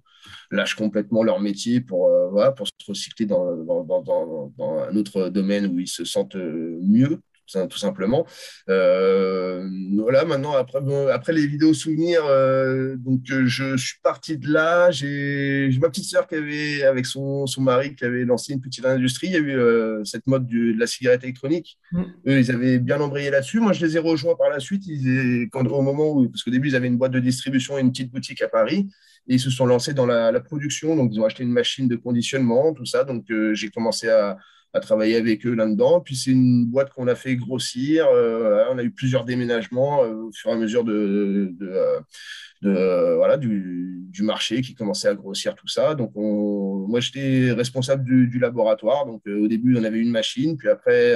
lâchent 0.51 0.75
complètement 0.75 1.23
leur 1.23 1.39
métier 1.39 1.79
pour, 1.79 2.09
pour 2.57 2.67
se 2.67 2.73
recycler 2.87 3.25
dans, 3.25 3.55
dans, 3.63 4.89
un 4.89 4.95
autre 4.95 5.29
domaine 5.29 5.67
où 5.67 5.79
ils 5.79 5.87
se 5.87 6.03
sentent 6.05 6.35
mieux 6.35 7.21
tout 7.69 7.77
simplement. 7.77 8.25
voilà, 8.67 10.25
maintenant, 10.25 10.53
après, 10.53 10.79
après 11.11 11.33
les 11.33 11.45
vidéos 11.47 11.73
souvenirs, 11.73 12.23
donc 12.97 13.21
je 13.25 13.77
suis 13.77 13.99
parti 14.01 14.37
de 14.37 14.51
là. 14.51 14.91
J'ai 14.91 15.69
ma 15.81 15.89
petite 15.89 16.05
sœur 16.05 16.27
qui 16.27 16.35
avait, 16.35 16.83
avec 16.83 17.05
son, 17.05 17.47
son 17.47 17.61
mari, 17.61 17.95
qui 17.95 18.05
avait 18.05 18.25
lancé 18.25 18.53
une 18.53 18.61
petite 18.61 18.85
industrie. 18.85 19.27
Il 19.27 19.33
y 19.33 19.37
a 19.37 19.39
eu 19.39 20.05
cette 20.05 20.27
mode 20.27 20.47
de 20.47 20.77
la 20.77 20.87
cigarette 20.87 21.23
électronique. 21.23 21.77
Mm. 21.91 22.01
Eux, 22.27 22.39
ils 22.39 22.51
avaient 22.51 22.79
bien 22.79 22.99
embrayé 22.99 23.29
là-dessus. 23.29 23.59
Moi, 23.59 23.73
je 23.73 23.85
les 23.85 23.95
ai 23.95 23.99
rejoints 23.99 24.35
par 24.35 24.49
la 24.49 24.59
suite. 24.59 24.83
Ils, 24.87 25.47
quand, 25.51 25.65
au 25.67 25.81
moment 25.81 26.11
où, 26.11 26.29
parce 26.29 26.43
qu'au 26.43 26.51
début, 26.51 26.69
ils 26.69 26.75
avaient 26.75 26.87
une 26.87 26.97
boîte 26.97 27.11
de 27.11 27.19
distribution 27.19 27.77
et 27.77 27.81
une 27.81 27.91
petite 27.91 28.11
boutique 28.11 28.41
à 28.41 28.47
Paris. 28.47 28.87
Et 29.27 29.35
ils 29.35 29.39
se 29.39 29.49
sont 29.49 29.65
lancés 29.65 29.93
dans 29.93 30.05
la, 30.05 30.31
la 30.31 30.39
production. 30.39 30.95
Donc, 30.95 31.11
ils 31.13 31.19
ont 31.19 31.25
acheté 31.25 31.43
une 31.43 31.51
machine 31.51 31.87
de 31.87 31.95
conditionnement, 31.95 32.73
tout 32.73 32.85
ça. 32.85 33.03
Donc, 33.03 33.25
j'ai 33.53 33.69
commencé 33.69 34.09
à 34.09 34.37
à 34.73 34.79
travailler 34.79 35.15
avec 35.15 35.45
eux 35.45 35.53
là-dedans. 35.55 36.01
Puis 36.01 36.15
c'est 36.15 36.31
une 36.31 36.65
boîte 36.65 36.91
qu'on 36.91 37.07
a 37.07 37.15
fait 37.15 37.35
grossir. 37.35 38.05
Euh, 38.07 38.65
on 38.71 38.77
a 38.77 38.83
eu 38.83 38.91
plusieurs 38.91 39.25
déménagements 39.25 40.03
euh, 40.03 40.13
au 40.13 40.31
fur 40.31 40.51
et 40.51 40.53
à 40.53 40.57
mesure 40.57 40.83
de, 40.83 41.55
euh, 42.65 43.15
voilà, 43.15 43.37
du, 43.37 43.87
marché 44.21 44.59
qui 44.61 44.75
commençait 44.75 45.07
à 45.07 45.15
grossir 45.15 45.55
tout 45.55 45.69
ça. 45.69 45.95
Donc 45.95 46.11
on, 46.15 46.85
moi 46.89 46.99
j'étais 46.99 47.53
responsable 47.53 48.03
du, 48.03 48.37
laboratoire. 48.37 49.05
Donc 49.05 49.21
au 49.25 49.47
début 49.47 49.77
on 49.77 49.83
avait 49.83 49.99
une 49.99 50.11
machine, 50.11 50.57
puis 50.57 50.67
après 50.67 51.15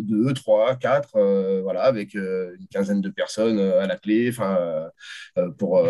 deux, 0.00 0.32
trois, 0.32 0.76
quatre, 0.76 1.18
voilà, 1.62 1.82
avec 1.82 2.14
une 2.14 2.66
quinzaine 2.70 3.00
de 3.00 3.10
personnes 3.10 3.58
à 3.58 3.86
la 3.88 3.96
clé, 3.96 4.28
enfin 4.30 4.90
pour 5.58 5.84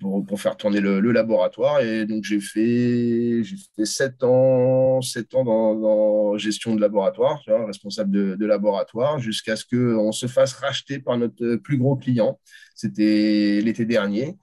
pour, 0.00 0.40
faire 0.40 0.56
tourner 0.56 0.80
le, 0.80 1.00
laboratoire. 1.12 1.80
Et 1.80 2.06
donc, 2.06 2.24
j'ai 2.24 2.40
fait, 2.40 3.42
fait 3.76 3.84
7 3.84 4.22
ans, 4.24 5.00
7 5.00 5.34
ans 5.34 5.44
dans, 5.44 6.36
gestion 6.38 6.74
de 6.74 6.80
laboratoire, 6.80 7.42
responsable 7.66 8.10
de, 8.10 8.34
de 8.36 8.46
laboratoire, 8.46 9.18
jusqu'à 9.18 9.56
ce 9.56 9.64
qu'on 9.64 10.12
se 10.12 10.26
fasse 10.26 10.54
racheter 10.54 10.98
par 10.98 11.18
notre 11.18 11.56
plus 11.56 11.78
gros 11.78 11.96
client. 11.96 12.40
C'était 12.74 13.60
l'été 13.62 13.84
dernier. 13.84 14.36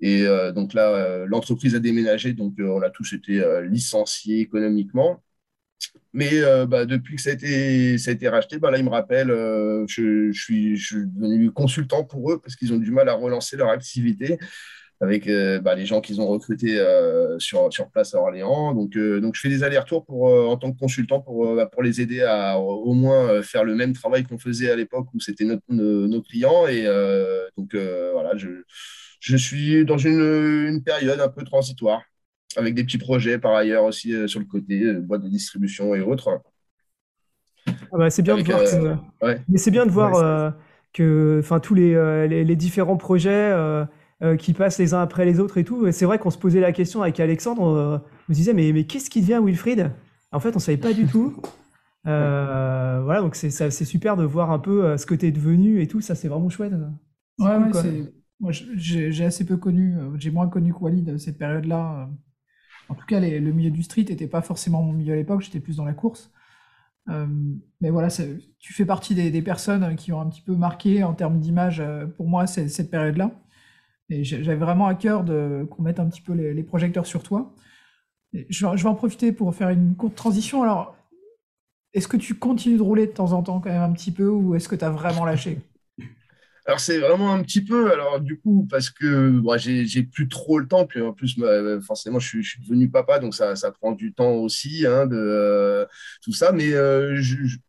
Et 0.00 0.22
euh, 0.26 0.52
donc 0.52 0.74
là, 0.74 0.90
euh, 0.90 1.26
l'entreprise 1.26 1.74
a 1.74 1.78
déménagé, 1.78 2.32
donc 2.32 2.58
euh, 2.58 2.68
on 2.68 2.82
a 2.82 2.90
tous 2.90 3.12
été 3.12 3.42
licenciés 3.64 4.40
économiquement. 4.40 5.22
Mais 6.16 6.30
euh, 6.32 6.64
bah, 6.66 6.86
depuis 6.86 7.16
que 7.16 7.20
ça 7.22 7.30
a 7.30 7.32
été, 7.34 8.28
racheté, 8.28 8.58
bah, 8.58 8.70
là, 8.70 8.78
ils 8.78 8.84
me 8.84 8.88
rappellent, 8.88 9.30
euh, 9.30 9.84
je, 9.86 10.32
suis, 10.32 10.80
devenu 10.94 11.50
consultant 11.50 12.04
pour 12.04 12.32
eux 12.32 12.40
parce 12.42 12.56
qu'ils 12.56 12.72
ont 12.72 12.78
du 12.78 12.90
mal 12.90 13.10
à 13.10 13.12
relancer 13.12 13.58
leur 13.58 13.68
activité 13.68 14.38
avec 15.02 15.26
euh, 15.28 15.60
bah, 15.60 15.74
les 15.74 15.84
gens 15.84 16.00
qu'ils 16.00 16.22
ont 16.22 16.26
recrutés 16.26 16.82
sur, 17.38 17.68
place 17.92 18.14
à 18.14 18.18
Orléans. 18.18 18.72
Donc, 18.72 18.92
je 18.94 19.40
fais 19.40 19.50
des 19.50 19.62
allers-retours 19.62 20.06
en 20.08 20.56
tant 20.56 20.72
que 20.72 20.78
consultant 20.78 21.20
pour, 21.20 21.54
les 21.82 22.00
aider 22.00 22.22
à 22.22 22.58
au 22.58 22.94
moins 22.94 23.42
faire 23.42 23.64
le 23.64 23.74
même 23.74 23.92
travail 23.92 24.24
qu'on 24.24 24.38
faisait 24.38 24.70
à 24.70 24.76
l'époque 24.76 25.08
où 25.12 25.20
c'était 25.20 25.44
nos, 25.68 26.22
clients. 26.22 26.66
Et 26.66 26.84
donc, 27.58 27.74
voilà, 27.74 28.32
je, 29.20 29.36
suis 29.36 29.84
dans 29.84 29.98
une 29.98 30.82
période 30.82 31.20
un 31.20 31.28
peu 31.28 31.44
transitoire 31.44 32.00
avec 32.56 32.74
des 32.74 32.84
petits 32.84 32.98
projets 32.98 33.38
par 33.38 33.54
ailleurs 33.54 33.84
aussi 33.84 34.14
euh, 34.14 34.26
sur 34.26 34.40
le 34.40 34.46
côté, 34.46 34.82
euh, 34.82 35.00
boîte 35.00 35.22
de 35.22 35.28
distribution 35.28 35.94
et 35.94 36.00
autres. 36.00 36.40
Ah 37.66 37.98
bah, 37.98 38.10
c'est 38.10 38.22
bien, 38.22 38.36
de 38.36 38.42
voir 38.42 38.60
que, 38.60 39.36
mais 39.48 39.58
c'est 39.58 39.70
bien 39.70 39.86
de 39.86 39.90
voir 39.90 40.54
que 40.92 41.40
enfin 41.40 41.58
tous 41.58 41.74
les, 41.74 42.28
les, 42.28 42.56
différents 42.56 42.96
projets 42.96 43.52
qui 44.38 44.52
passent 44.52 44.78
les 44.78 44.94
uns 44.94 45.02
après 45.02 45.24
les 45.24 45.40
autres 45.40 45.58
et 45.58 45.64
tout. 45.64 45.90
C'est 45.90 46.04
vrai 46.04 46.18
qu'on 46.18 46.30
se 46.30 46.38
posait 46.38 46.60
la 46.60 46.70
question 46.70 47.02
avec 47.02 47.18
Alexandre, 47.18 48.02
on 48.28 48.32
se 48.32 48.36
disait 48.36 48.52
mais, 48.52 48.72
mais 48.72 48.84
qu'est-ce 48.84 49.10
qui 49.10 49.20
devient 49.20 49.40
Wilfried? 49.42 49.90
En 50.30 50.38
fait, 50.38 50.54
on 50.54 50.60
savait 50.60 50.78
pas 50.78 50.92
du 50.92 51.06
tout. 51.12 51.42
voilà, 52.04 53.20
donc 53.20 53.34
c'est 53.34 53.70
super 53.84 54.16
de 54.16 54.24
voir 54.24 54.52
un 54.52 54.60
peu 54.60 54.96
ce 54.96 55.06
que 55.06 55.16
tu 55.16 55.26
es 55.26 55.32
devenu 55.32 55.82
et 55.82 55.88
tout. 55.88 56.00
Ça, 56.00 56.14
c'est 56.14 56.28
vraiment 56.28 56.48
chouette. 56.50 56.72
Ouais, 57.40 57.58
moi 58.38 58.52
j'ai 58.52 59.24
assez 59.24 59.44
peu 59.44 59.56
connu, 59.56 59.96
j'ai 60.18 60.30
moins 60.30 60.46
connu 60.46 60.72
que 60.72 60.78
Walid 60.78 61.18
cette 61.18 61.38
période-là. 61.38 62.08
En 62.88 62.94
tout 62.94 63.06
cas, 63.06 63.20
le 63.20 63.52
milieu 63.52 63.70
du 63.70 63.82
street 63.82 64.06
n'était 64.08 64.28
pas 64.28 64.42
forcément 64.42 64.82
mon 64.82 64.92
milieu 64.92 65.14
à 65.14 65.16
l'époque, 65.16 65.42
j'étais 65.42 65.60
plus 65.60 65.76
dans 65.76 65.84
la 65.84 65.92
course. 65.92 66.30
Euh, 67.08 67.26
mais 67.80 67.90
voilà, 67.90 68.08
tu 68.58 68.72
fais 68.72 68.84
partie 68.84 69.14
des, 69.14 69.42
personnes 69.42 69.96
qui 69.96 70.12
ont 70.12 70.20
un 70.20 70.28
petit 70.28 70.42
peu 70.42 70.54
marqué 70.54 71.04
en 71.04 71.14
termes 71.14 71.38
d'image 71.38 71.80
euh, 71.80 72.06
pour 72.06 72.28
moi 72.28 72.46
cette 72.46 72.90
période-là. 72.90 73.30
Et 74.08 74.22
j'avais 74.22 74.54
vraiment 74.54 74.86
à 74.86 74.94
cœur 74.94 75.24
qu'on 75.24 75.82
mette 75.82 75.98
un 75.98 76.06
petit 76.06 76.20
peu 76.20 76.32
les, 76.32 76.62
projecteurs 76.62 77.06
sur 77.06 77.24
toi. 77.24 77.52
je, 78.32 78.66
vais 78.66 78.86
en 78.86 78.94
profiter 78.94 79.32
pour 79.32 79.52
faire 79.54 79.68
une 79.70 79.96
courte 79.96 80.14
transition. 80.14 80.62
Alors, 80.62 80.96
est-ce 81.92 82.06
que 82.06 82.16
tu 82.16 82.36
continues 82.36 82.76
de 82.76 82.82
rouler 82.82 83.06
de 83.08 83.12
temps 83.12 83.32
en 83.32 83.42
temps 83.42 83.60
quand 83.60 83.70
même 83.70 83.82
un 83.82 83.92
petit 83.92 84.12
peu 84.12 84.28
ou 84.28 84.54
est-ce 84.54 84.68
que 84.68 84.76
tu 84.76 84.84
as 84.84 84.90
vraiment 84.90 85.24
lâché? 85.24 85.58
Alors 86.66 86.80
c'est 86.80 86.98
vraiment 86.98 87.32
un 87.32 87.42
petit 87.42 87.62
peu, 87.62 87.92
alors 87.92 88.20
du 88.20 88.40
coup, 88.40 88.66
parce 88.68 88.90
que 88.90 89.30
moi 89.30 89.56
j'ai 89.56 90.02
plus 90.02 90.28
trop 90.28 90.58
le 90.58 90.66
temps, 90.66 90.84
puis 90.84 91.00
en 91.00 91.12
plus 91.12 91.36
forcément 91.80 92.18
je 92.18 92.26
suis, 92.26 92.42
je 92.42 92.50
suis 92.50 92.62
devenu 92.62 92.90
papa, 92.90 93.20
donc 93.20 93.36
ça, 93.36 93.54
ça, 93.54 93.70
prend 93.70 93.92
du 93.92 94.12
temps 94.12 94.32
aussi 94.32 94.84
hein, 94.84 95.06
de 95.06 95.16
euh, 95.16 95.86
tout 96.22 96.32
ça. 96.32 96.50
Mais 96.50 96.72
euh, 96.72 97.20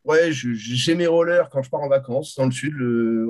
ouais, 0.04 0.32
j'ai 0.32 0.96
mes 0.96 1.06
rollers 1.06 1.50
quand 1.52 1.62
je 1.62 1.70
pars 1.70 1.82
en 1.82 1.90
vacances 1.90 2.36
dans 2.36 2.46
le 2.46 2.52
sud, 2.52 2.76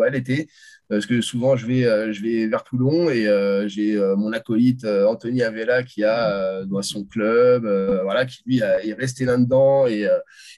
l'été 0.10 0.48
parce 0.90 1.06
que 1.06 1.22
souvent 1.22 1.56
je 1.56 1.66
vais, 1.66 1.86
euh, 1.86 2.14
je 2.14 2.22
vais 2.22 2.48
vers 2.48 2.64
Toulon 2.64 3.10
et 3.10 3.28
euh, 3.28 3.68
j'ai 3.68 3.98
euh, 3.98 4.16
mon 4.16 4.32
acolyte 4.32 4.86
Anthony 4.86 5.44
Avella 5.44 5.84
qui 5.84 6.04
a 6.04 6.64
dans 6.66 6.82
son 6.82 7.04
club, 7.04 7.64
voilà, 8.04 8.26
qui 8.26 8.42
lui 8.46 8.60
est 8.60 8.94
resté 8.94 9.26
là-dedans 9.26 9.88
et, 9.88 10.08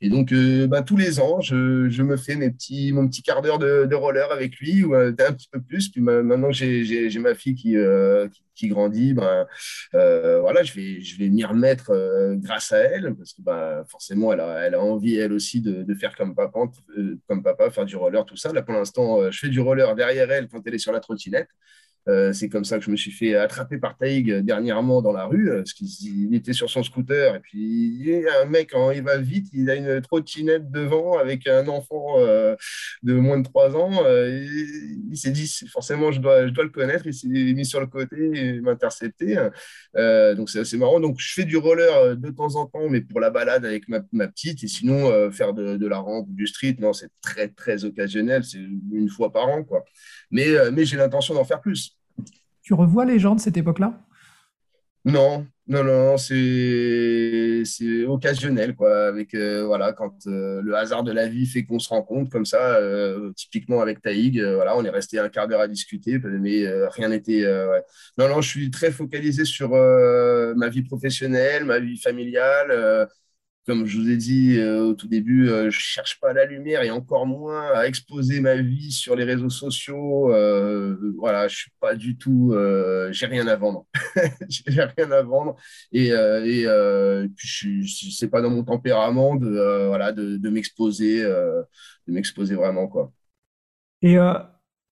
et 0.01 0.09
donc 0.09 0.34
bah, 0.67 0.82
tous 0.82 0.97
les 0.97 1.19
ans 1.19 1.41
je, 1.41 1.89
je, 1.89 2.03
me 2.03 2.17
fais 2.17 2.36
mes 2.36 2.51
petits, 2.51 2.91
mon 2.91 3.07
petit 3.07 3.23
quart 3.23 3.41
d'heure 3.41 3.59
de, 3.59 3.86
de, 3.86 3.95
roller 3.95 4.32
avec 4.32 4.57
lui 4.57 4.84
ou 4.84 4.93
un 4.95 5.13
petit 5.13 5.49
peu 5.51 5.61
plus. 5.61 5.89
Puis 5.89 6.01
maintenant 6.01 6.51
j'ai 6.51 7.19
ma 7.19 7.36
fille 7.36 7.55
qui, 7.55 7.75
qui 8.32 8.43
qui 8.60 8.68
grandit, 8.68 9.14
ben, 9.14 9.47
euh, 9.95 10.39
voilà, 10.41 10.64
je 10.64 10.74
vais, 10.74 11.01
je 11.01 11.18
vais 11.18 11.30
m'y 11.30 11.43
remettre 11.45 11.91
euh, 11.91 12.36
grâce 12.36 12.72
à 12.72 12.80
elle, 12.80 13.16
parce 13.16 13.34
que 13.34 13.41
ben, 13.41 13.84
forcément, 13.88 14.34
elle 14.34 14.41
a, 14.41 14.66
elle 14.66 14.76
a 14.76 14.82
envie, 14.82 15.16
elle 15.18 15.34
aussi, 15.34 15.62
de, 15.62 15.93
faire 15.95 16.16
comme 16.16 16.36
papa, 16.36 16.60
euh, 16.97 17.20
comme 17.28 17.41
papa, 17.43 17.70
faire 17.72 17.86
du 17.86 17.95
roller, 17.95 18.26
tout 18.26 18.38
ça. 18.38 18.51
Là, 18.53 18.62
pour 18.62 18.74
l'instant, 18.74 19.32
je 19.32 19.39
fais 19.39 19.49
du 19.49 19.60
roller 19.60 19.95
derrière 19.95 20.30
elle 20.32 20.47
quand 20.47 20.62
elle 20.66 20.76
est 20.76 20.80
sur 20.80 20.91
la 20.91 20.99
trottinette. 20.99 21.49
Euh, 22.08 22.34
c'est 22.34 22.50
comme 22.50 22.66
ça 22.66 22.80
que 22.80 22.86
je 22.86 22.91
me 22.91 22.95
suis 22.95 23.12
fait 23.12 23.36
attraper 23.36 23.78
par 23.78 23.97
Taïg 23.97 24.34
dernièrement 24.39 25.02
dans 25.02 25.12
la 25.12 25.26
rue, 25.26 25.52
euh, 25.52 25.58
parce 25.58 25.74
qu'il 25.74 26.34
était 26.34 26.54
sur 26.54 26.70
son 26.70 26.82
scooter. 26.84 27.36
Et 27.36 27.39
puis, 27.39 27.60
il 27.60 28.08
y 28.08 28.28
a 28.28 28.41
un 28.41 28.45
mec, 28.45 28.72
quand 28.72 28.91
il 28.91 29.04
va 29.04 29.18
vite, 29.18 29.47
il 29.54 29.70
a 29.70 29.76
une 29.76 30.02
trottinette 30.02 30.72
devant 30.72 31.18
avec 31.18 31.47
un 31.47 31.68
enfant 31.68 32.16
euh, 32.18 32.56
de 33.04 33.14
moins 33.14 33.38
de 33.38 33.43
3 33.43 33.76
ans. 33.76 34.04
il, 34.08 35.18
s'est 35.18 35.32
dit, 35.32 35.47
forcément, 35.72 36.12
je 36.12 36.20
dois, 36.20 36.45
le 36.45 36.70
connaître. 36.70 37.06
Il 37.06 37.14
s'est 37.14 37.28
mis 37.28 37.66
sur 37.66 37.80
le 37.80 37.88
côté 37.88 38.16
et 38.34 38.62
m'intercepter. 38.62 39.36
donc, 39.95 40.50
c'est 40.50 40.60
assez 40.60 40.78
marrant. 40.78 41.00
Donc, 41.00 41.20
je 41.20 41.34
fais 41.34 41.45
du 41.45 41.58
roller 41.58 42.18
de 42.18 42.30
temps 42.30 42.56
en 42.56 42.66
temps, 42.66 42.89
mais 42.89 43.02
pour 43.02 43.20
la 43.20 43.30
balade 43.30 43.66
avec 43.66 43.88
ma, 43.88 44.02
petite. 44.28 44.64
Et 44.64 44.68
sinon, 44.68 45.32
faire 45.32 45.54
de, 45.54 45.78
de, 45.78 45.88
la 45.88 45.97
rampe 46.00 46.28
ou 46.30 46.34
du 46.34 46.47
street, 46.47 46.78
non, 46.80 46.93
c'est 46.93 47.10
très, 47.22 47.50
très 47.50 47.86
occasionnel. 47.86 48.43
C'est 48.43 48.60
une 48.60 49.10
fois 49.10 49.32
par 49.32 49.47
an, 49.47 49.64
quoi. 49.64 49.84
Mais, 50.32 50.47
mais 50.72 50.86
j'ai 50.86 50.97
l'intention 50.97 51.34
d'en 51.34 51.45
faire 51.45 51.62
plus. 51.62 51.99
Tu 52.61 52.74
revois 52.74 53.05
les 53.05 53.20
gens 53.20 53.36
de 53.36 53.39
cette 53.39 53.57
époque-là? 53.57 53.99
Non, 55.05 55.47
non, 55.67 55.84
non, 55.84 56.17
c'est 56.17 57.63
occasionnel, 58.07 58.76
quoi. 58.76 59.07
Avec, 59.07 59.34
euh, 59.34 59.63
voilà, 59.65 59.93
quand 59.93 60.28
euh, 60.28 60.61
le 60.63 60.76
hasard 60.76 61.03
de 61.03 61.11
la 61.11 61.28
vie 61.28 61.45
fait 61.45 61.63
qu'on 61.63 61.80
se 61.80 61.89
rencontre 61.89 62.30
comme 62.30 62.45
ça, 62.45 62.76
euh, 62.76 63.32
typiquement 63.34 63.82
avec 63.82 64.01
Taïg, 64.01 64.41
voilà, 64.41 64.76
on 64.78 64.84
est 64.84 64.89
resté 64.89 65.20
un 65.20 65.30
quart 65.30 65.47
d'heure 65.47 65.61
à 65.61 65.67
discuter, 65.67 66.20
mais 66.20 66.65
rien 66.89 67.09
n'était. 67.09 67.43
Non, 68.17 68.28
non, 68.28 68.41
je 68.41 68.49
suis 68.49 68.72
très 68.72 68.91
focalisé 68.91 69.45
sur 69.45 69.70
ma 69.70 70.70
vie 70.70 70.84
professionnelle, 70.84 71.65
ma 71.65 71.80
vie 71.80 71.97
familiale 71.97 73.07
comme 73.70 73.86
je 73.86 73.99
vous 73.99 74.09
ai 74.09 74.17
dit 74.17 74.57
euh, 74.57 74.88
au 74.88 74.93
tout 74.95 75.07
début, 75.07 75.45
je 75.45 75.51
euh, 75.51 75.70
je 75.70 75.80
cherche 75.80 76.20
pas 76.20 76.34
la 76.34 76.45
lumière 76.45 76.82
et 76.82 76.89
encore 76.89 77.28
moins 77.28 77.72
à 77.76 77.86
exposer 77.86 78.41
ma 78.41 78.55
vie 78.55 78.91
sur 78.91 79.15
les 79.15 79.24
réseaux 79.24 79.51
sociaux. 79.51 80.34
Euh, 80.34 80.97
voilà, 81.20 81.47
je 81.47 81.55
suis 81.55 81.72
pas 81.80 81.93
du 81.93 82.17
tout, 82.17 82.51
j'ai 83.11 83.28
rien 83.28 83.47
à 83.47 83.55
vendre. 83.55 83.86
j'ai 84.49 84.82
rien 84.82 85.11
à 85.11 85.22
vendre 85.22 85.55
et, 85.91 86.07
et 86.07 87.28
puis 87.36 87.47
je, 87.47 88.11
c'est 88.11 88.28
pas 88.30 88.41
dans 88.41 88.49
mon 88.49 88.63
tempérament 88.63 89.36
de 89.36 89.86
voilà 89.88 90.13
de 90.13 90.49
m'exposer, 90.49 91.22
de 91.22 91.67
m'exposer 92.07 92.55
vraiment 92.55 92.88
quoi. 92.88 93.11
Et 94.01 94.17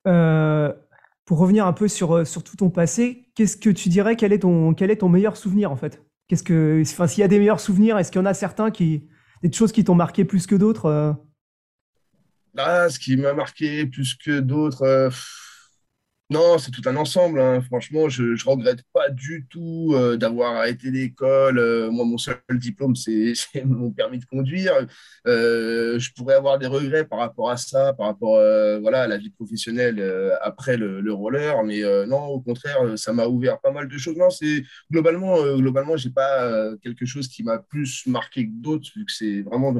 pour 0.04 1.40
revenir 1.40 1.66
un 1.66 1.74
peu 1.74 1.88
sur 1.88 2.28
sur 2.28 2.44
tout 2.44 2.58
ton 2.58 2.70
passé, 2.70 3.32
qu'est-ce 3.34 3.58
que 3.58 3.72
tu 3.72 3.90
dirais? 3.90 4.16
Quel 4.16 4.34
est 4.34 4.40
ton 4.40 4.76
quel 4.76 4.92
est 4.92 4.98
ton 4.98 5.10
meilleur 5.10 5.36
souvenir 5.36 5.72
en 5.72 5.76
fait? 5.76 6.07
Qu'est-ce 6.28 6.44
que, 6.44 6.82
enfin, 6.82 7.08
s'il 7.08 7.22
y 7.22 7.24
a 7.24 7.28
des 7.28 7.40
meilleurs 7.40 7.60
souvenirs, 7.60 7.98
est-ce 7.98 8.12
qu'il 8.12 8.20
y 8.20 8.22
en 8.22 8.26
a 8.26 8.34
certains 8.34 8.70
qui, 8.70 9.08
des 9.42 9.52
choses 9.52 9.72
qui 9.72 9.84
t'ont 9.84 9.96
marqué 9.96 10.26
plus 10.26 10.46
que 10.46 10.56
d'autres 10.56 10.86
euh? 10.86 11.14
Ah, 12.58 12.90
ce 12.90 13.00
qui 13.00 13.16
m'a 13.18 13.34
marqué 13.34 13.86
plus 13.86 14.16
que 14.16 14.40
d'autres, 14.40 14.82
euh, 14.82 15.10
Non, 16.30 16.58
c'est 16.58 16.72
tout 16.72 16.82
un 16.88 16.98
ensemble. 16.98 17.40
Hein. 17.40 17.62
Franchement, 17.62 18.10
je 18.10 18.24
ne 18.24 18.50
regrette 18.50 18.84
pas 18.92 19.10
du 19.10 19.48
tout 19.50 19.94
euh, 19.94 20.18
d'avoir 20.18 20.58
arrêté 20.58 20.92
l'école. 20.92 21.58
Euh, 21.58 21.90
moi, 21.90 22.04
mon 22.04 22.18
seul 22.18 22.36
diplôme, 22.52 22.96
c'est 22.98 23.34
mon 23.64 23.92
permis 23.92 24.20
de 24.20 24.26
conduire. 24.26 24.74
Euh, 25.26 25.98
je 25.98 26.12
pourrais 26.14 26.36
avoir 26.36 26.60
des 26.60 26.68
regrets 26.68 27.06
par 27.06 27.20
rapport 27.20 27.50
à 27.50 27.56
ça, 27.56 27.94
par 27.94 28.08
rapport 28.08 28.36
voilà, 28.82 29.04
à 29.04 29.08
la 29.08 29.18
vie 29.18 29.30
professionnelle 29.30 30.04
après 30.42 30.76
le, 30.76 31.14
roller. 31.14 31.64
Mais 31.64 31.82
non, 32.08 32.26
au 32.26 32.42
contraire, 32.42 32.98
ça 32.98 33.14
m'a 33.14 33.28
ouvert 33.28 33.60
pas 33.62 33.72
mal 33.72 33.88
de 33.88 33.98
choses. 33.98 34.18
Non, 34.18 34.28
globalement, 34.92 35.42
globalement, 35.56 35.96
j'ai 35.96 36.10
pas 36.10 36.76
quelque 36.84 37.06
chose 37.06 37.30
qui 37.30 37.44
m'a 37.44 37.58
plus 37.58 38.06
marqué 38.06 38.46
que 38.48 38.52
d'autres, 38.54 38.90
vu 38.96 39.06
que 39.06 39.12
c'est 39.14 39.42
vraiment 39.44 39.74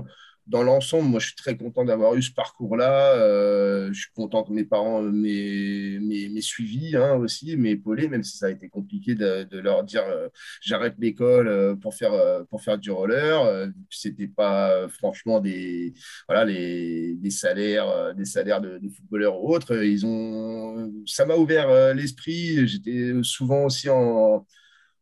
dans 0.48 0.64
l'ensemble, 0.64 1.10
moi, 1.10 1.20
je 1.20 1.28
suis 1.28 1.36
très 1.36 1.58
content 1.58 1.84
d'avoir 1.84 2.16
eu 2.16 2.22
ce 2.22 2.32
parcours-là. 2.32 3.14
Euh, 3.16 3.90
je 3.92 4.02
suis 4.02 4.12
content 4.16 4.44
que 4.44 4.54
mes 4.54 4.64
parents 4.64 5.02
m'aient 5.02 6.42
suivi 6.42 6.96
hein, 6.96 7.16
aussi, 7.16 7.58
m'aient 7.58 7.72
épaulé, 7.72 8.08
même 8.08 8.24
si 8.24 8.38
ça 8.38 8.46
a 8.48 8.50
été 8.50 8.70
compliqué 8.70 9.16
de, 9.16 9.48
leur 9.60 9.84
dire 9.84 10.04
euh, 10.04 10.30
j'arrête 10.62 10.96
l'école 11.00 11.48
euh, 11.48 11.76
pour, 11.76 11.94
faire, 11.96 12.46
pour 12.50 12.62
faire 12.64 12.78
du 12.78 12.92
roller. 12.92 13.70
C'était 13.90 14.28
pas 14.28 14.88
franchement 14.90 15.42
des, 15.42 15.94
voilà, 16.28 16.46
les, 16.46 17.16
des 17.16 17.32
salaires, 17.32 18.16
des 18.16 18.26
salaires 18.26 18.62
de, 18.62 18.80
footballeurs 18.90 19.42
ou 19.42 19.54
autres. 19.54 19.84
Ils 19.84 20.06
ont, 20.06 20.94
ça 21.06 21.26
m'a 21.26 21.36
ouvert 21.36 21.94
l'esprit. 21.94 22.68
J'étais 22.68 23.12
souvent 23.24 23.66
aussi 23.66 23.90
en 23.90 24.46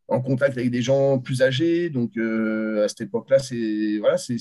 en 0.08 0.20
contact 0.20 0.56
avec 0.56 0.70
des 0.70 0.82
gens 0.82 1.18
plus 1.18 1.42
âgés. 1.42 1.90
Donc, 1.90 2.16
à 2.16 2.88
cette 2.88 3.02
époque-là, 3.02 3.38
c'est 3.38 3.98
voilà, 3.98 4.16
c'est 4.18 4.38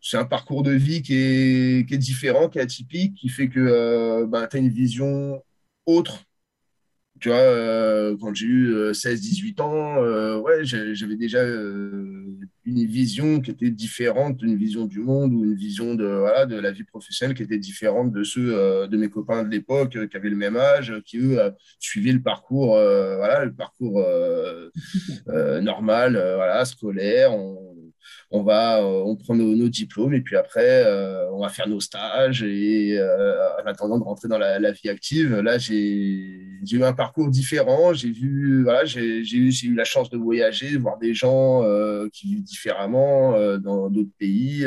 c'est 0.00 0.16
un 0.16 0.24
parcours 0.24 0.62
de 0.62 0.72
vie 0.72 1.02
qui 1.02 1.14
est, 1.14 1.88
qui 1.88 1.94
est, 1.94 1.98
différent, 1.98 2.48
qui 2.48 2.58
est 2.58 2.62
atypique, 2.62 3.14
qui 3.14 3.28
fait 3.28 3.48
que 3.48 3.60
euh, 3.60 4.26
ben, 4.26 4.46
tu 4.46 4.56
as 4.56 4.60
une 4.60 4.68
vision 4.68 5.42
autre. 5.86 6.22
Tu 7.18 7.30
vois, 7.30 7.38
euh, 7.38 8.16
quand 8.20 8.34
j'ai 8.34 8.46
eu 8.46 8.90
16-18 8.92 9.58
euh, 9.58 9.62
ans, 9.64 10.42
ouais, 10.42 10.64
j'avais 10.64 11.16
déjà 11.16 11.42
une 11.44 12.84
vision 12.84 13.40
qui 13.40 13.50
était 13.50 13.70
différente, 13.70 14.42
une 14.42 14.56
vision 14.56 14.84
du 14.84 14.98
monde 15.00 15.32
ou 15.32 15.44
une 15.44 15.54
vision 15.54 15.94
de, 15.94 16.04
voilà, 16.06 16.44
de 16.44 16.56
la 16.56 16.72
vie 16.72 16.84
professionnelle 16.84 17.34
qui 17.34 17.42
était 17.42 17.58
différente 17.58 18.12
de 18.12 18.22
ceux 18.22 18.86
de 18.86 18.96
mes 18.98 19.08
copains 19.08 19.44
de 19.44 19.48
l'époque 19.48 19.96
qui 20.08 20.16
avaient 20.16 20.28
le 20.28 20.36
même 20.36 20.56
âge, 20.56 20.92
qui 21.06 21.18
eux 21.18 21.40
suivaient 21.80 22.12
le 22.12 22.22
parcours, 22.22 22.74
voilà, 22.74 23.46
le 23.46 23.54
parcours 23.54 24.04
normal, 25.26 26.12
voilà, 26.36 26.64
scolaire. 26.66 27.32
On 28.30 28.42
va, 28.42 28.78
euh, 28.80 29.02
on 29.04 29.16
prend 29.16 29.34
nos, 29.34 29.68
diplômes 29.68 30.14
et 30.14 30.20
puis 30.20 30.36
après, 30.36 30.84
euh, 30.84 31.30
on 31.32 31.40
va 31.40 31.48
faire 31.48 31.68
nos 31.68 31.80
stages 31.80 32.42
et 32.42 32.98
euh, 32.98 33.34
en 33.62 33.66
attendant 33.66 33.98
de 33.98 34.04
rentrer 34.04 34.28
dans 34.28 34.38
la, 34.38 34.72
vie 34.72 34.88
active, 34.88 35.34
là, 35.36 35.58
j'ai 35.58 35.76
eu 36.70 36.82
un 36.82 36.92
parcours 36.92 37.28
différent. 37.28 37.92
J'ai 37.92 38.10
vu, 38.10 38.64
voilà, 38.64 38.84
j'ai 38.84 39.22
eu, 39.22 39.52
eu 39.64 39.74
la 39.74 39.84
chance 39.84 40.10
de 40.10 40.18
voyager, 40.18 40.76
voir 40.76 40.98
des 40.98 41.14
gens 41.14 41.62
qui 42.12 42.26
vivent 42.28 42.42
différemment 42.42 43.32
dans 43.58 43.88
d'autres 43.88 44.10
pays. 44.18 44.64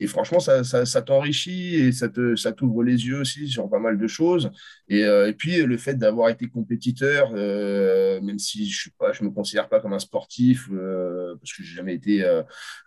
et 0.00 0.06
franchement, 0.06 0.40
ça, 0.40 0.64
ça, 0.64 1.02
t'enrichit 1.02 1.76
et 1.76 1.92
ça 1.92 2.08
ça 2.36 2.52
t'ouvre 2.52 2.82
les 2.82 3.06
yeux 3.06 3.20
aussi 3.20 3.48
sur 3.48 3.68
pas 3.68 3.78
mal 3.78 3.98
de 3.98 4.06
choses. 4.06 4.50
Et, 4.88 5.00
et 5.00 5.32
puis, 5.32 5.62
le 5.62 5.76
fait 5.78 5.94
d'avoir 5.94 6.28
été 6.28 6.46
compétiteur, 6.46 7.30
même 7.32 8.38
si 8.38 8.68
je 8.68 8.90
ne 9.00 9.12
je 9.12 9.24
me 9.24 9.30
considère 9.30 9.68
pas 9.68 9.80
comme 9.80 9.94
un 9.94 9.98
sportif, 9.98 10.68
parce 10.68 11.52
que 11.52 11.62
j'ai 11.62 11.74
jamais 11.74 11.94
été 11.94 12.22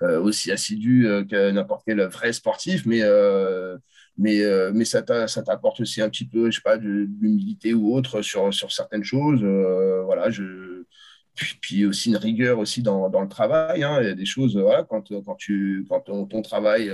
euh, 0.04 0.22
aussi 0.22 0.52
assidu 0.52 1.08
euh, 1.08 1.24
que 1.24 1.50
n'importe 1.52 1.84
quel 1.88 2.02
vrai 2.02 2.32
sportif, 2.32 2.86
mais 2.86 3.02
euh, 3.02 3.78
mais, 4.20 4.42
mais 4.74 4.84
ça 4.86 5.04
t'apporte 5.04 5.80
aussi 5.80 6.02
un 6.02 6.10
petit 6.10 6.26
peu, 6.26 6.50
je 6.50 6.56
sais 6.56 6.64
pas, 6.64 6.78
d'humilité 6.78 7.76
ou 7.76 7.94
autre 7.94 8.24
sur, 8.24 8.52
sur 8.52 8.72
certaines 8.72 9.04
choses. 9.04 9.44
voilà, 9.44 10.32
je, 10.32 10.86
puis, 11.62 11.86
aussi 11.86 12.10
une 12.10 12.18
rigueur 12.18 12.58
aussi 12.58 12.82
dans, 12.82 13.10
dans 13.10 13.22
le 13.22 13.28
travail. 13.30 13.84
Hein. 13.84 14.00
Il 14.02 14.08
y 14.08 14.10
a 14.10 14.16
des 14.16 14.26
choses, 14.26 14.60
quand, 14.90 15.08
quand, 15.24 15.36
tu, 15.36 15.86
quand 15.88 16.00
ton, 16.02 16.42
travail 16.42 16.90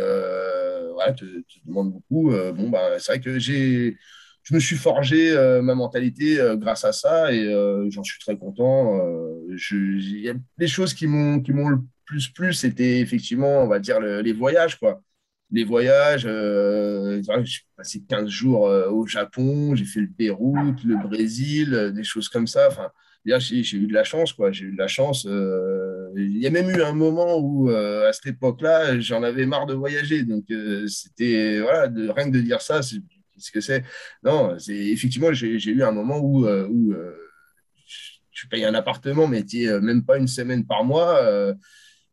voilà, 0.93 1.14
te, 1.14 1.24
demande 1.66 1.93
beaucoup, 1.93 2.32
bon, 2.56 2.70
bah, 2.70 2.99
c'est 2.99 3.14
vrai 3.14 3.22
que 3.22 3.39
j'ai 3.39 3.97
je 4.44 4.54
me 4.54 4.60
suis 4.60 4.76
forgé 4.76 5.34
ma 5.62 5.74
mentalité 5.74 6.38
grâce 6.58 6.84
à 6.84 6.91
ça 6.91 7.32
et 7.32 7.46
j'en 7.89 8.04
suis 8.04 8.20
très 8.20 8.38
content. 8.38 9.00
Des 10.58 10.68
choses 10.68 10.94
qui 10.94 11.08
m'ont 11.08 11.39
le 11.70 11.80
plus 12.06 12.28
plus, 12.28 12.54
c'était 12.54 13.00
effectivement, 13.00 13.64
on 13.64 13.68
va 13.68 13.80
dire, 13.80 14.00
les 14.00 14.34
voyages, 14.34 14.78
quoi. 14.78 15.02
Les 15.52 15.64
voyages, 15.64 16.26
euh, 16.26 17.22
j'ai 17.44 17.60
passé 17.78 18.04
15 18.10 18.28
jours 18.28 18.68
euh, 18.68 18.89
au 18.89 19.06
Japon, 19.06 19.76
j'ai 19.76 19.86
fait 19.86 20.00
le 20.00 20.10
Pérou, 20.10 20.56
le 20.84 20.98
Brésil, 21.08 21.76
euh, 21.76 21.91
des 21.91 22.04
choses 22.04 22.28
comme 22.28 22.48
ça. 22.48 22.70
Enfin, 22.70 22.89
j'ai 23.26 23.78
eu 23.78 23.88
de 23.88 23.94
la 23.94 24.04
chance, 24.04 24.34
quoi. 24.34 24.52
J'ai 24.52 24.66
eu 24.66 24.72
de 24.72 24.78
la 24.78 24.88
chance. 24.88 25.26
il 25.26 26.38
y 26.38 26.48
a 26.48 26.50
même 26.50 26.70
eu 26.70 26.82
un 26.82 26.94
moment 26.94 27.38
où, 27.39 27.70
à 27.70 28.12
cette 28.14 28.28
époque-là, 28.28 29.00
j'en 29.00 29.24
avais 29.24 29.46
marre 29.46 29.66
de 29.68 29.76
voyager. 29.76 30.24
Donc, 30.24 30.46
c'était, 30.88 31.62
voilà, 31.62 31.84
rien 32.14 32.26
que 32.26 32.36
de 32.36 32.41
dire 32.41 32.62
ça, 32.62 32.82
c'est 33.36 33.48
ce 33.48 33.52
que 33.52 33.62
c'est. 33.62 33.84
Non, 34.24 34.58
c'est 34.60 34.76
effectivement, 34.76 35.34
j'ai 35.34 35.58
eu 35.58 35.84
un 35.84 35.92
moment 35.92 36.20
où, 36.20 36.48
tu 38.32 38.48
payes 38.48 38.66
un 38.66 38.74
appartement, 38.74 39.28
mais 39.28 39.44
tu 39.46 39.68
même 39.82 40.04
pas 40.04 40.18
une 40.18 40.28
semaine 40.28 40.66
par 40.66 40.84
mois 40.84 41.54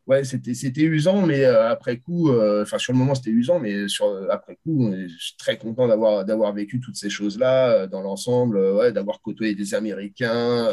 ouais, 0.07 0.25
c'était, 0.25 0.55
c'était 0.55 0.83
usant, 0.83 1.27
mais 1.27 1.45
euh, 1.45 1.71
après 1.71 1.99
coup, 1.99 2.31
euh, 2.31 2.63
enfin, 2.63 2.79
sur 2.79 2.93
le 2.93 2.99
moment, 2.99 3.15
c'était 3.15 3.31
usant, 3.31 3.61
mais 3.61 3.89
sur, 3.89 4.07
après 4.31 4.57
coup, 4.57 4.93
je 4.93 5.17
suis 5.17 5.37
très 5.37 5.57
content 5.59 5.87
d'avoir, 5.89 6.25
d'avoir 6.25 6.53
vécu 6.53 6.81
toutes 6.81 6.97
ces 6.97 7.11
choses-là 7.11 7.71
euh, 7.71 7.87
dans 7.87 8.03
l'ensemble, 8.03 8.59
ouais, 8.59 8.93
d'avoir 8.93 9.21
côtoyé 9.21 9.55
des 9.55 9.75
Américains, 9.75 10.69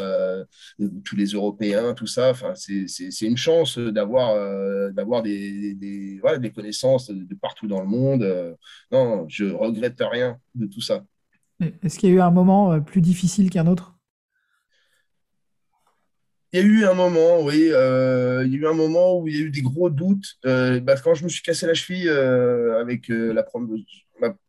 tous 1.04 1.16
les 1.16 1.26
Européens, 1.26 1.94
tout 1.94 2.06
ça. 2.06 2.30
Enfin, 2.30 2.54
c'est, 2.54 3.26
une 3.26 3.36
chance 3.36 3.78
d'avoir, 3.78 4.92
d'avoir 4.92 5.22
des, 5.22 5.74
des, 5.74 6.20
des 6.40 6.50
connaissances 6.50 7.10
de, 7.10 7.34
partout 7.34 7.66
dans 7.66 7.80
le 7.80 7.86
monde. 7.86 8.56
non, 8.90 9.26
je 9.28 9.46
regrette 9.46 10.00
rien 10.00 10.38
de 10.54 10.66
tout 10.66 10.80
ça. 10.80 11.04
Est-ce 11.82 11.98
qu'il 11.98 12.08
y 12.08 12.12
a 12.12 12.14
eu 12.16 12.20
un 12.20 12.30
moment 12.30 12.80
plus 12.80 13.00
difficile 13.00 13.50
qu'un 13.50 13.66
autre? 13.66 13.97
Il 16.52 16.60
y 16.60 16.62
a 16.62 16.66
eu 16.66 16.84
un 16.86 16.94
moment, 16.94 17.42
oui, 17.42 17.68
euh, 17.72 18.42
il 18.46 18.52
y 18.52 18.56
a 18.56 18.58
eu 18.60 18.66
un 18.66 18.72
moment 18.72 19.18
où 19.18 19.28
il 19.28 19.36
y 19.36 19.42
a 19.42 19.44
eu 19.44 19.50
des 19.50 19.60
gros 19.62 19.90
doutes. 19.90 20.36
Euh, 20.46 20.80
bah, 20.80 20.96
quand 20.96 21.14
je 21.14 21.24
me 21.24 21.28
suis 21.28 21.42
cassé 21.42 21.66
la 21.66 21.74
cheville 21.74 22.08
euh, 22.08 22.80
avec 22.80 23.08
la, 23.08 23.44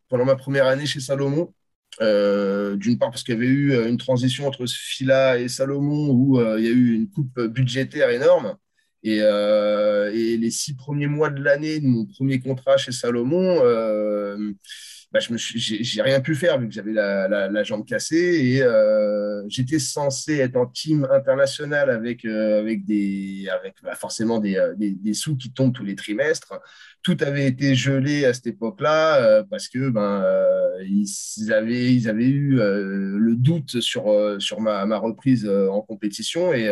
pendant 0.08 0.26
ma 0.26 0.36
première 0.36 0.68
année 0.68 0.86
chez 0.86 1.02
Salomon, 1.02 1.54
d'une 2.00 2.98
part 2.98 3.12
parce 3.12 3.24
qu'il 3.24 3.34
y 3.34 3.38
avait 3.38 3.48
eu 3.48 3.88
une 3.90 3.98
transition 3.98 4.48
entre 4.48 4.66
Fila 4.66 5.38
et 5.40 5.50
Salomon 5.50 6.12
où 6.12 6.40
il 6.58 6.64
y 6.64 6.68
a 6.68 6.72
eu 6.72 6.94
une 6.94 7.10
coupe 7.10 7.40
budgétaire 7.42 8.10
énorme. 8.10 8.56
Et 9.04 9.18
les 9.20 10.52
six 10.52 10.76
premiers 10.76 11.08
mois 11.08 11.30
de 11.30 11.44
l'année 11.44 11.82
de 11.82 11.88
mon 11.88 12.06
premier 12.06 12.40
contrat 12.40 12.78
chez 12.78 12.94
Salomon, 12.94 13.62
bah, 15.12 15.20
je 15.20 15.34
me 15.34 15.38
j'ai 15.38 16.02
rien 16.04 16.22
pu 16.22 16.36
faire 16.36 16.60
vu 16.60 16.68
que 16.68 16.74
j'avais 16.74 16.94
la, 16.94 17.28
la, 17.28 17.64
jambe 17.64 17.84
cassée 17.84 18.42
et 18.44 18.62
euh, 18.62 19.44
j'étais 19.48 19.80
censé 19.80 20.38
être 20.38 20.56
en 20.56 20.68
team 20.68 21.08
international 21.12 21.90
avec 21.90 22.26
euh, 22.26 22.60
avec 22.60 22.86
des 22.86 23.48
avec 23.50 23.78
bah, 23.82 23.96
forcément 23.96 24.38
des, 24.38 24.58
euh, 24.58 24.76
des, 24.76 24.92
des, 24.92 25.16
sous 25.16 25.36
qui 25.36 25.52
tombent 25.52 25.74
tous 25.74 25.84
les 25.84 25.96
trimestres. 25.96 26.54
Tout 27.02 27.18
avait 27.22 27.48
été 27.48 27.76
gelé 27.76 28.26
à 28.26 28.34
cette 28.34 28.48
époque-là 28.48 29.44
parce 29.50 29.70
que 29.70 29.90
ben 29.90 30.24
ils 30.82 31.54
avaient 31.54 31.94
ils 31.94 32.10
avaient 32.10 32.28
eu 32.28 32.56
le 32.58 33.36
doute 33.36 33.80
sur 33.80 34.36
sur 34.40 34.60
ma, 34.60 34.86
ma 34.86 34.98
reprise 34.98 35.48
en 35.48 35.82
compétition 35.82 36.54
et 36.54 36.70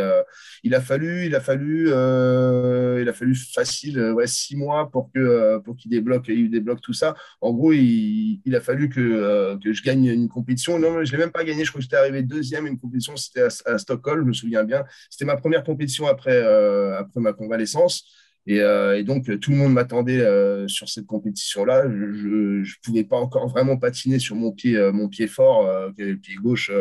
il 0.63 0.75
a 0.75 0.81
fallu 0.81 1.25
il 1.25 1.35
a 1.35 1.39
fallu 1.39 1.87
il 1.87 3.09
a 3.09 3.13
fallu 3.13 3.35
facile 3.35 4.15
six 4.25 4.57
mois 4.57 4.91
pour 4.91 5.11
que 5.13 5.59
pour 5.59 5.77
qu'il 5.77 5.91
débloque 5.91 6.27
il 6.27 6.51
débloque 6.51 6.81
tout 6.81 6.93
ça. 6.93 7.15
En 7.41 7.53
gros 7.53 7.71
il 7.73 8.55
a 8.55 8.61
fallu 8.61 8.89
que, 8.89 8.99
euh, 8.99 9.57
que, 9.57 9.73
je 9.73 9.83
gagne 9.83 10.05
une 10.05 10.29
compétition. 10.29 10.79
Non, 10.79 11.03
je 11.03 11.11
ne 11.11 11.17
l'ai 11.17 11.23
même 11.23 11.31
pas 11.31 11.43
gagné. 11.43 11.65
Je 11.65 11.69
crois 11.69 11.79
que 11.79 11.83
j'étais 11.83 11.95
arrivé 11.95 12.23
deuxième. 12.23 12.67
Une 12.67 12.79
compétition, 12.79 13.15
c'était 13.15 13.47
à, 13.65 13.77
Stockholm, 13.77 14.21
je 14.21 14.27
me 14.27 14.33
souviens 14.33 14.63
bien. 14.63 14.83
C'était 15.09 15.25
ma 15.25 15.37
première 15.37 15.63
compétition 15.63 16.07
après, 16.07 16.35
euh, 16.35 16.97
après 16.97 17.19
ma 17.19 17.33
convalescence. 17.33 18.05
Et, 18.47 18.61
euh, 18.61 18.97
et, 18.97 19.03
donc, 19.03 19.25
tout 19.39 19.51
le 19.51 19.57
monde 19.57 19.73
m'attendait 19.73 20.25
sur 20.67 20.89
cette 20.89 21.05
compétition-là. 21.05 21.83
Je 21.83 22.27
ne 22.27 22.81
pouvais 22.83 23.03
pas 23.03 23.17
encore 23.17 23.47
vraiment 23.47 23.77
patiner 23.77 24.19
sur 24.19 24.35
mon 24.35 24.51
pied, 24.51 24.77
mon 24.91 25.09
pied 25.09 25.27
fort, 25.27 25.91
le 25.97 26.15
pied 26.15 26.35
gauche. 26.35 26.71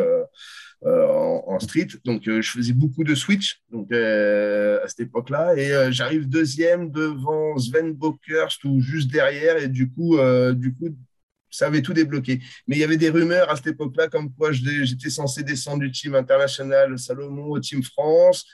en, 0.81 1.59
street. 1.59 1.87
Donc, 2.05 2.23
je 2.25 2.49
faisais 2.49 2.73
beaucoup 2.73 3.03
de 3.03 3.15
switch 3.15 3.61
donc, 3.71 3.91
à 3.91 4.87
cette 4.87 5.01
époque-là. 5.01 5.55
Et 5.55 5.91
j'arrive 5.91 6.29
deuxième 6.29 6.89
devant 6.91 7.57
Sven 7.57 7.93
Bokerst 7.93 8.63
ou 8.63 8.79
juste 8.79 9.11
derrière. 9.11 9.57
Et 9.57 9.67
du 9.67 9.91
coup, 9.91 10.17
du 10.53 10.73
coup 10.73 10.95
ça 11.49 11.67
avait 11.67 11.81
tout 11.81 11.93
débloqué. 11.93 12.39
Mais 12.67 12.75
il 12.75 12.79
y 12.79 12.83
avait 12.83 12.97
des 12.97 13.09
rumeurs 13.09 13.49
à 13.49 13.55
cette 13.55 13.67
époque-là 13.67 14.07
comme 14.07 14.33
quoi 14.33 14.51
j'étais 14.51 15.09
censé 15.09 15.43
descendre 15.43 15.79
du 15.79 15.91
team 15.91 16.15
international 16.15 16.97
Salomon 16.99 17.45
au 17.45 17.59
team 17.59 17.83
France, 17.83 18.45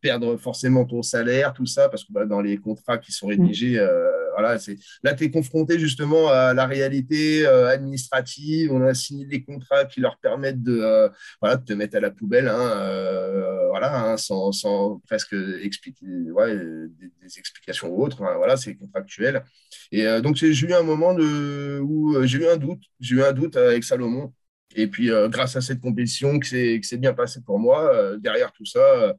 perdre 0.00 0.36
forcément 0.36 0.84
ton 0.84 1.02
salaire, 1.02 1.52
tout 1.52 1.66
ça, 1.66 1.88
parce 1.88 2.04
que 2.04 2.12
bah, 2.12 2.26
dans 2.26 2.40
les 2.40 2.58
contrats 2.58 2.98
qui 2.98 3.12
sont 3.12 3.28
rédigés, 3.28 3.78
euh, 3.78 4.10
voilà, 4.32 4.58
c'est 4.58 4.76
là, 5.02 5.14
tu 5.14 5.24
es 5.24 5.30
confronté 5.30 5.78
justement 5.78 6.28
à 6.28 6.52
la 6.52 6.66
réalité 6.66 7.46
administrative. 7.46 8.72
On 8.72 8.82
a 8.82 8.92
signé 8.92 9.24
des 9.24 9.42
contrats 9.42 9.86
qui 9.86 10.00
leur 10.00 10.18
permettent 10.18 10.62
de, 10.62 11.10
voilà, 11.40 11.56
de 11.56 11.64
te 11.64 11.72
mettre 11.72 11.96
à 11.96 12.00
la 12.00 12.10
poubelle, 12.10 12.48
hein, 12.48 13.68
voilà, 13.70 13.98
hein, 13.98 14.16
sans, 14.16 14.52
sans, 14.52 15.00
presque 15.06 15.34
expliquer 15.62 16.06
ouais, 16.32 16.54
des, 16.54 17.38
explications 17.38 17.88
ou 17.88 18.04
autres. 18.04 18.18
voilà, 18.18 18.56
c'est 18.56 18.74
contractuel. 18.74 19.42
Et 19.90 20.04
donc, 20.20 20.36
j'ai 20.36 20.66
eu 20.66 20.72
un 20.74 20.82
moment 20.82 21.14
de, 21.14 21.80
où 21.82 22.22
j'ai 22.24 22.38
eu 22.38 22.46
un 22.46 22.56
doute. 22.56 22.82
J'ai 23.00 23.16
eu 23.16 23.22
un 23.22 23.32
doute 23.32 23.56
avec 23.56 23.84
Salomon. 23.84 24.32
Et 24.74 24.86
puis, 24.88 25.10
grâce 25.28 25.56
à 25.56 25.62
cette 25.62 25.80
compétition, 25.80 26.38
que 26.38 26.46
c'est 26.46 26.98
bien 26.98 27.14
passé 27.14 27.40
pour 27.40 27.58
moi, 27.58 28.16
derrière 28.18 28.52
tout 28.52 28.66
ça, 28.66 29.14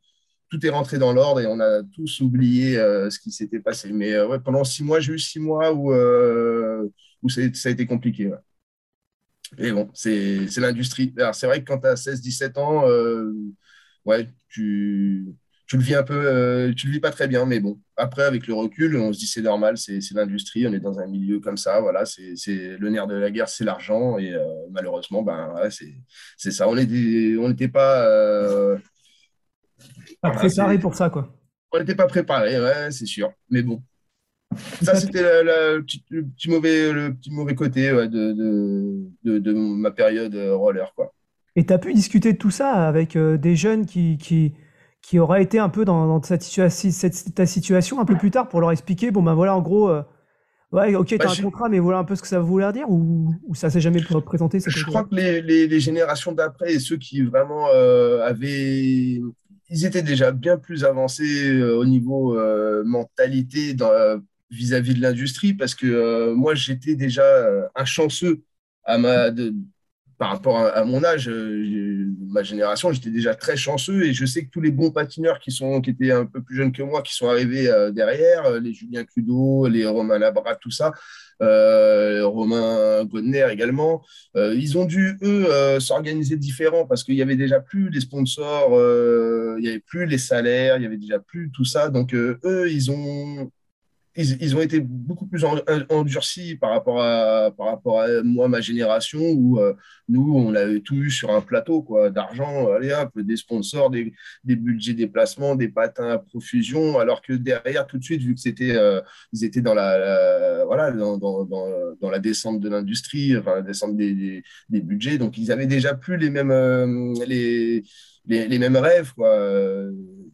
tout 0.50 0.66
est 0.66 0.70
rentré 0.70 0.98
dans 0.98 1.14
l'ordre 1.14 1.42
et 1.42 1.46
on 1.46 1.60
a 1.60 1.84
tous 1.84 2.22
oublié 2.22 2.78
euh, 2.78 3.10
ce 3.10 3.20
qui 3.20 3.32
s'était 3.32 3.60
passé. 3.60 3.92
Mais 3.92 4.14
euh, 4.14 4.28
ouais, 4.28 4.40
pendant 4.40 4.64
six 4.64 4.84
mois, 4.84 5.00
j'ai 5.00 5.14
eu 5.14 5.20
six 5.20 5.40
mois 5.40 5.74
où, 5.74 5.92
euh, 5.92 6.88
où 7.22 7.30
ça 7.30 7.42
a 7.42 7.70
été 7.70 7.86
compliqué. 7.86 8.32
Et 9.58 9.72
bon, 9.72 9.90
c'est 9.94 10.48
l'industrie. 10.58 11.14
C'est 11.34 11.48
vrai 11.48 11.62
que 11.64 11.66
quand 11.66 11.80
tu 11.80 11.88
as 11.88 11.96
16-17 11.96 12.60
ans, 12.60 12.86
ouais, 14.06 14.28
tu, 14.50 15.26
tu, 15.68 15.78
le 15.78 15.84
vis 15.84 15.96
un 15.96 16.04
peu, 16.04 16.74
tu 16.76 16.88
le 16.88 16.94
vis 16.94 17.00
pas 17.00 17.12
très 17.12 17.28
bien, 17.30 17.46
mais 17.46 17.62
bon, 17.62 17.80
après, 17.96 18.24
avec 18.24 18.46
le 18.48 18.54
recul, 18.54 18.98
on 18.98 19.14
se 19.14 19.20
dit 19.20 19.28
c'est 19.28 19.42
normal, 19.42 19.78
c'est 19.78 20.02
l'industrie, 20.14 20.68
on 20.68 20.74
est 20.74 20.82
dans 20.82 21.00
un 21.00 21.08
milieu 21.08 21.40
comme 21.40 21.56
ça, 21.56 21.80
voilà, 21.80 22.06
c'est 22.06 22.78
le 22.78 22.90
nerf 22.90 23.08
de 23.08 23.16
la 23.16 23.32
guerre, 23.32 23.48
c'est 23.48 23.64
l'argent, 23.64 24.18
et 24.18 24.36
malheureusement, 24.72 25.24
ben, 25.24 25.54
ouais, 25.56 25.70
c'est 26.38 26.52
ça. 26.52 26.68
On 26.68 26.76
n'était 26.76 27.70
pas 27.70 28.78
pas 30.22 30.32
préparé 30.32 30.80
pour 30.80 30.96
ça, 30.96 31.10
quoi. 31.10 31.34
On 31.72 31.80
n'était 31.80 31.96
pas 31.96 32.08
préparé, 32.08 32.60
ouais, 32.60 32.92
c'est 32.92 33.06
sûr. 33.06 33.32
Mais 33.50 33.62
bon. 33.62 33.82
Ça, 34.82 34.96
c'était 34.96 35.22
le, 35.22 35.82
petit, 35.82 36.50
mauvais, 36.50 36.94
le 36.94 37.14
petit 37.14 37.32
mauvais 37.32 37.56
côté 37.56 37.92
de, 37.92 38.34
de, 39.24 39.54
ma 39.54 39.92
période 39.92 40.34
euh, 40.36 40.56
roller, 40.56 40.94
quoi. 40.96 41.14
Et 41.56 41.66
tu 41.66 41.74
as 41.74 41.80
pu 41.80 41.94
discuter 41.94 42.34
de 42.34 42.38
tout 42.38 42.52
ça 42.52 42.88
avec 42.88 43.16
euh, 43.16 43.38
des 43.38 43.56
jeunes 43.56 43.86
qui, 43.86 44.18
qui, 44.18 44.54
qui 45.02 45.20
auraient 45.20 45.42
été 45.42 45.60
un 45.60 45.70
peu 45.70 45.86
dans, 45.86 46.22
cette, 46.22 46.44
cette, 46.44 47.36
ta 47.36 47.46
situation 47.46 48.00
un 48.00 48.06
peu 48.06 48.16
plus 48.16 48.32
tard 48.32 48.48
pour 48.48 48.62
leur 48.62 48.72
expliquer, 48.72 49.10
bon 49.10 49.24
ben 49.24 49.34
voilà, 49.34 49.56
en 49.56 49.62
gros, 49.62 49.90
euh, 49.90 50.04
ouais, 50.72 50.94
ok, 50.96 51.08
tu 51.08 51.16
as 51.16 51.18
bah, 51.18 51.32
un 51.36 51.42
contrat, 51.42 51.68
mais 51.68 51.80
voilà 51.80 51.98
un 51.98 52.04
peu 52.04 52.16
ce 52.16 52.22
que 52.22 52.28
ça 52.28 52.40
voulait 52.40 52.72
dire 52.74 52.90
ou, 52.90 53.34
ou 53.44 53.56
ça 53.56 53.72
s'est 53.72 53.82
jamais 53.82 54.02
présenté 54.24 54.60
Je 54.66 54.86
crois 54.86 55.04
que 55.04 55.16
les, 55.16 55.42
les, 55.42 55.80
générations 55.80 56.32
d'après 56.32 56.74
et 56.74 56.80
ceux 56.80 56.98
qui 56.98 57.24
vraiment 57.24 57.66
avaient 58.24 59.20
ils 59.70 59.86
étaient 59.86 60.04
déjà 60.04 60.32
bien 60.32 60.58
plus 60.58 60.84
avancés 60.86 61.52
euh, 61.52 61.76
au 61.78 61.86
niveau 61.86 62.38
euh, 62.38 62.84
mentalité 62.86 63.76
euh, 63.82 64.20
vis-à-vis 64.50 64.94
de 64.94 65.02
l'industrie 65.02 65.54
parce 65.54 65.76
que 65.76 66.34
moi, 66.34 66.56
j'étais 66.56 66.96
déjà 66.96 67.24
un 67.76 67.86
chanceux 67.86 68.44
à 68.84 68.98
ma, 68.98 69.30
par 70.18 70.30
rapport 70.30 70.58
à, 70.58 70.84
mon 70.84 71.04
âge, 71.04 71.30
ma 71.30 72.44
génération, 72.44 72.92
j'étais 72.92 73.12
déjà 73.12 73.36
très 73.36 73.56
chanceux 73.56 74.04
et 74.04 74.14
je 74.14 74.26
sais 74.26 74.46
que 74.46 74.50
tous 74.50 74.62
les 74.62 74.72
bons 74.72 74.92
patineurs 74.92 75.40
qui, 75.40 75.52
sont, 75.52 75.80
qui 75.82 75.92
étaient 75.92 76.12
un 76.12 76.26
peu 76.26 76.42
plus 76.42 76.56
jeunes 76.56 76.72
que 76.72 76.82
moi, 76.82 77.02
qui 77.02 77.14
sont 77.14 77.30
arrivés 77.30 77.72
derrière, 77.94 78.60
les 78.60 78.74
Julien 78.74 79.04
Cludo, 79.04 79.68
les 79.68 79.86
Romain 79.86 80.18
Labrat, 80.18 80.56
tout 80.56 80.72
ça, 80.72 80.92
euh, 81.42 82.26
Romain 82.26 83.06
Godner 83.06 83.48
également. 83.52 84.04
Euh, 84.36 84.56
ils 84.56 84.78
ont 84.78 84.86
dû, 84.86 85.18
eux, 85.22 85.46
euh, 85.52 85.80
s'organiser 85.80 86.36
différent 86.36 86.86
parce 86.86 87.04
qu'il 87.04 87.16
y 87.16 87.22
avait 87.22 87.36
déjà 87.36 87.60
plus 87.60 87.90
les 87.90 88.02
sponsors, 88.02 88.72
il 89.58 89.62
n'y 89.62 89.70
avait 89.70 89.80
plus 89.80 90.06
les 90.06 90.18
salaires, 90.18 90.78
il 90.78 90.84
y 90.84 90.86
avait 90.86 90.98
déjà 90.98 91.20
plus 91.20 91.52
tout 91.52 91.66
ça. 91.66 91.90
Donc, 91.90 92.14
eux, 92.14 92.68
ils 92.70 92.92
ont 92.92 93.52
ils, 94.18 94.56
ont 94.56 94.62
été 94.62 94.80
beaucoup 94.80 95.28
plus 95.28 95.46
endurcis 95.90 96.56
par 96.56 96.72
rapport 96.72 97.02
à, 97.02 97.52
moi, 98.24 98.48
ma 98.48 98.62
génération, 98.62 99.22
où 99.22 99.60
euh, 99.60 99.74
nous, 100.10 100.34
on 100.36 100.56
avait 100.56 100.80
tout 100.80 100.96
eu 100.96 101.12
sur 101.12 101.32
un 101.32 101.42
plateau 101.42 101.84
quoi, 101.84 102.10
d'argent, 102.10 102.72
allez 102.72 102.92
hop, 102.94 103.12
des 103.20 103.38
sponsors, 103.38 103.90
des, 103.90 104.14
des 104.44 104.56
budgets 104.56 104.94
déplacement, 104.94 105.56
des 105.56 105.70
patins 105.70 106.10
à 106.10 106.18
profusion, 106.18 106.98
alors 107.00 107.22
que 107.22 107.34
derrière, 107.34 107.86
tout 107.86 108.00
de 108.00 108.04
suite, 108.04 108.22
vu 108.22 108.34
que 108.34 108.42
c'était, 108.42 108.76
euh, 108.76 109.02
ils 109.34 109.46
étaient 109.46 109.62
dans 109.62 109.76
la, 109.76 110.66
voilà, 110.66 110.92
dans, 110.92 112.10
la 112.10 112.20
descente 112.20 112.60
de 112.60 112.70
l'industrie, 112.70 113.38
enfin, 113.38 113.56
la 113.56 113.62
descente 113.62 113.96
des, 113.96 114.44
budgets, 114.70 115.18
donc 115.18 115.38
ils 115.38 115.52
avaient 115.52 115.68
déjà 115.68 115.94
plus 115.94 116.18
les 116.18 116.32
mêmes, 116.32 116.52
euh, 116.52 117.14
les, 117.28 117.84
les, 118.26 118.60
mêmes 118.60 118.78
rêves, 118.78 119.14
quoi. 119.14 119.38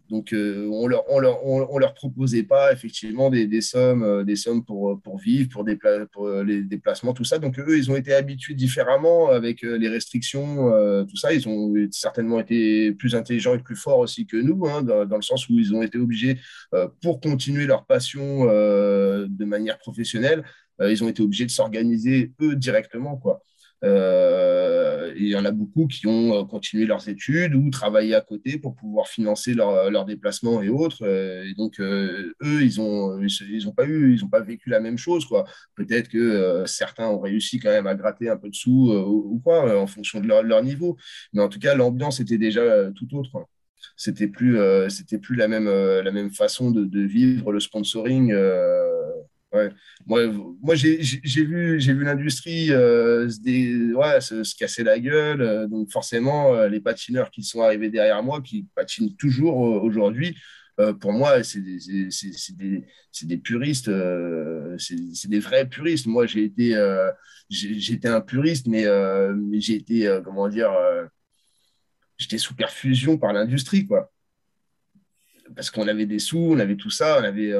Donc, 0.09 0.33
euh, 0.33 0.67
on 0.71 0.87
leur, 0.87 1.03
on 1.09 1.19
leur, 1.19 1.45
on, 1.45 1.77
leur 1.77 1.93
proposait 1.93 2.43
pas 2.43 2.73
effectivement 2.73 3.29
des, 3.29 3.47
des 3.47 3.61
sommes, 3.61 4.03
euh, 4.03 4.23
des 4.23 4.35
sommes 4.35 4.63
pour, 4.63 5.01
pour 5.01 5.17
vivre, 5.17 5.49
pour, 5.49 5.63
des, 5.63 5.77
pour 6.11 6.27
euh, 6.27 6.43
les 6.43 6.61
déplacements, 6.61 7.13
tout 7.13 7.23
ça. 7.23 7.39
Donc, 7.39 7.57
eux, 7.57 7.77
ils 7.77 7.89
ont 7.89 7.95
été 7.95 8.13
habitués 8.13 8.53
différemment 8.53 9.29
avec 9.29 9.61
les 9.61 9.87
restrictions, 9.87 10.71
tout 11.05 11.15
ça. 11.15 11.33
Ils 11.33 11.47
ont 11.47 11.73
certainement 11.91 12.39
été 12.39 12.91
plus 12.91 13.15
intelligents 13.15 13.55
et 13.55 13.59
plus 13.59 13.75
forts 13.75 13.99
aussi 13.99 14.25
que 14.25 14.37
nous, 14.37 14.65
hein, 14.67 14.81
dans, 14.81 15.05
dans, 15.05 15.15
le 15.15 15.21
sens 15.21 15.47
où 15.49 15.57
ils 15.57 15.73
ont 15.73 15.81
été 15.81 15.97
obligés, 15.97 16.37
pour 17.01 17.21
continuer 17.21 17.65
leur 17.65 17.85
passion 17.85 18.45
de 18.45 19.45
manière 19.45 19.77
professionnelle, 19.77 20.43
ils 20.81 21.03
ont 21.03 21.07
été 21.07 21.21
obligés 21.21 21.45
de 21.45 21.51
s'organiser 21.51 22.33
eux 22.41 22.55
directement, 22.55 23.17
quoi. 23.17 23.41
Euh, 23.83 25.13
il 25.17 25.27
y 25.27 25.35
en 25.35 25.43
a 25.43 25.51
beaucoup 25.51 25.87
qui 25.87 26.07
ont 26.07 26.33
euh, 26.33 26.43
continué 26.45 26.85
leurs 26.85 27.09
études 27.09 27.53
ou 27.53 27.69
travaillé 27.69 28.15
à 28.15 28.21
côté 28.21 28.57
pour 28.57 28.75
pouvoir 28.75 29.07
financer 29.07 29.53
leurs 29.53 29.91
leur 29.91 30.05
déplacements 30.05 30.61
et 30.61 30.69
autres. 30.69 31.03
Euh, 31.03 31.43
et 31.43 31.53
donc, 31.53 31.79
eux, 31.79 32.33
ils 32.41 32.77
n'ont 32.77 33.19
ils, 33.19 33.67
ont 33.67 33.73
pas 33.73 33.85
eu, 33.85 34.13
ils 34.13 34.23
ont 34.23 34.29
pas 34.29 34.39
vécu 34.41 34.69
la 34.69 34.79
même 34.79 34.97
chose. 34.97 35.25
quoi. 35.25 35.45
Peut-être 35.75 36.07
que 36.09 36.63
certains 36.65 37.07
ont 37.07 37.19
réussi 37.19 37.59
quand 37.59 37.71
même 37.71 37.87
à 37.87 37.95
gratter 37.95 38.29
un 38.29 38.37
peu 38.37 38.49
de 38.49 38.55
sous 38.55 38.91
ou, 38.91 39.39
quoi, 39.43 39.79
en 39.79 39.87
fonction 39.87 40.19
de 40.21 40.27
leur, 40.27 40.43
leur, 40.43 40.63
niveau. 40.63 40.97
Mais 41.33 41.41
en 41.41 41.49
tout 41.49 41.59
cas, 41.59 41.75
l'ambiance 41.75 42.19
était 42.19 42.37
déjà 42.37 42.91
tout 42.91 43.07
autre. 43.17 43.45
C'était 43.97 44.27
plus, 44.27 44.57
plus 45.21 45.35
la 45.35 45.47
même, 45.47 45.65
la 45.67 46.11
même 46.11 46.31
façon 46.31 46.71
de 46.71 46.99
vivre 47.01 47.51
le 47.51 47.59
sponsoring 47.59 48.33
Ouais. 49.53 49.69
Moi, 50.07 50.27
moi 50.61 50.73
j'ai 50.73 50.97
vu, 50.97 51.77
vu 51.77 52.03
l'industrie 52.03 52.71
euh, 52.71 53.29
se, 53.29 53.93
ouais, 53.93 54.19
se, 54.19 54.55
casser 54.57 54.83
la 54.83 54.99
gueule. 54.99 55.41
Euh, 55.41 55.67
donc, 55.67 55.91
forcément, 55.91 56.55
euh, 56.55 56.67
les 56.67 56.79
patineurs 56.79 57.29
qui 57.29 57.43
sont 57.43 57.61
arrivés 57.61 57.89
derrière 57.89 58.23
moi, 58.23 58.41
qui 58.41 58.67
patinent 58.75 59.15
toujours 59.15 59.57
aujourd'hui, 59.57 60.35
pour 61.01 61.13
moi, 61.13 61.43
c'est 61.43 61.61
des, 61.61 61.77
des, 62.57 62.87
des, 63.25 63.37
puristes, 63.37 63.91
c'est 64.79 65.29
des 65.29 65.39
vrais 65.39 65.69
puristes. 65.69 66.07
Moi, 66.07 66.25
j'ai 66.25 66.45
été, 66.45 66.73
j'étais 67.47 68.07
un 68.07 68.21
puriste, 68.21 68.65
mais, 68.65 68.85
j'ai 69.59 69.75
été, 69.75 70.19
comment 70.25 70.49
dire, 70.49 70.71
j'étais 72.17 72.39
sous 72.39 72.55
perfusion 72.55 73.19
par 73.19 73.33
l'industrie, 73.33 73.85
quoi 73.85 74.09
parce 75.55 75.69
qu'on 75.69 75.87
avait 75.87 76.05
des 76.05 76.19
sous, 76.19 76.39
on 76.39 76.59
avait 76.59 76.77
tout 76.77 76.89
ça, 76.89 77.19
on 77.19 77.23
avait 77.23 77.53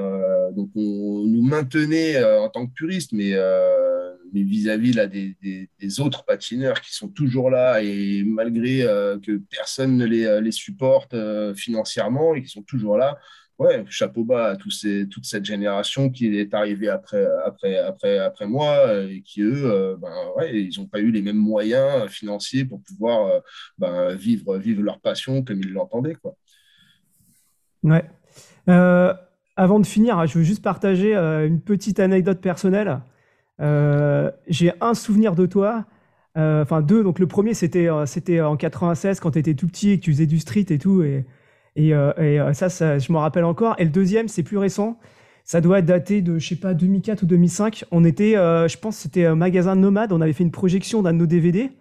donc 0.53 0.69
on, 0.75 1.25
nous 1.25 1.41
maintenait 1.41 2.15
euh, 2.15 2.41
en 2.41 2.49
tant 2.49 2.65
que 2.65 2.73
puristes, 2.73 3.11
mais 3.11 3.31
euh, 3.33 4.13
vis-à-vis 4.33 4.93
là 4.93 5.07
des, 5.07 5.35
des, 5.41 5.99
autres 5.99 6.25
patineurs 6.25 6.81
qui 6.81 6.93
sont 6.93 7.09
toujours 7.09 7.51
là 7.51 7.83
et 7.83 8.23
malgré 8.25 8.79
que 9.21 9.37
personne 9.51 9.95
ne 9.95 10.05
les, 10.05 10.41
les 10.41 10.51
supporte 10.51 11.15
financièrement 11.53 12.33
et 12.33 12.41
qui 12.41 12.49
sont 12.49 12.63
toujours 12.63 12.97
là, 12.97 13.19
ouais, 13.59 13.85
chapeau 13.89 14.23
bas 14.23 14.51
à 14.51 14.55
toute 14.55 15.25
cette 15.25 15.45
génération 15.45 16.09
qui 16.09 16.35
est 16.35 16.51
arrivée 16.55 16.89
après, 16.89 17.23
après, 17.45 17.77
après, 17.77 18.17
après 18.17 18.47
moi 18.47 19.03
et 19.03 19.21
qui, 19.21 19.43
eux, 19.43 19.97
ben, 20.01 20.11
ouais, 20.35 20.63
ils 20.63 20.79
n'ont 20.79 20.87
pas 20.87 20.99
eu 20.99 21.11
les 21.11 21.21
mêmes 21.21 21.37
moyens 21.37 22.09
financiers 22.09 22.65
pour 22.65 22.81
pouvoir 22.81 23.43
ben, 23.77 24.15
vivre, 24.15 24.57
vivre 24.57 24.81
leur 24.81 24.99
passion 24.99 25.43
comme 25.43 25.59
ils 25.59 25.73
l'entendaient. 25.73 26.15
Quoi. 26.15 26.35
Ouais. 27.83 28.03
Euh, 29.57 29.63
avant 29.63 29.79
de 29.79 29.85
finir, 29.85 30.25
je 30.27 30.39
veux 30.39 30.43
juste 30.43 30.63
partager 30.63 31.15
euh, 31.15 31.47
une 31.47 31.61
petite 31.61 31.99
anecdote 31.99 32.41
personnelle. 32.41 33.01
Euh, 33.61 34.31
j'ai 34.47 34.71
un 34.81 34.93
souvenir 34.93 35.35
de 35.35 35.45
toi, 35.45 35.85
enfin 36.35 36.81
deux. 36.81 37.03
Donc 37.03 37.19
le 37.19 37.27
premier, 37.27 37.53
c'était 37.53 37.87
c'était 38.05 38.41
en 38.41 38.57
96 38.57 39.19
quand 39.19 39.31
tu 39.31 39.39
étais 39.39 39.53
tout 39.53 39.67
petit 39.67 39.91
et 39.91 39.99
que 39.99 40.05
tu 40.05 40.11
faisais 40.11 40.25
du 40.25 40.39
street 40.39 40.65
et 40.69 40.79
tout. 40.79 41.03
Et, 41.03 41.25
et, 41.75 41.93
ça, 42.53 42.99
je 42.99 43.11
me 43.11 43.17
rappelle 43.17 43.45
encore. 43.45 43.75
Et 43.79 43.83
le 43.85 43.91
deuxième, 43.91 44.27
c'est 44.27 44.43
plus 44.43 44.57
récent. 44.57 44.99
Ça 45.45 45.61
doit 45.61 45.79
être 45.79 45.85
daté 45.85 46.21
de, 46.21 46.39
je 46.39 46.47
sais 46.47 46.55
pas, 46.55 46.73
2004 46.73 47.23
ou 47.23 47.25
2005. 47.25 47.85
On 47.91 48.03
était, 48.05 48.33
je 48.33 48.77
pense, 48.77 48.97
c'était 48.97 49.25
un 49.25 49.35
magasin 49.35 49.75
Nomade. 49.75 50.11
On 50.11 50.21
avait 50.21 50.33
fait 50.33 50.43
une 50.43 50.51
projection 50.51 51.01
d'un 51.03 51.13
de 51.13 51.19
nos 51.19 51.25
DVD. 51.27 51.71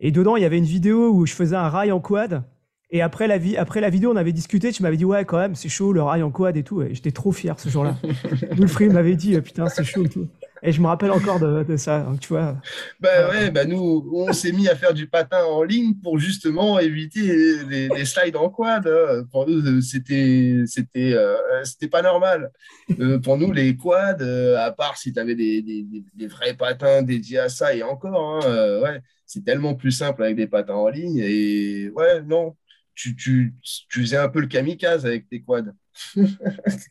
Et 0.00 0.10
dedans, 0.10 0.36
il 0.36 0.42
y 0.42 0.46
avait 0.46 0.58
une 0.58 0.64
vidéo 0.64 1.10
où 1.12 1.26
je 1.26 1.34
faisais 1.34 1.56
un 1.56 1.68
rail 1.68 1.92
en 1.92 2.00
quad. 2.00 2.44
Et 2.90 3.02
après 3.02 3.26
la, 3.26 3.38
après 3.58 3.80
la 3.80 3.90
vidéo, 3.90 4.12
on 4.12 4.16
avait 4.16 4.32
discuté. 4.32 4.70
Tu 4.70 4.82
m'avais 4.82 4.96
dit, 4.96 5.04
ouais, 5.04 5.24
quand 5.24 5.38
même, 5.38 5.54
c'est 5.54 5.68
chaud, 5.68 5.92
le 5.92 6.02
rail 6.02 6.22
en 6.22 6.30
quad 6.30 6.56
et 6.56 6.62
tout. 6.62 6.82
Et 6.82 6.94
j'étais 6.94 7.10
trop 7.10 7.32
fier 7.32 7.58
ce 7.58 7.68
jour-là. 7.68 7.96
Wilfried 8.52 8.92
m'avait 8.92 9.16
dit, 9.16 9.40
putain, 9.40 9.68
c'est 9.68 9.84
chaud 9.84 10.04
et 10.04 10.08
tout. 10.08 10.28
Et 10.66 10.72
je 10.72 10.80
me 10.80 10.86
rappelle 10.86 11.10
encore 11.10 11.38
de, 11.40 11.76
ça, 11.76 12.10
tu 12.22 12.28
vois. 12.28 12.56
Bah 12.98 13.28
ouais, 13.28 13.50
bah 13.50 13.66
nous, 13.66 14.08
on 14.14 14.32
s'est 14.32 14.50
mis 14.50 14.66
à 14.66 14.74
faire 14.74 14.94
du 14.94 15.06
patin 15.06 15.44
en 15.44 15.62
ligne 15.62 15.92
pour 16.02 16.18
justement 16.18 16.78
éviter 16.78 17.64
les, 17.68 18.04
slides 18.06 18.36
en 18.36 18.48
quad. 18.48 18.86
Hein. 18.86 19.24
Pour 19.30 19.46
nous, 19.46 19.82
c'était, 19.82 20.62
c'était, 20.66 21.12
euh, 21.12 21.36
c'était 21.64 21.88
pas 21.88 22.00
normal. 22.00 22.50
Euh, 22.98 23.18
pour 23.18 23.36
nous, 23.36 23.52
les 23.52 23.76
quads, 23.76 24.16
euh, 24.22 24.56
à 24.56 24.70
part 24.70 24.96
si 24.96 25.12
tu 25.12 25.20
avais 25.20 25.34
des, 25.34 25.60
des, 25.60 25.84
des, 26.14 26.26
vrais 26.26 26.54
patins 26.54 27.02
dédiés 27.02 27.40
à 27.40 27.50
ça 27.50 27.74
et 27.74 27.82
encore, 27.82 28.42
hein, 28.42 28.80
ouais, 28.80 29.02
c'est 29.26 29.44
tellement 29.44 29.74
plus 29.74 29.92
simple 29.92 30.22
avec 30.22 30.36
des 30.36 30.46
patins 30.46 30.76
en 30.76 30.88
ligne. 30.88 31.18
Et 31.18 31.90
ouais, 31.90 32.22
non, 32.22 32.56
tu, 32.94 33.16
tu, 33.16 33.54
tu 33.88 34.00
faisais 34.00 34.16
un 34.16 34.28
peu 34.28 34.40
le 34.40 34.46
kamikaze 34.46 35.04
avec 35.06 35.28
tes 35.28 35.42
quads. 35.42 35.72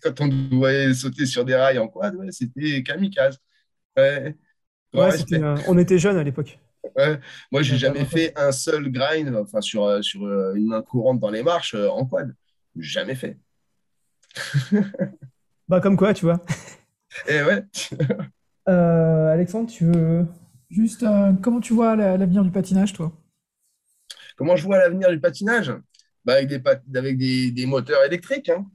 Quand 0.01 0.21
on 0.21 0.27
devait 0.27 0.93
sauter 0.93 1.25
sur 1.25 1.45
des 1.45 1.55
rails 1.55 1.79
en 1.79 1.87
quad, 1.87 2.15
ouais, 2.15 2.31
c'était 2.31 2.83
kamikaze. 2.83 3.39
Ouais. 3.97 4.35
on 4.93 5.77
était 5.77 5.97
jeunes 5.97 6.17
à 6.17 6.23
l'époque. 6.23 6.59
Moi, 7.51 7.61
j'ai 7.61 7.77
jamais 7.77 8.05
fait 8.05 8.37
un 8.37 8.51
seul 8.51 8.91
grind 8.91 9.35
enfin, 9.35 9.61
sur, 9.61 9.85
euh, 9.85 10.01
sur 10.01 10.25
euh, 10.25 10.53
une 10.55 10.67
main 10.67 10.81
courante 10.81 11.19
dans 11.19 11.29
les 11.29 11.43
marches 11.43 11.75
euh, 11.75 11.89
en 11.89 12.05
quad. 12.05 12.35
Jamais 12.75 13.15
fait. 13.15 13.37
bah, 15.67 15.79
comme 15.79 15.97
quoi, 15.97 16.13
tu 16.13 16.25
vois. 16.25 16.41
Et 17.27 17.35
eh 17.39 17.43
ouais. 17.43 17.63
Alexandre, 18.65 19.69
tu 19.69 19.85
veux. 19.85 20.27
Juste, 20.69 21.05
comment 21.41 21.59
tu 21.59 21.73
vois 21.73 21.95
l'avenir 21.95 22.43
du 22.43 22.49
patinage, 22.49 22.93
toi? 22.93 23.11
Comment 24.35 24.55
je 24.55 24.63
vois 24.63 24.79
l'avenir 24.79 25.11
du 25.11 25.19
patinage? 25.19 25.71
Bah, 26.25 26.33
Avec, 26.33 26.47
des, 26.47 26.61
avec 26.97 27.17
des, 27.17 27.51
des 27.51 27.65
moteurs 27.65 28.03
électriques. 28.03 28.49
Hein. 28.49 28.65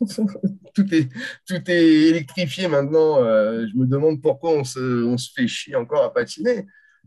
tout, 0.74 0.94
est, 0.94 1.08
tout 1.46 1.70
est 1.70 1.84
électrifié 2.08 2.68
maintenant. 2.68 3.22
Euh, 3.22 3.66
je 3.66 3.76
me 3.76 3.86
demande 3.86 4.22
pourquoi 4.22 4.52
on 4.52 4.64
se, 4.64 5.04
on 5.04 5.18
se 5.18 5.30
fait 5.34 5.48
chier 5.48 5.74
encore 5.74 6.04
à 6.04 6.12
patiner. 6.12 6.66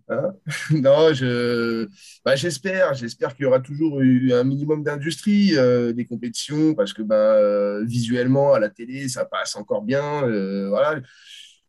Hein. 0.09 0.33
non, 0.71 1.13
je, 1.13 1.87
bah, 2.25 2.35
j'espère, 2.35 2.93
j'espère 2.93 3.35
qu'il 3.35 3.43
y 3.43 3.47
aura 3.47 3.59
toujours 3.59 4.01
eu 4.01 4.33
un 4.33 4.43
minimum 4.43 4.83
d'industrie, 4.83 5.51
euh, 5.55 5.93
des 5.93 6.05
compétitions, 6.05 6.75
parce 6.75 6.91
que 6.93 7.01
bah, 7.01 7.35
euh, 7.35 7.85
visuellement 7.85 8.53
à 8.53 8.59
la 8.59 8.69
télé 8.69 9.07
ça 9.07 9.25
passe 9.25 9.55
encore 9.55 9.83
bien. 9.83 10.21
voilà, 10.67 10.99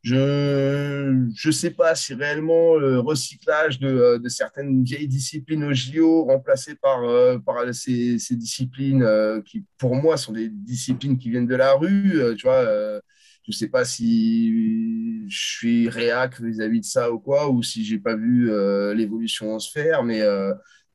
je 0.02 1.46
ne 1.46 1.52
sais 1.52 1.70
pas 1.70 1.94
si 1.94 2.14
réellement 2.14 2.76
le 2.76 2.98
recyclage 2.98 3.78
de, 3.78 3.86
euh, 3.86 4.18
de, 4.18 4.28
certaines 4.28 4.82
vieilles 4.82 5.06
disciplines 5.06 5.62
au 5.62 5.72
JO 5.72 6.24
remplacées 6.24 6.74
par, 6.74 7.04
euh, 7.04 7.38
par 7.38 7.72
ces, 7.72 8.18
ces 8.18 8.34
disciplines 8.34 9.04
euh, 9.04 9.40
qui, 9.42 9.64
pour 9.78 9.94
moi, 9.94 10.16
sont 10.16 10.32
des 10.32 10.48
disciplines 10.48 11.16
qui 11.18 11.30
viennent 11.30 11.46
de 11.46 11.54
la 11.54 11.74
rue. 11.74 12.20
tu 12.36 12.46
vois, 12.46 12.64
je 12.64 13.48
ne 13.48 13.52
sais 13.52 13.68
pas 13.68 13.84
si 13.84 15.28
je 15.28 15.38
suis 15.38 15.88
réac 15.88 16.40
vis-à-vis 16.40 16.80
de 16.80 16.84
ça 16.84 17.12
ou 17.12 17.20
quoi, 17.20 17.48
ou 17.48 17.62
si 17.62 17.84
j'ai 17.84 17.98
pas 17.98 18.16
vu 18.16 18.50
l'évolution 18.94 19.54
en 19.54 19.58
se 19.60 19.70
faire, 19.70 20.02
mais 20.02 20.20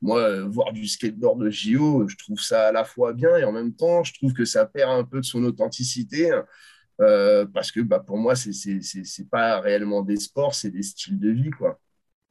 moi, 0.01 0.41
voir 0.43 0.73
du 0.73 0.87
skateboard 0.87 1.41
de 1.43 1.49
JO, 1.49 2.07
je 2.07 2.17
trouve 2.17 2.39
ça 2.41 2.67
à 2.67 2.71
la 2.71 2.83
fois 2.83 3.13
bien 3.13 3.37
et 3.37 3.45
en 3.45 3.51
même 3.53 3.73
temps, 3.73 4.03
je 4.03 4.13
trouve 4.13 4.33
que 4.33 4.45
ça 4.45 4.65
perd 4.65 4.91
un 4.91 5.03
peu 5.03 5.21
de 5.21 5.25
son 5.25 5.43
authenticité. 5.45 6.31
Euh, 7.01 7.45
parce 7.45 7.71
que 7.71 7.79
bah, 7.81 7.99
pour 7.99 8.17
moi, 8.17 8.35
c'est 8.35 8.51
n'est 8.51 9.25
pas 9.29 9.59
réellement 9.59 10.01
des 10.01 10.17
sports, 10.17 10.55
c'est 10.55 10.71
des 10.71 10.83
styles 10.83 11.19
de 11.19 11.29
vie. 11.29 11.51
Quoi. 11.51 11.79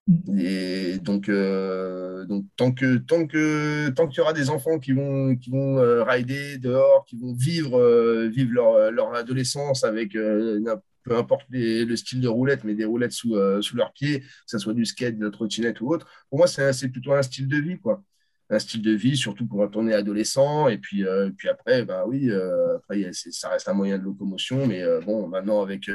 Mm. 0.07 0.39
Et 0.39 0.99
donc, 0.99 1.29
euh, 1.29 2.25
donc 2.27 2.45
tant 2.57 2.73
que 2.73 2.97
tant 2.99 3.27
que 3.27 3.91
tant 3.91 4.09
qu'il 4.09 4.19
y 4.19 4.21
aura 4.21 4.33
des 4.33 4.51
enfants 4.51 4.79
qui 4.79 4.93
vont 4.93 5.37
qui 5.37 5.51
vont 5.51 5.79
euh, 5.79 6.03
rider 6.05 6.59
dehors, 6.59 7.05
qui 7.07 7.17
vont 7.17 7.33
vivre 7.35 8.27
vivre 8.27 8.53
leur, 8.53 8.91
leur 8.91 9.15
adolescence 9.15 9.85
avec 9.85 10.13
peu 10.13 11.17
importe 11.17 11.47
le 11.51 11.97
style 11.97 12.21
de 12.21 12.29
roulette, 12.29 12.65
mais 12.65 12.75
des 12.75 12.85
roulettes 12.85 13.13
sous, 13.13 13.37
sous 13.63 13.77
leurs 13.77 13.93
pieds, 13.93 14.21
que 14.21 14.27
ce 14.47 14.59
soit 14.59 14.75
du 14.75 14.85
skate, 14.85 15.19
de 15.19 15.25
la 15.25 15.31
trottinette 15.31 15.81
ou 15.81 15.89
autre. 15.93 16.09
Pour 16.31 16.39
moi, 16.39 16.49
c'est 16.49 16.89
plutôt 16.89 17.13
un 17.13 17.23
style 17.23 17.47
de 17.49 17.59
vie, 17.59 17.79
quoi 17.79 18.03
un 18.49 18.59
style 18.59 18.83
de 18.83 18.93
vie, 18.93 19.17
surtout 19.17 19.47
quand 19.47 19.77
on 19.77 19.89
est 19.89 19.95
adolescent. 19.95 20.69
Et 20.69 20.79
puis, 20.79 21.05
euh, 21.05 21.31
puis 21.37 21.49
après, 21.49 21.85
bah 21.85 22.05
oui, 22.07 22.31
euh, 22.31 22.77
après, 22.77 23.11
ça 23.13 23.49
reste 23.49 23.69
un 23.69 23.75
moyen 23.75 23.99
de 23.99 24.05
locomotion. 24.05 24.67
Mais 24.67 24.83
euh, 24.83 25.01
bon, 25.01 25.27
maintenant, 25.29 25.63
avec, 25.63 25.91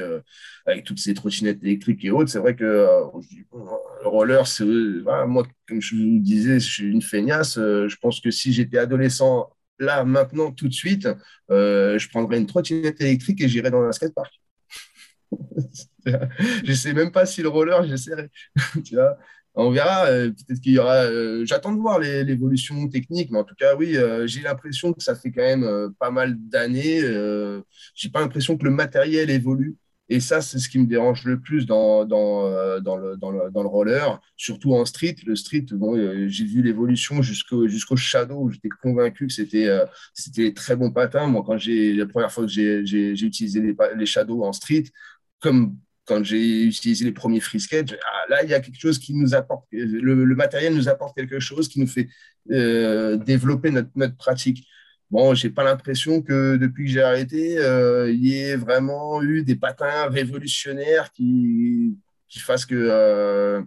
avec 0.65 0.83
toutes 0.83 0.99
ces 0.99 1.13
trottinettes 1.13 1.63
électriques 1.63 2.03
et 2.03 2.11
autres, 2.11 2.29
c'est 2.29 2.39
vrai 2.39 2.55
que 2.55 2.65
le 2.65 4.07
roller, 4.07 4.45
c'est, 4.47 4.65
moi, 4.65 5.47
comme 5.67 5.81
je 5.81 5.95
vous 5.95 6.19
disais, 6.19 6.59
je 6.59 6.69
suis 6.69 6.91
une 6.91 7.01
feignasse. 7.01 7.55
je 7.55 7.95
pense 7.97 8.19
que 8.19 8.31
si 8.31 8.51
j'étais 8.53 8.77
adolescent, 8.77 9.49
là, 9.79 10.03
maintenant, 10.03 10.51
tout 10.51 10.67
de 10.67 10.73
suite, 10.73 11.07
je 11.49 12.09
prendrais 12.09 12.37
une 12.37 12.47
trottinette 12.47 12.99
électrique 13.01 13.41
et 13.41 13.49
j'irais 13.49 13.71
dans 13.71 13.83
un 13.83 13.91
skatepark. 13.91 14.33
je 16.65 16.73
sais 16.73 16.93
même 16.93 17.11
pas 17.11 17.25
si 17.25 17.41
le 17.41 17.47
roller, 17.47 17.87
j'essaierai. 17.87 18.29
tu 18.83 18.95
vois? 18.95 19.17
On 19.55 19.71
verra. 19.71 20.05
Euh, 20.07 20.29
peut-être 20.29 20.61
qu'il 20.61 20.73
y 20.73 20.79
aura. 20.79 21.03
Euh, 21.03 21.45
j'attends 21.45 21.73
de 21.73 21.79
voir 21.79 21.99
l'évolution 21.99 22.87
technique, 22.87 23.31
mais 23.31 23.39
en 23.39 23.43
tout 23.43 23.55
cas, 23.55 23.75
oui, 23.75 23.97
euh, 23.97 24.27
j'ai 24.27 24.41
l'impression 24.41 24.93
que 24.93 25.03
ça 25.03 25.15
fait 25.15 25.31
quand 25.31 25.41
même 25.41 25.93
pas 25.99 26.11
mal 26.11 26.35
d'années. 26.37 27.01
j'ai 27.95 28.09
pas 28.09 28.21
l'impression 28.21 28.57
que 28.57 28.63
le 28.65 28.71
matériel 28.71 29.29
évolue. 29.29 29.75
Et 30.09 30.19
ça, 30.19 30.41
c'est 30.41 30.59
ce 30.59 30.67
qui 30.67 30.77
me 30.77 30.87
dérange 30.87 31.23
le 31.23 31.39
plus 31.39 31.65
dans, 31.65 32.03
dans, 32.03 32.81
dans, 32.81 32.97
le, 32.97 33.15
dans, 33.15 33.31
le, 33.31 33.49
dans 33.49 33.61
le, 33.61 33.69
roller, 33.69 34.19
surtout 34.35 34.73
en 34.73 34.83
street. 34.83 35.15
Le 35.25 35.37
street, 35.37 35.67
bon, 35.71 35.95
j'ai 36.27 36.43
vu 36.43 36.61
l'évolution 36.61 37.21
jusqu'au 37.21 37.67
jusqu'au 37.67 37.95
shadow, 37.95 38.49
j'étais 38.49 38.67
convaincu 38.81 39.27
que 39.27 39.33
c'était 39.33 39.69
c'était 40.13 40.53
très 40.53 40.75
bon 40.75 40.91
patin. 40.91 41.27
Moi, 41.27 41.43
quand 41.45 41.57
j'ai 41.57 41.93
la 41.93 42.07
première 42.07 42.31
fois 42.31 42.43
que 42.45 42.49
j'ai 42.49 43.11
utilisé 43.11 43.61
les, 43.61 43.75
les 43.95 44.05
shadows 44.05 44.43
en 44.43 44.51
street, 44.51 44.85
comme 45.39 45.77
quand 46.11 46.23
j'ai 46.25 46.63
utilisé 46.63 47.05
les 47.05 47.13
premiers 47.13 47.39
free 47.39 47.65
ah, 47.73 48.25
là, 48.29 48.43
il 48.43 48.49
y 48.49 48.53
a 48.53 48.59
quelque 48.59 48.79
chose 48.79 48.99
qui 48.99 49.13
nous 49.13 49.33
apporte, 49.33 49.65
le, 49.71 50.35
matériel 50.35 50.75
nous 50.75 50.89
apporte 50.89 51.15
quelque 51.15 51.39
chose 51.39 51.69
qui 51.69 51.79
nous 51.79 51.87
fait 51.87 52.09
euh, 52.51 53.15
développer 53.15 53.71
notre, 53.71 54.17
pratique. 54.17 54.67
Bon, 55.09 55.33
j'ai 55.33 55.49
pas 55.49 55.63
l'impression 55.63 56.21
que 56.21 56.57
depuis 56.57 56.85
que 56.85 56.91
j'ai 56.91 57.01
arrêté, 57.01 57.57
euh, 57.59 58.11
il 58.11 58.25
y 58.25 58.39
ait 58.39 58.57
vraiment 58.57 59.21
eu 59.23 59.43
des 59.43 59.55
patins 59.55 60.09
révolutionnaires 60.09 61.13
qui, 61.13 61.97
qui 62.27 62.39
fassent 62.39 62.65
que 62.65 62.75
euh, 62.75 63.61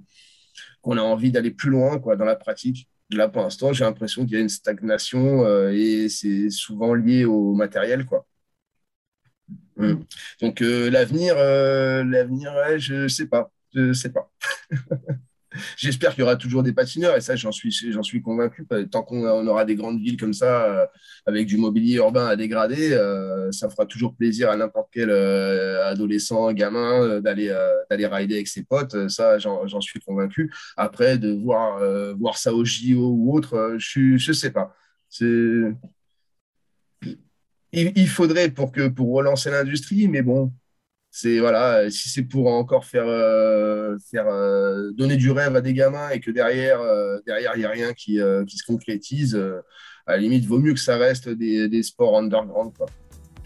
qu'on 0.82 0.98
a 0.98 1.02
envie 1.02 1.32
d'aller 1.32 1.50
plus 1.50 1.70
loin 1.70 1.98
quoi, 1.98 2.14
dans 2.16 2.26
la 2.26 2.36
pratique. 2.36 2.88
Là, 3.10 3.28
pour 3.28 3.42
l'instant, 3.42 3.72
j'ai 3.72 3.84
l'impression 3.84 4.24
qu'il 4.26 4.34
y 4.34 4.36
a 4.36 4.40
une 4.40 4.50
stagnation 4.50 5.46
et 5.70 6.08
c'est 6.10 6.50
souvent 6.50 6.92
lié 6.92 7.24
au 7.24 7.54
matériel. 7.54 8.04
Quoi. 8.04 8.26
Mm. 9.76 9.94
Donc 10.40 10.62
euh, 10.62 10.90
l'avenir, 10.90 11.34
euh, 11.36 12.04
l'avenir, 12.04 12.52
je 12.78 13.08
sais 13.08 13.26
pas, 13.26 13.50
je 13.74 13.92
sais 13.92 14.10
pas. 14.10 14.30
J'espère 15.76 16.10
qu'il 16.10 16.20
y 16.20 16.22
aura 16.24 16.34
toujours 16.34 16.64
des 16.64 16.72
patineurs 16.72 17.16
et 17.16 17.20
ça, 17.20 17.36
j'en 17.36 17.52
suis, 17.52 17.70
j'en 17.70 18.02
suis 18.02 18.20
convaincu. 18.20 18.66
Tant 18.90 19.04
qu'on 19.04 19.46
aura 19.46 19.64
des 19.64 19.76
grandes 19.76 20.00
villes 20.00 20.16
comme 20.16 20.32
ça, 20.32 20.64
euh, 20.64 20.86
avec 21.26 21.46
du 21.46 21.58
mobilier 21.58 21.94
urbain 21.98 22.26
à 22.26 22.34
dégrader, 22.34 22.90
ça 23.52 23.70
fera 23.70 23.86
toujours 23.86 24.16
plaisir 24.16 24.50
à 24.50 24.56
n'importe 24.56 24.88
quel 24.92 25.12
adolescent, 25.12 26.52
gamin 26.52 27.20
d'aller 27.20 27.56
d'aller 27.88 28.06
rider 28.06 28.34
avec 28.34 28.48
ses 28.48 28.64
potes. 28.64 29.08
Ça, 29.08 29.38
j'en 29.38 29.80
suis 29.80 30.00
convaincu. 30.00 30.52
Après, 30.76 31.18
de 31.18 31.30
voir 31.30 31.78
voir 32.16 32.36
ça 32.36 32.52
au 32.52 32.64
JO 32.64 33.10
ou 33.10 33.36
autre, 33.36 33.76
je 33.78 34.16
je 34.16 34.32
sais 34.32 34.50
pas. 34.50 34.74
C'est 35.08 35.72
il, 37.74 38.08
faudrait 38.08 38.50
pour, 38.50 38.72
que, 38.72 38.88
pour 38.88 39.12
relancer 39.12 39.50
l'industrie, 39.50 40.08
mais 40.08 40.22
bon, 40.22 40.52
c'est 41.16 41.38
voilà, 41.38 41.90
si 41.90 42.08
c'est 42.08 42.24
pour 42.24 42.48
encore 42.48 42.84
faire, 42.84 43.06
euh, 43.06 43.96
faire 44.10 44.26
euh, 44.26 44.90
donner 44.94 45.16
du 45.16 45.30
rêve 45.30 45.54
à 45.54 45.60
des 45.60 45.72
gamins 45.72 46.10
et 46.10 46.18
que 46.18 46.32
derrière, 46.32 46.80
euh, 46.80 47.18
derrière 47.24 47.52
il 47.54 47.60
n'y 47.60 47.64
a 47.64 47.70
rien 47.70 47.92
qui, 47.92 48.18
qui, 48.48 48.56
se 48.56 48.66
concrétise, 48.66 49.40
à 50.06 50.12
la 50.12 50.18
limite, 50.18 50.44
vaut 50.44 50.58
mieux 50.58 50.74
que 50.74 50.80
ça 50.80 50.96
reste 50.96 51.28
des, 51.28 51.68
des 51.68 51.82
sports 51.84 52.18
underground. 52.18 52.72
Quoi. 52.76 52.86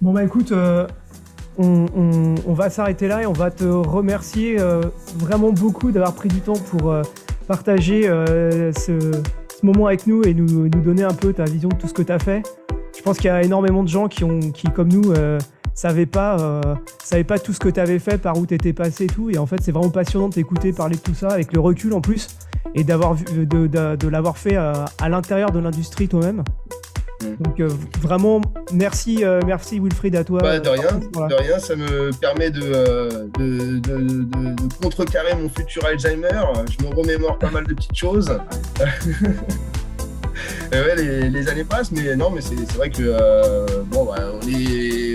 Bon, 0.01 0.15
bah 0.15 0.25
écoute, 0.25 0.53
on, 1.59 1.87
on, 2.47 2.55
va 2.55 2.71
s'arrêter 2.71 3.07
là 3.07 3.23
et 3.23 3.27
on 3.27 3.35
va 3.35 3.51
te 3.51 3.65
remercier 3.65 4.57
vraiment 5.17 5.53
beaucoup 5.53 5.93
d'avoir 5.93 6.15
pris 6.15 6.31
du 6.31 6.41
temps 6.41 6.59
pour 6.59 6.95
partager 7.47 8.05
ce, 8.05 9.23
moment 9.63 9.89
avec 9.89 10.07
nous 10.07 10.23
et 10.23 10.33
nous, 10.33 10.69
nous 10.69 10.81
donner 10.81 11.03
un 11.03 11.13
peu 11.13 11.35
ta 11.35 11.45
vision 11.45 11.69
de 11.69 11.75
tout 11.75 11.89
ce 11.89 11.95
que 11.95 12.03
tu 12.03 12.13
as 12.13 12.19
fait. 12.19 12.43
Pense 13.09 13.17
qu'il 13.17 13.29
y 13.29 13.31
a 13.31 13.43
énormément 13.43 13.83
de 13.83 13.89
gens 13.89 14.07
qui, 14.07 14.23
ont, 14.23 14.39
qui 14.53 14.67
comme 14.67 14.93
nous, 14.93 15.13
euh, 15.13 15.39
savaient 15.73 16.05
pas, 16.05 16.39
euh, 16.41 16.75
savaient 17.03 17.25
pas 17.25 17.39
tout 17.39 17.55
ce 17.55 17.59
que 17.59 17.71
tu 17.71 17.81
avais 17.81 17.99
fait, 17.99 18.19
par 18.19 18.37
où 18.37 18.45
tu 18.45 18.53
étais 18.53 18.75
passé 18.75 19.05
et 19.05 19.07
tout. 19.07 19.31
Et 19.31 19.39
en 19.39 19.47
fait, 19.47 19.63
c'est 19.63 19.73
vraiment 19.73 19.89
passionnant 19.89 20.29
de 20.29 20.35
t'écouter 20.35 20.75
parler 20.75 20.97
de 20.97 21.01
tout 21.01 21.15
ça 21.15 21.29
avec 21.29 21.55
le 21.55 21.59
recul 21.59 21.95
en 21.95 22.03
plus 22.03 22.29
et 22.75 22.85
d'avoir 22.85 23.15
de, 23.15 23.45
de, 23.67 23.97
de 23.97 24.09
l'avoir 24.09 24.37
fait 24.37 24.59
euh, 24.59 24.75
à 25.01 25.09
l'intérieur 25.09 25.53
de 25.53 25.59
l'industrie 25.59 26.07
toi-même. 26.07 26.45
Mm. 27.23 27.43
Donc 27.43 27.63
vraiment 28.03 28.43
merci 28.75 29.25
merci 29.47 29.81
Wilfried 29.81 30.15
à 30.15 30.25
toi. 30.25 30.41
Bah, 30.43 30.61
de 30.61 30.69
rien, 30.69 31.01
de 31.01 31.35
rien, 31.35 31.59
ça 31.59 31.77
me 31.77 32.11
permet 32.13 32.51
de, 32.51 33.27
de, 33.39 33.79
de, 33.79 34.55
contrecarrer 34.83 35.35
mon 35.35 35.49
futur 35.49 35.83
Alzheimer. 35.87 36.29
Je 36.79 36.87
me 36.87 36.95
remémore 36.95 37.39
pas 37.39 37.51
mal 37.51 37.67
de 37.67 37.73
petites 37.73 37.97
choses. 37.97 38.39
ouais, 40.73 41.29
les, 41.29 41.49
années 41.49 41.65
passent, 41.65 41.93
mais 41.93 42.15
non, 42.17 42.31
mais 42.31 42.41
c'est 42.41 42.55
vrai 42.77 42.91
que 42.91 43.03
euh, 43.03 43.67
bon, 43.87 44.05
bah, 44.05 44.17
on 44.35 44.49
est, 44.49 45.15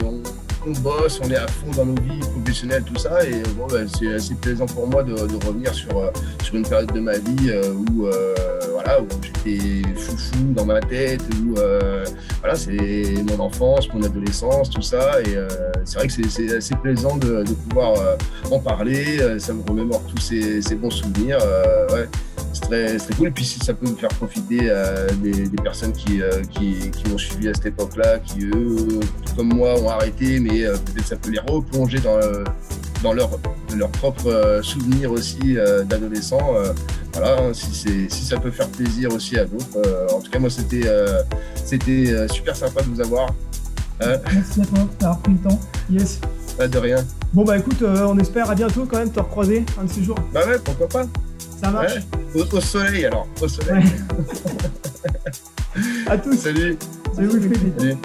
on 0.66 0.72
bosse, 0.80 1.20
on 1.24 1.30
est 1.30 1.36
à 1.36 1.48
fond 1.48 1.72
dans 1.76 1.86
nos 1.86 2.02
vies 2.02 2.20
professionnelles, 2.20 2.84
tout 2.84 2.98
ça. 2.98 3.24
Et 3.26 3.44
bah, 3.58 3.80
c'est 4.00 4.14
assez 4.14 4.36
plaisant 4.36 4.66
pour 4.66 4.88
moi 4.88 5.04
de, 5.04 5.14
revenir 5.46 5.74
sur, 5.74 5.98
euh, 5.98 6.12
sur 6.44 6.56
une 6.56 6.64
période 6.68 6.92
de 6.92 7.00
ma 7.00 7.18
vie 7.18 7.50
euh, 7.50 7.74
où, 7.74 8.08
voilà, 8.72 9.02
où 9.02 9.08
j'étais 9.22 9.82
foufou 9.96 10.54
dans 10.56 10.66
ma 10.66 10.80
tête, 10.80 11.22
où 11.42 11.56
voilà, 12.40 12.56
c'est 12.56 13.16
mon 13.30 13.40
enfance, 13.44 13.92
mon 13.94 14.04
adolescence, 14.04 14.70
tout 14.70 14.82
ça. 14.82 15.22
Et 15.22 15.38
c'est 15.86 15.98
vrai 15.98 16.08
que 16.08 16.14
c'est 16.14 16.56
assez 16.58 16.76
plaisant 16.76 17.18
de, 17.18 17.44
pouvoir 17.70 17.94
en 18.52 18.60
parler. 18.60 19.40
Ça 19.40 19.54
me 19.54 19.62
remémore 19.62 20.04
tous 20.08 20.22
ces, 20.22 20.76
bons 20.76 20.92
souvenirs. 20.92 21.40
C'est 22.54 22.98
très, 22.98 23.16
cool. 23.16 23.28
Et 23.28 23.32
puis 23.32 23.46
si 23.46 23.60
ça 23.60 23.74
peut 23.74 23.88
me 23.88 23.96
faire 23.96 24.10
profiter 24.10 24.60
euh, 24.64 25.08
des, 25.22 25.50
personnes 25.64 25.92
qui, 25.92 26.22
euh, 26.22 26.42
qui, 26.52 26.92
qui 26.92 27.10
m'ont 27.10 27.18
suivi 27.18 27.50
à 27.50 27.54
cette 27.54 27.68
époque-là, 27.68 28.20
qui 28.20 28.46
eux, 28.46 29.00
comme 29.36 29.54
moi, 29.54 29.80
ont 29.80 29.90
arrêté, 29.90 30.40
mais 30.40 30.64
euh, 30.64 30.78
peut-être 30.78 31.08
ça 31.08 31.16
peut 31.16 31.32
les 31.32 31.40
replonger 31.40 32.00
dans, 32.00 32.20
dans 33.02 33.14
leur, 33.14 33.32
leur 33.76 33.90
propre 33.90 34.62
souvenir 34.64 35.12
aussi 35.12 35.58
d'adolescents. 35.86 36.54
voilà, 37.14 37.40
hein, 37.40 37.54
si, 37.54 38.08
si 38.10 38.26
ça 38.26 38.38
peut 38.38 38.52
faire 38.52 38.70
plaisir 38.70 39.14
aussi 39.14 39.38
à 39.38 39.46
d'autres. 39.46 40.14
en 40.14 40.22
tout 40.22 40.32
cas, 40.32 40.40
moi, 40.40 40.50
c'était 40.50 40.90
c'était 41.66 42.28
super 42.30 42.56
sympa 42.56 42.82
de 42.82 42.90
vous 42.90 43.02
avoir. 43.02 43.34
Merci 44.00 44.62
à 44.62 44.66
toi 44.66 44.80
d'avoir 45.00 45.20
pris 45.20 45.34
le 45.34 45.50
temps. 45.50 45.60
Yes. 45.90 46.20
Bah, 46.58 46.68
de 46.68 46.78
rien. 46.78 47.06
Bon, 47.34 47.44
bah 47.44 47.58
écoute, 47.58 47.82
euh, 47.82 48.06
on 48.08 48.18
espère 48.20 48.50
à 48.50 48.56
bientôt 48.56 48.86
quand 48.86 48.98
même 48.98 49.12
te 49.12 49.20
recroiser 49.20 49.66
un 49.80 49.86
de 49.86 49.90
ces 49.90 50.04
jours. 50.04 50.18
Bah 50.32 50.42
ouais, 50.48 50.60
pourquoi 50.64 50.88
pas. 50.88 51.06
Ça 51.62 51.72
marche. 51.72 51.94
Au, 52.36 52.62
soleil 52.62 53.06
alors, 53.06 53.28
au 53.42 53.48
soleil. 53.48 53.84
Ouais. 53.84 53.92
à 56.08 56.18
tous. 56.18 56.36
Salut. 56.36 56.78
Salut. 57.16 57.32
Salut. 57.32 57.74
Salut. 57.78 57.98